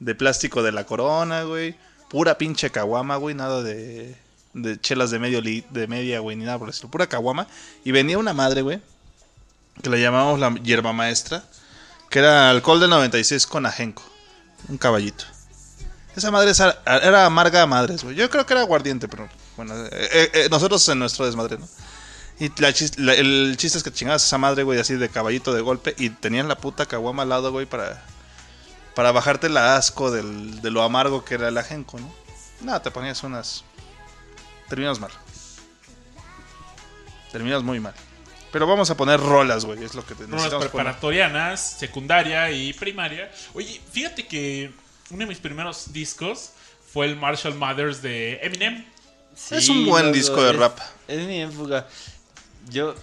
de 0.00 0.14
plástico 0.16 0.62
de 0.64 0.72
la 0.72 0.84
corona, 0.84 1.44
güey. 1.44 1.76
Pura 2.10 2.36
pinche 2.36 2.70
caguama, 2.70 3.16
güey. 3.16 3.34
Nada 3.36 3.62
de, 3.62 4.16
de 4.54 4.80
chelas 4.80 5.12
de, 5.12 5.20
medio 5.20 5.40
lit, 5.40 5.66
de 5.68 5.86
media, 5.86 6.18
güey, 6.18 6.36
ni 6.36 6.44
nada 6.44 6.58
por 6.58 6.68
estilo. 6.68 6.90
Pura 6.90 7.06
caguama. 7.06 7.46
Y 7.84 7.92
venía 7.92 8.18
una 8.18 8.32
madre, 8.32 8.62
güey. 8.62 8.82
Que 9.82 9.88
la 9.88 9.98
llamábamos 9.98 10.40
la 10.40 10.52
hierba 10.56 10.92
maestra. 10.92 11.44
Que 12.10 12.18
era 12.18 12.50
alcohol 12.50 12.80
del 12.80 12.90
96 12.90 13.46
con 13.46 13.66
ajenco. 13.66 14.02
Un 14.68 14.78
caballito. 14.78 15.24
Esa 16.16 16.32
madre 16.32 16.50
era 16.86 17.24
amarga 17.24 17.62
a 17.62 17.66
madres, 17.66 18.02
güey. 18.02 18.16
Yo 18.16 18.28
creo 18.30 18.44
que 18.46 18.54
era 18.54 18.62
aguardiente, 18.62 19.06
pero 19.06 19.28
bueno, 19.56 19.74
eh, 19.76 19.90
eh, 19.92 20.30
eh, 20.32 20.48
nosotros 20.50 20.86
en 20.88 20.98
nuestro 20.98 21.24
desmadre, 21.26 21.58
¿no? 21.58 21.68
Y 22.38 22.48
la 22.60 22.70
chis- 22.70 22.96
la- 22.98 23.14
el 23.14 23.54
chiste 23.56 23.78
es 23.78 23.84
que 23.84 23.92
chingabas 23.92 24.22
a 24.22 24.26
esa 24.26 24.38
madre, 24.38 24.62
güey, 24.62 24.78
así 24.78 24.94
de 24.94 25.08
caballito 25.08 25.54
de 25.54 25.62
golpe. 25.62 25.94
Y 25.98 26.10
tenían 26.10 26.48
la 26.48 26.56
puta 26.58 26.86
caguama 26.86 27.22
al 27.22 27.30
lado, 27.30 27.50
güey, 27.50 27.64
para, 27.66 28.02
para 28.94 29.10
bajarte 29.12 29.48
la 29.48 29.76
asco 29.76 30.10
del- 30.10 30.60
de 30.60 30.70
lo 30.70 30.82
amargo 30.82 31.24
que 31.24 31.34
era 31.34 31.48
el 31.48 31.56
ajenco, 31.58 31.98
¿no? 31.98 32.12
No, 32.60 32.80
te 32.82 32.90
ponías 32.90 33.22
unas. 33.22 33.64
Terminas 34.68 34.98
mal. 35.00 35.10
Terminas 37.32 37.62
muy 37.62 37.80
mal. 37.80 37.94
Pero 38.52 38.66
vamos 38.66 38.88
a 38.90 38.96
poner 38.96 39.20
rolas, 39.20 39.64
güey, 39.64 39.82
es 39.84 39.94
lo 39.94 40.02
que 40.04 40.14
te 40.14 40.24
Unas 40.24 40.36
necesitamos 40.36 40.66
poner. 40.68 40.84
preparatorianas, 40.84 41.60
secundaria 41.78 42.50
y 42.50 42.72
primaria. 42.72 43.30
Oye, 43.54 43.80
fíjate 43.92 44.26
que 44.26 44.72
uno 45.10 45.20
de 45.20 45.26
mis 45.26 45.38
primeros 45.38 45.92
discos 45.92 46.50
fue 46.92 47.06
el 47.06 47.16
Marshall 47.16 47.54
Mathers 47.54 48.00
de 48.02 48.38
Eminem. 48.42 48.84
Es 49.50 49.68
un 49.68 49.84
buen 49.84 50.12
disco 50.12 50.42
de 50.42 50.50
es- 50.52 50.56
rap. 50.56 50.78
Es 51.08 51.26
mi 51.26 51.42
época. 51.42 51.86
Yo, 52.68 52.94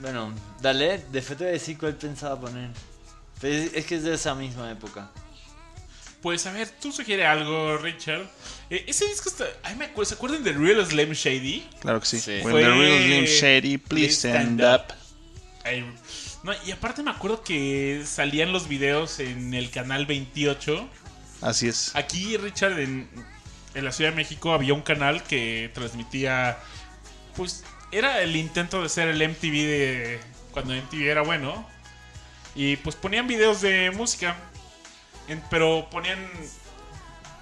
bueno, 0.00 0.32
dale, 0.60 1.02
después 1.10 1.38
te 1.38 1.44
voy 1.44 1.50
a 1.50 1.52
decir 1.54 1.78
cuál 1.78 1.94
pensaba 1.94 2.38
poner. 2.40 2.70
Pero 3.40 3.54
es, 3.54 3.74
es 3.74 3.86
que 3.86 3.96
es 3.96 4.02
de 4.04 4.14
esa 4.14 4.34
misma 4.34 4.70
época. 4.70 5.10
Pues 6.22 6.44
a 6.46 6.52
ver, 6.52 6.68
tú 6.80 6.90
sugiere 6.92 7.24
algo, 7.26 7.76
Richard. 7.78 8.26
Eh, 8.70 8.84
ese 8.88 9.06
disco 9.06 9.28
está. 9.28 9.44
Ay, 9.62 9.76
me 9.76 9.84
acuerdo. 9.86 10.08
¿Se 10.08 10.14
acuerdan 10.14 10.42
de 10.42 10.52
Real 10.52 10.84
Slim 10.84 11.12
Shady? 11.12 11.68
Claro 11.80 12.00
que 12.00 12.06
sí. 12.06 12.18
Sí. 12.20 12.40
When 12.42 12.50
Fue- 12.50 12.62
the 12.62 12.70
real 12.70 13.02
Slim 13.02 13.24
Shady, 13.24 13.78
please 13.78 14.14
stand 14.28 14.60
up. 14.62 14.92
Ay, 15.64 15.84
no, 16.42 16.52
y 16.64 16.70
aparte 16.70 17.02
me 17.02 17.10
acuerdo 17.10 17.42
que 17.42 18.02
salían 18.06 18.52
los 18.52 18.66
videos 18.68 19.20
en 19.20 19.52
el 19.54 19.70
canal 19.70 20.06
28. 20.06 20.88
Así 21.42 21.68
es. 21.68 21.94
Aquí, 21.94 22.36
Richard, 22.38 22.78
en, 22.80 23.08
en 23.74 23.84
la 23.84 23.92
Ciudad 23.92 24.10
de 24.10 24.16
México 24.16 24.52
había 24.52 24.72
un 24.74 24.82
canal 24.82 25.22
que 25.22 25.70
transmitía. 25.74 26.58
Pues 27.36 27.62
era 27.96 28.20
el 28.20 28.36
intento 28.36 28.82
de 28.82 28.88
ser 28.88 29.08
el 29.08 29.28
MTV 29.28 29.52
de. 29.52 30.20
Cuando 30.52 30.74
MTV 30.74 31.08
era 31.08 31.22
bueno. 31.22 31.66
Y 32.54 32.76
pues 32.76 32.96
ponían 32.96 33.26
videos 33.26 33.60
de 33.60 33.90
música. 33.90 34.36
pero 35.50 35.88
ponían 35.90 36.18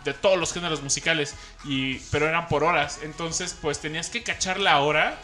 de 0.04 0.14
todos 0.14 0.38
los 0.38 0.52
géneros 0.52 0.82
musicales. 0.82 1.34
Y, 1.64 1.98
pero 2.10 2.28
eran 2.28 2.48
por 2.48 2.64
horas. 2.64 3.00
Entonces, 3.02 3.56
pues 3.60 3.80
tenías 3.80 4.10
que 4.10 4.22
cachar 4.22 4.58
la 4.58 4.80
hora 4.80 5.18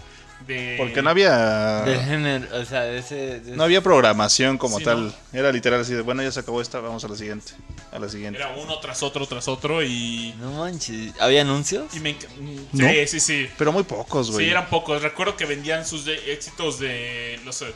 De... 0.47 0.75
Porque 0.79 1.03
no 1.03 1.11
había 1.11 1.83
De 1.83 1.99
género, 1.99 2.47
o 2.61 2.65
sea, 2.65 2.81
de 2.83 2.99
ese... 2.99 3.41
de 3.41 3.57
no 3.57 3.63
había 3.63 3.83
programación 3.83 4.59
como 4.59 4.79
Sí, 4.79 4.85
tal. 4.85 5.07
¿no? 5.09 5.39
Era 5.39 5.53
literal 5.53 5.81
así 5.81 5.93
de, 5.95 6.03
bueno, 6.03 6.23
ya 6.23 6.33
se 6.33 6.41
acabó 6.41 6.61
esta, 6.63 6.81
vamos 6.81 7.05
a 7.05 7.09
la 7.09 7.17
siguiente. 7.17 7.53
A 7.93 7.99
la 7.99 8.09
siguiente. 8.09 8.39
Era 8.39 8.51
uno 8.57 8.79
tras 8.81 9.03
otro, 9.03 9.27
tras 9.27 9.47
otro 9.49 9.83
y... 9.85 10.35
No 10.41 10.53
manches, 10.53 11.13
¿había 11.21 11.43
anuncios? 11.43 11.95
y 11.95 12.01
me 12.01 12.19
enc- 12.19 12.27
¿No? 12.73 12.89
Sí, 12.89 13.07
sí, 13.07 13.21
sí. 13.21 13.49
Pero 13.59 13.71
muy 13.73 13.83
pocos, 13.83 14.31
güey. 14.31 14.47
Sí, 14.47 14.51
eran 14.51 14.69
pocos. 14.69 15.03
Recuerdo 15.03 15.37
que 15.37 15.45
vendían 15.45 15.85
sus 15.87 16.05
de- 16.05 16.33
éxitos 16.33 16.79
de 16.79 17.39
los, 17.45 17.61
eh, 17.63 17.73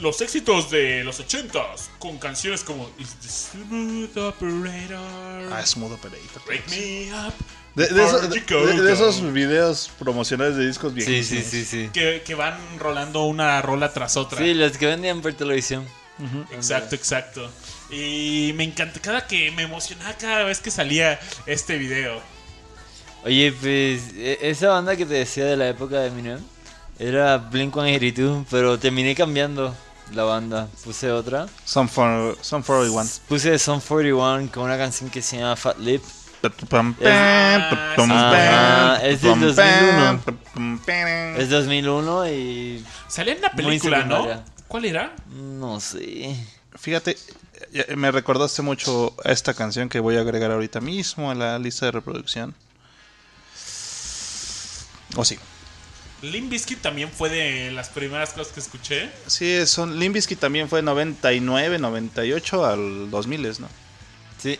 los 0.00 0.20
éxitos 0.20 0.70
de 0.70 1.02
los 1.04 1.18
ochentas 1.20 1.90
con 1.98 2.18
canciones 2.18 2.62
como 2.62 2.90
Is 2.98 3.14
the 3.20 3.28
Smooth 3.28 4.16
Operator, 4.18 5.52
Ah, 5.52 5.62
Smooth 5.64 5.92
Operator. 5.92 6.42
Break 6.46 6.68
Me 6.70 7.10
Up, 7.26 7.34
De, 7.74 7.88
de 7.88 8.04
esos, 8.04 8.28
de- 8.28 8.82
de 8.82 8.92
esos 8.92 9.32
videos 9.32 9.90
promocionales 9.98 10.56
de 10.56 10.66
discos 10.66 10.92
Sí, 10.92 10.96
viejísimos. 10.96 11.44
sí, 11.44 11.64
sí, 11.64 11.84
sí. 11.84 11.90
que, 11.92 12.22
que 12.24 12.34
van 12.34 12.58
rolando 12.78 13.24
una 13.24 13.62
rola 13.62 13.92
tras 13.92 14.16
otra. 14.18 14.38
Sí, 14.38 14.52
los 14.52 14.76
que 14.76 14.86
vendían 14.86 15.22
por 15.22 15.32
televisión. 15.34 15.86
Exacto, 16.52 16.94
exacto. 16.94 17.50
Y 17.90 18.52
me 18.56 18.64
encanta 18.64 19.00
cada 19.00 19.26
que 19.26 19.50
me 19.52 19.62
emocionaba 19.62 20.14
cada 20.18 20.44
vez 20.44 20.60
que 20.60 20.70
salía 20.70 21.18
este 21.46 21.78
video. 21.78 22.20
Oye, 23.24 23.52
pues, 23.52 24.12
e- 24.16 24.38
esa 24.42 24.68
banda 24.68 24.94
que 24.96 25.06
te 25.06 25.14
decía 25.14 25.46
de 25.46 25.56
la 25.56 25.68
época 25.68 25.98
de 26.00 26.08
Eminem 26.08 26.40
era 26.98 27.38
Blink-182, 27.50 28.44
pero 28.50 28.78
terminé 28.78 29.14
cambiando 29.14 29.74
la 30.12 30.24
banda. 30.24 30.68
Puse 30.84 31.10
otra. 31.10 31.46
Some, 31.64 31.88
for, 31.88 32.36
some 32.42 32.62
401. 32.62 33.08
Puse 33.28 33.58
Son 33.58 33.80
41 33.80 34.50
con 34.52 34.64
una 34.64 34.76
canción 34.76 35.08
que 35.08 35.22
se 35.22 35.38
llama 35.38 35.56
Fat 35.56 35.78
Lip. 35.78 36.02
Ah, 38.10 38.98
es 39.02 39.22
del 39.22 39.40
2001. 39.40 40.20
Es 41.38 41.50
2001 41.50 42.28
y... 42.28 42.84
Salía 43.08 43.34
en 43.34 43.38
una 43.40 43.50
Muy 43.54 43.64
película, 43.64 44.04
¿no? 44.04 44.26
¿Cuál 44.68 44.84
era? 44.86 45.14
No 45.28 45.80
sé. 45.80 46.36
Fíjate, 46.74 47.16
me 47.96 48.10
recordaste 48.10 48.62
mucho 48.62 49.14
a 49.24 49.30
esta 49.30 49.54
canción 49.54 49.88
que 49.88 50.00
voy 50.00 50.16
a 50.16 50.20
agregar 50.20 50.50
ahorita 50.50 50.80
mismo 50.80 51.30
a 51.30 51.34
la 51.34 51.58
lista 51.58 51.86
de 51.86 51.92
reproducción. 51.92 52.54
O 55.16 55.24
sí. 55.24 55.38
Limp 56.22 56.50
Bizkit 56.50 56.80
también 56.80 57.10
fue 57.10 57.28
de 57.28 57.72
las 57.72 57.88
primeras 57.88 58.30
cosas 58.30 58.52
que 58.52 58.60
escuché. 58.60 59.10
Sí, 59.26 59.66
son 59.66 59.98
Limbisky 59.98 60.36
también 60.36 60.68
fue 60.68 60.80
99, 60.80 61.78
98 61.78 62.64
al 62.64 63.10
2000, 63.10 63.60
¿no? 63.60 63.68
Sí. 64.38 64.58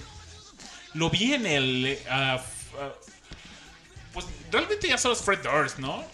Lo 0.95 1.11
vi 1.11 1.35
en 1.35 1.47
el. 1.47 1.99
ah, 2.11 2.41
pues 4.13 4.27
realmente 4.51 4.89
ya 4.89 4.99
solo 4.99 5.15
es 5.15 5.21
Fred 5.21 5.41
Durst, 5.43 5.79
¿no? 5.79 6.05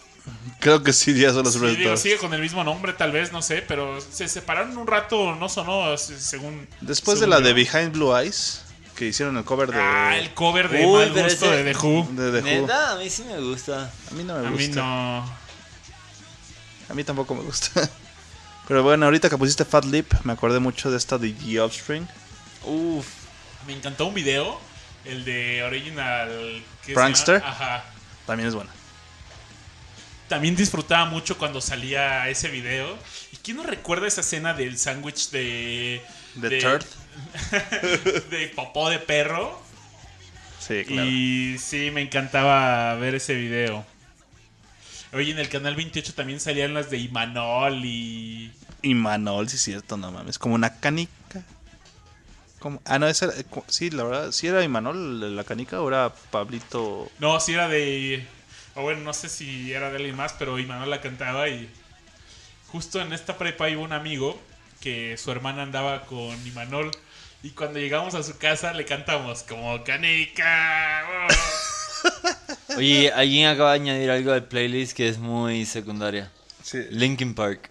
Creo 0.60 0.82
que 0.82 0.92
sí, 0.92 1.14
ya 1.18 1.32
son 1.32 1.44
los 1.44 1.54
Sí, 1.54 1.58
Red 1.60 1.76
digo, 1.76 1.88
Doors. 1.88 2.02
sigue 2.02 2.16
con 2.18 2.34
el 2.34 2.40
mismo 2.40 2.62
nombre, 2.62 2.92
tal 2.92 3.12
vez, 3.12 3.32
no 3.32 3.40
sé, 3.42 3.62
pero 3.66 4.00
se 4.00 4.28
separaron 4.28 4.76
un 4.76 4.86
rato, 4.86 5.34
no 5.34 5.48
sonó, 5.48 5.96
se- 5.96 6.20
según. 6.20 6.68
Después 6.80 7.18
de 7.18 7.26
según 7.26 7.30
la 7.30 7.38
yo. 7.40 7.46
de 7.46 7.52
Behind 7.54 7.92
Blue 7.92 8.14
Eyes, 8.16 8.62
que 8.94 9.06
hicieron 9.06 9.36
el 9.38 9.44
cover 9.44 9.70
de, 9.70 9.78
Ah, 9.80 10.16
el 10.18 10.34
cover 10.34 10.68
de 10.68 10.84
Uy, 10.84 10.98
Mal 10.98 11.08
Gusto 11.12 11.46
ese- 11.52 11.62
de 11.64 11.72
The 11.72 11.78
Who. 11.78 12.08
de 12.12 12.30
The 12.32 12.38
Who. 12.40 12.60
Neta, 12.62 12.92
a 12.92 12.96
mí 12.96 13.08
sí 13.08 13.22
me 13.24 13.40
gusta. 13.40 13.90
A 14.10 14.14
mí 14.14 14.22
no 14.24 14.34
me 14.38 14.46
A 14.46 14.50
gusta. 14.50 14.66
mí 14.68 14.68
no. 14.74 15.18
A 16.90 16.94
mí 16.94 17.04
tampoco 17.04 17.34
me 17.34 17.42
gusta. 17.42 17.70
Pero 18.68 18.82
bueno, 18.82 19.06
ahorita 19.06 19.30
que 19.30 19.38
pusiste 19.38 19.64
Fat 19.64 19.84
Lip, 19.86 20.12
me 20.24 20.34
acordé 20.34 20.58
mucho 20.58 20.90
de 20.90 20.98
esta 20.98 21.16
de 21.16 21.32
The 21.32 21.60
Offspring. 21.60 22.06
Uf. 22.64 23.06
Me 23.66 23.72
encantó 23.74 24.06
un 24.06 24.14
video, 24.14 24.60
el 25.08 25.24
de 25.24 25.62
Original. 25.62 26.62
¿qué 26.82 26.88
se 26.88 26.94
Prankster. 26.94 27.42
Ajá. 27.44 27.84
También 28.26 28.48
es 28.48 28.54
buena. 28.54 28.70
También 30.28 30.54
disfrutaba 30.54 31.06
mucho 31.06 31.38
cuando 31.38 31.60
salía 31.60 32.28
ese 32.28 32.48
video. 32.48 32.98
¿Y 33.32 33.36
quién 33.38 33.56
no 33.56 33.62
recuerda 33.62 34.06
esa 34.06 34.20
escena 34.20 34.54
del 34.54 34.78
sándwich 34.78 35.30
de. 35.30 36.02
The 36.40 36.60
Turd. 36.60 36.84
de 38.30 38.48
popó 38.54 38.90
de 38.90 38.98
perro? 38.98 39.60
Sí, 40.60 40.84
claro. 40.84 41.08
Y 41.08 41.56
sí, 41.58 41.90
me 41.90 42.02
encantaba 42.02 42.94
ver 42.96 43.14
ese 43.14 43.34
video. 43.34 43.84
Oye, 45.12 45.30
en 45.30 45.38
el 45.38 45.48
canal 45.48 45.74
28 45.74 46.12
también 46.12 46.38
salían 46.38 46.74
las 46.74 46.90
de 46.90 46.98
Imanol 46.98 47.84
y. 47.84 48.52
Y 48.82 48.94
Manol, 48.94 49.48
sí 49.48 49.56
es 49.56 49.62
cierto, 49.62 49.96
no 49.96 50.12
mames. 50.12 50.38
Como 50.38 50.54
una 50.54 50.78
canica. 50.78 51.10
Ah, 52.84 52.98
no, 52.98 53.06
esa 53.06 53.26
era, 53.26 53.34
eh, 53.36 53.44
sí, 53.68 53.90
la 53.90 54.04
verdad, 54.04 54.32
sí 54.32 54.46
era 54.46 54.64
Imanol 54.64 55.36
la 55.36 55.44
canica 55.44 55.80
o 55.80 55.88
era 55.88 56.12
Pablito. 56.30 57.10
No, 57.18 57.38
sí 57.40 57.54
era 57.54 57.68
de. 57.68 58.26
O 58.74 58.82
bueno, 58.82 59.00
no 59.02 59.12
sé 59.12 59.28
si 59.28 59.72
era 59.72 59.90
de 59.90 59.96
alguien 59.96 60.16
más, 60.16 60.34
pero 60.38 60.58
Imanol 60.58 60.90
la 60.90 61.00
cantaba 61.00 61.48
y. 61.48 61.68
Justo 62.68 63.00
en 63.00 63.12
esta 63.12 63.38
prepa 63.38 63.70
iba 63.70 63.80
un 63.80 63.92
amigo 63.92 64.38
que 64.80 65.16
su 65.16 65.30
hermana 65.30 65.62
andaba 65.62 66.04
con 66.06 66.46
Imanol. 66.46 66.90
Y 67.42 67.50
cuando 67.50 67.78
llegamos 67.78 68.14
a 68.14 68.22
su 68.22 68.36
casa 68.36 68.72
le 68.72 68.84
cantamos 68.84 69.44
como 69.44 69.84
Canica. 69.84 71.04
oh". 71.08 72.76
Oye, 72.76 73.12
alguien 73.12 73.46
acaba 73.48 73.72
de 73.72 73.80
añadir 73.80 74.10
algo 74.10 74.32
al 74.32 74.44
playlist 74.44 74.96
que 74.96 75.08
es 75.08 75.18
muy 75.18 75.64
secundaria. 75.64 76.30
Sí. 76.62 76.78
Linkin 76.90 77.34
Park. 77.34 77.70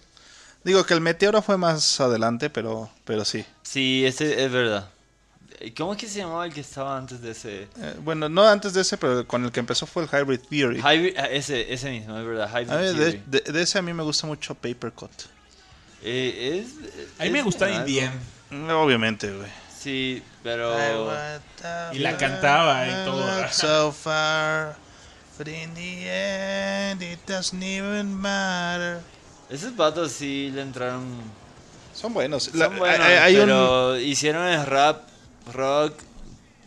Digo 0.68 0.84
que 0.84 0.92
el 0.92 1.00
Meteoro 1.00 1.40
fue 1.40 1.56
más 1.56 1.98
adelante, 1.98 2.50
pero, 2.50 2.90
pero 3.06 3.24
sí. 3.24 3.42
Sí, 3.62 4.04
ese 4.04 4.44
es 4.44 4.52
verdad. 4.52 4.90
¿Cómo 5.76 5.92
es 5.94 5.98
que 5.98 6.06
se 6.06 6.18
llamaba 6.18 6.44
el 6.44 6.52
que 6.52 6.60
estaba 6.60 6.94
antes 6.98 7.22
de 7.22 7.30
ese? 7.30 7.62
Eh, 7.78 7.94
bueno, 8.04 8.28
no 8.28 8.46
antes 8.46 8.74
de 8.74 8.82
ese, 8.82 8.98
pero 8.98 9.26
con 9.26 9.44
el 9.46 9.50
que 9.50 9.60
empezó 9.60 9.86
fue 9.86 10.02
el 10.04 10.08
Hybrid 10.10 10.40
Theory. 10.50 10.76
Hybrid, 10.80 11.16
ah, 11.16 11.24
ese, 11.30 11.72
ese 11.72 11.90
mismo, 11.90 12.18
es 12.18 12.26
verdad. 12.26 12.50
Hybrid 12.50 12.70
A 12.70 12.76
mí, 12.80 12.86
de, 12.86 12.94
Theory. 12.94 13.22
de- 13.26 13.40
de 13.52 13.62
ese 13.62 13.78
a 13.78 13.82
mí 13.82 13.94
me 13.94 14.02
gusta 14.02 14.26
mucho 14.26 14.54
Papercut. 14.54 15.10
Eh, 16.04 16.64
es, 16.66 17.18
A 17.18 17.24
mí 17.24 17.30
me 17.30 17.40
gusta 17.42 17.64
algo. 17.64 17.78
Indien. 17.78 18.12
Mm, 18.50 18.68
Obviamente, 18.70 19.32
güey. 19.32 19.48
Sí, 19.76 20.22
pero... 20.42 20.76
Y 21.92 21.98
la 21.98 22.16
cantaba 22.18 22.86
y 22.86 22.90
todo. 23.06 23.48
So 23.52 23.90
far, 23.90 24.76
but 25.38 25.48
in 25.48 25.72
the 25.74 26.90
end 26.90 27.02
it 27.02 27.20
doesn't 27.26 27.62
even 27.62 28.14
matter. 28.14 29.00
Esos 29.50 29.74
vatos 29.76 30.12
sí 30.12 30.50
le 30.54 30.62
entraron... 30.62 31.06
Son 31.94 32.12
buenos. 32.14 32.44
Son 32.44 32.58
La- 32.58 32.68
buenos, 32.68 33.00
hay, 33.06 33.14
hay 33.16 33.36
un, 33.36 33.42
pero 33.46 33.98
hicieron 33.98 34.46
el 34.46 34.64
rap, 34.66 35.02
rock, 35.52 35.94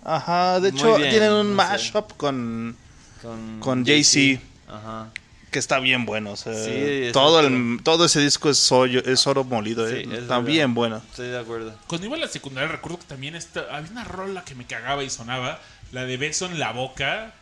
ajá, 0.03 0.59
de 0.59 0.69
hecho 0.69 0.97
bien, 0.97 1.09
tienen 1.09 1.31
un 1.31 1.49
no 1.51 1.55
mashup 1.55 2.13
con 2.17 2.75
con... 3.21 3.59
Con 3.59 3.85
Jay-Z. 3.85 4.41
Ajá. 4.67 5.07
que 5.51 5.59
está 5.59 5.79
bien 5.79 6.05
bueno. 6.05 6.31
o 6.31 6.35
sea, 6.35 6.53
Sí, 6.53 7.11
todo 7.13 7.39
el 7.39 7.79
todo 7.83 8.05
ese 8.05 8.19
disco 8.19 8.49
es 8.49 8.71
oro, 8.71 8.99
es 9.05 9.27
oro 9.27 9.43
molido, 9.43 9.87
Sí, 9.87 9.95
eh, 9.97 10.01
es 10.01 10.05
está 10.23 10.39
verdad. 10.39 10.41
bien 10.41 10.73
bueno. 10.73 10.97
Estoy 11.11 11.27
de 11.29 11.39
acuerdo. 11.39 11.75
Cuando 11.87 12.07
iba 12.07 12.15
a 12.17 12.19
la 12.19 12.27
secundaria 12.27 12.69
recuerdo 12.71 12.97
que 12.99 13.05
también 13.05 13.35
esta, 13.35 13.61
había 13.71 13.91
una 13.91 14.03
rola 14.03 14.43
que 14.43 14.55
me 14.55 14.65
cagaba 14.65 15.03
y 15.03 15.09
sonaba, 15.09 15.59
la 15.91 16.05
de 16.05 16.17
beso 16.17 16.45
en 16.47 16.57
la 16.59 16.71
boca. 16.71 17.33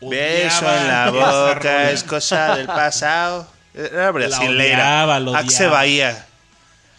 Beso 0.00 0.66
en 0.68 0.88
la 0.88 1.10
boca 1.10 1.90
es 1.92 2.02
cosa 2.02 2.56
del 2.56 2.66
pasado. 2.66 3.46
Era 3.74 4.10
brasilera. 4.10 4.76
odiaba, 5.04 5.20
la 5.20 5.38
Axe 5.38 5.56
odiaba. 5.58 5.72
Bahía. 5.76 6.26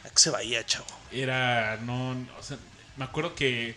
Axe 0.06 0.30
Bahía, 0.30 0.66
chavo. 0.66 0.86
Era, 1.12 1.78
no, 1.84 2.12
o 2.40 2.44
sea, 2.44 2.58
me 2.98 3.04
acuerdo 3.06 3.36
que 3.36 3.76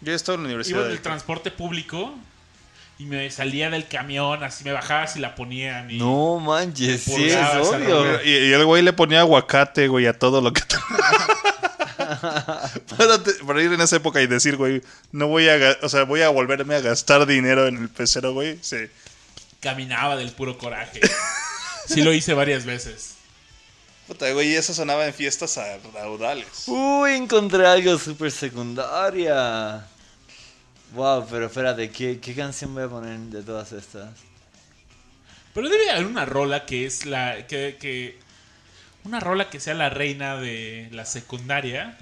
Yo 0.00 0.14
estaba 0.14 0.36
en 0.36 0.42
la 0.44 0.48
iba 0.48 0.54
universidad. 0.56 0.86
en 0.86 0.92
el 0.92 1.00
transporte 1.02 1.50
público 1.50 2.14
y 2.98 3.04
me 3.04 3.30
salía 3.30 3.68
del 3.70 3.86
camión, 3.88 4.42
así 4.44 4.64
me 4.64 4.72
bajaba 4.72 5.06
si 5.06 5.18
la 5.20 5.34
ponían. 5.34 5.90
Y 5.90 5.98
No 5.98 6.38
manches, 6.40 7.02
sí, 7.02 7.28
es 7.30 7.36
obvio. 7.36 8.22
Y, 8.24 8.30
y 8.30 8.52
el 8.52 8.64
güey 8.64 8.82
le 8.82 8.92
ponía 8.92 9.20
aguacate, 9.20 9.88
güey, 9.88 10.06
a 10.06 10.18
todo 10.18 10.40
lo 10.40 10.52
que... 10.52 10.62
para, 12.96 13.22
te- 13.22 13.32
para 13.46 13.62
ir 13.62 13.72
en 13.72 13.80
esa 13.80 13.96
época 13.96 14.20
y 14.20 14.26
decir, 14.26 14.56
güey, 14.56 14.82
no 15.12 15.28
voy 15.28 15.48
a... 15.48 15.76
O 15.82 15.88
sea, 15.88 16.04
voy 16.04 16.22
a 16.22 16.28
volverme 16.28 16.74
a 16.74 16.80
gastar 16.80 17.26
dinero 17.26 17.66
en 17.66 17.76
el 17.78 17.88
pecero, 17.88 18.32
güey. 18.32 18.58
Sí. 18.62 18.76
caminaba 19.60 20.16
del 20.16 20.30
puro 20.32 20.58
coraje. 20.58 21.00
Sí 21.94 22.02
lo 22.02 22.12
hice 22.12 22.34
varias 22.34 22.64
veces. 22.64 23.14
Puta, 24.06 24.30
güey, 24.32 24.50
y 24.52 24.54
eso 24.56 24.74
sonaba 24.74 25.06
en 25.06 25.14
fiestas 25.14 25.56
a 25.58 25.78
raudales. 25.94 26.64
Uy, 26.66 27.12
encontré 27.12 27.66
algo 27.66 27.96
súper 27.98 28.30
secundaria. 28.32 29.86
Wow, 30.94 31.26
pero 31.30 31.46
espérate, 31.46 31.90
¿qué, 31.90 32.18
¿qué 32.20 32.34
canción 32.34 32.74
voy 32.74 32.82
a 32.84 32.88
poner 32.88 33.18
de 33.18 33.42
todas 33.42 33.70
estas? 33.72 34.10
Pero 35.54 35.68
debe 35.68 35.90
haber 35.90 36.06
una 36.06 36.24
rola 36.24 36.66
que 36.66 36.86
es 36.86 37.06
la. 37.06 37.46
que, 37.46 37.76
que- 37.80 38.18
Una 39.04 39.20
rola 39.20 39.48
que 39.48 39.60
sea 39.60 39.74
la 39.74 39.90
reina 39.90 40.36
de 40.36 40.88
la 40.92 41.04
secundaria. 41.06 41.96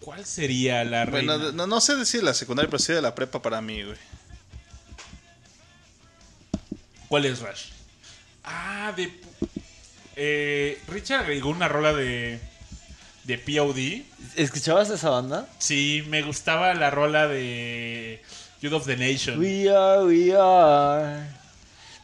¿Cuál 0.00 0.24
sería 0.24 0.82
la 0.84 1.04
reina? 1.04 1.36
Bueno, 1.36 1.52
no, 1.52 1.66
no 1.66 1.80
sé 1.80 1.96
decir 1.96 2.22
la 2.22 2.32
secundaria, 2.32 2.70
pero 2.70 2.78
sí 2.82 2.92
de 2.92 3.02
la 3.02 3.14
prepa 3.14 3.42
para 3.42 3.60
mí, 3.60 3.82
güey. 3.82 3.98
¿Cuál 7.08 7.26
es 7.26 7.40
Rush? 7.40 7.64
Ah, 8.52 8.92
de. 8.96 9.10
Eh, 10.16 10.78
Richard 10.88 11.20
agregó 11.20 11.50
una 11.50 11.68
rola 11.68 11.92
de. 11.92 12.40
de 13.24 13.38
POD. 13.38 14.02
¿Escuchabas 14.36 14.90
esa 14.90 15.10
banda? 15.10 15.48
Sí, 15.58 16.04
me 16.08 16.22
gustaba 16.22 16.74
la 16.74 16.90
rola 16.90 17.28
de. 17.28 18.22
Youth 18.60 18.72
of 18.74 18.86
the 18.86 18.96
Nation. 18.96 19.38
We 19.38 19.70
are, 19.70 20.04
we 20.04 20.34
are 20.36 21.26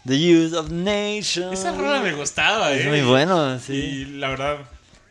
The 0.07 0.15
Use 0.15 0.57
of 0.57 0.71
Nation. 0.71 1.53
Esa 1.53 1.73
rola 1.77 2.01
me 2.01 2.13
gustaba, 2.15 2.73
Es 2.73 2.87
eh. 2.87 2.89
muy 2.89 3.03
bueno, 3.03 3.59
sí. 3.59 3.75
Y 3.75 4.05
la 4.05 4.31
verdad, 4.31 4.59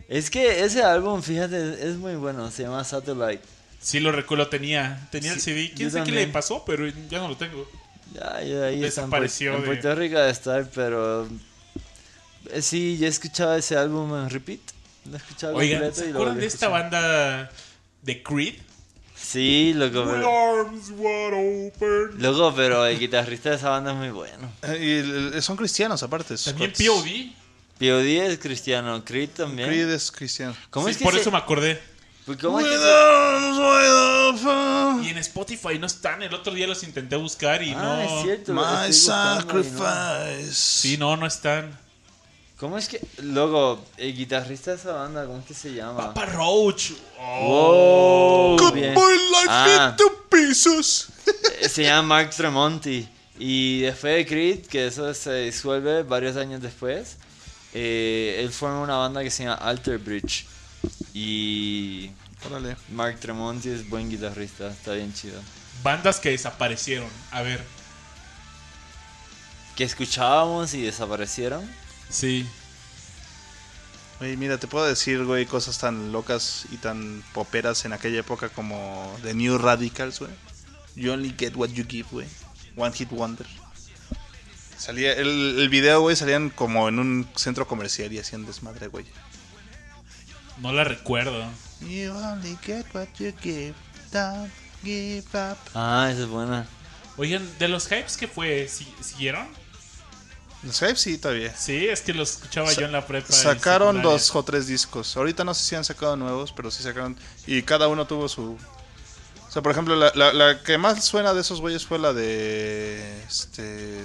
Es 0.07 0.29
que 0.29 0.63
ese 0.63 0.81
álbum, 0.83 1.21
fíjate, 1.21 1.87
es 1.87 1.97
muy 1.97 2.15
bueno. 2.15 2.49
Se 2.49 2.63
llama 2.63 2.83
Satellite. 2.83 3.43
sí 3.79 3.99
lo 3.99 4.11
recuerdo, 4.11 4.47
tenía, 4.47 5.07
tenía 5.11 5.33
el 5.33 5.41
CD. 5.41 5.71
¿Quién 5.75 5.91
sabe 5.91 6.05
qué 6.05 6.11
le 6.11 6.27
pasó? 6.27 6.63
Pero 6.65 6.87
ya 6.87 7.19
no 7.19 7.27
lo 7.27 7.37
tengo. 7.37 7.67
Ya, 8.15 8.41
ya 8.41 8.63
ahí 8.65 8.83
está 8.83 9.01
en, 9.01 9.07
Puer- 9.09 9.21
Desapareció 9.21 9.55
en 9.55 9.63
Puerto 9.65 9.95
Rico 9.95 10.17
de 10.19 10.29
estar, 10.31 10.69
pero 10.73 11.27
eh, 12.51 12.61
sí, 12.61 12.97
yo 12.97 13.07
escuchaba 13.07 13.57
ese 13.57 13.75
álbum 13.77 14.15
en 14.15 14.29
repeat. 14.29 14.59
Lo 15.09 15.17
escuchaba 15.17 15.53
Oigan, 15.53 15.81
completo 15.81 16.01
¿se 16.01 16.05
y 16.09 16.11
lo 16.13 16.19
acuerdan 16.19 16.39
de 16.39 16.45
esta 16.47 16.67
banda 16.69 17.51
de 18.01 18.23
Creed? 18.23 18.55
Sí, 19.15 19.73
loco, 19.75 20.05
pero, 20.09 20.59
arms 20.59 20.89
wide 20.91 21.67
open. 21.73 22.21
loco, 22.21 22.53
pero 22.55 22.85
el 22.85 22.99
guitarrista 22.99 23.49
de 23.51 23.55
esa 23.55 23.69
banda 23.69 23.91
es 23.91 23.97
muy 23.97 24.09
bueno. 24.09 24.51
Eh, 24.63 24.77
Y 24.79 25.33
el- 25.35 25.41
son 25.41 25.57
cristianos 25.57 26.01
aparte. 26.03 26.35
También. 26.37 26.71
POD. 26.73 27.33
P.O.D. 27.77 28.25
es 28.27 28.39
cristiano, 28.39 29.03
Creed 29.03 29.29
también. 29.31 29.67
Creed 29.67 29.89
es 29.89 30.09
cristiano. 30.11 30.55
¿Cómo 30.69 30.85
Sí, 30.87 30.91
es 30.91 30.97
que 30.97 31.03
por 31.03 31.13
se- 31.13 31.21
eso 31.21 31.31
me 31.31 31.37
acordé. 31.37 31.81
Pues, 32.25 32.37
¿cómo 32.39 32.59
es 32.59 32.65
que 32.65 32.71
With 32.71 32.79
se- 32.79 32.91
arms 32.91 33.57
wide 33.57 34.49
open. 34.99 35.03
Y 35.05 35.09
en 35.09 35.17
Spotify 35.19 35.77
no 35.79 35.87
están. 35.87 36.23
El 36.23 36.33
otro 36.33 36.53
día 36.53 36.67
los 36.67 36.81
intenté 36.83 37.15
buscar 37.15 37.61
y 37.63 37.71
Ah, 37.73 37.81
no. 37.83 38.01
es 38.01 38.23
cierto. 38.23 38.53
My 38.53 38.87
no. 38.87 38.93
sacrifice. 38.93 40.53
Sí, 40.53 40.97
no, 40.97 41.15
no 41.17 41.25
están. 41.25 41.77
¿Cómo 42.57 42.77
es 42.77 42.87
que, 42.87 43.01
loco, 43.21 43.83
el 43.97 44.15
guitarrista 44.15 44.71
de 44.71 44.77
esa 44.77 44.93
banda, 44.93 45.25
¿cómo 45.25 45.39
es 45.39 45.45
que 45.45 45.53
se 45.53 45.73
llama? 45.73 45.97
Papa 46.13 46.25
Roach. 46.25 46.91
Oh. 47.19 48.55
Wow, 48.57 48.57
Cut 48.57 48.73
bien. 48.73 48.93
my 48.93 49.01
life 49.01 49.47
Ah. 49.49 49.89
into 49.91 50.23
pieces. 50.31 51.07
Eh, 51.61 51.67
Se 51.69 51.83
llama 51.83 52.03
Mark 52.15 52.29
Tremonti. 52.31 53.07
Y 53.37 53.81
después 53.81 54.15
de 54.15 54.25
Creed, 54.25 54.65
que 54.67 54.87
eso 54.87 55.13
se 55.13 55.33
disuelve 55.41 56.03
varios 56.03 56.37
años 56.37 56.61
después, 56.61 57.17
eh, 57.73 58.37
él 58.39 58.49
forma 58.53 58.79
una 58.79 58.95
banda 58.95 59.21
que 59.21 59.29
se 59.29 59.43
llama 59.43 59.55
Alter 59.55 59.97
Bridge. 59.97 60.45
Y 61.15 62.11
Órale. 62.45 62.75
Mark 62.91 63.19
Tremonti 63.19 63.69
es 63.69 63.89
buen 63.89 64.09
guitarrista, 64.09 64.69
está 64.69 64.93
bien 64.93 65.13
chido. 65.13 65.41
Bandas 65.81 66.19
que 66.19 66.29
desaparecieron. 66.29 67.09
A 67.31 67.41
ver. 67.41 67.63
Que 69.75 69.83
escuchábamos 69.85 70.73
y 70.73 70.81
desaparecieron. 70.81 71.67
Sí. 72.09 72.45
Güey, 74.19 74.37
mira, 74.37 74.57
te 74.57 74.67
puedo 74.67 74.85
decir, 74.85 75.23
güey, 75.25 75.45
cosas 75.45 75.77
tan 75.77 76.11
locas 76.11 76.65
y 76.71 76.77
tan 76.77 77.23
poperas 77.33 77.85
en 77.85 77.93
aquella 77.93 78.19
época 78.19 78.49
como 78.49 79.17
The 79.23 79.33
New 79.33 79.57
Radicals, 79.57 80.19
güey. 80.19 80.31
You 80.95 81.11
only 81.11 81.33
get 81.37 81.55
what 81.55 81.69
you 81.69 81.85
give, 81.87 82.07
güey. 82.11 82.27
One 82.77 82.93
Hit 82.93 83.09
Wonder. 83.09 83.47
Salía, 84.77 85.13
el, 85.13 85.59
el 85.59 85.69
video, 85.69 86.01
güey, 86.01 86.15
salían 86.15 86.49
como 86.49 86.87
en 86.87 86.99
un 86.99 87.27
centro 87.35 87.67
comercial 87.67 88.11
y 88.13 88.19
hacían 88.19 88.45
desmadre, 88.45 88.87
güey. 88.87 89.05
No 90.57 90.71
la 90.71 90.83
recuerdo. 90.83 91.43
You 91.81 92.11
only 92.13 92.57
get 92.65 92.85
what 92.93 93.07
you 93.19 93.33
give, 93.41 93.75
don't 94.11 94.51
give 94.83 95.25
up. 95.33 95.57
Ah, 95.73 96.09
esa 96.11 96.21
es 96.23 96.27
buena. 96.27 96.65
Oigan, 97.17 97.47
de 97.59 97.67
los 97.67 97.85
hypes 97.87 98.17
que 98.17 98.27
fue, 98.27 98.67
¿si- 98.67 98.93
¿siguieron? 99.01 99.47
Los 100.63 100.79
Hype 100.79 100.95
sí, 100.95 101.17
todavía. 101.19 101.55
Sí, 101.55 101.85
es 101.87 102.01
que 102.01 102.11
los 102.11 102.31
escuchaba 102.31 102.71
Sa- 102.71 102.81
yo 102.81 102.87
en 102.87 102.91
la 102.93 103.05
prepa. 103.05 103.31
Sacaron 103.31 104.01
dos 104.01 104.33
o 104.35 104.41
tres 104.41 104.65
discos. 104.65 105.15
Ahorita 105.15 105.43
no 105.43 105.53
sé 105.53 105.63
si 105.63 105.75
han 105.75 105.83
sacado 105.85 106.15
nuevos, 106.15 106.51
pero 106.53 106.71
sí 106.71 106.81
sacaron. 106.81 107.15
Y 107.45 107.61
cada 107.61 107.87
uno 107.87 108.07
tuvo 108.07 108.27
su. 108.27 108.57
O 109.47 109.51
sea, 109.51 109.61
por 109.61 109.71
ejemplo, 109.71 109.95
la, 109.95 110.11
la- 110.15 110.33
la 110.33 110.63
que 110.63 110.79
más 110.79 111.05
suena 111.05 111.35
de 111.35 111.41
esos 111.41 111.61
güeyes 111.61 111.85
fue 111.85 111.99
la 111.99 112.13
de. 112.13 113.23
Este. 113.27 114.03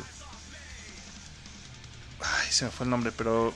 Ay, 2.21 2.51
se 2.53 2.67
me 2.67 2.71
fue 2.71 2.85
el 2.85 2.91
nombre, 2.91 3.11
pero. 3.13 3.55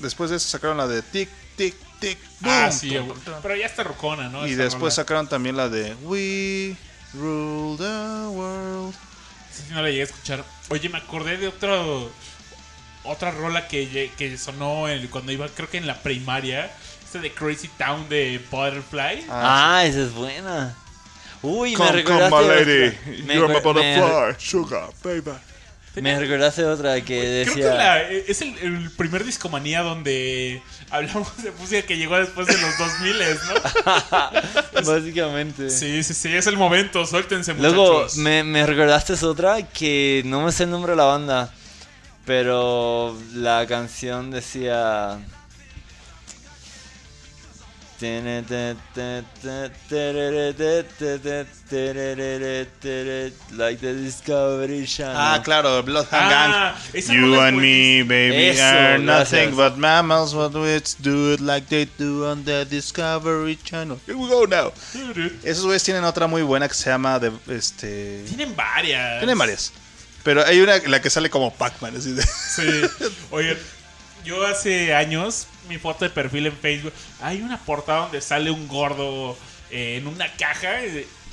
Después 0.00 0.28
de 0.30 0.36
eso 0.36 0.48
sacaron 0.48 0.76
la 0.76 0.86
de 0.88 1.00
Tic, 1.00 1.30
Tic, 1.56 1.74
Tic, 2.02 2.18
Ah, 2.44 2.70
sí, 2.72 2.98
pero 3.42 3.56
ya 3.56 3.66
está 3.66 3.82
rocona, 3.84 4.28
¿no? 4.28 4.46
Y 4.46 4.52
Esa 4.52 4.64
después 4.64 4.80
rola. 4.82 4.90
sacaron 4.90 5.28
también 5.28 5.56
la 5.56 5.68
de 5.68 5.94
We 6.02 6.76
Rule 7.14 7.76
the 7.78 8.26
World. 8.28 8.94
Sí, 9.52 9.62
no 9.70 9.82
la 9.82 9.88
llegué 9.88 10.00
a 10.02 10.04
escuchar. 10.04 10.44
Oye, 10.70 10.88
me 10.88 10.98
acordé 10.98 11.36
de 11.36 11.48
otro 11.48 12.10
otra 13.04 13.30
rola 13.32 13.66
que, 13.68 14.10
que 14.16 14.38
sonó 14.38 14.86
el- 14.88 15.10
cuando 15.10 15.32
iba, 15.32 15.48
creo 15.48 15.68
que 15.70 15.78
en 15.78 15.86
la 15.86 15.98
primaria. 16.02 16.70
Este 17.04 17.18
de 17.18 17.32
Crazy 17.34 17.68
Town 17.76 18.08
de 18.08 18.40
Butterfly. 18.50 19.26
Ah, 19.28 19.82
esa 19.84 20.00
es 20.02 20.12
buena. 20.12 20.74
Uy, 21.42 21.72
me 21.72 21.76
Come, 21.76 21.88
come, 21.88 22.02
recordaste 22.02 22.30
my 22.36 22.42
otra. 22.42 22.56
lady. 22.56 23.22
Me, 23.24 23.34
You're 23.34 23.48
my 23.48 23.54
me- 23.54 23.60
butterfly, 23.60 24.34
sugar, 24.38 24.90
baby. 25.04 25.32
Me 25.96 26.18
recordaste 26.18 26.64
otra 26.64 26.94
que 27.02 27.42
Creo 27.44 27.54
que 27.54 27.60
decía... 27.60 27.74
la- 27.74 28.02
es 28.02 28.40
el, 28.42 28.56
el 28.58 28.90
primer 28.92 29.24
discomanía 29.24 29.82
donde 29.82 30.62
hablamos 30.90 31.42
de 31.42 31.50
música 31.52 31.82
que 31.82 31.96
llegó 31.98 32.16
después 32.16 32.46
de 32.46 32.54
los 32.58 32.78
2000, 32.78 33.16
¿no? 34.74 34.82
Básicamente. 34.92 35.68
Sí, 35.70 36.02
sí, 36.02 36.14
sí, 36.14 36.34
es 36.34 36.46
el 36.46 36.56
momento, 36.56 37.04
suéltense 37.06 37.52
muchachos. 37.54 37.74
Luego, 37.76 38.06
me, 38.16 38.42
me 38.44 38.66
recordaste 38.66 39.12
otra 39.24 39.62
que 39.68 40.22
no 40.24 40.40
me 40.42 40.52
sé 40.52 40.64
el 40.64 40.70
nombre 40.70 40.92
de 40.92 40.96
la 40.96 41.04
banda, 41.04 41.52
pero 42.24 43.16
la 43.34 43.66
canción 43.66 44.30
decía... 44.30 45.18
Like 52.42 53.78
the 53.80 53.92
Discovery 54.02 54.86
Channel. 54.86 55.16
Ah, 55.16 55.40
claro, 55.44 55.82
Bloodhound 55.82 56.32
Ah, 56.34 56.74
Gang. 56.92 57.02
You 57.14 57.40
and 57.40 57.56
me, 57.60 58.02
baby, 58.02 58.48
Eso, 58.50 58.62
are 58.62 58.98
gracias. 58.98 59.32
nothing 59.32 59.56
but 59.56 59.76
mammals, 59.78 60.34
but 60.34 60.54
let's 60.54 60.94
do 60.94 61.32
it 61.32 61.40
like 61.40 61.68
they 61.68 61.84
do 61.98 62.24
on 62.26 62.44
the 62.44 62.64
Discovery 62.68 63.56
Channel. 63.62 63.98
Here 64.06 64.16
we 64.16 64.28
go 64.28 64.44
now. 64.46 64.72
Esos 65.44 65.64
güeyes 65.64 65.84
tienen 65.84 66.04
otra 66.04 66.26
muy 66.26 66.42
buena 66.42 66.68
que 66.68 66.74
se 66.74 66.90
llama 66.90 67.18
de, 67.18 67.30
este. 67.48 68.24
Tienen 68.26 68.54
varias. 68.56 69.20
Tienen 69.20 69.38
varias. 69.38 69.72
Pero 70.24 70.44
hay 70.44 70.60
una 70.60 70.78
la 70.86 71.00
que 71.00 71.10
sale 71.10 71.30
como 71.30 71.52
Pac-Man, 71.52 71.96
así 71.96 72.12
de. 72.12 72.22
Sí. 72.22 72.82
Oigan, 73.30 73.56
yo 74.24 74.44
hace 74.46 74.94
años, 74.94 75.46
mi 75.68 75.78
foto 75.78 76.04
de 76.04 76.10
perfil 76.10 76.46
en 76.46 76.56
Facebook, 76.56 76.92
hay 77.20 77.42
una 77.42 77.58
portada 77.58 78.00
donde 78.02 78.20
sale 78.20 78.50
un 78.50 78.66
gordo 78.68 79.36
eh, 79.70 79.96
en 79.98 80.06
una 80.06 80.30
caja 80.36 80.70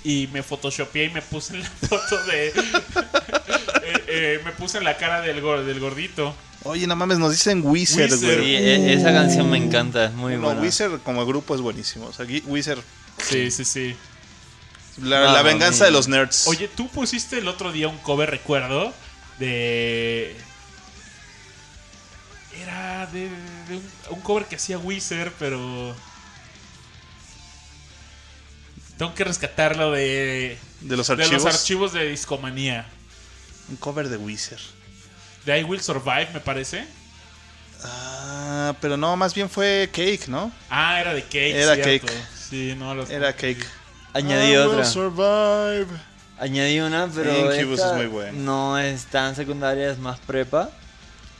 y 0.04 0.30
me 0.32 0.44
photoshopeé 0.44 1.06
y 1.06 1.10
me 1.10 1.22
puse 1.22 1.56
en 1.56 1.62
la 1.62 1.70
foto 1.90 2.24
de... 2.26 2.48
eh, 2.48 4.04
eh, 4.08 4.42
me 4.46 4.52
puse 4.52 4.78
en 4.78 4.84
la 4.84 4.98
cara 4.98 5.22
del, 5.22 5.42
del 5.66 5.80
gordito. 5.80 6.34
Oye, 6.64 6.88
no 6.88 6.96
mames, 6.96 7.20
nos 7.20 7.32
dicen 7.32 7.62
Wizard, 7.64 8.04
Wizard. 8.12 8.20
Sí, 8.20 8.26
güey. 8.36 8.56
e- 8.56 8.94
esa 8.94 9.14
canción 9.14 9.50
me 9.50 9.58
encanta, 9.58 10.06
es 10.06 10.14
muy 10.14 10.36
No, 10.36 10.42
buena. 10.42 10.62
Wizard 10.62 11.00
como 11.04 11.26
grupo 11.26 11.56
es 11.56 11.62
buenísimo. 11.62 12.08
O 12.08 12.14
sea, 12.14 12.26
Wizard, 12.46 12.80
Sí, 13.22 13.50
sí, 13.52 13.64
sí. 13.66 13.96
la, 15.02 15.26
No, 15.26 15.34
la 15.34 15.42
venganza 15.42 15.86
de 15.86 15.92
los 15.92 16.08
nerds. 16.08 16.48
Oye, 16.48 16.68
tú 16.70 16.88
pusiste 16.90 17.38
el 17.38 17.48
otro 17.48 17.72
día 17.72 17.88
un 17.88 17.98
cover, 18.00 18.30
recuerdo, 18.30 18.94
de... 19.40 20.36
Era 22.62 23.08
de, 23.08 23.30
de 23.68 23.76
un, 23.78 23.92
un 24.12 24.22
cover 24.22 24.46
que 24.46 24.56
hacía 24.56 24.78
Wizard, 24.78 25.32
pero... 25.40 25.96
Tengo 28.98 29.14
que 29.16 29.24
rescatarlo 29.24 29.92
de, 29.92 30.58
de 30.82 30.98
los 30.98 31.08
de 31.08 31.14
archivos. 31.14 31.44
los 31.44 31.54
archivos 31.56 31.94
de 31.94 32.10
Discomanía. 32.10 32.86
Un 33.70 33.78
cover 33.78 34.10
de 34.10 34.18
Wizard. 34.18 34.60
De 35.46 35.58
I 35.60 35.64
Will 35.64 35.80
Survive, 35.82 36.28
me 36.34 36.42
parece. 36.42 36.86
Ah, 37.84 38.74
pero 38.82 38.98
no, 38.98 39.16
más 39.16 39.34
bien 39.34 39.50
fue 39.50 39.90
Cake, 39.94 40.28
¿no? 40.28 40.52
Ah, 40.70 41.00
era 41.00 41.14
de 41.14 41.24
Cake. 41.24 41.56
Era 41.56 41.76
cierto. 41.76 42.08
Cake. 42.08 42.18
Sí, 42.50 42.76
no 42.78 42.94
los 42.94 43.10
Era 43.10 43.32
Cake. 43.34 43.66
Añadí 44.14 44.48
I 44.52 44.58
will 44.58 44.68
otra. 44.68 44.86
survive. 44.86 45.88
Añadí 46.38 46.80
una, 46.82 47.08
pero 47.08 47.32
Incubus 47.56 47.80
esta 47.80 47.92
es 47.92 47.96
muy 47.98 48.08
bueno. 48.08 48.34
no 48.38 48.78
es 48.80 49.06
tan 49.06 49.36
secundaria, 49.36 49.92
es 49.92 49.98
más 49.98 50.20
prepa. 50.20 50.70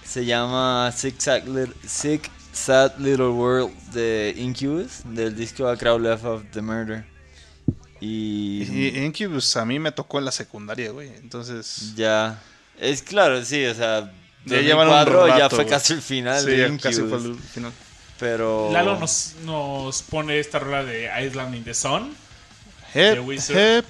Se 0.10 0.26
llama 0.26 0.92
Sick 0.96 1.20
Sad, 1.20 1.44
Lit- 1.44 1.74
Sick 1.88 2.30
Sad 2.52 2.98
Little 2.98 3.28
World 3.28 3.72
de 3.94 4.34
Incubus, 4.38 5.02
del 5.06 5.36
disco 5.36 5.68
A 5.68 5.78
Crowd 5.78 6.02
Left 6.02 6.26
of 6.26 6.44
the 6.52 6.62
Murder. 6.62 7.06
Y, 8.02 8.64
Y 8.64 8.98
Incubus 9.06 9.56
a 9.58 9.66
mí 9.66 9.78
me 9.78 9.92
tocó 9.92 10.20
en 10.20 10.26
la 10.26 10.32
secundaria, 10.32 10.92
güey. 10.92 11.10
Entonces. 11.18 11.94
ya, 11.96 12.42
es 12.80 13.04
claro, 13.04 13.44
sí, 13.46 13.64
o 13.66 13.76
sea, 13.76 14.12
Ya 14.46 14.62
llevan 14.62 14.88
un 14.88 14.94
2004 14.96 15.28
ya 15.28 15.34
rato, 15.44 15.56
fue 15.58 15.66
güey. 15.66 15.70
casi 15.78 15.94
el 15.94 16.02
final 16.02 16.40
Sí, 16.44 16.50
de 16.52 16.58
ya 16.58 16.64
Incubus. 16.68 16.82
casi 16.84 17.02
fue 17.02 17.18
el 17.18 17.36
final. 17.38 17.72
Pero 18.20 18.70
Lalo 18.74 19.00
nos, 19.00 19.36
nos 19.46 20.02
pone 20.04 20.40
esta 20.40 20.60
rola 20.60 20.84
de 20.84 21.10
Island 21.26 21.56
in 21.56 21.64
the 21.64 21.74
Sun. 21.74 22.14
Hep, 22.94 23.14
The 23.14 23.20
Wizard. 23.20 23.58
hep. 23.58 23.86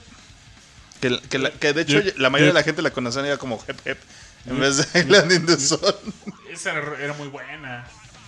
Que, 1.02 1.20
que, 1.30 1.38
la- 1.40 1.52
que 1.52 1.72
de 1.74 1.82
hecho 1.84 2.02
la 2.18 2.30
mayoría 2.30 2.50
de 2.54 2.60
la 2.60 2.64
gente 2.64 2.82
la 2.82 2.91
conocía 2.91 3.26
ya 3.26 3.38
como 3.38 3.64
Hep 3.66 3.80
Hep. 3.88 3.98
En 4.49 4.59
vez 4.59 4.77
de 4.91 4.99
Island 4.99 5.31
in 5.31 5.45
the 5.45 5.57
Sun. 5.59 5.80
Esa 6.51 6.71
era, 6.73 7.13
muy 7.13 7.27
buena. 7.27 7.88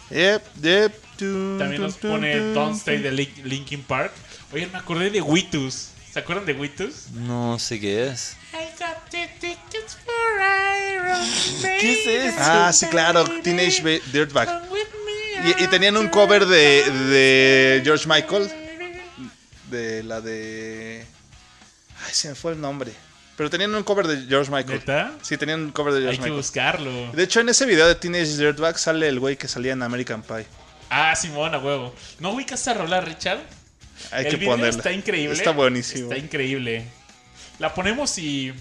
Yep, 0.10 0.44
yep. 0.64 0.94
tun, 1.18 1.58
También 1.58 1.82
nos 1.82 1.96
pone 1.96 2.54
Don't 2.54 2.76
Stay 2.78 2.98
de 3.00 3.12
Link- 3.12 3.44
Linkin 3.44 3.82
Park. 3.84 4.12
Oigan, 4.54 4.72
me 4.72 4.78
acordé 4.80 5.10
de 5.10 5.22
Witus. 5.22 5.90
¿Se 6.12 6.20
acuerdan 6.20 6.46
de 6.46 6.54
Witus? 6.54 7.08
no 7.14 7.58
sé 7.58 7.80
qué 7.80 8.08
es. 8.08 8.36
I 8.54 8.58
got 8.78 9.10
the 9.10 9.30
tickets 9.40 9.98
for 10.06 10.42
Iron 10.92 11.18
¿Qué 11.80 11.94
es 11.94 12.08
eso? 12.34 12.38
Ah, 12.42 12.72
sí, 12.74 12.86
claro, 12.88 13.24
Teenage 13.42 13.82
Ba- 13.82 14.06
Dirtbag. 14.12 14.62
Y, 15.58 15.64
y 15.64 15.68
tenían 15.68 15.96
un 15.96 16.10
cover 16.10 16.46
de, 16.46 16.84
de 16.92 17.82
George 17.86 18.08
Michael. 18.08 18.52
De 19.70 20.04
la 20.04 20.20
de. 20.20 21.06
Ay, 22.06 22.14
se 22.14 22.28
me 22.30 22.36
fue 22.36 22.52
el 22.52 22.60
nombre. 22.60 22.92
Pero 23.42 23.50
tenían 23.50 23.74
un 23.74 23.82
cover 23.82 24.06
de 24.06 24.28
George 24.28 24.52
Michael. 24.52 24.78
¿Neta? 24.82 25.14
Sí, 25.24 25.36
tenían 25.36 25.62
un 25.62 25.72
cover 25.72 25.94
de 25.96 26.00
Hay 26.02 26.04
George 26.04 26.18
que 26.18 26.22
Michael. 26.26 26.38
buscarlo. 26.38 27.12
De 27.12 27.24
hecho, 27.24 27.40
en 27.40 27.50
ese 27.50 27.66
video 27.66 27.88
de 27.88 27.96
Teenage 27.96 28.38
Dirtbag 28.38 28.78
sale 28.78 29.08
el 29.08 29.20
güey 29.20 29.36
que 29.36 29.48
salía 29.48 29.74
en 29.74 29.82
American 29.82 30.22
Pie. 30.22 30.46
Ah, 30.92 31.16
Simón, 31.16 31.56
a 31.56 31.58
huevo. 31.58 31.92
¿No 32.20 32.34
ubicas 32.34 32.62
esa 32.62 32.76
rola, 32.76 33.02
Richard? 33.02 33.40
Hay 34.12 34.26
el 34.26 34.30
que 34.32 34.38
video 34.38 34.52
ponerla. 34.52 34.78
está 34.78 34.92
increíble. 34.92 35.34
Está 35.36 35.50
buenísimo. 35.54 36.12
Está 36.12 36.24
increíble. 36.24 36.86
La 37.58 37.74
ponemos 37.74 38.16
y. 38.20 38.54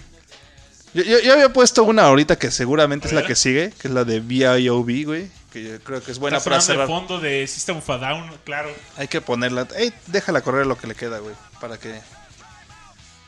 Yo, 0.95 1.03
yo- 1.03 1.19
yo 1.19 1.33
había 1.33 1.53
puesto 1.53 1.83
una 1.83 2.05
ahorita 2.05 2.39
que 2.39 2.49
seguramente 2.49 3.05
A 3.05 3.09
es 3.09 3.13
la 3.13 3.23
que 3.23 3.35
sigue, 3.35 3.71
que 3.79 3.87
es 3.87 3.93
la 3.93 4.03
de 4.03 4.19
B.I.O.B., 4.19 5.03
güey. 5.03 5.29
Que 5.53 5.63
yo 5.63 5.79
creo 5.83 6.01
que 6.01 6.11
es 6.11 6.17
buena 6.17 6.37
está 6.37 6.49
para 6.49 6.61
sonando 6.61 6.81
de 6.81 6.87
cerrar. 6.87 6.87
fondo 6.87 7.19
de 7.19 7.45
System 7.45 7.77
of 7.77 7.87
a 7.91 7.97
Down, 7.99 8.31
claro. 8.45 8.73
Hay 8.97 9.07
que 9.07 9.21
ponerla. 9.21 9.67
Ey, 9.77 9.93
déjala 10.07 10.41
correr 10.41 10.65
lo 10.65 10.75
que 10.75 10.87
le 10.87 10.95
queda, 10.95 11.19
güey. 11.19 11.35
Para 11.59 11.77
que. 11.77 12.01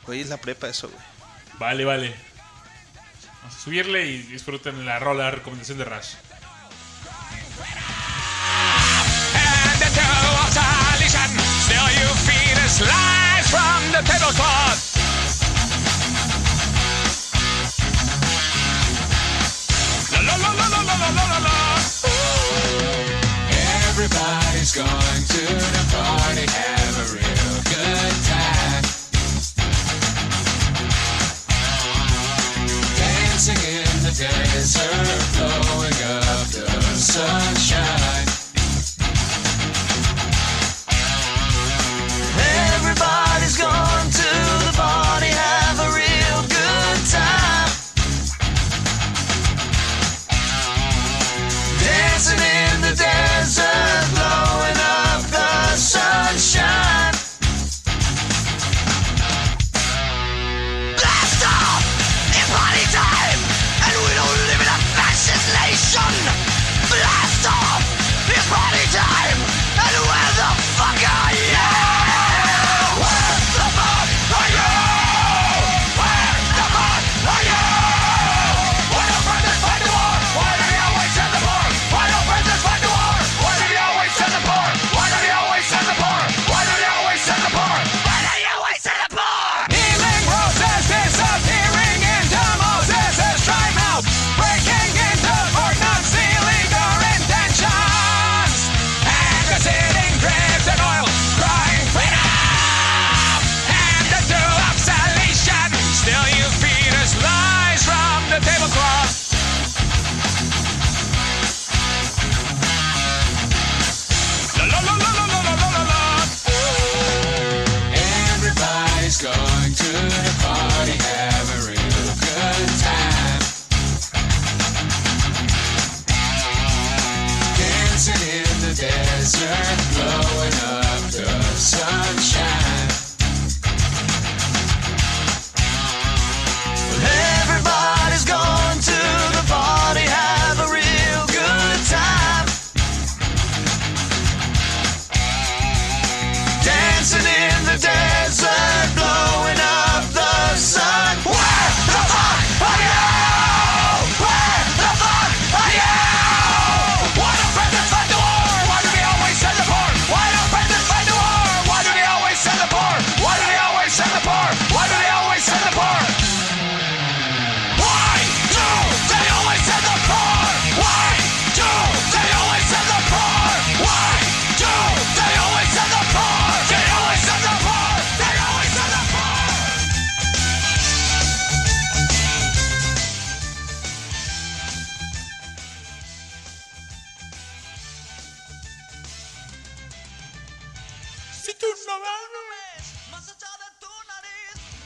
Güey, 0.04 0.20
es 0.22 0.28
la 0.30 0.36
prepa 0.38 0.68
eso, 0.68 0.88
güey. 0.88 1.00
Vale, 1.58 1.84
vale. 1.84 2.14
Vamos 3.42 3.56
a 3.56 3.60
subirle 3.60 4.06
y 4.06 4.22
disfruten 4.22 4.84
la 4.84 4.98
rola 4.98 5.30
recomendación 5.30 5.78
de 5.78 5.84
Rush. 5.84 6.14
Everybody's 23.96 24.74
going 24.74 25.24
to 25.28 25.46
the 25.46 25.84
party. 25.92 26.73
concern. 34.74 35.23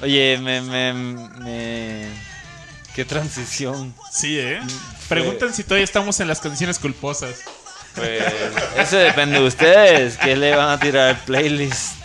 Oye, 0.09 0.39
me, 0.39 0.63
me, 0.63 0.95
me... 0.95 2.09
Qué 2.95 3.05
transición. 3.05 3.95
Sí, 4.11 4.39
¿eh? 4.39 4.59
Preguntan 5.07 5.53
si 5.53 5.65
todavía 5.65 5.85
estamos 5.85 6.19
en 6.21 6.29
las 6.29 6.41
condiciones 6.41 6.79
culposas. 6.79 7.43
Pues 7.95 8.25
eso 8.79 8.97
depende 8.97 9.39
de 9.39 9.47
ustedes. 9.47 10.17
¿Qué 10.17 10.35
le 10.35 10.57
van 10.57 10.71
a 10.71 10.81
tirar 10.81 11.11
al 11.11 11.19
playlist? 11.19 11.97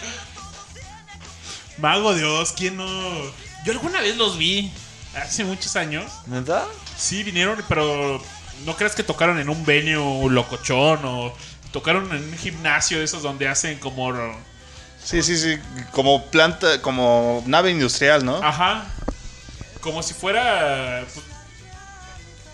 Mago 1.77 2.13
Dios, 2.13 2.51
¿quién 2.51 2.75
no? 2.75 2.85
Yo 3.63 3.71
alguna 3.71 4.01
vez 4.01 4.17
los 4.17 4.37
vi. 4.37 4.69
Hace 5.15 5.45
muchos 5.45 5.77
años. 5.77 6.11
¿Neta? 6.27 6.65
Sí, 6.97 7.23
vinieron, 7.23 7.63
pero 7.69 8.21
no 8.65 8.75
creas 8.75 8.95
que 8.95 9.03
tocaron 9.03 9.39
en 9.39 9.47
un 9.47 9.65
venue 9.65 10.29
locochón 10.29 10.99
o 11.05 11.33
tocaron 11.71 12.11
en 12.11 12.21
un 12.21 12.37
gimnasio 12.37 12.99
de 12.99 13.05
esos 13.05 13.23
donde 13.23 13.47
hacen 13.47 13.79
como... 13.79 14.11
Sí, 15.03 15.21
sí, 15.21 15.37
sí. 15.37 15.57
Como 15.91 16.25
planta, 16.27 16.81
como 16.81 17.43
nave 17.45 17.71
industrial, 17.71 18.23
¿no? 18.25 18.37
Ajá. 18.37 18.85
Como 19.81 20.01
si 20.01 20.13
fuera... 20.13 21.03
Pues, 21.13 21.25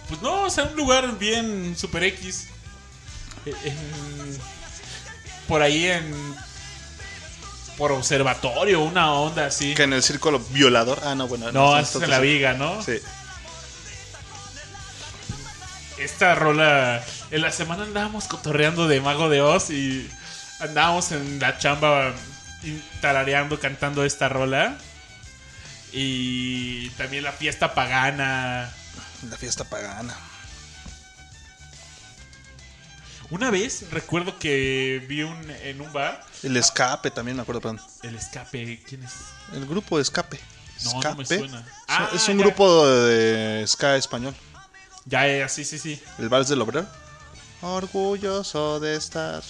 pues 0.09 0.21
no, 0.21 0.43
o 0.43 0.49
sea, 0.49 0.63
un 0.65 0.75
lugar 0.75 1.17
bien 1.19 1.75
super 1.77 2.03
X. 2.03 2.47
Eh, 3.45 3.53
en- 3.65 4.37
por 5.47 5.61
ahí 5.61 5.85
en... 5.87 6.35
Por 7.77 7.91
observatorio, 7.93 8.81
una 8.81 9.13
onda 9.13 9.45
así. 9.45 9.73
Que 9.73 9.83
en 9.83 9.93
el 9.93 10.03
círculo 10.03 10.39
violador. 10.51 10.99
Ah, 11.03 11.15
no, 11.15 11.27
bueno. 11.27 11.51
No, 11.51 11.77
esto 11.79 11.99
es 11.99 12.03
en 12.03 12.09
la 12.09 12.19
viga, 12.19 12.53
¿no? 12.53 12.81
Sí. 12.83 12.99
Esta 15.97 16.35
rola, 16.35 17.03
en 17.31 17.41
la 17.41 17.51
semana 17.51 17.83
andábamos 17.83 18.25
cotorreando 18.25 18.87
de 18.87 19.01
Mago 19.01 19.29
de 19.29 19.41
Oz 19.41 19.69
y 19.69 20.09
andábamos 20.59 21.11
en 21.11 21.39
la 21.39 21.57
chamba 21.57 22.13
tarareando, 23.01 23.59
cantando 23.59 24.03
esta 24.03 24.29
rola. 24.29 24.77
Y 25.91 26.89
también 26.91 27.23
la 27.23 27.31
fiesta 27.31 27.73
pagana. 27.73 28.71
La 29.29 29.37
fiesta 29.37 29.63
pagana. 29.63 30.15
Una 33.31 33.51
vez 33.51 33.85
recuerdo 33.91 34.39
que 34.39 35.05
vi 35.07 35.21
un, 35.21 35.51
en 35.63 35.81
un 35.81 35.93
bar. 35.93 36.23
El 36.41 36.57
escape 36.57 37.11
también, 37.11 37.37
me 37.37 37.43
acuerdo, 37.43 37.61
perdón. 37.61 37.81
El 38.01 38.15
escape, 38.15 38.81
¿quién 38.87 39.03
es? 39.03 39.13
El 39.53 39.67
grupo 39.67 39.97
de 39.97 40.03
escape. 40.03 40.39
No, 40.85 41.01
no 41.01 41.15
me 41.15 41.25
suena. 41.25 41.65
Es 42.13 42.27
un 42.27 42.39
ah, 42.39 42.43
grupo 42.43 42.87
de, 42.87 43.63
ska 43.67 43.97
español. 43.97 44.33
Ya, 45.05 45.27
ya, 45.27 45.49
sí, 45.49 45.63
sí, 45.65 45.77
sí. 45.77 46.01
El 46.17 46.29
Vals 46.29 46.47
del 46.47 46.61
Obrero. 46.61 46.87
Orgulloso 47.61 48.79
de 48.79 48.95
estar 48.95 49.43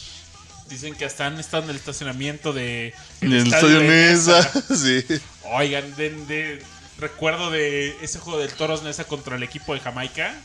Dicen 0.69 0.95
que 0.95 1.05
hasta 1.05 1.25
han 1.25 1.39
estado 1.39 1.63
en 1.63 1.71
el 1.71 1.75
estacionamiento 1.75 2.53
de. 2.53 2.93
En 3.21 3.33
el 3.33 3.47
estadio 3.47 3.81
Nesa. 3.81 4.49
Sí. 4.75 5.03
Oigan, 5.43 5.95
de, 5.95 6.11
de- 6.25 6.63
recuerdo 6.99 7.49
de 7.49 7.95
ese 8.01 8.19
juego 8.19 8.39
del 8.39 8.51
Toros 8.53 8.83
Nesa 8.83 9.05
contra 9.05 9.35
el 9.35 9.43
equipo 9.43 9.73
de 9.73 9.79
Jamaica. 9.79 10.35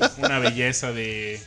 Uf, 0.00 0.18
una 0.18 0.38
belleza 0.38 0.90
de. 0.92 1.42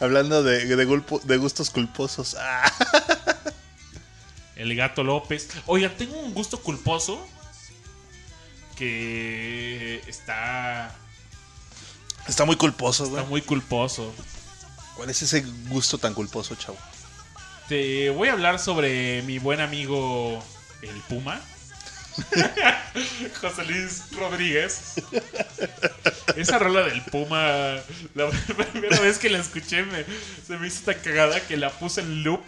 Hablando 0.00 0.42
de, 0.42 0.64
de, 0.64 0.86
gulpo- 0.88 1.20
de 1.22 1.36
gustos 1.36 1.70
culposos. 1.70 2.36
Ah. 2.38 2.72
El 4.56 4.74
gato 4.76 5.02
López. 5.04 5.48
Oigan, 5.66 5.92
tengo 5.96 6.18
un 6.20 6.32
gusto 6.34 6.60
culposo. 6.60 7.26
Que 8.76 10.02
está. 10.06 10.94
Está 12.28 12.44
muy 12.44 12.56
culposo, 12.56 13.04
güey. 13.06 13.16
Está 13.18 13.28
muy 13.28 13.42
culposo. 13.42 14.12
¿Cuál 14.96 15.10
es 15.10 15.22
ese 15.22 15.42
gusto 15.68 15.98
tan 15.98 16.14
culposo, 16.14 16.54
chavo? 16.54 16.78
Te 17.68 18.10
voy 18.10 18.28
a 18.28 18.32
hablar 18.32 18.58
sobre 18.58 19.22
mi 19.22 19.38
buen 19.38 19.60
amigo 19.60 20.42
el 20.82 20.96
Puma. 21.08 21.40
José 23.40 23.64
Luis 23.64 24.02
Rodríguez. 24.12 24.94
Esa 26.36 26.58
rola 26.58 26.82
del 26.82 27.02
Puma, 27.02 27.76
la 28.14 28.28
primera 28.72 29.00
vez 29.00 29.18
que 29.18 29.30
la 29.30 29.38
escuché 29.38 29.82
me, 29.84 30.04
se 30.46 30.56
me 30.58 30.66
hizo 30.66 30.82
tan 30.84 30.96
cagada 31.02 31.40
que 31.40 31.56
la 31.56 31.70
puse 31.70 32.02
en 32.02 32.22
loop 32.22 32.40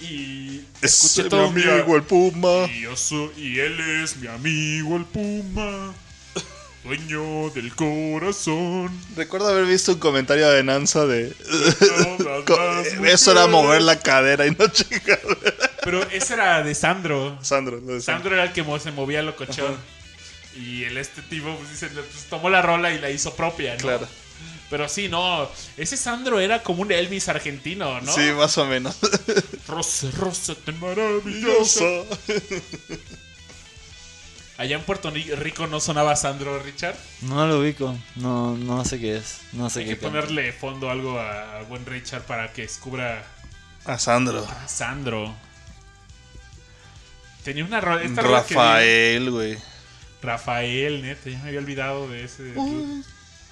y 0.00 0.62
Es 0.80 0.94
escuché 1.04 1.24
mi 1.24 1.28
todo 1.28 1.52
día. 1.52 1.74
amigo 1.74 1.96
el 1.96 2.02
Puma. 2.04 2.66
Y, 2.72 2.80
yo 2.82 2.96
soy- 2.96 3.32
y 3.36 3.58
él 3.58 3.78
es 4.02 4.16
mi 4.16 4.28
amigo 4.28 4.96
el 4.96 5.04
Puma, 5.04 5.92
dueño 6.84 7.50
del 7.50 7.74
corazón. 7.74 8.90
Recuerdo 9.16 9.48
haber 9.48 9.66
visto 9.66 9.92
un 9.92 9.98
comentario 9.98 10.50
de 10.50 10.62
Nanza 10.62 11.06
de. 11.06 11.34
las 12.18 12.86
Eso 13.04 13.32
era 13.32 13.46
mover 13.46 13.82
la 13.82 14.00
cadera 14.00 14.46
y 14.46 14.50
no 14.50 14.66
chingar. 14.68 15.20
Pero 15.84 16.02
ese 16.10 16.34
era 16.34 16.62
de 16.62 16.74
Sandro. 16.74 17.38
Sandro, 17.42 17.80
lo 17.80 17.94
de 17.94 18.00
Sandro. 18.00 18.30
Sandro 18.30 18.34
era 18.34 18.44
el 18.44 18.52
que 18.52 18.64
se 18.80 18.90
movía 18.92 19.22
locochón. 19.22 19.76
Y 20.54 20.84
el 20.84 20.98
este 20.98 21.22
tipo, 21.22 21.54
pues, 21.56 21.70
dice, 21.70 21.88
pues, 21.88 22.26
tomó 22.28 22.50
la 22.50 22.60
rola 22.60 22.92
y 22.92 22.98
la 22.98 23.10
hizo 23.10 23.34
propia, 23.34 23.72
¿no? 23.74 23.80
Claro. 23.80 24.06
Pero 24.68 24.88
sí, 24.88 25.08
no. 25.08 25.50
Ese 25.76 25.96
Sandro 25.96 26.40
era 26.40 26.62
como 26.62 26.82
un 26.82 26.92
Elvis 26.92 27.28
argentino, 27.28 28.00
¿no? 28.00 28.12
Sí, 28.12 28.32
más 28.32 28.56
o 28.58 28.66
menos. 28.66 28.96
Rosa, 29.68 30.08
rosa, 30.18 30.54
tan 30.54 30.78
maravillosa. 30.80 31.84
Allá 34.62 34.76
en 34.76 34.82
Puerto 34.84 35.10
Rico 35.10 35.66
no 35.66 35.80
sonaba 35.80 36.14
Sandro, 36.14 36.62
Richard. 36.62 36.94
No 37.22 37.48
lo 37.48 37.58
ubico. 37.58 37.98
No, 38.14 38.56
no 38.56 38.84
sé 38.84 39.00
qué 39.00 39.16
es. 39.16 39.40
No 39.52 39.68
sé 39.68 39.80
Hay 39.80 39.86
qué 39.86 39.94
que 39.94 39.98
canta. 40.00 40.20
ponerle 40.20 40.52
fondo 40.52 40.88
algo 40.88 41.18
a, 41.18 41.58
a 41.58 41.62
buen 41.64 41.84
Richard 41.84 42.22
para 42.22 42.52
que 42.52 42.62
descubra 42.62 43.24
A 43.84 43.98
Sandro. 43.98 44.46
a 44.46 44.68
Sandro. 44.68 45.34
Tenía 47.42 47.64
una 47.64 47.80
rola. 47.80 48.02
Rafael, 48.22 49.30
güey. 49.32 49.58
Rafael, 50.22 51.02
neta, 51.02 51.28
ya 51.28 51.38
me 51.40 51.48
había 51.48 51.58
olvidado 51.58 52.06
de 52.08 52.22
ese. 52.24 52.52
Hoy, 52.56 53.04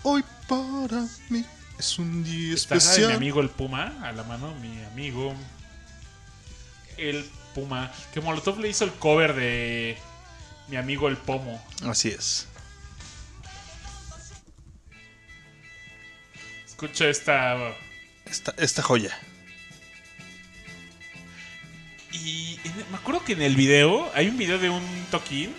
hoy 0.05 0.25
para 0.49 1.05
mí 1.29 1.45
es 1.77 1.99
un 1.99 2.23
día 2.23 2.55
Está 2.55 2.77
de 2.77 2.81
mi 2.81 2.87
especial. 2.87 3.13
amigo 3.13 3.41
el 3.41 3.49
Puma 3.49 3.95
a 4.05 4.13
la 4.13 4.23
mano, 4.23 4.55
mi 4.63 4.81
amigo 4.85 5.35
el 6.99 7.29
Puma. 7.53 7.91
Que 8.15 8.21
Molotov 8.21 8.61
le 8.61 8.69
hizo 8.69 8.85
el 8.85 8.93
cover 8.93 9.35
de 9.35 9.99
mi 10.71 10.77
amigo 10.77 11.09
el 11.09 11.17
Pomo. 11.17 11.63
Así 11.85 12.09
es. 12.09 12.47
Escucha 16.67 17.09
esta. 17.09 17.75
Esta, 18.25 18.55
esta 18.57 18.83
joya. 18.83 19.19
Y 22.13 22.59
me 22.91 22.97
acuerdo 22.97 23.25
que 23.25 23.33
en 23.33 23.43
el 23.43 23.57
video, 23.57 24.11
hay 24.15 24.29
un 24.29 24.39
video 24.39 24.59
de 24.59 24.71
un 24.71 24.83
toquín 25.11 25.55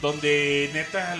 donde 0.00 0.70
neta 0.72 1.16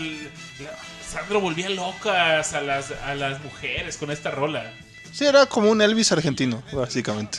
Sandro 1.08 1.40
volvía 1.40 1.68
locas 1.70 2.52
a 2.52 2.60
las, 2.60 2.90
a 2.90 3.14
las 3.14 3.42
mujeres 3.42 3.96
con 3.96 4.10
esta 4.10 4.30
rola. 4.30 4.72
Sí, 5.12 5.24
era 5.24 5.46
como 5.46 5.70
un 5.70 5.80
Elvis 5.80 6.12
argentino, 6.12 6.62
básicamente. 6.72 7.38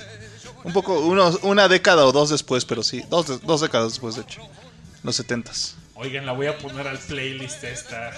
Un 0.64 0.74
poco, 0.74 1.00
unos, 1.00 1.40
una 1.44 1.68
década 1.68 2.06
o 2.06 2.12
dos 2.12 2.30
después, 2.30 2.66
pero 2.66 2.84
sí. 2.84 3.04
Dos, 3.10 3.42
dos 3.46 3.62
décadas 3.62 3.94
después, 3.94 4.16
de 4.16 4.24
hecho. 4.24 4.42
Los 5.08 5.16
setentas. 5.16 5.78
Oigan, 5.96 6.26
la 6.26 6.34
voy 6.34 6.48
a 6.48 6.58
poner 6.58 6.86
al 6.86 6.98
playlist 7.00 7.64
esta. 7.64 8.12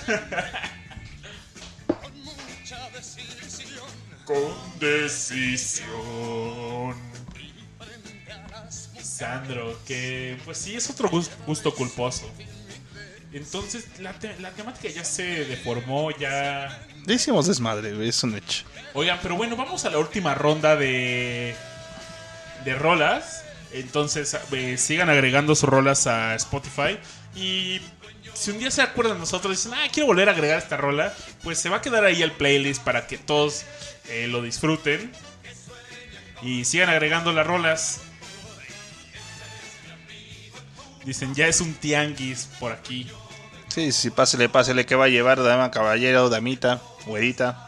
Con 4.26 4.52
decisión. 4.80 5.90
Sandro, 9.00 9.78
que 9.86 10.40
pues 10.46 10.58
sí 10.58 10.76
es 10.76 10.90
otro 10.90 11.10
gus- 11.12 11.30
gusto 11.46 11.76
culposo. 11.76 12.28
Entonces 13.34 13.86
la, 14.00 14.14
te- 14.14 14.40
la 14.40 14.50
temática 14.50 14.90
ya 14.90 15.04
se 15.04 15.46
deformó, 15.46 16.10
ya... 16.10 16.88
Ya 17.06 17.14
hicimos 17.14 17.46
desmadre, 17.46 18.08
es 18.08 18.24
un 18.24 18.36
hecho. 18.36 18.64
Oigan, 18.96 19.20
pero 19.22 19.36
bueno, 19.36 19.56
vamos 19.56 19.86
a 19.86 19.92
la 19.92 20.00
última 20.00 20.34
ronda 20.34 20.76
de, 20.76 21.56
de 22.66 22.76
rolas. 22.76 23.44
Entonces, 23.72 24.36
eh, 24.52 24.78
sigan 24.78 25.10
agregando 25.10 25.56
sus 25.56 25.70
rolas 25.70 26.08
a 26.08 26.36
Spotify. 26.36 26.98
Y 27.36 27.82
si 28.34 28.52
un 28.52 28.60
día 28.60 28.72
se 28.72 28.82
acuerdan 28.82 29.16
de 29.16 29.20
nosotros 29.20 29.54
y 29.54 29.56
dicen, 29.58 29.74
ah, 29.74 29.88
quiero 29.92 30.08
volver 30.08 30.30
a 30.30 30.32
agregar 30.32 30.58
esta 30.58 30.78
rola, 30.78 31.14
pues 31.44 31.60
se 31.60 31.70
va 31.70 31.78
a 31.78 31.82
quedar 31.82 32.04
ahí 32.06 32.22
el 32.22 32.32
playlist 32.32 32.84
para 32.84 33.08
que 33.08 33.18
todos 33.18 33.66
eh, 34.08 34.28
lo 34.28 34.42
disfruten. 34.42 35.12
Y 36.42 36.66
sigan 36.66 36.90
agregando 36.90 37.34
las 37.34 37.46
rolas. 37.46 38.02
Dicen, 41.06 41.34
ya 41.36 41.48
es 41.48 41.62
un 41.62 41.74
tianguis 41.74 42.50
por 42.60 42.72
aquí. 42.72 43.10
Sí, 43.68 43.92
sí, 43.92 44.10
pásele, 44.10 44.50
pásele, 44.50 44.86
¿qué 44.86 44.96
va 44.96 45.06
a 45.06 45.10
llevar, 45.10 45.42
dama, 45.44 45.70
caballero, 45.70 46.30
damita, 46.30 46.82
güerita? 47.06 47.68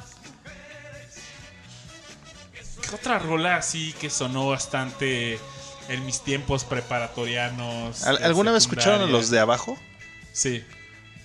¿Qué 2.82 2.96
otra 2.96 3.20
rola 3.20 3.56
así 3.56 3.94
que 3.94 4.10
sonó 4.10 4.50
bastante 4.50 5.40
en 5.94 6.06
mis 6.06 6.22
tiempos 6.22 6.64
preparatorianos? 6.64 8.04
¿Al- 8.04 8.18
de 8.18 8.26
¿Alguna 8.26 8.52
vez 8.52 8.64
escucharon 8.64 9.02
a 9.02 9.06
los 9.06 9.30
de 9.30 9.40
abajo? 9.40 9.78
Sí. 10.34 10.64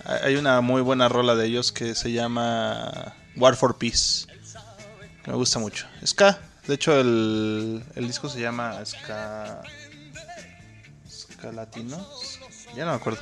Hay 0.05 0.37
una 0.37 0.61
muy 0.61 0.83
buena 0.83 1.09
rola 1.09 1.35
de 1.35 1.47
ellos 1.47 1.73
que 1.73 1.95
se 1.95 2.13
llama 2.13 3.15
War 3.37 3.57
for 3.57 3.77
Peace. 3.77 4.27
Que 5.25 5.31
me 5.31 5.37
gusta 5.37 5.59
mucho. 5.59 5.87
Ska. 6.05 6.39
De 6.67 6.75
hecho, 6.75 6.99
el, 6.99 7.83
el 7.95 8.07
disco 8.07 8.29
se 8.29 8.41
llama 8.41 8.85
Ska. 8.85 9.63
Ska 11.09 11.53
Latino. 11.53 12.05
Ya 12.75 12.85
no 12.85 12.91
me 12.93 12.97
acuerdo. 12.97 13.21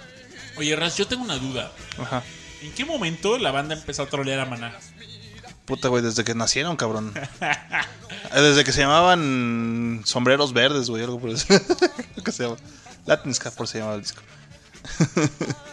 Oye, 0.56 0.74
Ras, 0.76 0.96
yo 0.96 1.06
tengo 1.06 1.22
una 1.24 1.36
duda. 1.38 1.72
Ajá. 1.98 2.22
¿En 2.62 2.72
qué 2.72 2.84
momento 2.84 3.38
la 3.38 3.50
banda 3.50 3.74
empezó 3.74 4.02
a 4.02 4.06
trolear 4.06 4.40
a 4.40 4.46
Maná? 4.46 4.72
Puta, 5.64 5.88
güey, 5.88 6.02
desde 6.02 6.24
que 6.24 6.34
nacieron, 6.34 6.76
cabrón. 6.76 7.14
Desde 8.34 8.64
que 8.64 8.72
se 8.72 8.80
llamaban 8.80 10.02
Sombreros 10.04 10.52
Verdes, 10.52 10.90
güey, 10.90 11.02
algo 11.02 11.18
por 11.18 11.30
eso. 11.30 11.46
Que 12.24 12.32
se 12.32 12.44
llama. 12.44 12.56
Latin 13.06 13.34
Ska, 13.34 13.50
por 13.50 13.66
se 13.68 13.78
llamaba 13.78 13.96
el 13.96 14.02
disco. 14.02 14.22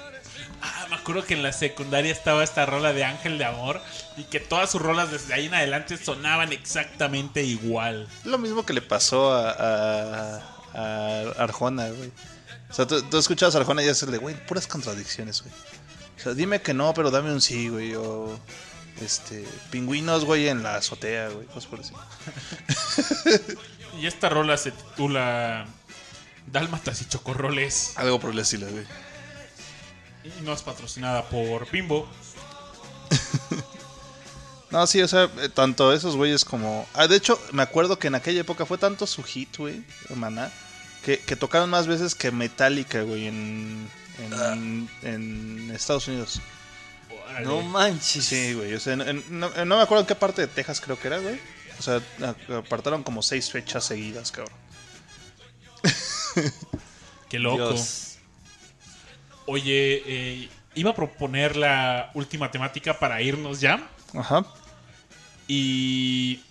Ah, 0.63 0.85
me 0.91 0.95
acuerdo 0.95 1.25
que 1.25 1.33
en 1.33 1.41
la 1.41 1.53
secundaria 1.53 2.11
estaba 2.11 2.43
esta 2.43 2.67
rola 2.67 2.93
de 2.93 3.03
Ángel 3.03 3.39
de 3.39 3.45
Amor 3.45 3.81
y 4.15 4.25
que 4.25 4.39
todas 4.39 4.69
sus 4.69 4.79
rolas 4.79 5.09
desde 5.09 5.33
ahí 5.33 5.47
en 5.47 5.55
adelante 5.55 5.97
sonaban 5.97 6.53
exactamente 6.53 7.41
igual. 7.43 8.07
Lo 8.25 8.37
mismo 8.37 8.63
que 8.63 8.73
le 8.73 8.83
pasó 8.83 9.33
a, 9.33 9.49
a, 9.49 10.41
a 10.75 11.21
Arjona, 11.39 11.89
güey. 11.89 12.11
O 12.69 12.73
sea, 12.75 12.85
tú, 12.85 13.01
tú 13.01 13.17
escuchabas 13.17 13.55
a 13.55 13.57
Arjona 13.57 13.81
y 13.81 13.87
es 13.87 14.03
el 14.03 14.11
de, 14.11 14.19
güey, 14.19 14.35
puras 14.45 14.67
contradicciones, 14.67 15.41
güey. 15.41 15.53
O 16.17 16.21
sea, 16.21 16.33
dime 16.35 16.61
que 16.61 16.75
no, 16.75 16.93
pero 16.93 17.09
dame 17.09 17.33
un 17.33 17.41
sí, 17.41 17.67
güey. 17.67 17.95
O, 17.95 18.39
este, 19.01 19.45
pingüinos, 19.69 20.25
güey, 20.25 20.47
en 20.47 20.63
la 20.63 20.75
azotea, 20.75 21.29
güey. 21.29 21.47
Cosas 21.47 21.65
por 21.67 21.79
así. 21.79 21.93
Y 23.99 24.07
esta 24.07 24.29
rola 24.29 24.55
se 24.55 24.71
titula 24.71 25.65
Dálmatas 26.47 27.01
y 27.01 27.05
Chocorroles 27.05 27.93
Algo 27.97 28.19
por 28.19 28.31
el 28.31 28.39
estilo, 28.39 28.67
güey. 28.69 28.85
y 30.23 30.41
no 30.43 30.53
es 30.53 30.61
patrocinada 30.61 31.27
por 31.29 31.69
Bimbo. 31.69 32.07
No, 34.71 34.87
sí, 34.87 35.01
o 35.01 35.07
sea, 35.09 35.29
eh, 35.41 35.49
tanto 35.49 35.91
esos 35.91 36.15
güeyes 36.15 36.45
como... 36.45 36.87
Ah, 36.93 37.05
de 37.05 37.17
hecho, 37.17 37.37
me 37.51 37.61
acuerdo 37.61 37.99
que 37.99 38.07
en 38.07 38.15
aquella 38.15 38.39
época 38.39 38.65
fue 38.65 38.77
tanto 38.77 39.05
su 39.05 39.21
hit, 39.21 39.57
güey, 39.57 39.83
Maná, 40.15 40.49
que, 41.03 41.19
que 41.19 41.35
tocaron 41.35 41.69
más 41.69 41.87
veces 41.87 42.15
que 42.15 42.31
Metallica, 42.31 43.01
güey, 43.01 43.27
en, 43.27 43.89
en, 44.17 44.89
en 45.01 45.71
Estados 45.71 46.07
Unidos. 46.07 46.39
Órale. 47.31 47.45
No 47.47 47.61
manches. 47.61 48.23
Sí, 48.25 48.53
güey. 48.53 48.73
O 48.73 48.79
sea, 48.79 48.93
en- 48.93 49.01
en- 49.01 49.23
no, 49.29 49.49
no 49.49 49.77
me 49.77 49.81
acuerdo 49.81 50.01
en 50.01 50.07
qué 50.07 50.15
parte 50.15 50.41
de 50.41 50.47
Texas 50.47 50.79
creo 50.81 50.99
que 50.99 51.07
era, 51.07 51.17
güey. 51.19 51.39
O 51.79 51.81
sea, 51.81 52.01
apartaron 52.57 53.01
como 53.03 53.23
seis 53.23 53.49
fechas 53.51 53.83
seguidas, 53.85 54.31
cabrón. 54.31 54.55
Qué 57.29 57.39
loco. 57.39 57.55
Dios. 57.73 58.17
Oye, 59.45 60.03
eh, 60.05 60.49
iba 60.75 60.91
a 60.91 60.95
proponer 60.95 61.55
la 61.55 62.11
última 62.13 62.51
temática 62.51 62.99
para 62.99 63.21
irnos 63.21 63.59
ya. 63.61 63.89
Ajá. 64.13 64.45
Y 65.47 66.41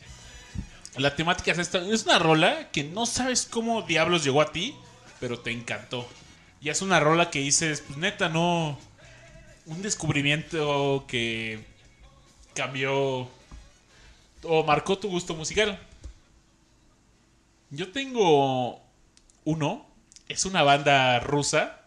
la 0.96 1.14
temática 1.14 1.52
es 1.52 1.58
esta. 1.58 1.78
Es 1.78 2.04
una 2.04 2.18
rola 2.18 2.70
que 2.72 2.84
no 2.84 3.06
sabes 3.06 3.46
cómo 3.48 3.82
diablos 3.82 4.24
llegó 4.24 4.42
a 4.42 4.52
ti, 4.52 4.74
pero 5.20 5.38
te 5.38 5.50
encantó. 5.52 6.08
Y 6.60 6.68
es 6.68 6.82
una 6.82 7.00
rola 7.00 7.30
que 7.30 7.38
dices, 7.40 7.82
pues 7.86 7.98
neta, 7.98 8.28
no. 8.28 8.78
Un 9.70 9.82
descubrimiento 9.82 11.04
que 11.06 11.64
cambió 12.54 13.30
o 14.42 14.64
marcó 14.64 14.98
tu 14.98 15.08
gusto 15.08 15.36
musical. 15.36 15.78
Yo 17.70 17.92
tengo 17.92 18.82
uno. 19.44 19.86
Es 20.28 20.44
una 20.44 20.64
banda 20.64 21.20
rusa 21.20 21.82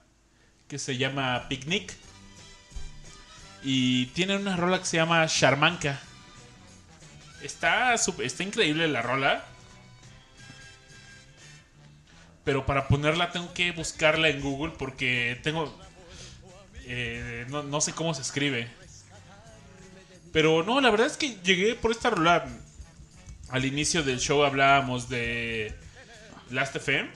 que 0.70 0.80
se 0.80 0.96
llama 0.96 1.50
Picnic. 1.50 1.94
Y 3.64 4.06
tienen 4.08 4.40
una 4.40 4.56
rola 4.56 4.80
que 4.80 4.86
se 4.86 4.96
llama 4.96 5.26
Sharmanka. 5.28 6.00
Está, 7.42 7.96
está 7.96 8.44
increíble 8.44 8.88
la 8.88 9.02
rola. 9.02 9.44
Pero 12.46 12.66
para 12.66 12.88
ponerla 12.88 13.32
tengo 13.32 13.54
que 13.54 13.74
buscarla 13.74 14.30
en 14.30 14.40
Google 14.40 14.74
porque 14.80 15.38
tengo... 15.44 15.78
eh, 16.86 17.46
no, 17.50 17.82
sé 17.82 17.94
cómo 17.94 18.14
se 18.14 18.22
escribe. 18.22 18.68
Pero 20.32 20.64
no, 20.64 20.82
la 20.82 20.90
verdad 20.90 21.08
es 21.08 21.18
que 21.18 21.38
llegué 21.44 21.76
por 21.76 21.92
esta 21.92 22.10
rola. 22.10 22.48
Al 23.50 23.66
inicio 23.66 24.04
del 24.04 24.20
show 24.20 24.44
hablábamos 24.44 25.10
de 25.10 25.74
Last 26.50 26.76
FM. 26.76 27.10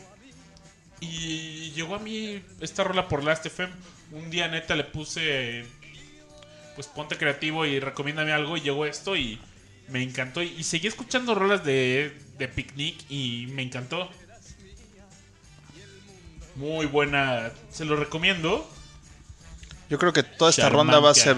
Y 0.99 1.71
llegó 1.71 1.95
a 1.95 1.99
mí 1.99 2.43
esta 2.59 2.83
rola 2.83 3.07
por 3.07 3.23
Last 3.23 3.45
FM. 3.45 3.73
Un 4.11 4.29
día 4.29 4.47
neta 4.47 4.75
le 4.75 4.83
puse 4.83 5.65
pues 6.75 6.85
ponte 6.85 7.17
creativo 7.17 7.65
y 7.65 7.79
recomiéndame 7.79 8.31
algo 8.31 8.55
y 8.55 8.61
llegó 8.61 8.85
esto 8.85 9.15
y 9.15 9.39
me 9.89 10.03
encantó 10.03 10.43
y, 10.43 10.53
y 10.59 10.63
seguí 10.63 10.85
escuchando 10.87 11.33
rolas 11.33 11.65
de, 11.65 12.15
de 12.37 12.47
Picnic 12.47 12.97
y 13.09 13.47
me 13.47 13.63
encantó. 13.63 14.09
Muy 16.55 16.85
buena, 16.87 17.51
se 17.69 17.85
lo 17.85 17.95
recomiendo. 17.95 18.67
Yo 19.89 19.97
creo 19.97 20.11
que 20.11 20.23
toda 20.23 20.49
esta 20.51 20.63
Charmanca. 20.63 20.93
ronda 20.93 20.99
va 20.99 21.11
a 21.11 21.15
ser, 21.15 21.37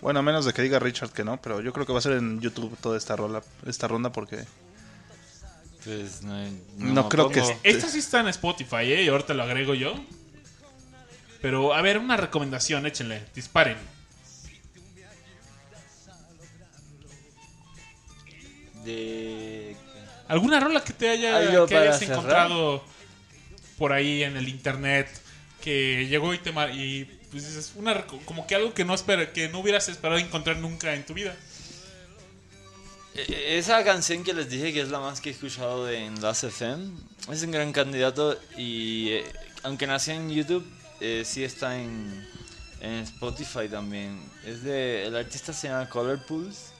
bueno, 0.00 0.20
a 0.20 0.22
menos 0.22 0.44
de 0.44 0.52
que 0.52 0.62
diga 0.62 0.78
Richard 0.78 1.10
que 1.10 1.24
no, 1.24 1.40
pero 1.42 1.60
yo 1.60 1.72
creo 1.72 1.84
que 1.84 1.92
va 1.92 1.98
a 1.98 2.02
ser 2.02 2.12
en 2.12 2.40
YouTube 2.40 2.76
toda 2.80 2.96
esta 2.96 3.16
rola, 3.16 3.42
esta 3.66 3.88
ronda 3.88 4.12
porque 4.12 4.44
Pues 5.84 6.22
no, 6.22 6.34
No 6.76 7.02
me 7.04 7.08
creo 7.08 7.28
que 7.28 7.40
esté- 7.40 7.58
Esta 7.62 7.88
sí 7.88 7.98
está 7.98 8.20
en 8.20 8.28
Spotify, 8.28 8.92
¿eh? 8.92 9.02
Y 9.04 9.08
ahorita 9.08 9.32
lo 9.34 9.42
agrego 9.42 9.74
yo. 9.74 9.94
Pero, 11.40 11.72
a 11.74 11.80
ver, 11.82 11.98
una 11.98 12.16
recomendación, 12.16 12.84
échenle, 12.86 13.24
disparen. 13.34 13.76
De... 18.84 19.76
¿Alguna 20.28 20.60
rola 20.60 20.82
que 20.84 20.92
te 20.92 21.08
haya 21.08 21.36
¿Algo 21.38 21.66
que 21.66 21.76
hayas 21.76 21.98
cerrar? 21.98 22.16
encontrado 22.18 22.84
por 23.78 23.92
ahí 23.92 24.22
en 24.22 24.36
el 24.36 24.48
internet 24.48 25.08
que 25.62 26.06
llegó 26.08 26.34
y 26.34 26.38
te 26.38 26.52
mar- 26.52 26.70
y 26.74 27.17
pues 27.30 27.46
dices 27.46 27.72
una 27.76 28.06
como 28.24 28.46
que 28.46 28.54
algo 28.54 28.72
que 28.74 28.84
no 28.84 28.94
espera, 28.94 29.32
que 29.32 29.48
no 29.48 29.60
hubieras 29.60 29.88
esperado 29.88 30.18
encontrar 30.18 30.56
nunca 30.58 30.94
en 30.94 31.04
tu 31.04 31.14
vida? 31.14 31.36
E- 33.14 33.58
Esa 33.58 33.82
canción 33.84 34.24
que 34.24 34.32
les 34.34 34.48
dije 34.48 34.72
que 34.72 34.80
es 34.80 34.88
la 34.88 35.00
más 35.00 35.20
que 35.20 35.30
he 35.30 35.32
escuchado 35.32 35.84
de 35.86 36.04
en 36.06 36.20
Last 36.20 36.44
FM 36.44 36.90
es 37.32 37.42
un 37.42 37.50
gran 37.50 37.72
candidato 37.72 38.38
y 38.56 39.10
eh, 39.10 39.24
aunque 39.62 39.86
nació 39.86 40.14
en 40.14 40.30
YouTube, 40.30 40.64
eh, 41.00 41.22
sí 41.24 41.44
está 41.44 41.78
en, 41.78 42.26
en 42.80 42.94
Spotify 43.00 43.68
también. 43.68 44.20
Es 44.44 44.62
de, 44.62 45.06
el 45.06 45.16
artista 45.16 45.52
se 45.52 45.68
llama 45.68 45.88
Color 45.88 46.24
Pulse 46.26 46.72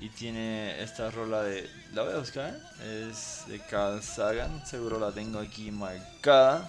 y 0.00 0.08
tiene 0.10 0.82
esta 0.82 1.10
rola 1.10 1.42
de... 1.42 1.68
La 1.94 2.02
voy 2.02 2.14
a 2.14 2.18
buscar, 2.18 2.58
es 2.82 3.44
de 3.46 3.60
Carl 3.60 4.02
Sagan, 4.02 4.66
seguro 4.66 4.98
la 4.98 5.12
tengo 5.12 5.38
aquí 5.38 5.70
marcada. 5.70 6.68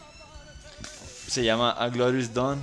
Se 1.27 1.43
llama 1.43 1.71
A 1.71 1.89
Glorious 1.89 2.33
Dawn. 2.33 2.59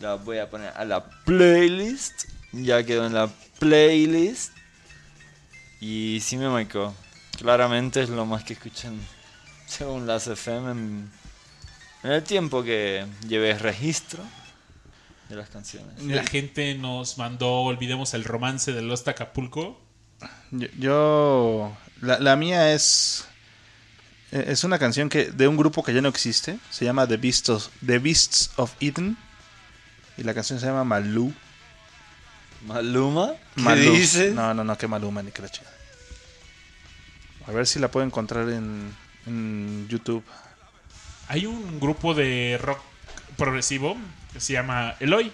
La 0.00 0.14
voy 0.16 0.38
a 0.38 0.50
poner 0.50 0.72
a 0.76 0.84
la 0.84 1.08
playlist. 1.24 2.24
Ya 2.52 2.84
quedó 2.84 3.06
en 3.06 3.14
la 3.14 3.28
playlist. 3.58 4.52
Y 5.80 6.18
sí 6.20 6.36
me 6.36 6.48
marcó. 6.48 6.94
Claramente 7.38 8.02
es 8.02 8.08
lo 8.08 8.24
más 8.26 8.44
que 8.44 8.54
escuchan 8.54 8.98
según 9.66 10.06
las 10.06 10.26
FM 10.26 10.70
en, 10.70 11.10
en 12.02 12.10
el 12.12 12.22
tiempo 12.22 12.62
que 12.62 13.06
llevé 13.28 13.56
registro 13.58 14.22
de 15.28 15.36
las 15.36 15.48
canciones. 15.50 16.02
La 16.02 16.24
gente 16.24 16.74
nos 16.76 17.18
mandó 17.18 17.50
Olvidemos 17.62 18.14
el 18.14 18.24
romance 18.24 18.72
de 18.72 18.80
Lost 18.82 19.06
Acapulco. 19.08 19.78
yo, 20.50 20.66
yo- 20.78 21.76
la, 22.00 22.18
la 22.20 22.36
mía 22.36 22.72
es 22.72 23.26
es 24.46 24.64
una 24.64 24.78
canción 24.78 25.08
que 25.08 25.30
de 25.30 25.48
un 25.48 25.56
grupo 25.56 25.82
que 25.82 25.94
ya 25.94 26.00
no 26.00 26.08
existe, 26.08 26.58
se 26.70 26.84
llama 26.84 27.06
The 27.06 27.16
Beasts 27.16 27.48
of, 27.50 27.68
The 27.84 27.98
Beasts 27.98 28.50
of 28.56 28.72
Eden 28.80 29.16
y 30.16 30.22
la 30.22 30.34
canción 30.34 30.58
se 30.60 30.66
llama 30.66 30.84
Malú. 30.84 31.32
Maluma, 32.66 33.32
¿qué 33.54 33.62
Malú. 33.62 33.92
dices? 33.92 34.34
No, 34.34 34.52
no, 34.54 34.64
no, 34.64 34.76
que 34.76 34.88
Maluma 34.88 35.22
ni 35.22 35.30
que 35.30 35.42
la 35.42 35.48
chingada. 35.48 35.76
A 37.46 37.52
ver 37.52 37.66
si 37.66 37.78
la 37.78 37.90
puedo 37.90 38.04
encontrar 38.04 38.48
en, 38.48 38.92
en 39.26 39.86
YouTube. 39.88 40.24
Hay 41.28 41.46
un 41.46 41.78
grupo 41.78 42.14
de 42.14 42.58
rock 42.60 42.80
progresivo 43.36 43.96
que 44.32 44.40
se 44.40 44.54
llama 44.54 44.96
Eloy. 45.00 45.30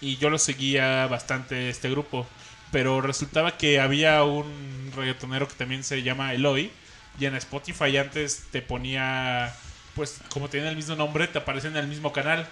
Y 0.00 0.16
yo 0.18 0.30
lo 0.30 0.38
seguía 0.38 1.06
bastante 1.06 1.70
este 1.70 1.90
grupo. 1.90 2.26
Pero 2.72 3.00
resultaba 3.00 3.56
que 3.56 3.80
había 3.80 4.22
un 4.24 4.92
reggaetonero 4.94 5.48
que 5.48 5.54
también 5.54 5.82
se 5.82 6.02
llama 6.02 6.34
Eloy. 6.34 6.70
Y 7.18 7.26
en 7.26 7.34
Spotify 7.36 7.96
antes 7.96 8.44
te 8.50 8.62
ponía, 8.62 9.54
pues 9.94 10.20
como 10.32 10.48
tiene 10.48 10.68
el 10.68 10.76
mismo 10.76 10.94
nombre, 10.94 11.26
te 11.26 11.38
aparece 11.38 11.68
en 11.68 11.76
el 11.76 11.88
mismo 11.88 12.12
canal. 12.12 12.48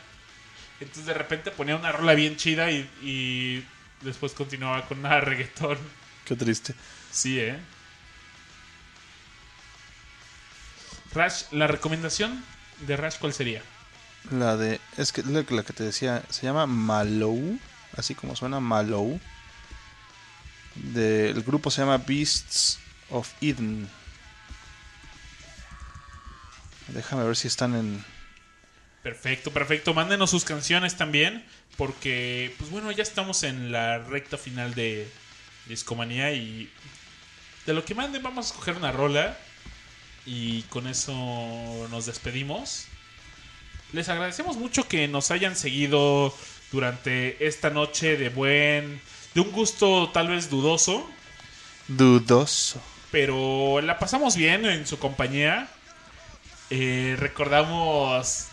Entonces 0.80 1.06
de 1.06 1.14
repente 1.14 1.50
ponía 1.50 1.76
una 1.76 1.92
rola 1.92 2.14
bien 2.14 2.36
chida 2.36 2.70
y, 2.70 2.88
y 3.02 3.64
después 4.02 4.32
continuaba 4.32 4.86
con 4.86 4.98
una 4.98 5.20
reggaetón. 5.20 5.78
Qué 6.24 6.34
triste. 6.34 6.74
Sí, 7.10 7.38
¿eh? 7.38 7.58
Rash, 11.14 11.44
la 11.52 11.66
recomendación 11.66 12.44
de 12.86 12.96
Rash, 12.96 13.16
¿cuál 13.18 13.32
sería? 13.32 13.62
La 14.30 14.56
de. 14.56 14.80
Es 14.96 15.12
que 15.12 15.22
la, 15.22 15.44
la 15.48 15.62
que 15.62 15.72
te 15.72 15.84
decía. 15.84 16.22
Se 16.28 16.42
llama 16.42 16.66
Malou. 16.66 17.58
Así 17.96 18.14
como 18.14 18.36
suena 18.36 18.60
Malou. 18.60 19.20
De, 20.74 21.30
el 21.30 21.42
grupo 21.42 21.70
se 21.70 21.80
llama 21.80 21.98
Beasts 21.98 22.78
of 23.10 23.32
Eden. 23.40 23.88
Déjame 26.88 27.24
ver 27.24 27.36
si 27.36 27.48
están 27.48 27.74
en. 27.74 28.04
Perfecto, 29.02 29.52
perfecto. 29.52 29.94
Mándenos 29.94 30.30
sus 30.30 30.44
canciones 30.44 30.96
también, 30.96 31.44
porque, 31.76 32.54
pues 32.58 32.70
bueno, 32.70 32.90
ya 32.90 33.02
estamos 33.02 33.42
en 33.44 33.70
la 33.70 33.98
recta 33.98 34.36
final 34.36 34.74
de 34.74 35.08
Discomanía 35.66 36.32
y 36.32 36.70
de 37.66 37.74
lo 37.74 37.84
que 37.84 37.94
manden 37.94 38.22
vamos 38.22 38.46
a 38.46 38.48
escoger 38.50 38.76
una 38.76 38.92
rola 38.92 39.36
y 40.24 40.62
con 40.62 40.86
eso 40.86 41.12
nos 41.90 42.06
despedimos. 42.06 42.86
Les 43.92 44.08
agradecemos 44.08 44.56
mucho 44.56 44.88
que 44.88 45.06
nos 45.08 45.30
hayan 45.30 45.54
seguido 45.56 46.34
durante 46.72 47.46
esta 47.46 47.70
noche 47.70 48.16
de 48.16 48.28
buen, 48.28 49.00
de 49.34 49.40
un 49.40 49.52
gusto 49.52 50.10
tal 50.12 50.28
vez 50.28 50.50
dudoso, 50.50 51.08
Dudoso. 51.88 52.82
pero 53.12 53.80
la 53.80 53.98
pasamos 54.00 54.34
bien 54.36 54.66
en 54.66 54.86
su 54.86 54.98
compañía. 54.98 55.68
Eh, 56.70 57.16
recordamos 57.18 58.48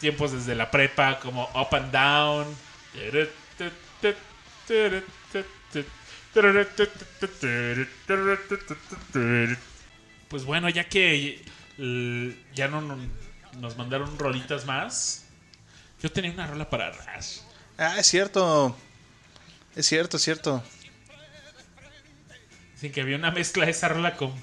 tiempos 0.00 0.32
desde 0.32 0.54
la 0.54 0.70
prepa 0.70 1.18
como 1.20 1.44
Up 1.54 1.74
and 1.74 1.92
Down. 1.92 2.46
Pues 10.28 10.44
bueno, 10.44 10.68
ya 10.68 10.88
que 10.88 11.42
ya 12.54 12.68
no 12.68 12.80
no- 12.80 12.98
nos 13.58 13.76
mandaron 13.76 14.18
rolitas 14.18 14.66
más, 14.66 15.24
yo 16.02 16.10
tenía 16.10 16.30
una 16.32 16.46
rola 16.46 16.68
para 16.68 16.90
Rash. 16.92 17.38
Ah, 17.78 17.96
es 17.98 18.06
cierto. 18.06 18.76
Es 19.74 19.86
cierto, 19.86 20.16
es 20.16 20.22
cierto. 20.22 20.62
Dicen 22.74 22.92
que 22.92 23.00
había 23.00 23.16
una 23.16 23.30
mezcla 23.30 23.64
de 23.64 23.70
esa 23.70 23.88
rola 23.88 24.16
con, 24.16 24.34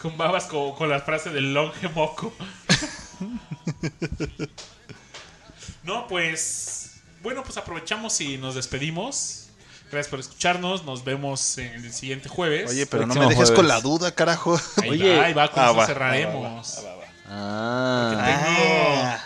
con 0.00 0.16
babas 0.16 0.44
con, 0.44 0.74
con 0.74 0.88
la 0.88 1.00
frase 1.00 1.30
del 1.30 1.52
longe 1.54 1.88
moco. 1.88 2.32
no, 5.82 6.06
pues. 6.06 7.00
Bueno, 7.22 7.42
pues 7.42 7.56
aprovechamos 7.56 8.20
y 8.20 8.38
nos 8.38 8.54
despedimos. 8.54 9.48
Gracias 9.90 10.08
por 10.08 10.20
escucharnos. 10.20 10.84
Nos 10.84 11.04
vemos 11.04 11.58
en 11.58 11.84
el 11.84 11.92
siguiente 11.92 12.28
jueves. 12.28 12.70
Oye, 12.70 12.86
pero 12.86 13.06
no 13.06 13.14
me 13.14 13.20
dejes 13.22 13.36
jueves. 13.36 13.52
con 13.52 13.68
la 13.68 13.80
duda, 13.80 14.14
carajo. 14.14 14.60
ahí 14.82 14.90
oye. 14.90 15.16
va, 15.16 15.24
ahí 15.24 15.32
va, 15.32 15.50
con 15.50 15.62
Ah, 15.62 15.66
eso 15.66 15.76
va, 15.76 15.86
cerraremos. 15.86 16.78
Ah, 17.26 19.18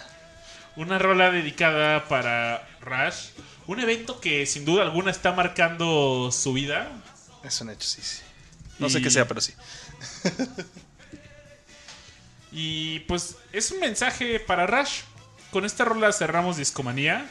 Tengo 0.75 0.85
una 0.85 0.99
rola 0.99 1.31
dedicada 1.31 2.09
para 2.09 2.67
Rush. 2.81 3.31
Un 3.67 3.81
evento 3.81 4.21
que 4.21 4.47
sin 4.47 4.65
duda 4.65 4.83
alguna 4.83 5.11
está 5.11 5.33
marcando 5.33 6.31
su 6.33 6.53
vida. 6.53 6.91
Es 7.45 7.61
un 7.61 7.71
hecho, 7.71 7.87
sí, 7.87 8.01
sí. 8.03 8.23
No 8.79 8.89
sé 8.89 9.03
qué 9.03 9.11
sea, 9.11 9.29
pero 9.29 9.41
sí. 9.41 9.53
Y 12.53 13.01
pues 13.01 13.37
es 13.53 13.71
un 13.71 13.81
mensaje 13.81 14.39
para 14.39 14.67
Rush. 14.67 15.01
Con 15.51 15.65
esta 15.65 15.85
rola 15.85 16.13
cerramos 16.13 16.59
Discomanía. 16.59 17.29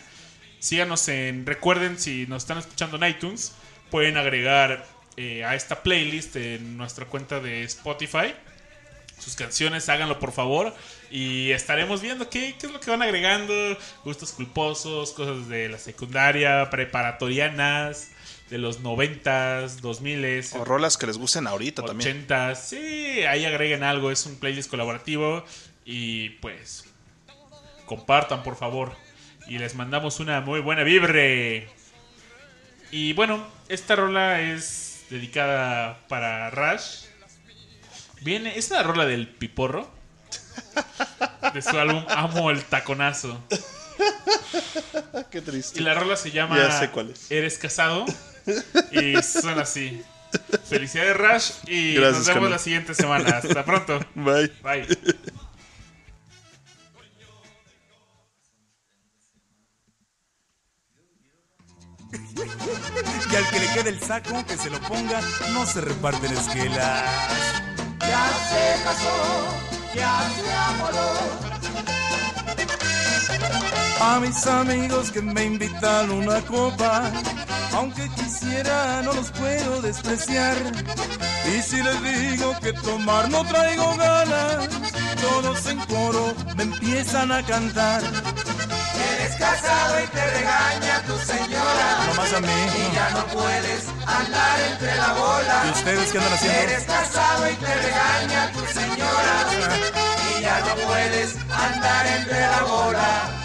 Síganos 0.59 1.07
en. 1.07 1.45
Recuerden, 1.45 1.99
si 1.99 2.25
nos 2.27 2.43
están 2.43 2.57
escuchando 2.57 2.97
en 2.97 3.09
iTunes, 3.09 3.53
pueden 3.89 4.17
agregar 4.17 4.85
eh, 5.17 5.45
a 5.45 5.55
esta 5.55 5.83
playlist 5.83 6.35
en 6.35 6.77
nuestra 6.77 7.05
cuenta 7.05 7.39
de 7.39 7.63
Spotify. 7.63 8.33
Sus 9.19 9.35
canciones, 9.35 9.87
háganlo 9.89 10.17
por 10.17 10.31
favor. 10.31 10.73
Y 11.11 11.51
estaremos 11.51 12.01
viendo 12.01 12.29
qué, 12.29 12.55
qué 12.59 12.65
es 12.65 12.73
lo 12.73 12.79
que 12.79 12.89
van 12.89 13.03
agregando. 13.03 13.53
Gustos 14.03 14.31
culposos, 14.31 15.11
cosas 15.11 15.47
de 15.47 15.69
la 15.69 15.77
secundaria, 15.77 16.67
preparatorianas, 16.71 18.09
de 18.51 18.57
los 18.57 18.81
noventas, 18.81 19.81
dos 19.81 20.01
miles. 20.01 20.53
O 20.53 20.65
rolas 20.65 20.97
que 20.97 21.07
les 21.07 21.17
gusten 21.17 21.47
ahorita 21.47 21.83
también. 21.83 22.17
80, 22.17 22.55
sí, 22.55 23.23
ahí 23.23 23.45
agreguen 23.45 23.81
algo, 23.81 24.11
es 24.11 24.25
un 24.25 24.35
playlist 24.35 24.69
colaborativo 24.69 25.43
y 25.85 26.29
pues 26.41 26.83
compartan 27.85 28.43
por 28.43 28.57
favor 28.57 28.93
y 29.47 29.57
les 29.57 29.73
mandamos 29.75 30.19
una 30.19 30.41
muy 30.41 30.59
buena 30.59 30.83
vibre. 30.83 31.69
Y 32.91 33.13
bueno, 33.13 33.41
esta 33.69 33.95
rola 33.95 34.41
es 34.41 35.05
dedicada 35.09 35.97
para 36.09 36.49
Rush. 36.49 37.05
Viene, 38.19 38.57
es 38.57 38.69
una 38.69 38.83
rola 38.83 39.05
del 39.05 39.29
Piporro 39.29 39.89
de 41.53 41.61
su 41.61 41.79
álbum 41.79 42.03
Amo 42.09 42.51
el 42.51 42.63
taconazo. 42.65 43.41
Qué 45.31 45.37
Y 45.37 45.41
triste. 45.41 45.79
la 45.81 45.93
rola 45.93 46.17
se 46.17 46.31
llama 46.31 46.57
Ya 46.57 46.77
sé 46.77 46.89
cuál 46.89 47.11
es. 47.11 47.31
Eres 47.31 47.57
casado. 47.57 48.05
Y 48.91 49.21
suena 49.21 49.61
así. 49.61 50.03
Felicidades, 50.69 51.17
Rush. 51.17 51.51
Y 51.67 51.95
Gracias, 51.95 52.27
nos 52.27 52.35
vemos 52.35 52.49
la 52.49 52.59
siguiente 52.59 52.93
semana. 52.93 53.37
Hasta 53.37 53.65
pronto. 53.65 53.99
Bye. 54.15 54.51
Bye. 54.63 54.87
Y 63.31 63.35
al 63.35 63.49
que 63.49 63.59
le 63.59 63.67
quede 63.67 63.89
el 63.89 63.99
saco, 64.01 64.45
que 64.45 64.57
se 64.57 64.69
lo 64.69 64.79
ponga, 64.81 65.21
no 65.53 65.65
se 65.65 65.81
reparten 65.81 66.33
esquelas. 66.33 67.03
Ya 67.99 68.29
se 68.49 68.83
casó, 68.83 69.15
ya 69.95 70.29
se 70.35 70.53
amoló. 70.53 71.51
A 74.01 74.19
mis 74.19 74.47
amigos 74.47 75.11
que 75.11 75.21
me 75.21 75.45
invitan 75.45 76.11
una 76.11 76.41
copa, 76.41 77.11
aunque 77.73 78.09
quisiera 78.15 79.01
no 79.03 79.13
los 79.13 79.31
puedo 79.31 79.81
despreciar. 79.81 80.55
Y 81.45 81.61
si 81.61 81.81
les 81.81 82.03
digo 82.03 82.55
que 82.61 82.73
tomar 82.73 83.29
no 83.29 83.43
traigo 83.45 83.95
ganas, 83.97 84.69
todos 85.21 85.65
en 85.67 85.79
coro 85.85 86.33
me 86.55 86.63
empiezan 86.63 87.31
a 87.31 87.43
cantar. 87.45 88.01
Eres 88.01 89.35
casado 89.35 90.03
y 90.03 90.07
te 90.07 90.31
regaña 90.37 91.01
tu 91.07 91.17
señora. 91.17 92.05
Nomás 92.07 92.33
a 92.33 92.39
mí. 92.41 92.47
Y 92.47 92.95
ya 92.95 93.09
no 93.11 93.25
puedes 93.27 93.87
andar 94.05 94.59
entre 94.71 94.95
la 94.95 95.13
bola. 95.13 95.63
¿Y 95.65 95.69
ustedes 95.71 96.11
qué 96.11 96.17
andan 96.17 96.33
haciendo? 96.33 96.61
Eres 96.61 96.83
casado 96.85 97.51
y 97.51 97.55
te 97.55 97.75
regaña 97.75 98.51
tu 98.51 98.65
señora. 98.79 99.35
Y 100.37 100.41
ya 100.41 100.59
no 100.59 100.75
puedes 100.87 101.35
andar 101.49 102.07
entre 102.07 102.39
la 102.39 102.63
bola. 102.63 103.40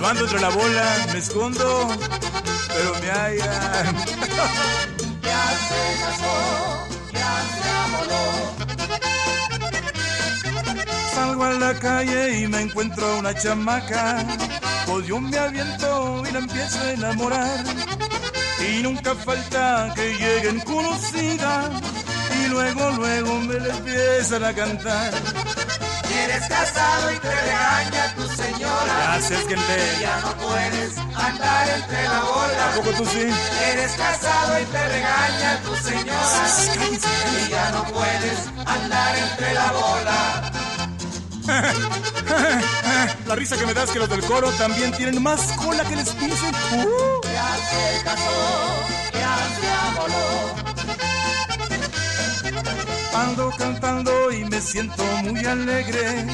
No 0.00 0.06
ando 0.06 0.24
entre 0.24 0.40
la 0.40 0.50
bola, 0.50 1.06
me 1.12 1.18
escondo, 1.18 1.88
pero 2.68 2.94
me 3.00 3.10
hallan. 3.10 3.96
Ya 5.22 5.44
se 5.68 5.82
casó, 6.02 6.36
ya 7.12 7.32
se 7.52 7.64
amoló. 7.84 8.24
Salgo 11.14 11.44
a 11.44 11.52
la 11.54 11.74
calle 11.74 12.40
y 12.40 12.46
me 12.46 12.60
encuentro 12.60 13.06
a 13.06 13.16
una 13.16 13.34
chamaca. 13.34 14.24
Pues 14.86 15.06
yo 15.06 15.20
me 15.20 15.36
aviento 15.36 16.22
y 16.28 16.32
la 16.32 16.38
empiezo 16.38 16.78
a 16.80 16.92
enamorar. 16.92 17.64
Y 18.60 18.82
nunca 18.82 19.14
falta 19.16 19.92
que 19.96 20.14
lleguen 20.14 20.60
conocidas. 20.60 21.70
Y 22.44 22.48
luego, 22.48 22.90
luego 22.92 23.40
me 23.40 23.54
la 23.60 23.76
empiezan 23.76 24.44
a 24.44 24.54
cantar. 24.54 25.12
Eres 26.24 26.48
casado 26.48 27.12
y 27.12 27.18
te 27.18 27.34
regaña 27.34 28.14
tu 28.14 28.28
señora. 28.28 28.94
Gracias, 28.98 29.40
gente. 29.48 29.98
Ya 30.00 30.20
no 30.20 30.32
puedes 30.36 30.98
andar 30.98 31.68
entre 31.68 32.02
la 32.04 32.20
bola. 32.20 32.72
¿A 32.72 32.74
poco 32.76 32.90
tú 32.98 33.04
sí? 33.06 33.26
Eres 33.72 33.92
casado 33.92 34.60
y 34.60 34.64
te 34.64 34.88
regaña 34.88 35.60
tu 35.62 35.74
señora. 35.76 36.46
Y 37.46 37.50
ya 37.50 37.70
no 37.70 37.84
puedes 37.84 38.38
andar 38.66 39.16
entre 39.16 39.54
la 39.54 39.72
bola. 39.72 40.52
La 43.26 43.34
risa 43.34 43.56
que 43.56 43.66
me 43.66 43.74
das 43.74 43.90
que 43.90 43.98
los 43.98 44.08
del 44.08 44.22
coro 44.22 44.50
también 44.52 44.92
tienen 44.92 45.22
más 45.22 45.40
cola 45.52 45.84
que 45.84 45.96
les 45.96 46.18
dicen. 46.18 46.54
Uh. 46.72 47.20
Ya 47.22 47.56
se 47.70 48.04
casó, 48.04 48.30
ya 49.12 49.36
se 49.60 49.68
amoló. 49.88 50.65
Ando 53.16 53.50
cantando 53.56 54.30
y 54.30 54.44
me 54.44 54.60
siento 54.60 55.02
muy 55.24 55.44
alegre. 55.44 56.26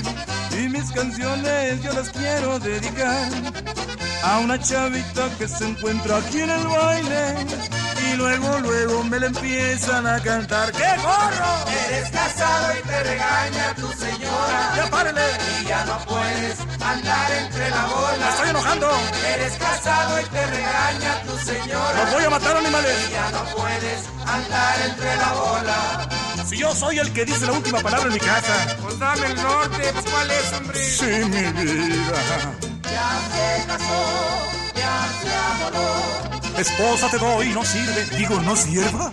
Y 0.50 0.68
mis 0.68 0.90
canciones 0.90 1.82
yo 1.82 1.92
las 1.92 2.08
quiero 2.10 2.58
dedicar 2.58 3.28
a 4.24 4.38
una 4.38 4.58
chavita 4.60 5.28
que 5.38 5.46
se 5.48 5.68
encuentra 5.68 6.16
aquí 6.16 6.40
en 6.40 6.50
el 6.50 6.66
baile. 6.66 7.46
Y 8.10 8.16
luego, 8.16 8.58
luego 8.60 9.04
me 9.04 9.20
la 9.20 9.26
empiezan 9.26 10.06
a 10.06 10.20
cantar. 10.20 10.72
¡Qué 10.72 10.90
gorro! 11.02 11.52
Eres 11.88 12.10
casado 12.10 12.66
y 12.78 12.82
te 12.88 13.02
regaña 13.04 13.74
tu 13.76 13.88
señora. 13.92 14.72
¡Ya 14.76 14.90
párenle! 14.90 15.22
Y 15.60 15.64
ya 15.66 15.84
no 15.84 15.98
puedes 16.04 16.58
andar 16.80 17.30
entre 17.32 17.70
la 17.70 17.76
¡La 17.76 17.86
bola. 17.86 18.28
estoy 18.28 18.48
enojando! 18.50 18.90
Eres 19.34 19.52
casado 19.56 20.20
y 20.20 20.24
te 20.24 20.46
regaña 20.46 21.22
tu 21.22 21.38
señora. 21.38 22.02
¡Los 22.04 22.12
voy 22.12 22.24
a 22.24 22.30
matar, 22.30 22.56
animales! 22.56 23.08
Y 23.08 23.12
ya 23.12 23.30
no 23.30 23.44
puedes 23.56 24.00
andar 24.26 24.80
entre 24.84 25.16
la 25.16 25.32
bola. 25.32 26.08
Si 26.48 26.56
yo 26.56 26.74
soy 26.74 26.98
el 26.98 27.12
que 27.12 27.24
dice 27.24 27.46
la 27.46 27.52
última 27.52 27.80
palabra 27.80 28.06
en 28.08 28.14
mi 28.14 28.20
casa. 28.20 28.76
Pues 28.82 28.98
dame 28.98 29.26
el 29.26 29.36
norte, 29.36 29.90
pues 29.92 30.04
cuál 30.04 30.30
es, 30.30 30.52
hombre. 30.52 30.78
Sí, 30.78 31.04
mi 31.04 31.64
vida. 31.64 32.56
Ya 32.82 33.20
se 33.32 33.66
casó, 33.66 34.02
ya 34.74 35.08
se 35.22 35.30
amoló. 35.34 36.58
Esposa 36.58 37.08
te 37.10 37.18
doy, 37.18 37.48
no 37.50 37.64
sirve. 37.64 38.04
Digo, 38.18 38.40
no 38.40 38.56
sirva. 38.56 39.12